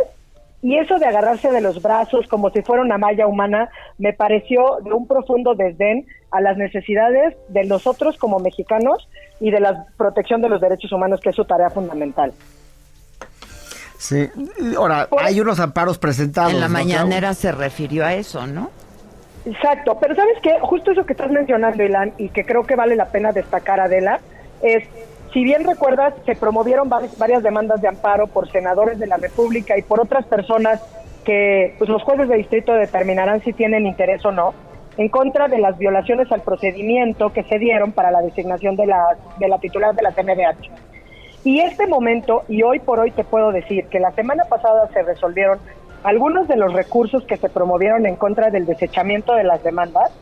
y 0.64 0.78
eso 0.78 0.98
de 0.98 1.04
agarrarse 1.04 1.50
de 1.50 1.60
los 1.60 1.82
brazos 1.82 2.26
como 2.26 2.48
si 2.48 2.62
fuera 2.62 2.82
una 2.82 2.96
malla 2.96 3.26
humana, 3.26 3.68
me 3.98 4.14
pareció 4.14 4.78
de 4.82 4.94
un 4.94 5.06
profundo 5.06 5.54
desdén 5.54 6.06
a 6.30 6.40
las 6.40 6.56
necesidades 6.56 7.36
de 7.48 7.64
nosotros 7.64 8.16
como 8.16 8.38
mexicanos 8.38 9.06
y 9.40 9.50
de 9.50 9.60
la 9.60 9.84
protección 9.98 10.40
de 10.40 10.48
los 10.48 10.62
derechos 10.62 10.90
humanos, 10.90 11.20
que 11.20 11.28
es 11.28 11.36
su 11.36 11.44
tarea 11.44 11.68
fundamental. 11.68 12.32
Sí. 13.98 14.30
Ahora, 14.74 15.06
hay 15.18 15.38
unos 15.38 15.60
amparos 15.60 15.98
presentados. 15.98 16.54
En 16.54 16.60
la 16.60 16.68
mañanera 16.68 17.34
se 17.34 17.52
refirió 17.52 18.06
a 18.06 18.14
eso, 18.14 18.46
¿no? 18.46 18.70
Exacto, 19.44 19.98
pero 20.00 20.14
¿sabes 20.14 20.38
qué? 20.42 20.54
Justo 20.62 20.92
eso 20.92 21.04
que 21.04 21.12
estás 21.12 21.30
mencionando, 21.30 21.82
Ilan, 21.82 22.14
y 22.16 22.30
que 22.30 22.46
creo 22.46 22.62
que 22.62 22.74
vale 22.74 22.96
la 22.96 23.10
pena 23.10 23.32
destacar, 23.32 23.80
Adela, 23.80 24.18
es, 24.62 24.88
si 25.34 25.42
bien 25.42 25.64
recuerdas, 25.64 26.14
se 26.24 26.36
promovieron 26.36 26.88
varias, 26.88 27.42
demandas 27.42 27.80
de 27.80 27.88
amparo 27.88 28.28
por 28.28 28.48
senadores 28.52 29.00
de 29.00 29.08
la 29.08 29.16
República 29.16 29.76
y 29.76 29.82
por 29.82 30.00
otras 30.00 30.24
personas 30.26 30.80
que 31.24 31.74
pues, 31.76 31.90
los 31.90 32.04
jueces 32.04 32.28
de 32.28 32.36
distrito 32.36 32.72
determinarán 32.72 33.42
si 33.42 33.52
tienen 33.52 33.84
interés 33.84 34.24
o 34.24 34.30
no, 34.30 34.54
en 34.96 35.08
contra 35.08 35.48
de 35.48 35.58
las 35.58 35.76
violaciones 35.76 36.30
al 36.30 36.42
procedimiento 36.42 37.32
que 37.32 37.42
se 37.42 37.58
dieron 37.58 37.90
para 37.90 38.12
la 38.12 38.22
designación 38.22 38.76
de 38.76 38.86
la, 38.86 39.04
de 39.40 39.48
la 39.48 39.58
titular 39.58 39.92
de 39.96 40.02
la 40.02 40.12
CNDH. 40.12 40.70
Y 41.42 41.60
este 41.60 41.88
momento, 41.88 42.44
y 42.46 42.62
hoy 42.62 42.78
por 42.78 43.00
hoy 43.00 43.10
te 43.10 43.24
puedo 43.24 43.50
decir 43.50 43.86
que 43.86 43.98
la 43.98 44.12
semana 44.12 44.44
pasada 44.48 44.88
se 44.92 45.02
resolvieron 45.02 45.58
algunos 46.04 46.46
de 46.46 46.56
los 46.56 46.72
recursos 46.72 47.24
que 47.24 47.38
se 47.38 47.48
promovieron 47.48 48.06
en 48.06 48.14
contra 48.14 48.50
del 48.50 48.66
desechamiento 48.66 49.34
de 49.34 49.42
las 49.42 49.64
demandas 49.64 50.12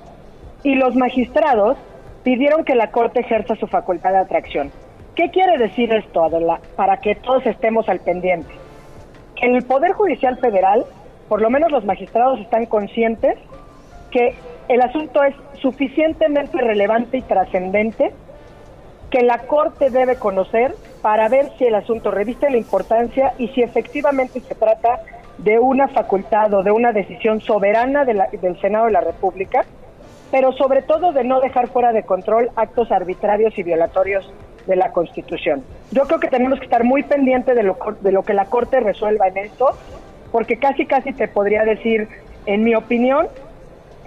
y 0.62 0.74
los 0.74 0.97
magistrados 0.97 1.76
pidieron 2.24 2.64
que 2.64 2.74
la 2.74 2.90
Corte 2.90 3.20
ejerza 3.20 3.56
su 3.56 3.66
facultad 3.66 4.12
de 4.12 4.18
atracción. 4.18 4.72
¿Qué 5.14 5.30
quiere 5.30 5.59
decir 5.59 5.93
esto, 5.93 6.24
Adela? 6.24 6.60
Para 6.76 6.97
que 6.98 7.14
todos 7.16 7.44
estemos 7.47 7.89
al 7.89 8.01
pendiente. 8.01 8.52
El 9.40 9.62
Poder 9.64 9.93
Judicial 9.93 10.39
Federal, 10.39 10.84
por 11.28 11.43
lo 11.43 11.51
menos 11.51 11.70
los 11.70 11.84
magistrados 11.84 12.40
están 12.40 12.66
conscientes 12.66 13.36
que 14.10 14.34
el 14.68 14.80
asunto 14.80 15.22
es 15.22 15.34
suficientemente 15.60 16.59
relevante 16.59 17.18
y 17.18 17.22
trascendente 17.22 18.12
que 19.10 19.22
la 19.22 19.39
Corte 19.40 19.90
debe 19.90 20.16
conocer 20.16 20.74
para 21.02 21.28
ver 21.28 21.51
si 21.59 21.64
el 21.64 21.74
asunto 21.74 22.10
reviste 22.10 22.48
la 22.48 22.56
importancia 22.56 23.34
y 23.36 23.48
si 23.48 23.62
efectivamente 23.62 24.40
se 24.40 24.55
trata 24.55 25.01
de 25.39 25.59
una 25.59 25.89
facultad 25.89 26.55
o 26.55 26.62
de 26.62 26.70
una 26.70 26.93
decisión 26.93 27.40
soberana 27.40 28.05
de 28.05 28.14
la- 28.14 28.28
del 28.30 28.59
Senado 28.60 28.86
de 28.86 28.93
la 28.93 29.01
República, 29.01 29.64
pero 30.32 30.50
sobre 30.52 30.80
todo 30.80 31.12
de 31.12 31.24
no 31.24 31.40
dejar 31.40 31.68
fuera 31.68 31.92
de 31.92 32.04
control 32.04 32.50
actos 32.56 32.90
arbitrarios 32.90 33.56
y 33.59 33.62
violatorios 33.62 34.28
de 34.66 34.76
la 34.76 34.90
Constitución. 34.90 35.62
Yo 35.90 36.04
creo 36.04 36.20
que 36.20 36.28
tenemos 36.28 36.59
que 36.59 36.64
estar 36.64 36.84
muy 36.84 37.02
pendientes 37.02 37.54
de 37.54 37.62
lo, 37.62 37.76
de 38.00 38.12
lo 38.12 38.22
que 38.22 38.32
la 38.32 38.46
Corte 38.46 38.80
resuelva 38.80 39.28
en 39.28 39.36
esto, 39.36 39.76
porque 40.32 40.56
casi 40.56 40.86
casi 40.86 41.12
te 41.12 41.28
podría 41.28 41.64
decir, 41.64 42.09
en 42.46 42.64
mi 42.64 42.74
opinión, 42.74 43.28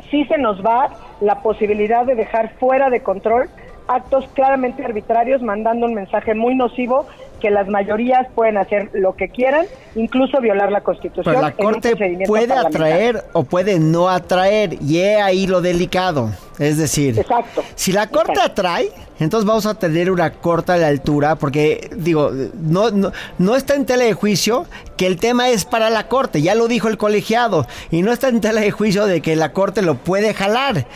sí 0.10 0.26
se 0.26 0.40
nos 0.40 0.66
va 0.66 0.90
la 1.22 1.44
posibilidad 1.44 2.06
de 2.06 2.16
dejar 2.16 2.50
fuera 2.58 2.90
de 2.90 3.02
control 3.02 3.48
actos 3.88 4.28
claramente 4.34 4.84
arbitrarios, 4.84 5.44
mandando 5.44 5.86
un 5.86 5.94
mensaje 5.94 6.34
muy 6.34 6.56
nocivo 6.56 7.06
que 7.46 7.52
las 7.52 7.68
mayorías 7.68 8.26
pueden 8.34 8.58
hacer 8.58 8.90
lo 8.94 9.16
que 9.16 9.30
quieran, 9.30 9.68
incluso 9.94 10.42
violar 10.42 10.72
la 10.72 10.82
Constitución. 10.82 11.26
Pero 11.26 11.42
la 11.42 11.52
Corte 11.52 11.96
puede 12.26 12.52
atraer 12.52 13.24
o 13.34 13.44
puede 13.44 13.78
no 13.78 14.10
atraer, 14.10 14.80
y 14.82 14.98
he 14.98 15.22
ahí 15.22 15.46
lo 15.46 15.62
delicado. 15.62 16.32
Es 16.58 16.80
decir, 16.80 17.24
si 17.76 17.92
la 17.92 18.08
Corte 18.08 18.42
atrae, 18.42 18.90
entonces 19.20 19.46
vamos 19.46 19.68
a 19.68 19.76
tener 19.76 20.10
una 20.10 20.32
corta 20.32 20.76
la 20.78 20.88
altura, 20.88 21.36
porque, 21.36 21.92
digo, 21.96 22.32
no, 22.56 22.90
no, 22.90 23.12
no 23.38 23.56
está 23.56 23.76
en 23.76 23.86
tela 23.86 24.06
de 24.06 24.14
juicio 24.14 24.66
que 24.98 25.06
el 25.06 25.18
tema 25.18 25.50
es 25.50 25.66
para 25.66 25.92
la 25.92 26.08
Corte, 26.08 26.42
ya 26.42 26.56
lo 26.56 26.68
dijo 26.68 26.88
el 26.88 26.98
colegiado, 26.98 27.68
y 27.92 28.02
no 28.02 28.12
está 28.12 28.30
en 28.30 28.42
tela 28.42 28.62
de 28.62 28.72
juicio 28.72 29.06
de 29.06 29.22
que 29.22 29.36
la 29.36 29.54
Corte 29.54 29.84
lo 29.84 29.94
puede 29.94 30.34
jalar. 30.34 30.88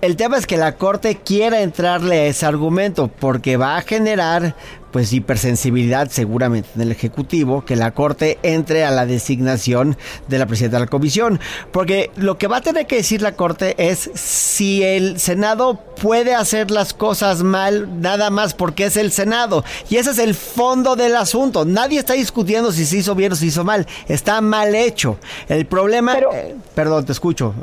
El 0.00 0.16
tema 0.16 0.38
es 0.38 0.46
que 0.46 0.56
la 0.56 0.76
Corte 0.76 1.16
quiera 1.16 1.60
entrarle 1.60 2.20
a 2.20 2.26
ese 2.26 2.46
argumento 2.46 3.08
porque 3.08 3.56
va 3.56 3.76
a 3.76 3.82
generar 3.82 4.54
pues 4.90 5.12
hipersensibilidad 5.12 6.08
seguramente 6.08 6.68
en 6.74 6.82
el 6.82 6.92
Ejecutivo 6.92 7.64
que 7.64 7.76
la 7.76 7.92
Corte 7.92 8.38
entre 8.42 8.84
a 8.84 8.90
la 8.90 9.06
designación 9.06 9.96
de 10.28 10.38
la 10.38 10.46
presidenta 10.46 10.78
de 10.78 10.84
la 10.84 10.90
Comisión. 10.90 11.40
Porque 11.72 12.10
lo 12.16 12.38
que 12.38 12.46
va 12.46 12.58
a 12.58 12.60
tener 12.60 12.86
que 12.86 12.96
decir 12.96 13.22
la 13.22 13.32
Corte 13.32 13.74
es 13.78 14.10
si 14.14 14.82
el 14.82 15.18
Senado 15.18 15.78
puede 16.00 16.34
hacer 16.34 16.70
las 16.70 16.94
cosas 16.94 17.42
mal 17.42 18.00
nada 18.00 18.30
más 18.30 18.54
porque 18.54 18.84
es 18.84 18.96
el 18.96 19.12
Senado. 19.12 19.64
Y 19.88 19.96
ese 19.96 20.10
es 20.10 20.18
el 20.18 20.34
fondo 20.34 20.96
del 20.96 21.16
asunto. 21.16 21.64
Nadie 21.64 21.98
está 21.98 22.14
discutiendo 22.14 22.72
si 22.72 22.84
se 22.84 22.98
hizo 22.98 23.14
bien 23.14 23.32
o 23.32 23.36
se 23.36 23.46
hizo 23.46 23.64
mal. 23.64 23.86
Está 24.08 24.40
mal 24.40 24.74
hecho. 24.74 25.18
El 25.48 25.66
problema... 25.66 26.16
eh, 26.18 26.56
perdón, 26.74 27.04
te 27.04 27.12
escucho. 27.12 27.54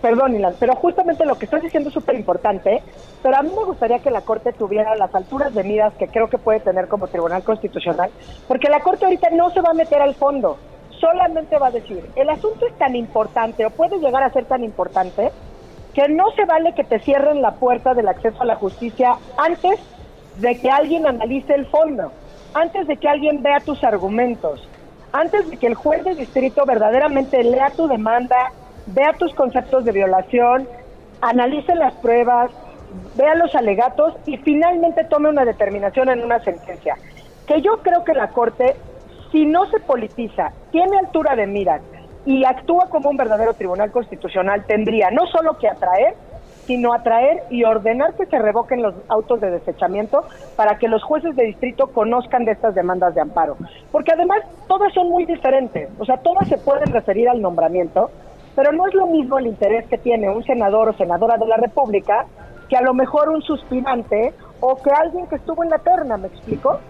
Perdón, 0.00 0.36
Ilan, 0.36 0.54
pero 0.58 0.74
justamente 0.76 1.24
lo 1.24 1.38
que 1.38 1.44
estás 1.46 1.62
diciendo 1.62 1.88
es 1.88 1.94
súper 1.94 2.14
importante, 2.14 2.82
pero 3.22 3.36
a 3.36 3.42
mí 3.42 3.50
me 3.50 3.64
gustaría 3.64 3.98
que 3.98 4.10
la 4.10 4.22
Corte 4.22 4.52
tuviera 4.52 4.94
las 4.96 5.14
alturas 5.14 5.54
de 5.54 5.64
miras 5.64 5.92
que 5.94 6.08
creo 6.08 6.28
que 6.28 6.38
puede 6.38 6.60
tener 6.60 6.88
como 6.88 7.08
Tribunal 7.08 7.42
Constitucional, 7.42 8.10
porque 8.48 8.68
la 8.68 8.80
Corte 8.80 9.04
ahorita 9.04 9.30
no 9.30 9.50
se 9.50 9.60
va 9.60 9.70
a 9.70 9.74
meter 9.74 10.00
al 10.00 10.14
fondo, 10.14 10.58
solamente 11.00 11.58
va 11.58 11.68
a 11.68 11.72
decir, 11.72 12.08
el 12.16 12.28
asunto 12.30 12.66
es 12.66 12.76
tan 12.78 12.96
importante 12.96 13.64
o 13.66 13.70
puede 13.70 13.98
llegar 13.98 14.22
a 14.22 14.32
ser 14.32 14.44
tan 14.46 14.64
importante 14.64 15.30
que 15.94 16.08
no 16.08 16.30
se 16.36 16.44
vale 16.44 16.74
que 16.74 16.84
te 16.84 17.00
cierren 17.00 17.42
la 17.42 17.52
puerta 17.52 17.94
del 17.94 18.08
acceso 18.08 18.42
a 18.42 18.46
la 18.46 18.56
justicia 18.56 19.16
antes 19.36 19.80
de 20.36 20.58
que 20.60 20.70
alguien 20.70 21.06
analice 21.06 21.54
el 21.54 21.66
fondo, 21.66 22.12
antes 22.54 22.86
de 22.86 22.96
que 22.96 23.08
alguien 23.08 23.42
vea 23.42 23.60
tus 23.60 23.82
argumentos, 23.82 24.66
antes 25.12 25.50
de 25.50 25.56
que 25.56 25.66
el 25.66 25.74
juez 25.74 26.04
de 26.04 26.14
distrito 26.14 26.64
verdaderamente 26.64 27.42
lea 27.42 27.70
tu 27.76 27.88
demanda, 27.88 28.52
vea 28.86 29.12
tus 29.14 29.34
conceptos 29.34 29.84
de 29.84 29.92
violación, 29.92 30.68
analice 31.20 31.74
las 31.74 31.94
pruebas, 31.94 32.50
vea 33.16 33.34
los 33.34 33.54
alegatos 33.54 34.14
y 34.26 34.36
finalmente 34.38 35.04
tome 35.04 35.28
una 35.28 35.44
determinación 35.44 36.08
en 36.08 36.22
una 36.22 36.40
sentencia. 36.40 36.96
Que 37.46 37.60
yo 37.62 37.78
creo 37.82 38.04
que 38.04 38.14
la 38.14 38.28
Corte, 38.28 38.76
si 39.32 39.46
no 39.46 39.66
se 39.70 39.80
politiza, 39.80 40.52
tiene 40.70 40.98
altura 40.98 41.36
de 41.36 41.46
miras 41.46 41.82
y 42.24 42.44
actúa 42.44 42.88
como 42.90 43.10
un 43.10 43.16
verdadero 43.16 43.54
tribunal 43.54 43.90
constitucional, 43.90 44.64
tendría 44.66 45.10
no 45.10 45.26
solo 45.26 45.56
que 45.58 45.68
atraer, 45.68 46.14
sino 46.66 46.92
atraer 46.92 47.42
y 47.50 47.64
ordenar 47.64 48.14
que 48.14 48.26
se 48.26 48.38
revoquen 48.38 48.82
los 48.82 48.94
autos 49.08 49.40
de 49.40 49.50
desechamiento 49.50 50.24
para 50.56 50.78
que 50.78 50.86
los 50.86 51.02
jueces 51.02 51.34
de 51.34 51.44
distrito 51.44 51.88
conozcan 51.88 52.44
de 52.44 52.52
estas 52.52 52.74
demandas 52.74 53.14
de 53.14 53.20
amparo. 53.20 53.56
Porque 53.90 54.12
además 54.12 54.42
todas 54.68 54.92
son 54.92 55.08
muy 55.08 55.24
diferentes, 55.24 55.88
o 55.98 56.04
sea, 56.04 56.18
todas 56.18 56.46
se 56.48 56.58
pueden 56.58 56.92
referir 56.92 57.28
al 57.28 57.42
nombramiento, 57.42 58.10
pero 58.54 58.72
no 58.72 58.86
es 58.86 58.94
lo 58.94 59.06
mismo 59.06 59.38
el 59.38 59.46
interés 59.46 59.86
que 59.88 59.98
tiene 59.98 60.28
un 60.30 60.44
senador 60.44 60.90
o 60.90 60.92
senadora 60.92 61.38
de 61.38 61.46
la 61.46 61.56
República 61.56 62.26
que 62.70 62.76
a 62.76 62.82
lo 62.82 62.94
mejor 62.94 63.28
un 63.28 63.42
suspirante 63.42 64.34
o 64.60 64.80
que 64.80 64.90
alguien 64.92 65.26
que 65.26 65.36
estuvo 65.36 65.64
en 65.64 65.70
la 65.70 65.78
terna, 65.80 66.16
¿me 66.16 66.28
explico? 66.28 66.80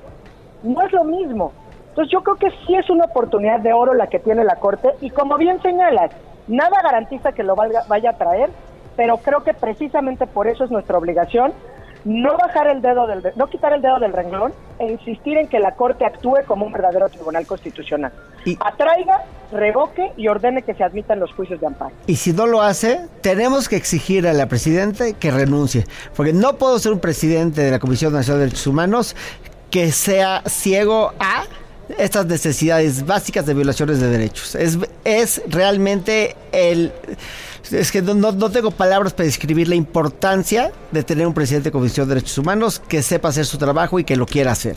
No 0.62 0.82
es 0.82 0.93
lo 0.93 1.05
mismo. 1.05 1.55
Entonces 1.89 2.12
yo 2.12 2.23
creo 2.23 2.36
que 2.36 2.51
sí 2.66 2.74
es 2.77 2.89
una 2.90 3.07
oportunidad 3.07 3.61
de 3.61 3.73
oro 3.73 3.94
la 3.94 4.07
que 4.09 4.20
tiene 4.20 4.44
la 4.44 4.57
Corte 4.57 4.90
y 5.01 5.11
como 5.11 5.36
bien 5.39 5.61
señalas, 5.62 6.12
nada 6.47 6.77
garantiza 6.85 7.32
que 7.32 7.43
lo 7.43 7.57
valga- 7.57 7.85
vaya 7.89 8.11
a 8.11 8.16
traer, 8.19 8.51
pero 8.94 9.19
creo 9.23 9.43
que 9.43 9.55
precisamente 9.55 10.27
por 10.27 10.47
eso 10.47 10.65
es 10.65 10.70
nuestra 10.70 10.98
obligación 10.98 11.55
no 12.05 12.37
bajar 12.37 12.69
el 12.69 12.81
dedo 12.83 13.07
del 13.07 13.23
no 13.37 13.49
quitar 13.49 13.73
el 13.73 13.83
dedo 13.83 13.99
del 13.99 14.13
renglón 14.13 14.53
e 14.79 14.93
insistir 14.93 15.37
en 15.37 15.49
que 15.49 15.59
la 15.59 15.75
Corte 15.75 16.05
actúe 16.05 16.39
como 16.47 16.67
un 16.67 16.73
verdadero 16.73 17.09
tribunal 17.09 17.47
constitucional. 17.47 18.13
Atraiga, 18.61 19.25
revoque 19.53 20.13
y 20.17 20.29
ordene 20.29 20.63
que 20.63 20.75
se 20.75 20.83
admitan 20.83 21.21
los 21.21 21.33
juicios 21.33 21.61
de 21.61 21.67
amparo. 21.67 21.95
Y 22.07 22.17
si 22.17 22.33
no 22.33 22.47
lo 22.47 22.63
hace, 22.63 23.01
tenemos 23.21 23.69
que 23.69 23.77
exigir 23.77 24.27
a 24.27 24.33
la 24.33 24.47
presidenta 24.47 25.13
que 25.13 25.31
renuncie. 25.31 25.85
Porque 26.17 26.33
no 26.33 26.55
puedo 26.55 26.79
ser 26.79 26.93
un 26.93 27.01
presidente 27.01 27.63
de 27.63 27.71
la 27.71 27.79
Comisión 27.79 28.13
Nacional 28.13 28.41
de 28.41 28.47
Derechos 28.47 28.67
Humanos 28.67 29.17
que 29.71 29.93
sea 29.93 30.43
ciego 30.47 31.13
a 31.19 31.45
estas 31.99 32.27
necesidades 32.27 33.05
básicas 33.05 33.47
de 33.47 33.55
violaciones 33.55 34.01
de 34.01 34.09
derechos. 34.09 34.55
Es, 34.55 34.79
es 35.05 35.43
realmente 35.49 36.37
el... 36.53 36.93
Es 37.73 37.93
que 37.93 38.03
no, 38.03 38.15
no- 38.15 38.32
no 38.32 38.51
tengo 38.51 38.70
palabras 38.70 39.12
para 39.12 39.24
describir 39.27 39.69
la 39.69 39.74
importancia 39.77 40.73
de 40.91 41.03
tener 41.03 41.27
un 41.27 41.35
presidente 41.35 41.69
de 41.69 41.73
Comisión 41.73 42.09
de 42.09 42.15
Derechos 42.16 42.37
Humanos 42.39 42.81
que 42.81 43.03
sepa 43.03 43.28
hacer 43.28 43.45
su 43.47 43.59
trabajo 43.59 43.99
y 43.99 44.05
que 44.05 44.16
lo 44.16 44.27
quiera 44.27 44.53
hacer. 44.53 44.77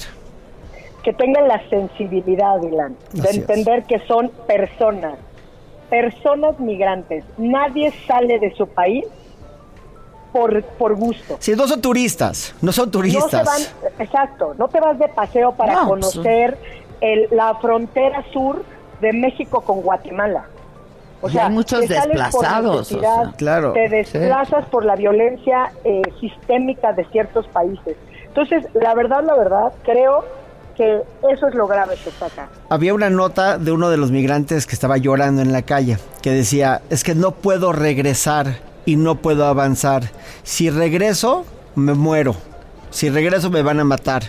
que 1.03 1.11
tengan 1.11 1.49
la 1.49 1.61
sensibilidad, 1.69 2.59
Dylan, 2.61 2.95
de 3.11 3.21
Así 3.27 3.29
es. 3.31 3.35
entender 3.49 3.83
que 3.83 3.99
son 4.07 4.31
personas, 4.47 5.15
personas 5.89 6.57
migrantes. 6.61 7.25
Nadie 7.37 7.91
sale 8.07 8.39
de 8.39 8.55
su 8.55 8.67
país 8.67 9.03
por, 10.31 10.63
por 10.63 10.95
gusto. 10.95 11.35
Si 11.39 11.55
no 11.55 11.67
son 11.67 11.81
turistas, 11.81 12.55
no 12.61 12.71
son 12.71 12.85
No 12.85 12.91
turistas. 12.91 13.29
se 13.31 13.43
van, 13.43 13.91
exacto, 13.99 14.55
no 14.57 14.69
te 14.69 14.79
vas 14.79 14.97
de 14.97 15.09
paseo 15.09 15.51
para 15.51 15.73
No, 15.73 15.87
pues, 15.89 16.05
conocer 16.05 16.57
el- 17.01 17.27
la 17.31 17.55
frontera 17.55 18.23
sur 18.31 18.63
de 19.01 19.11
México 19.11 19.59
con 19.61 19.81
Guatemala. 19.81 20.45
O 21.23 21.29
Y 21.29 21.31
sea, 21.31 21.47
hay 21.47 21.53
muchos 21.53 21.87
desplazados, 21.87 22.91
o 22.91 22.99
sea. 22.99 23.33
Claro, 23.37 23.71
Te 23.73 23.87
sí. 24.05 24.17
desplazas 24.17 24.65
por 24.69 24.85
la 24.85 24.95
violencia 24.95 25.71
eh, 25.83 26.01
sistémica 26.19 26.93
de 26.93 27.05
ciertos 27.05 27.47
países. 27.47 27.95
Entonces, 28.27 28.65
la 28.73 28.93
verdad, 28.93 29.23
la 29.25 29.35
verdad, 29.35 29.71
creo 29.83 30.25
que 30.75 31.01
eso 31.31 31.47
es 31.47 31.55
lo 31.55 31.65
grave 31.67 31.95
que 32.03 32.09
está 32.09 32.25
acá. 32.25 32.49
Había 32.69 32.93
una 32.93 33.09
nota 33.09 33.57
de 33.57 33.71
uno 33.71 33.89
de 33.89 33.97
los 33.97 34.11
migrantes 34.11 34.65
que 34.65 34.73
estaba 34.75 34.97
llorando 34.97 35.41
en 35.41 35.53
la 35.53 35.61
calle, 35.61 35.97
que 36.21 36.31
decía, 36.31 36.81
es 36.89 37.03
que 37.03 37.15
no 37.15 37.31
puedo 37.31 37.71
regresar 37.71 38.57
y 38.85 38.95
no 38.97 39.15
puedo 39.15 39.45
avanzar. 39.45 40.03
Si 40.43 40.69
regreso, 40.69 41.45
me 41.75 41.93
muero. 41.93 42.35
Si 42.89 43.09
regreso, 43.09 43.49
me 43.49 43.61
van 43.61 43.79
a 43.79 43.83
matar. 43.83 44.23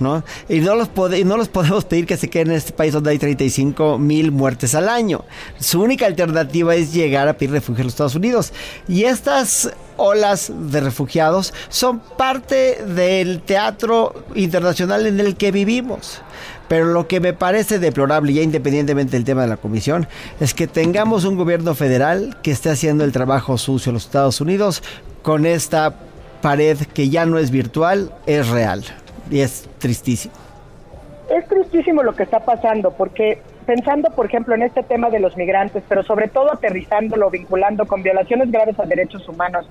¿No? 0.00 0.24
Y, 0.48 0.60
no 0.60 0.74
los 0.74 0.88
y 1.16 1.24
no 1.24 1.36
los 1.36 1.48
podemos 1.50 1.84
pedir 1.84 2.06
que 2.06 2.16
se 2.16 2.28
queden 2.28 2.48
en 2.48 2.56
este 2.56 2.72
país 2.72 2.92
donde 2.92 3.10
hay 3.10 3.18
35 3.18 3.98
mil 3.98 4.32
muertes 4.32 4.74
al 4.74 4.88
año. 4.88 5.24
Su 5.58 5.82
única 5.82 6.06
alternativa 6.06 6.74
es 6.74 6.92
llegar 6.92 7.28
a 7.28 7.34
pedir 7.34 7.52
refugio 7.52 7.82
a 7.82 7.84
los 7.84 7.92
Estados 7.92 8.14
Unidos. 8.14 8.52
Y 8.88 9.04
estas 9.04 9.70
olas 9.96 10.50
de 10.54 10.80
refugiados 10.80 11.52
son 11.68 12.00
parte 12.00 12.82
del 12.84 13.40
teatro 13.42 14.14
internacional 14.34 15.06
en 15.06 15.20
el 15.20 15.36
que 15.36 15.52
vivimos. 15.52 16.22
Pero 16.68 16.86
lo 16.86 17.08
que 17.08 17.20
me 17.20 17.32
parece 17.32 17.78
deplorable, 17.78 18.32
ya 18.32 18.42
independientemente 18.42 19.16
del 19.16 19.24
tema 19.24 19.42
de 19.42 19.48
la 19.48 19.56
comisión, 19.56 20.06
es 20.38 20.54
que 20.54 20.66
tengamos 20.66 21.24
un 21.24 21.36
gobierno 21.36 21.74
federal 21.74 22.38
que 22.42 22.52
esté 22.52 22.70
haciendo 22.70 23.04
el 23.04 23.12
trabajo 23.12 23.58
sucio 23.58 23.90
en 23.90 23.94
los 23.94 24.04
Estados 24.04 24.40
Unidos 24.40 24.82
con 25.22 25.46
esta 25.46 25.96
pared 26.40 26.78
que 26.78 27.10
ya 27.10 27.26
no 27.26 27.38
es 27.38 27.50
virtual, 27.50 28.14
es 28.26 28.48
real. 28.48 28.84
Y 29.30 29.40
es 29.40 29.68
tristísimo. 29.78 30.34
Es 31.30 31.46
tristísimo 31.46 32.02
lo 32.02 32.14
que 32.14 32.24
está 32.24 32.40
pasando, 32.40 32.90
porque 32.90 33.40
pensando, 33.64 34.10
por 34.10 34.26
ejemplo, 34.26 34.54
en 34.56 34.62
este 34.62 34.82
tema 34.82 35.10
de 35.10 35.20
los 35.20 35.36
migrantes, 35.36 35.84
pero 35.88 36.02
sobre 36.02 36.26
todo 36.26 36.52
aterrizándolo, 36.52 37.30
vinculando 37.30 37.86
con 37.86 38.02
violaciones 38.02 38.50
graves 38.50 38.78
a 38.80 38.84
derechos 38.84 39.28
humanos, 39.28 39.64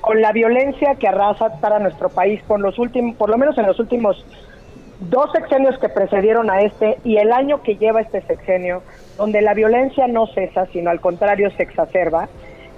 con 0.00 0.20
la 0.20 0.32
violencia 0.32 0.96
que 0.96 1.06
arrasa 1.06 1.60
para 1.60 1.78
nuestro 1.78 2.08
país, 2.08 2.42
con 2.48 2.62
los 2.62 2.78
últimos, 2.80 3.14
por 3.16 3.30
lo 3.30 3.38
menos 3.38 3.56
en 3.56 3.66
los 3.66 3.78
últimos 3.78 4.26
dos 4.98 5.30
sexenios 5.32 5.78
que 5.78 5.88
precedieron 5.88 6.50
a 6.50 6.62
este 6.62 6.98
y 7.04 7.18
el 7.18 7.32
año 7.32 7.62
que 7.62 7.76
lleva 7.76 8.00
este 8.00 8.22
sexenio, 8.22 8.82
donde 9.16 9.40
la 9.40 9.54
violencia 9.54 10.08
no 10.08 10.26
cesa, 10.26 10.66
sino 10.72 10.90
al 10.90 11.00
contrario 11.00 11.50
se 11.52 11.62
exacerba, 11.62 12.28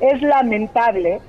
es 0.01 0.21
lamentable 0.21 1.21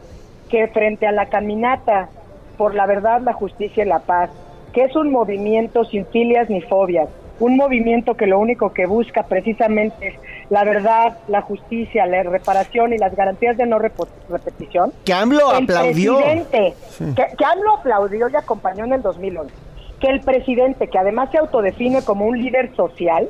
que 0.49 0.67
frente 0.67 1.07
a 1.07 1.11
la 1.11 1.27
caminata 1.27 2.09
por 2.57 2.75
la 2.75 2.85
verdad, 2.85 3.21
la 3.21 3.33
justicia 3.33 3.83
y 3.83 3.87
la 3.87 3.99
paz, 3.99 4.29
que 4.77 4.83
es 4.83 4.95
un 4.95 5.09
movimiento 5.11 5.85
sin 5.85 6.05
filias 6.05 6.51
ni 6.51 6.61
fobias, 6.61 7.09
un 7.39 7.57
movimiento 7.57 8.13
que 8.15 8.27
lo 8.27 8.37
único 8.37 8.73
que 8.73 8.85
busca 8.85 9.23
precisamente 9.23 10.09
es 10.09 10.15
la 10.51 10.63
verdad, 10.63 11.17
la 11.27 11.41
justicia, 11.41 12.05
la 12.05 12.21
reparación 12.21 12.93
y 12.93 12.99
las 12.99 13.15
garantías 13.15 13.57
de 13.57 13.65
no 13.65 13.79
repetición. 13.79 14.93
Que 15.03 15.13
AMLO 15.13 15.51
El 15.57 15.63
aplaudió. 15.63 16.17
presidente, 16.17 16.73
Sí. 16.89 17.05
que, 17.15 17.25
que 17.35 17.43
AMLO 17.43 17.77
aplaudió 17.79 18.29
y 18.29 18.35
acompañó 18.35 18.85
en 18.85 18.93
el 18.93 19.01
2011. 19.01 19.51
Que 19.99 20.09
el 20.09 20.19
presidente, 20.21 20.87
que 20.89 20.99
además 20.99 21.31
se 21.31 21.39
autodefine 21.39 22.03
como 22.03 22.25
un 22.25 22.39
líder 22.39 22.75
social, 22.75 23.27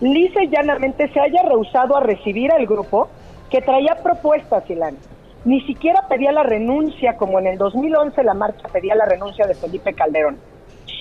lisa 0.00 0.42
y 0.42 0.48
llanamente 0.48 1.08
se 1.12 1.20
haya 1.20 1.42
rehusado 1.42 1.94
a 1.94 2.00
recibir 2.00 2.50
al 2.52 2.64
grupo 2.64 3.08
que 3.50 3.60
traía 3.60 3.96
propuestas, 4.02 4.64
Ilan. 4.70 4.96
Ni 5.44 5.60
siquiera 5.66 6.06
pedía 6.08 6.32
la 6.32 6.42
renuncia, 6.42 7.18
como 7.18 7.38
en 7.38 7.48
el 7.48 7.58
2011 7.58 8.24
la 8.24 8.32
marcha 8.32 8.66
pedía 8.72 8.94
la 8.94 9.04
renuncia 9.04 9.46
de 9.46 9.54
Felipe 9.54 9.92
Calderón. 9.92 10.38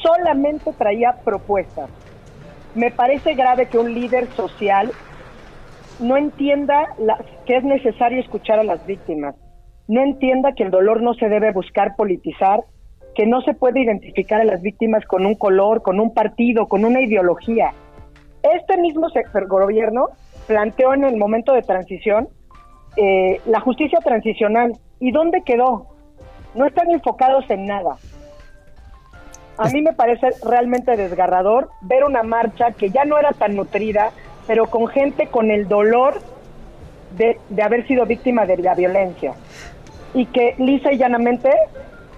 Solamente 0.02 0.72
traía 0.74 1.18
propuestas. 1.24 1.90
Me 2.76 2.92
parece 2.92 3.34
grave 3.34 3.68
que 3.68 3.78
un 3.78 3.94
líder 3.94 4.28
social 4.34 4.92
no 6.00 6.16
entienda 6.16 6.88
la- 6.98 7.20
que 7.46 7.58
es 7.58 7.64
necesario 7.64 8.20
escuchar 8.20 8.60
a 8.60 8.64
las 8.64 8.86
víctimas, 8.86 9.36
no 9.88 10.02
entienda 10.02 10.54
que 10.54 10.64
el 10.64 10.72
dolor 10.72 11.02
no 11.02 11.14
se 11.16 11.28
debe 11.28 11.52
buscar 11.52 11.96
politizar, 11.96 12.62
que 13.16 13.26
no 13.26 13.42
se 13.42 13.54
puede 13.54 13.82
identificar 13.82 14.40
a 14.40 14.46
las 14.46 14.62
víctimas 14.62 15.04
con 15.06 15.26
un 15.26 15.36
color, 15.36 15.82
con 15.82 16.00
un 16.00 16.14
partido, 16.14 16.68
con 16.68 16.86
una 16.86 17.02
ideología. 17.02 17.74
Este 18.44 18.78
mismo 18.78 19.10
sector 19.10 19.48
gobierno 19.48 20.10
planteó 20.48 20.94
en 20.94 21.04
el 21.04 21.18
momento 21.18 21.54
de 21.54 21.64
transición 21.64 22.30
eh, 22.96 23.42
la 23.46 23.60
justicia 23.60 24.00
transicional. 24.00 24.74
¿Y 25.00 25.12
dónde 25.12 25.42
quedó? 25.44 25.88
No 26.56 26.66
están 26.66 26.90
enfocados 26.92 27.50
en 27.50 27.66
nada. 27.66 27.96
A 29.60 29.68
mí 29.68 29.82
me 29.82 29.92
parece 29.92 30.30
realmente 30.42 30.96
desgarrador 30.96 31.70
ver 31.82 32.06
una 32.06 32.24
marcha 32.24 32.72
que 32.72 32.92
ya 32.92 33.04
no 33.04 33.18
era 33.18 33.34
tan 33.34 33.58
nutrida, 33.58 34.12
pero 34.48 34.68
con 34.68 34.88
gente 34.88 35.28
con 35.28 35.52
el 35.52 35.68
dolor 35.68 36.22
de, 37.18 37.38
de 37.50 37.62
haber 37.62 37.86
sido 37.86 38.06
víctima 38.06 38.46
de 38.46 38.56
la 38.56 38.74
violencia. 38.74 39.34
Y 40.14 40.28
que 40.28 40.56
lisa 40.60 40.94
y 40.94 40.98
llanamente 40.98 41.52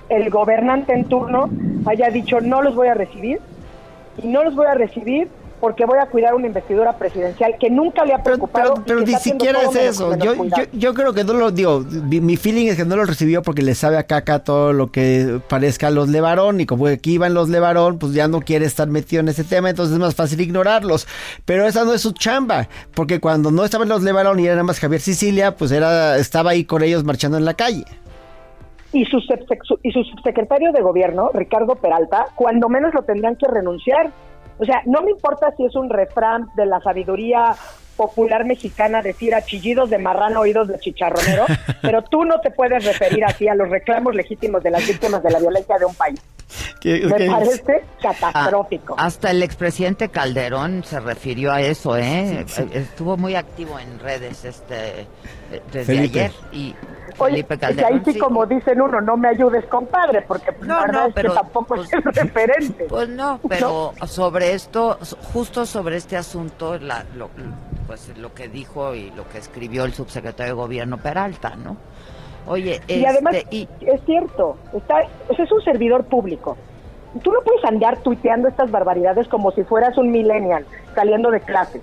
el 0.10 0.30
gobernante 0.30 0.94
en 0.94 1.06
turno 1.06 1.50
haya 1.88 2.12
dicho 2.12 2.42
no 2.42 2.62
los 2.62 2.76
voy 2.76 2.90
a 2.90 2.94
recibir 2.94 3.40
y 4.22 4.28
no 4.28 4.44
los 4.44 4.56
voy 4.56 4.68
a 4.68 4.76
recibir 4.76 5.28
porque 5.62 5.86
voy 5.86 6.00
a 6.00 6.08
cuidar 6.08 6.34
una 6.34 6.48
investidura 6.48 6.98
presidencial 6.98 7.56
que 7.60 7.70
nunca 7.70 8.04
le 8.04 8.14
ha 8.14 8.22
preocupado. 8.24 8.74
y 8.78 8.82
Pero 8.82 9.00
que 9.00 9.12
ni 9.12 9.18
siquiera 9.20 9.62
es 9.62 9.76
eso. 9.76 10.18
Yo, 10.18 10.34
yo, 10.44 10.64
yo 10.74 10.94
creo 10.94 11.14
que 11.14 11.24
no 11.24 11.34
lo 11.34 11.52
digo. 11.52 11.80
Mi, 11.82 12.36
feeling 12.36 12.68
es 12.68 12.76
que 12.76 12.84
no 12.84 12.96
lo 12.98 13.06
recibió 13.06 13.44
porque 13.44 13.62
le 13.62 13.76
sabe 13.76 13.98
a 13.98 14.04
caca 14.04 14.44
todo 14.44 14.74
lo 14.74 14.92
que 14.92 15.40
parezca 15.48 15.88
a 15.88 15.92
los 15.92 16.10
Levarón. 16.10 16.60
Y 16.60 16.66
como 16.66 16.88
aquí 16.88 17.14
iban 17.14 17.34
los 17.36 17.48
Levarón, 17.48 18.00
pues 18.00 18.14
ya 18.14 18.28
no 18.28 18.42
quiere 18.42 18.66
estar 18.66 18.88
metido 18.88 19.22
en 19.22 19.30
ese 19.30 19.44
tema. 19.44 19.70
Entonces 19.70 19.94
es 19.94 20.00
más 20.00 20.16
fácil 20.16 20.42
ignorarlos. 20.42 21.08
Pero 21.46 21.66
esa 21.68 21.86
no 21.86 21.94
es 21.94 22.02
su 22.02 22.12
chamba. 22.14 22.68
Porque 22.96 23.20
cuando 23.20 23.52
no 23.52 23.64
estaban 23.64 23.88
los 23.88 24.02
Levarón 24.02 24.40
y 24.40 24.46
era 24.46 24.56
nada 24.56 24.64
más 24.66 24.80
Javier 24.80 25.00
Sicilia, 25.00 25.56
pues 25.56 25.72
era 25.72 26.18
estaba 26.18 26.52
ahí 26.52 26.66
con 26.66 26.82
ellos 26.84 27.04
marchando 27.04 27.38
en 27.38 27.46
la 27.46 27.54
calle. 27.54 27.86
y 28.94 29.06
su- 29.06 29.20
y 29.84 29.92
su 29.92 30.04
subsecretario 30.04 30.72
de 30.74 30.82
gobierno, 30.82 31.30
Ricardo 31.34 31.76
Peralta, 31.76 32.26
cuando 32.36 32.68
menos 32.68 32.94
lo 32.94 33.04
tendrían 33.04 33.36
que 33.38 33.48
renunciar. 33.48 34.12
O 34.62 34.66
sea, 34.66 34.82
no 34.86 35.02
me 35.02 35.10
importa 35.12 35.52
si 35.58 35.66
es 35.66 35.76
un 35.76 35.90
refrán 35.90 36.48
de 36.56 36.68
la 36.68 36.80
sabiduría 36.82 37.56
popular 37.98 38.46
mexicana 38.46 39.02
decir 39.02 39.34
a 39.34 39.42
chillidos 39.44 39.90
de 39.90 39.98
marrano, 39.98 40.42
oídos 40.42 40.68
de 40.68 40.78
chicharronero, 40.80 41.46
pero 41.82 42.04
tú 42.04 42.24
no 42.26 42.40
te 42.42 42.52
puedes 42.52 42.84
referir 42.86 43.26
así 43.26 43.48
a 43.48 43.56
los 43.56 43.70
reclamos 43.70 44.14
legítimos 44.16 44.62
de 44.64 44.70
las 44.72 44.86
víctimas 44.88 45.22
de 45.24 45.32
la 45.32 45.40
violencia 45.40 45.78
de 45.80 45.86
un 45.86 45.96
país. 45.96 46.22
¿Qué- 46.80 47.02
Me 47.06 47.16
qué 47.16 47.26
es? 47.26 47.32
parece 47.32 47.84
catastrófico. 48.02 48.96
Ah, 48.98 49.06
hasta 49.06 49.32
el 49.32 49.42
expresidente 49.44 50.10
Calderón 50.10 50.84
se 50.84 51.00
refirió 51.00 51.52
a 51.52 51.62
eso, 51.62 51.96
¿eh? 51.98 52.46
Estuvo 52.74 53.18
muy 53.18 53.36
activo 53.36 53.80
en 53.80 54.00
redes 54.00 54.46
este 54.46 55.06
desde 55.72 55.86
Felipe. 55.86 56.20
ayer 56.20 56.32
y 56.52 56.76
Felipe 57.26 57.54
es 57.54 57.60
que 57.60 57.66
Calderón. 57.68 57.94
ahí 57.94 58.02
sí, 58.14 58.20
como 58.20 58.46
dicen 58.46 58.82
uno, 58.82 59.02
no 59.02 59.18
me 59.18 59.30
ayudes, 59.30 59.66
compadre, 59.66 60.22
porque 60.24 60.52
pues, 60.54 60.68
No, 60.68 60.76
la 60.76 60.82
verdad 60.88 61.02
no, 61.02 61.08
es 61.08 61.14
pero, 61.14 61.30
que 61.32 61.36
tampoco 61.40 61.76
es 61.76 61.94
el 61.94 62.04
referente. 62.04 62.86
Pues 62.90 63.10
no, 63.22 63.40
pero 63.48 63.94
sobre 64.06 64.54
esto, 64.54 64.98
justo 65.34 65.66
sobre 65.66 65.98
este 65.98 66.18
asunto, 66.18 66.78
la, 66.78 67.04
lo, 67.16 67.30
pues 67.88 68.16
lo 68.18 68.34
que 68.34 68.48
dijo 68.48 68.94
y 68.96 69.12
lo 69.12 69.28
que 69.30 69.38
escribió 69.38 69.86
el 69.86 69.94
subsecretario 69.94 70.54
de 70.56 70.62
Gobierno 70.62 70.98
Peralta, 70.98 71.56
¿no? 71.56 71.78
Oye, 72.48 72.82
Y 72.88 73.06
además, 73.06 73.36
este, 73.36 73.56
y- 73.56 73.70
es 73.82 74.02
cierto, 74.06 74.58
está, 74.74 75.02
es 75.02 75.52
un 75.52 75.62
servidor 75.64 76.06
público. 76.06 76.58
Tú 77.24 77.32
no 77.32 77.42
puedes 77.42 77.64
andar 77.66 77.98
tuiteando 78.00 78.48
estas 78.48 78.72
barbaridades 78.72 79.28
como 79.28 79.52
si 79.52 79.64
fueras 79.64 79.98
un 79.98 80.12
millennial 80.12 80.66
saliendo 80.96 81.30
de 81.30 81.42
clase. 81.42 81.82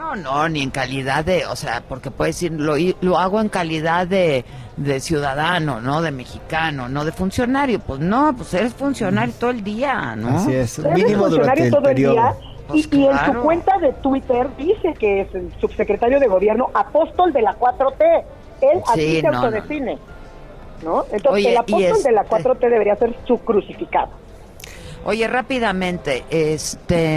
No, 0.00 0.16
no, 0.16 0.48
ni 0.48 0.62
en 0.62 0.70
calidad 0.70 1.24
de, 1.26 1.44
o 1.44 1.54
sea, 1.54 1.82
porque 1.86 2.10
puedes 2.10 2.36
decir, 2.36 2.52
lo, 2.58 2.74
lo 3.02 3.18
hago 3.18 3.38
en 3.40 3.50
calidad 3.50 4.06
de, 4.06 4.46
de 4.78 4.98
ciudadano, 4.98 5.80
¿no? 5.82 6.00
De 6.00 6.10
mexicano, 6.10 6.88
no 6.88 7.04
de 7.04 7.12
funcionario. 7.12 7.80
Pues 7.80 8.00
no, 8.00 8.34
pues 8.34 8.54
eres 8.54 8.72
funcionario 8.72 9.34
todo 9.38 9.50
el 9.50 9.62
día, 9.62 10.16
¿no? 10.16 10.38
Así 10.38 10.54
es, 10.54 10.78
Eres 10.78 10.94
mínimo 10.94 11.28
durante 11.28 11.36
funcionario 11.36 11.64
el 11.64 11.70
todo 11.70 11.80
el 11.80 11.94
periodo. 11.94 12.12
día 12.14 12.34
y, 12.40 12.86
Pues 12.86 12.88
y 12.92 13.04
en 13.04 13.10
claro. 13.12 13.32
su 13.34 13.40
cuenta 13.40 13.78
de 13.78 13.92
Twitter 13.92 14.48
dice 14.56 14.94
que 14.98 15.20
es 15.20 15.34
el 15.34 15.52
subsecretario 15.60 16.18
de 16.18 16.28
gobierno 16.28 16.70
apóstol 16.72 17.32
de 17.34 17.42
la 17.42 17.54
4T. 17.58 18.24
Él 18.62 18.80
así 18.88 19.00
Sí, 19.00 19.20
se 19.20 19.28
no, 19.28 19.36
autodefine. 19.38 19.98
¿no? 20.82 21.02
Entonces, 21.12 21.30
Oye, 21.32 21.50
el 21.50 21.56
apóstol 21.58 22.02
de 22.02 22.12
la 22.12 22.22
este- 22.22 22.36
4T 22.36 22.70
debería 22.70 22.96
ser 22.96 23.14
su 23.26 23.36
crucificado. 23.38 24.08
Oye, 25.04 25.26
rápidamente, 25.26 26.24
este, 26.30 27.16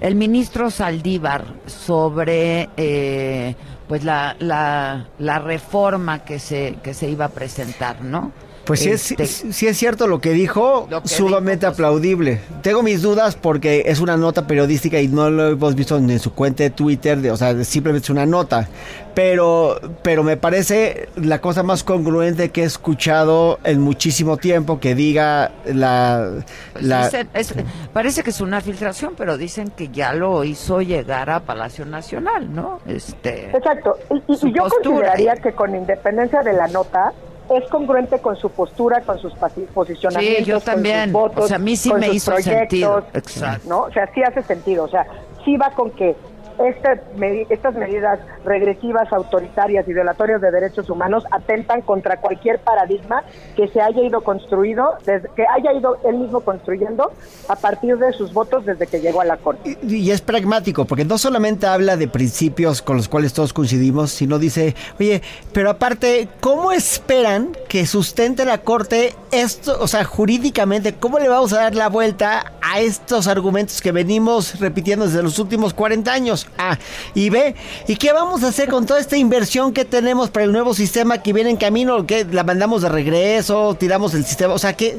el 0.00 0.14
ministro 0.14 0.70
Saldívar 0.70 1.44
sobre, 1.66 2.68
eh, 2.76 3.54
pues 3.88 4.04
la, 4.04 4.36
la, 4.38 5.08
la 5.18 5.38
reforma 5.38 6.24
que 6.24 6.38
se, 6.38 6.76
que 6.82 6.92
se 6.92 7.08
iba 7.08 7.24
a 7.24 7.30
presentar, 7.30 8.02
¿no? 8.02 8.30
Pues 8.64 8.80
sí 8.80 8.90
es, 8.90 9.10
Este, 9.10 9.26
sí- 9.26 9.52
sí 9.52 9.66
es 9.66 9.76
cierto 9.76 10.06
lo 10.06 10.20
que 10.20 10.30
dijo, 10.30 10.86
Lo 10.90 11.02
que 11.02 11.08
sumamente 11.08 11.66
aplaudible. 11.66 12.40
Tengo 12.62 12.82
mis 12.82 13.02
dudas 13.02 13.36
porque 13.36 13.84
es 13.86 14.00
una 14.00 14.16
nota 14.16 14.46
periodística 14.46 14.98
y 15.00 15.08
no 15.08 15.28
lo 15.28 15.48
hemos 15.48 15.74
visto 15.74 15.96
en 15.98 16.18
su 16.18 16.32
cuenta 16.32 16.62
de 16.62 16.70
Twitter, 16.70 17.18
de- 17.18 17.30
o 17.30 17.36
sea, 17.36 17.62
simplemente 17.64 18.04
es 18.06 18.10
una 18.10 18.24
nota. 18.26 18.68
Pero, 19.14 19.78
pero 20.02 20.22
me 20.24 20.36
parece 20.36 21.08
la 21.16 21.40
cosa 21.40 21.62
más 21.62 21.84
congruente 21.84 22.50
que 22.50 22.62
he 22.62 22.64
escuchado 22.64 23.58
en 23.62 23.80
muchísimo 23.80 24.38
tiempo 24.38 24.80
que 24.80 24.94
diga 24.94 25.52
la... 25.66 26.30
pues 26.72 26.84
la 26.84 27.04
dicen- 27.10 27.28
es- 27.34 27.54
parece 27.92 28.22
que 28.24 28.30
es 28.30 28.40
una 28.40 28.60
filtración, 28.60 29.12
pero 29.16 29.36
dicen 29.36 29.70
que 29.70 29.88
ya 29.88 30.14
lo 30.14 30.42
hizo 30.42 30.80
llegar 30.80 31.30
a 31.30 31.40
Palacio 31.40 31.84
Nacional, 31.84 32.52
¿no? 32.52 32.80
Este, 32.86 33.50
Exacto. 33.56 33.96
Y, 34.10 34.32
y- 34.32 34.36
su 34.36 34.48
y 34.48 34.54
yo 34.54 34.62
postura. 34.64 34.82
consideraría 34.90 35.36
que 35.36 35.52
con 35.52 35.74
independencia 35.76 36.42
de 36.42 36.52
la 36.54 36.66
nota, 36.68 37.12
es 37.50 37.68
congruente 37.70 38.18
con 38.20 38.36
su 38.36 38.50
postura, 38.50 39.00
con 39.02 39.18
sus 39.18 39.32
posicionamientos, 39.74 40.44
Sí, 40.44 40.44
yo 40.44 40.60
con 40.60 40.84
sus 40.84 41.12
votos, 41.12 41.44
O 41.44 41.48
sea, 41.48 41.56
a 41.56 41.60
mí 41.60 41.76
sí 41.76 41.90
con 41.90 42.00
me 42.00 42.06
sus 42.06 42.16
hizo 42.16 42.30
proyectos, 42.30 42.58
sentido. 42.58 43.04
Exacto. 43.12 43.68
¿no? 43.68 43.80
O 43.82 43.92
sea, 43.92 44.10
sí 44.14 44.22
hace 44.22 44.42
sentido. 44.42 44.84
O 44.84 44.88
sea, 44.88 45.06
sí 45.44 45.56
va 45.56 45.70
con 45.70 45.90
que 45.90 46.16
estas 46.58 47.74
medidas 47.74 48.20
regresivas, 48.44 49.12
autoritarias 49.12 49.86
y 49.88 49.92
violatorias 49.92 50.40
de 50.40 50.50
derechos 50.50 50.88
humanos 50.90 51.24
atentan 51.30 51.82
contra 51.82 52.20
cualquier 52.20 52.60
paradigma 52.60 53.22
que 53.56 53.68
se 53.68 53.80
haya 53.80 54.02
ido 54.02 54.22
construido, 54.22 54.94
desde, 55.04 55.28
que 55.34 55.44
haya 55.46 55.72
ido 55.72 55.98
él 56.04 56.18
mismo 56.18 56.40
construyendo 56.40 57.12
a 57.48 57.56
partir 57.56 57.96
de 57.98 58.12
sus 58.12 58.32
votos 58.32 58.64
desde 58.66 58.86
que 58.86 59.00
llegó 59.00 59.20
a 59.20 59.24
la 59.24 59.36
Corte. 59.36 59.76
Y 59.82 60.10
es 60.10 60.20
pragmático, 60.20 60.84
porque 60.84 61.04
no 61.04 61.18
solamente 61.18 61.66
habla 61.66 61.96
de 61.96 62.08
principios 62.08 62.82
con 62.82 62.96
los 62.96 63.08
cuales 63.08 63.32
todos 63.32 63.52
coincidimos, 63.52 64.10
sino 64.10 64.38
dice, 64.38 64.74
oye, 64.98 65.22
pero 65.52 65.70
aparte, 65.70 66.28
¿cómo 66.40 66.72
esperan 66.72 67.56
que 67.68 67.86
sustente 67.86 68.44
la 68.44 68.58
Corte 68.58 69.14
esto, 69.32 69.76
o 69.80 69.88
sea, 69.88 70.04
jurídicamente, 70.04 70.94
cómo 70.94 71.18
le 71.18 71.28
vamos 71.28 71.52
a 71.52 71.62
dar 71.62 71.74
la 71.74 71.88
vuelta 71.88 72.52
a 72.62 72.80
estos 72.80 73.26
argumentos 73.26 73.80
que 73.80 73.92
venimos 73.92 74.60
repitiendo 74.60 75.06
desde 75.06 75.22
los 75.22 75.38
últimos 75.38 75.74
40 75.74 76.12
años? 76.12 76.43
A 76.56 76.78
y 77.14 77.30
B, 77.30 77.54
¿y 77.88 77.96
qué 77.96 78.12
vamos 78.12 78.42
a 78.44 78.48
hacer 78.48 78.68
con 78.68 78.86
toda 78.86 79.00
esta 79.00 79.16
inversión 79.16 79.72
que 79.72 79.84
tenemos 79.84 80.30
para 80.30 80.44
el 80.44 80.52
nuevo 80.52 80.74
sistema 80.74 81.18
que 81.18 81.32
viene 81.32 81.50
en 81.50 81.56
camino? 81.56 82.06
que 82.06 82.24
¿La 82.24 82.44
mandamos 82.44 82.82
de 82.82 82.88
regreso? 82.88 83.76
¿Tiramos 83.78 84.14
el 84.14 84.24
sistema? 84.24 84.54
O 84.54 84.58
sea, 84.58 84.74
que, 84.74 84.98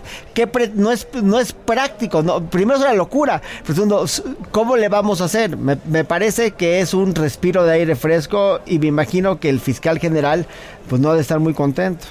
no, 0.73 0.91
es, 0.91 1.07
no 1.21 1.39
es 1.39 1.53
práctico. 1.53 2.23
No, 2.23 2.43
primero 2.49 2.77
es 2.77 2.83
una 2.83 2.93
locura. 2.93 3.41
Segundo, 3.65 4.05
¿cómo 4.51 4.75
le 4.75 4.89
vamos 4.89 5.21
a 5.21 5.25
hacer? 5.25 5.57
Me, 5.57 5.77
me 5.85 6.03
parece 6.03 6.51
que 6.51 6.81
es 6.81 6.93
un 6.93 7.15
respiro 7.15 7.63
de 7.63 7.73
aire 7.73 7.95
fresco 7.95 8.59
y 8.65 8.79
me 8.79 8.87
imagino 8.87 9.39
que 9.39 9.49
el 9.49 9.59
fiscal 9.59 9.99
general 9.99 10.45
pues 10.89 11.01
no 11.01 11.09
ha 11.09 11.15
de 11.15 11.21
estar 11.21 11.39
muy 11.39 11.53
contento. 11.53 12.05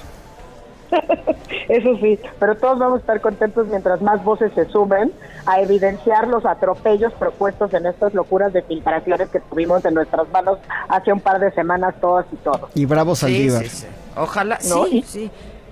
Eso 1.69 1.95
sí, 1.97 2.19
pero 2.39 2.55
todos 2.57 2.79
vamos 2.79 2.97
a 2.97 2.99
estar 3.01 3.21
contentos 3.21 3.67
mientras 3.67 4.01
más 4.01 4.23
voces 4.23 4.51
se 4.53 4.65
sumen 4.65 5.11
a 5.45 5.59
evidenciar 5.61 6.27
los 6.27 6.45
atropellos 6.45 7.13
propuestos 7.13 7.73
en 7.73 7.85
estas 7.85 8.13
locuras 8.13 8.53
de 8.53 8.61
filtraciones 8.63 9.29
que 9.29 9.39
tuvimos 9.39 9.83
en 9.85 9.93
nuestras 9.95 10.27
manos 10.29 10.59
hace 10.87 11.11
un 11.11 11.19
par 11.19 11.39
de 11.39 11.51
semanas 11.51 11.95
todas 11.99 12.25
y 12.31 12.35
todos. 12.37 12.69
Y 12.75 12.85
bravo 12.85 13.15
Saldívar. 13.15 13.63
sí, 13.63 13.69
sí. 13.69 13.87
Ojalá, 14.15 14.57
¿no? 14.69 14.85
sí, 14.85 14.97
y, 14.97 15.01
sí. 15.03 15.31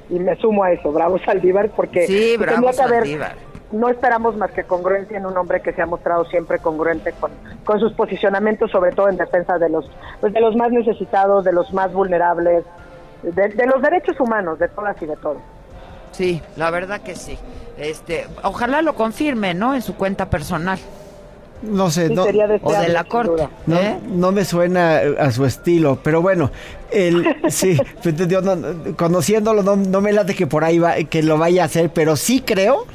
y 0.10 0.20
me 0.20 0.36
sumo 0.38 0.64
a 0.64 0.72
eso, 0.72 0.92
bravo 0.92 1.18
Saldívar, 1.20 1.70
porque 1.70 2.08
Sí, 2.08 2.36
bravo 2.38 2.72
que 2.72 2.82
haber- 2.82 3.00
Saldívar. 3.04 3.36
no 3.72 3.90
esperamos 3.90 4.36
más 4.36 4.52
que 4.52 4.64
congruencia 4.64 5.18
en 5.18 5.26
un 5.26 5.38
hombre 5.38 5.62
que 5.62 5.74
se 5.74 5.82
ha 5.82 5.86
mostrado 5.86 6.26
siempre 6.26 6.60
congruente 6.60 7.14
con, 7.20 7.32
con 7.64 7.80
sus 7.80 7.94
posicionamientos, 7.94 8.70
sobre 8.72 8.92
todo 8.92 9.10
en 9.10 9.18
defensa 9.18 9.58
de 9.58 9.70
los, 9.70 9.90
pues, 10.20 10.34
de 10.34 10.42
los 10.42 10.56
más 10.56 10.72
necesitados, 10.72 11.44
de 11.46 11.54
los 11.54 11.72
más 11.74 11.94
vulnerables, 11.94 12.64
de, 13.24 13.50
de 13.50 13.66
los 13.68 13.82
derechos 13.82 14.20
humanos, 14.20 14.60
de 14.60 14.68
todas 14.70 14.96
y 15.02 15.06
de 15.06 15.16
todos. 15.18 15.38
Sí, 16.12 16.42
la 16.58 16.70
verdad 16.70 17.02
que 17.02 17.16
sí. 17.16 17.38
Este, 17.78 18.28
ojalá 18.44 18.82
lo 18.82 18.94
confirme, 18.96 19.54
¿no? 19.54 19.74
En 19.74 19.82
su 19.82 19.96
cuenta 19.96 20.30
personal. 20.30 20.78
No 21.64 21.90
sé, 21.90 22.10
Sí, 22.10 22.14
no, 22.14 22.26
sería 22.26 22.46
O 22.62 22.74
de 22.74 22.90
la 22.90 23.06
corte. 23.06 23.48
no, 23.68 23.78
¿eh? 23.78 23.98
no 24.10 24.34
me 24.34 24.44
suena 24.44 25.02
eh, 25.02 25.16
a 25.18 25.32
su 25.32 25.46
estilo, 25.46 25.98
pero 26.04 26.22
bueno, 26.22 26.52
el, 26.92 27.38
sí, 27.50 27.80
pues, 28.04 28.16
no, 28.44 28.96
conociéndolo 28.98 29.64
no, 29.64 29.78
no 29.78 30.02
me 30.02 30.12
late 30.12 30.36
que 30.36 30.46
por 30.46 30.66
ahí 30.66 30.78
va, 30.78 30.96
que 30.96 31.24
lo 31.24 31.38
vaya 31.38 31.64
a 31.64 31.66
hacer, 31.68 31.90
pero 31.90 32.18
sí 32.18 32.42
creo 32.46 32.86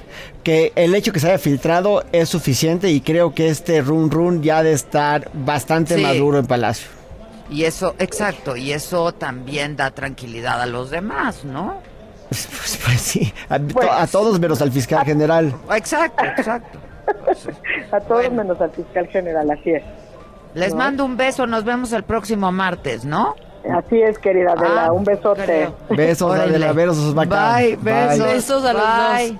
que 0.45 0.73
el 0.77 0.95
hecho 0.95 1.13
que 1.13 1.19
se 1.21 1.29
haya 1.29 1.39
filtrado 1.39 2.05
es 2.13 2.29
suficiente 2.29 2.91
y 2.91 3.01
creo 3.01 3.35
que 3.35 3.49
este 3.49 3.81
run 3.81 4.11
run 4.11 4.43
ya 4.43 4.59
ha 4.59 4.63
de 4.63 4.73
estar 4.75 5.31
bastante 5.33 5.95
Sí. 5.97 6.03
maduro 6.03 6.39
en 6.39 6.47
Palacio. 6.47 6.89
Y 7.51 7.65
eso, 7.65 7.95
exacto, 7.99 8.57
y 8.57 8.73
eso 8.73 9.13
también 9.13 9.77
da 9.77 9.91
tranquilidad 9.91 10.61
a 10.61 10.67
los 10.67 10.91
demás, 10.91 11.45
¿no? 11.45 11.81
Pues, 12.29 12.79
pues 12.85 13.01
sí, 13.01 13.33
a, 13.49 13.59
to- 13.59 13.91
a 13.91 14.07
todos 14.07 14.39
menos 14.39 14.61
al 14.61 14.71
fiscal 14.71 15.05
general. 15.05 15.55
Exacto, 15.75 16.25
exacto. 16.25 16.79
A 17.91 18.01
todos 18.01 18.31
menos 18.31 18.61
al 18.61 18.71
fiscal 18.71 19.07
general, 19.09 19.51
así 19.51 19.71
es. 19.71 19.83
Les 20.53 20.73
¿No? 20.73 20.77
mando 20.79 21.07
un 21.07 21.17
beso, 21.17 21.47
nos 21.47 21.65
vemos 21.65 21.91
el 21.95 22.03
próximo 22.03 22.53
martes, 22.53 23.07
¿no? 23.07 23.35
Así 23.75 24.03
es, 24.03 24.19
querida 24.19 24.53
Adela, 24.53 24.87
Ah, 24.89 24.93
un 24.93 25.05
besote. 25.05 25.43
creo. 25.45 25.75
Besos, 25.89 26.31
Órale. 26.31 26.51
Adela, 26.51 26.73
besos, 26.75 27.15
Maca. 27.15 27.55
Bye, 27.57 27.77
besos. 27.77 28.27
Besos 28.27 28.65
a 28.67 28.73
los 28.75 28.83
Bye. 28.83 29.39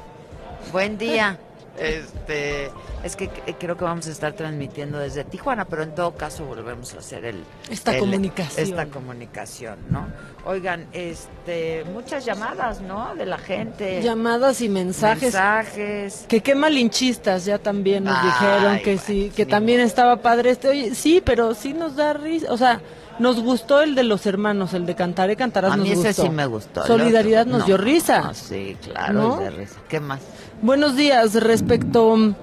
Buen 0.73 0.97
día. 0.97 1.37
Este, 1.79 2.71
es 3.05 3.15
que 3.17 3.29
creo 3.59 3.77
que 3.77 3.85
vamos 3.85 4.07
a 4.07 4.11
estar 4.11 4.33
transmitiendo 4.33 4.99
desde 4.99 5.25
Tijuana, 5.25 5.65
pero 5.67 5.83
en 5.83 5.95
todo 5.95 6.15
caso 6.15 6.45
volvemos 6.45 6.95
a 6.95 6.99
hacer 6.99 7.25
el 7.25 7.45
Esta 7.71 7.93
el- 7.95 8.01
comunicación. 8.01 8.67
esta 8.67 8.87
comunicación, 8.87 9.77
¿no? 9.91 10.07
Oigan, 10.45 10.87
este, 10.93 11.85
muchas 11.93 12.25
llamadas, 12.25 12.81
¿no? 12.81 13.15
De 13.15 13.27
la 13.27 13.39
gente. 13.39 14.03
Llamadas 14.03 14.61
y 14.61 14.69
mensajes. 14.69 15.23
Mensajes. 15.35 16.25
Que 16.29 16.41
qué 16.41 16.55
malinchistas 16.55 17.45
ya 17.45 17.59
también 17.59 18.05
nos 18.05 18.17
Ay, 18.19 18.27
dijeron 18.27 18.79
que 18.79 18.85
bueno, 18.97 19.03
sí, 19.07 19.33
que 19.35 19.47
también 19.47 19.81
estaba 19.81 20.17
padre 20.17 20.51
este. 20.51 20.69
Oye, 20.69 20.95
sí, 20.95 21.23
pero 21.25 21.55
sí 21.55 21.75
nos 21.75 21.97
da 21.97 22.13
risa. 22.15 22.53
O 22.53 22.57
sea, 22.57 22.81
nos 23.19 23.41
gustó 23.43 23.81
el 23.83 23.95
de 23.95 24.05
los 24.05 24.27
hermanos, 24.27 24.75
el 24.75 24.87
de 24.87 24.95
Cantaré 24.95 25.37
Cantarás 25.37 25.73
A 25.73 25.77
nos 25.77 25.87
mí 25.87 25.93
ese 25.93 26.09
gustó. 26.09 26.23
sí 26.23 26.31
me 26.31 26.47
gustó. 26.47 26.87
Solidaridad 26.87 27.47
nos 27.47 27.61
no. 27.61 27.67
dio 27.67 27.77
risa. 27.77 28.29
Ah, 28.31 28.35
sí, 28.35 28.77
claro, 28.83 29.13
¿No? 29.13 29.37
de 29.39 29.51
risa. 29.51 29.77
¿Qué 29.89 30.01
más? 30.01 30.21
Buenos 30.63 30.97
días, 30.97 31.35
respecto 31.35 32.35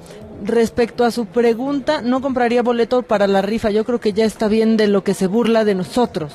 respecto 0.47 1.03
a 1.03 1.11
su 1.11 1.25
pregunta, 1.25 2.01
no 2.01 2.21
compraría 2.21 2.61
boleto 2.63 3.01
para 3.03 3.27
la 3.27 3.41
rifa. 3.41 3.69
Yo 3.71 3.83
creo 3.85 3.99
que 3.99 4.13
ya 4.13 4.25
está 4.25 4.47
bien 4.47 4.77
de 4.77 4.87
lo 4.87 5.03
que 5.03 5.13
se 5.13 5.27
burla 5.27 5.65
de 5.65 5.75
nosotros. 5.75 6.33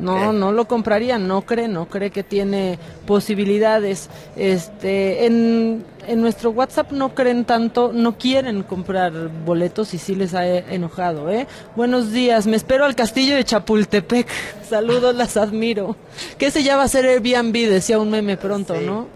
No, 0.00 0.32
no 0.32 0.50
lo 0.50 0.66
compraría, 0.66 1.16
no 1.16 1.42
cree, 1.42 1.68
no 1.68 1.86
cree 1.86 2.10
que 2.10 2.24
tiene 2.24 2.76
posibilidades. 3.06 4.10
Este, 4.36 5.26
en, 5.26 5.84
en 6.08 6.20
nuestro 6.20 6.50
WhatsApp 6.50 6.90
no 6.90 7.14
creen 7.14 7.44
tanto, 7.44 7.92
no 7.94 8.18
quieren 8.18 8.62
comprar 8.64 9.12
boletos 9.46 9.94
y 9.94 9.98
sí 9.98 10.14
les 10.16 10.34
ha 10.34 10.44
enojado, 10.46 11.30
¿eh? 11.30 11.46
Buenos 11.76 12.10
días, 12.12 12.46
me 12.46 12.56
espero 12.56 12.84
al 12.84 12.96
castillo 12.96 13.36
de 13.36 13.44
Chapultepec. 13.44 14.26
Saludos, 14.68 15.14
las 15.14 15.36
admiro. 15.36 15.96
Que 16.36 16.46
ese 16.46 16.62
ya 16.64 16.76
va 16.76 16.82
a 16.82 16.88
ser 16.88 17.06
Airbnb, 17.06 17.52
decía 17.68 17.98
un 17.98 18.10
meme 18.10 18.36
pronto, 18.36 18.74
Sí. 18.74 18.84
¿no? 18.84 19.06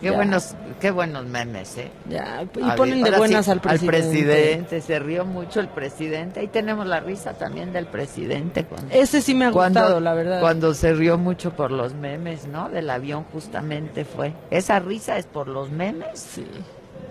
Qué 0.00 0.06
Ya. 0.06 0.12
buenos, 0.12 0.54
qué 0.80 0.90
buenos 0.90 1.24
memes, 1.26 1.76
¿eh? 1.78 1.90
Ya, 2.08 2.42
y 2.42 2.70
A 2.70 2.74
ponen 2.74 3.02
de 3.02 3.10
buenas 3.16 3.44
sí, 3.46 3.50
al 3.50 3.60
presidente. 3.60 3.86
presidente, 3.98 4.80
se 4.80 4.98
rió 4.98 5.24
mucho 5.24 5.60
el 5.60 5.68
presidente. 5.68 6.40
Ahí 6.40 6.48
tenemos 6.48 6.86
la 6.86 7.00
risa 7.00 7.32
también 7.34 7.72
del 7.72 7.86
presidente. 7.86 8.64
Cuando, 8.64 8.94
Ese 8.94 9.22
sí 9.22 9.34
me 9.34 9.46
ha 9.46 9.50
cuando- 9.52 9.80
gustado, 9.80 10.00
la 10.00 10.14
verdad. 10.14 10.40
Cuando 10.40 10.74
se 10.74 10.92
rió 10.92 11.16
mucho 11.16 11.52
por 11.52 11.70
los 11.70 11.94
memes, 11.94 12.46
¿no? 12.46 12.68
Del 12.68 12.90
avión 12.90 13.24
justamente 13.32 14.04
fue. 14.04 14.32
¿Esa 14.50 14.78
risa 14.80 15.16
es 15.16 15.26
por 15.26 15.48
los 15.48 15.70
memes? 15.70 16.18
Sí. 16.18 16.46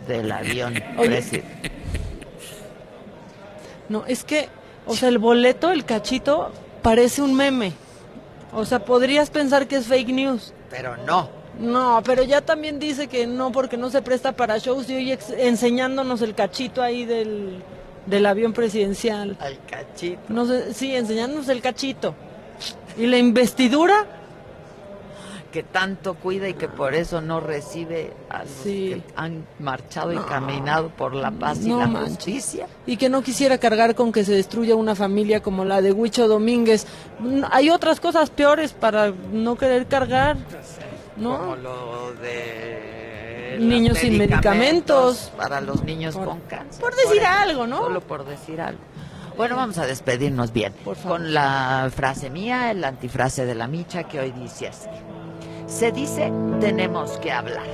Del 0.08 0.32
avión. 0.32 0.76
Oye. 0.98 1.44
No, 3.90 4.06
es 4.06 4.24
que, 4.24 4.50
o 4.86 4.96
sea, 4.96 5.10
el 5.10 5.18
boleto, 5.18 5.72
el 5.72 5.86
cachito, 5.86 6.52
parece 6.82 7.22
un 7.22 7.34
meme. 7.36 7.74
O 8.54 8.66
sea, 8.66 8.80
podrías 8.80 9.30
pensar 9.30 9.68
que 9.68 9.78
es 9.78 9.88
fake 9.88 10.10
news. 10.10 10.54
Pero 10.70 10.98
no. 10.98 11.30
No, 11.60 12.02
pero 12.06 12.23
ya 12.23 12.41
también 12.41 12.80
dice 12.80 13.07
que 13.07 13.27
no, 13.27 13.52
porque 13.52 13.76
no 13.77 13.90
se 13.90 14.02
presta 14.02 14.31
para 14.31 14.57
shows 14.57 14.90
y 14.90 14.95
hoy 14.95 15.18
enseñándonos 15.38 16.22
el 16.22 16.34
cachito 16.34 16.81
ahí 16.81 17.06
del, 17.06 17.61
del 18.06 18.26
avión 18.26 18.53
presidencial. 18.53 19.36
Al 19.41 19.57
cachito. 19.69 20.22
No 20.30 20.45
sé, 20.45 20.73
sí, 20.73 20.95
enseñándonos 20.95 21.49
el 21.49 21.61
cachito. 21.61 22.15
¿Y 22.98 23.07
la 23.07 23.18
investidura? 23.18 24.06
Que 25.52 25.64
tanto 25.64 26.14
cuida 26.14 26.48
y 26.48 26.53
que 26.53 26.68
por 26.69 26.94
eso 26.94 27.22
no 27.22 27.40
recibe 27.40 28.14
a 28.30 28.44
los 28.44 28.52
que 28.64 29.02
han 29.15 29.45
marchado 29.60 30.14
y 30.14 30.18
caminado 30.18 30.90
por 30.90 31.15
la 31.15 31.31
paz 31.31 31.60
y 31.65 31.69
No 31.69 31.80
la 31.80 31.88
manches. 31.88 32.15
justicia. 32.18 32.68
Y 32.86 32.98
que 32.98 33.10
no 33.10 33.23
quisiera 33.23 33.57
cargar 33.57 33.95
con 33.95 34.11
que 34.11 34.23
se 34.23 34.31
destruya 34.34 34.76
una 34.76 34.94
familia 34.95 35.41
como 35.41 35.65
la 35.65 35.81
de 35.81 35.91
Huicho 35.91 36.27
Domínguez. 36.27 36.86
Hay 37.52 37.69
otras 37.72 37.99
cosas 37.99 38.30
peores 38.30 38.73
para 38.73 39.11
no 39.34 39.56
querer 39.57 39.88
cargar, 39.88 40.38
¿no? 41.20 41.38
Como 41.38 41.56
lo 41.58 42.14
de 42.14 43.58
Niños 43.60 43.98
sin 43.98 44.18
medicamentos. 44.18 45.32
para 45.38 45.60
los 45.62 45.84
niños 45.84 46.16
Por- 46.16 46.26
con 46.26 46.40
cáncer. 46.41 46.82
por 46.82 46.96
decir 46.96 47.24
algo, 47.26 47.68
¿no? 47.68 47.78
Solo 47.80 48.02
por 48.02 48.26
decir 48.26 48.62
algo. 48.62 48.80
Bueno, 49.36 49.56
vamos 49.56 49.78
a 49.78 49.86
despedirnos 49.86 50.52
bien 50.52 50.74
con 51.08 51.34
la 51.34 51.90
frase 51.96 52.30
mía, 52.30 52.74
la 52.74 52.90
antifrase 52.90 53.46
de 53.46 53.56
la 53.56 53.68
micha 53.68 54.04
que 54.04 54.20
hoy 54.20 54.32
dice 54.32 54.68
así. 54.68 54.90
Se 55.68 55.91
dice 55.91 56.32
tenemos 56.60 57.12
que 57.20 57.32
hablar 57.32 57.66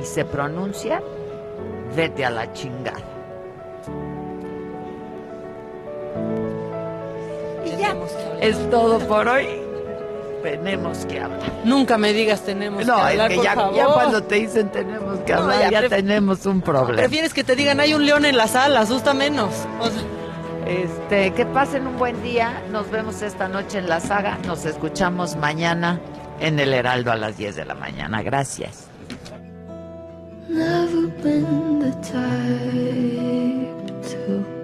y 0.00 0.04
se 0.04 0.24
pronuncia 0.24 1.02
vete 1.96 2.24
a 2.24 2.30
la 2.30 2.52
chingada. 2.52 3.00
Y 7.64 7.70
ya, 7.80 7.96
es 8.40 8.70
todo 8.70 8.98
por 9.06 9.28
hoy. 9.28 9.46
Tenemos 10.42 11.04
que 11.06 11.20
hablar. 11.20 11.40
Nunca 11.64 11.98
me 11.98 12.12
digas 12.12 12.42
tenemos 12.42 12.86
No, 12.86 12.94
que 12.96 13.00
es 13.00 13.06
hablar, 13.08 13.28
que 13.30 13.34
por 13.36 13.44
ya, 13.44 13.54
favor. 13.54 13.74
ya 13.76 13.86
cuando 13.86 14.22
te 14.22 14.34
dicen 14.36 14.70
tenemos 14.70 15.18
que 15.20 15.32
No, 15.32 15.40
hablar, 15.42 15.70
ya 15.70 15.88
tenemos 15.88 16.46
un 16.46 16.60
problema. 16.60 16.96
Prefieres 16.96 17.34
que 17.34 17.44
te 17.44 17.56
digan 17.56 17.80
hay 17.80 17.94
un 17.94 18.04
león 18.06 18.24
en 18.24 18.36
la 18.36 18.46
sala, 18.46 18.80
asusta 18.80 19.14
menos. 19.14 19.50
O 19.80 19.88
sea, 19.90 20.02
Este, 20.66 21.32
que 21.32 21.46
pasen 21.46 21.86
un 21.86 21.96
buen 21.98 22.22
día. 22.22 22.62
Nos 22.70 22.90
vemos 22.90 23.22
esta 23.22 23.48
noche 23.48 23.78
en 23.78 23.88
la 23.88 24.00
saga. 24.00 24.38
Nos 24.46 24.64
escuchamos 24.66 25.36
mañana 25.36 25.98
en 26.40 26.58
el 26.60 26.72
Heraldo 26.74 27.10
a 27.10 27.16
las 27.16 27.36
10 27.38 27.56
de 27.56 27.64
la 27.64 27.74
mañana. 27.74 28.22
Gracias. 28.22 28.84
Never 30.48 31.08
been 31.22 31.78
the 31.80 31.90
type 32.02 33.76
to 34.10 34.57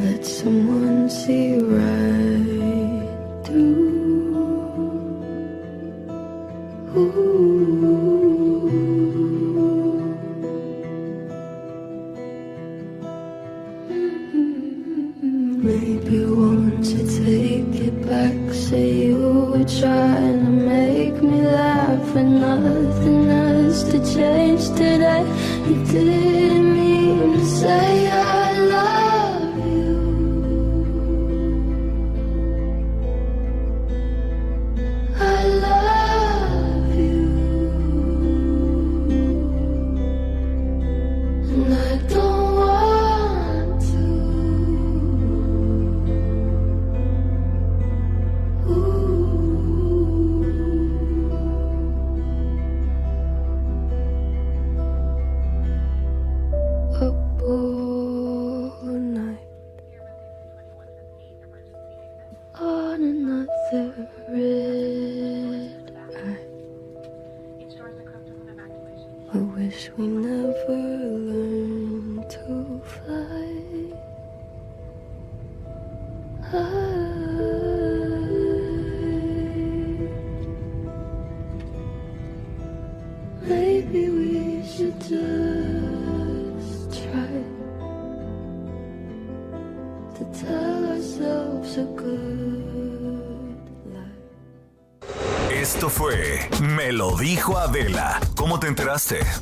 let 0.00 0.24
someone 0.24 1.08
see 1.08 1.58
right 1.58 3.08
through. 3.44 3.94
Ooh. 6.96 7.36
Maybe 15.66 16.24
won't 16.24 16.86
you 16.86 17.04
take 17.24 17.74
it 17.88 18.06
back? 18.06 18.34
Say 18.54 19.06
you 19.06 19.18
were 19.52 19.64
trying 19.64 20.44
to 20.44 20.50
make 20.50 21.22
me 21.22 21.42
laugh, 21.42 22.14
and 22.14 22.40
nothing 22.40 23.26
has 23.28 23.84
to 23.84 23.98
change 24.14 24.68
today. 24.68 25.24
You 25.66 25.84
didn't 25.86 26.72
mean 26.74 27.32
to 27.32 27.44
say 27.44 28.05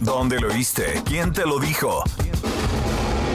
¿Dónde 0.01 0.41
lo 0.41 0.49
oíste? 0.49 1.03
¿Quién 1.07 1.33
te 1.33 1.47
lo 1.47 1.59
dijo? 1.59 2.05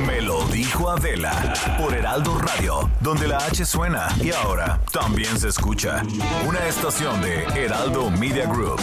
Me 0.06 0.22
lo 0.22 0.46
dijo 0.46 0.90
Adela 0.90 1.54
por 1.80 1.94
Heraldo 1.94 2.38
Radio, 2.38 2.90
donde 3.00 3.28
la 3.28 3.38
H 3.38 3.66
suena 3.66 4.08
y 4.22 4.32
ahora 4.32 4.80
también 4.92 5.40
se 5.40 5.48
escucha. 5.48 6.04
Una 6.46 6.64
estación 6.68 7.20
de 7.22 7.46
Heraldo 7.56 8.12
Media 8.12 8.46
Group. 8.46 8.80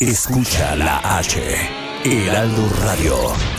Escucha 0.00 0.74
la 0.76 1.18
H. 1.18 1.56
Heraldo 2.04 2.68
Radio. 2.80 3.57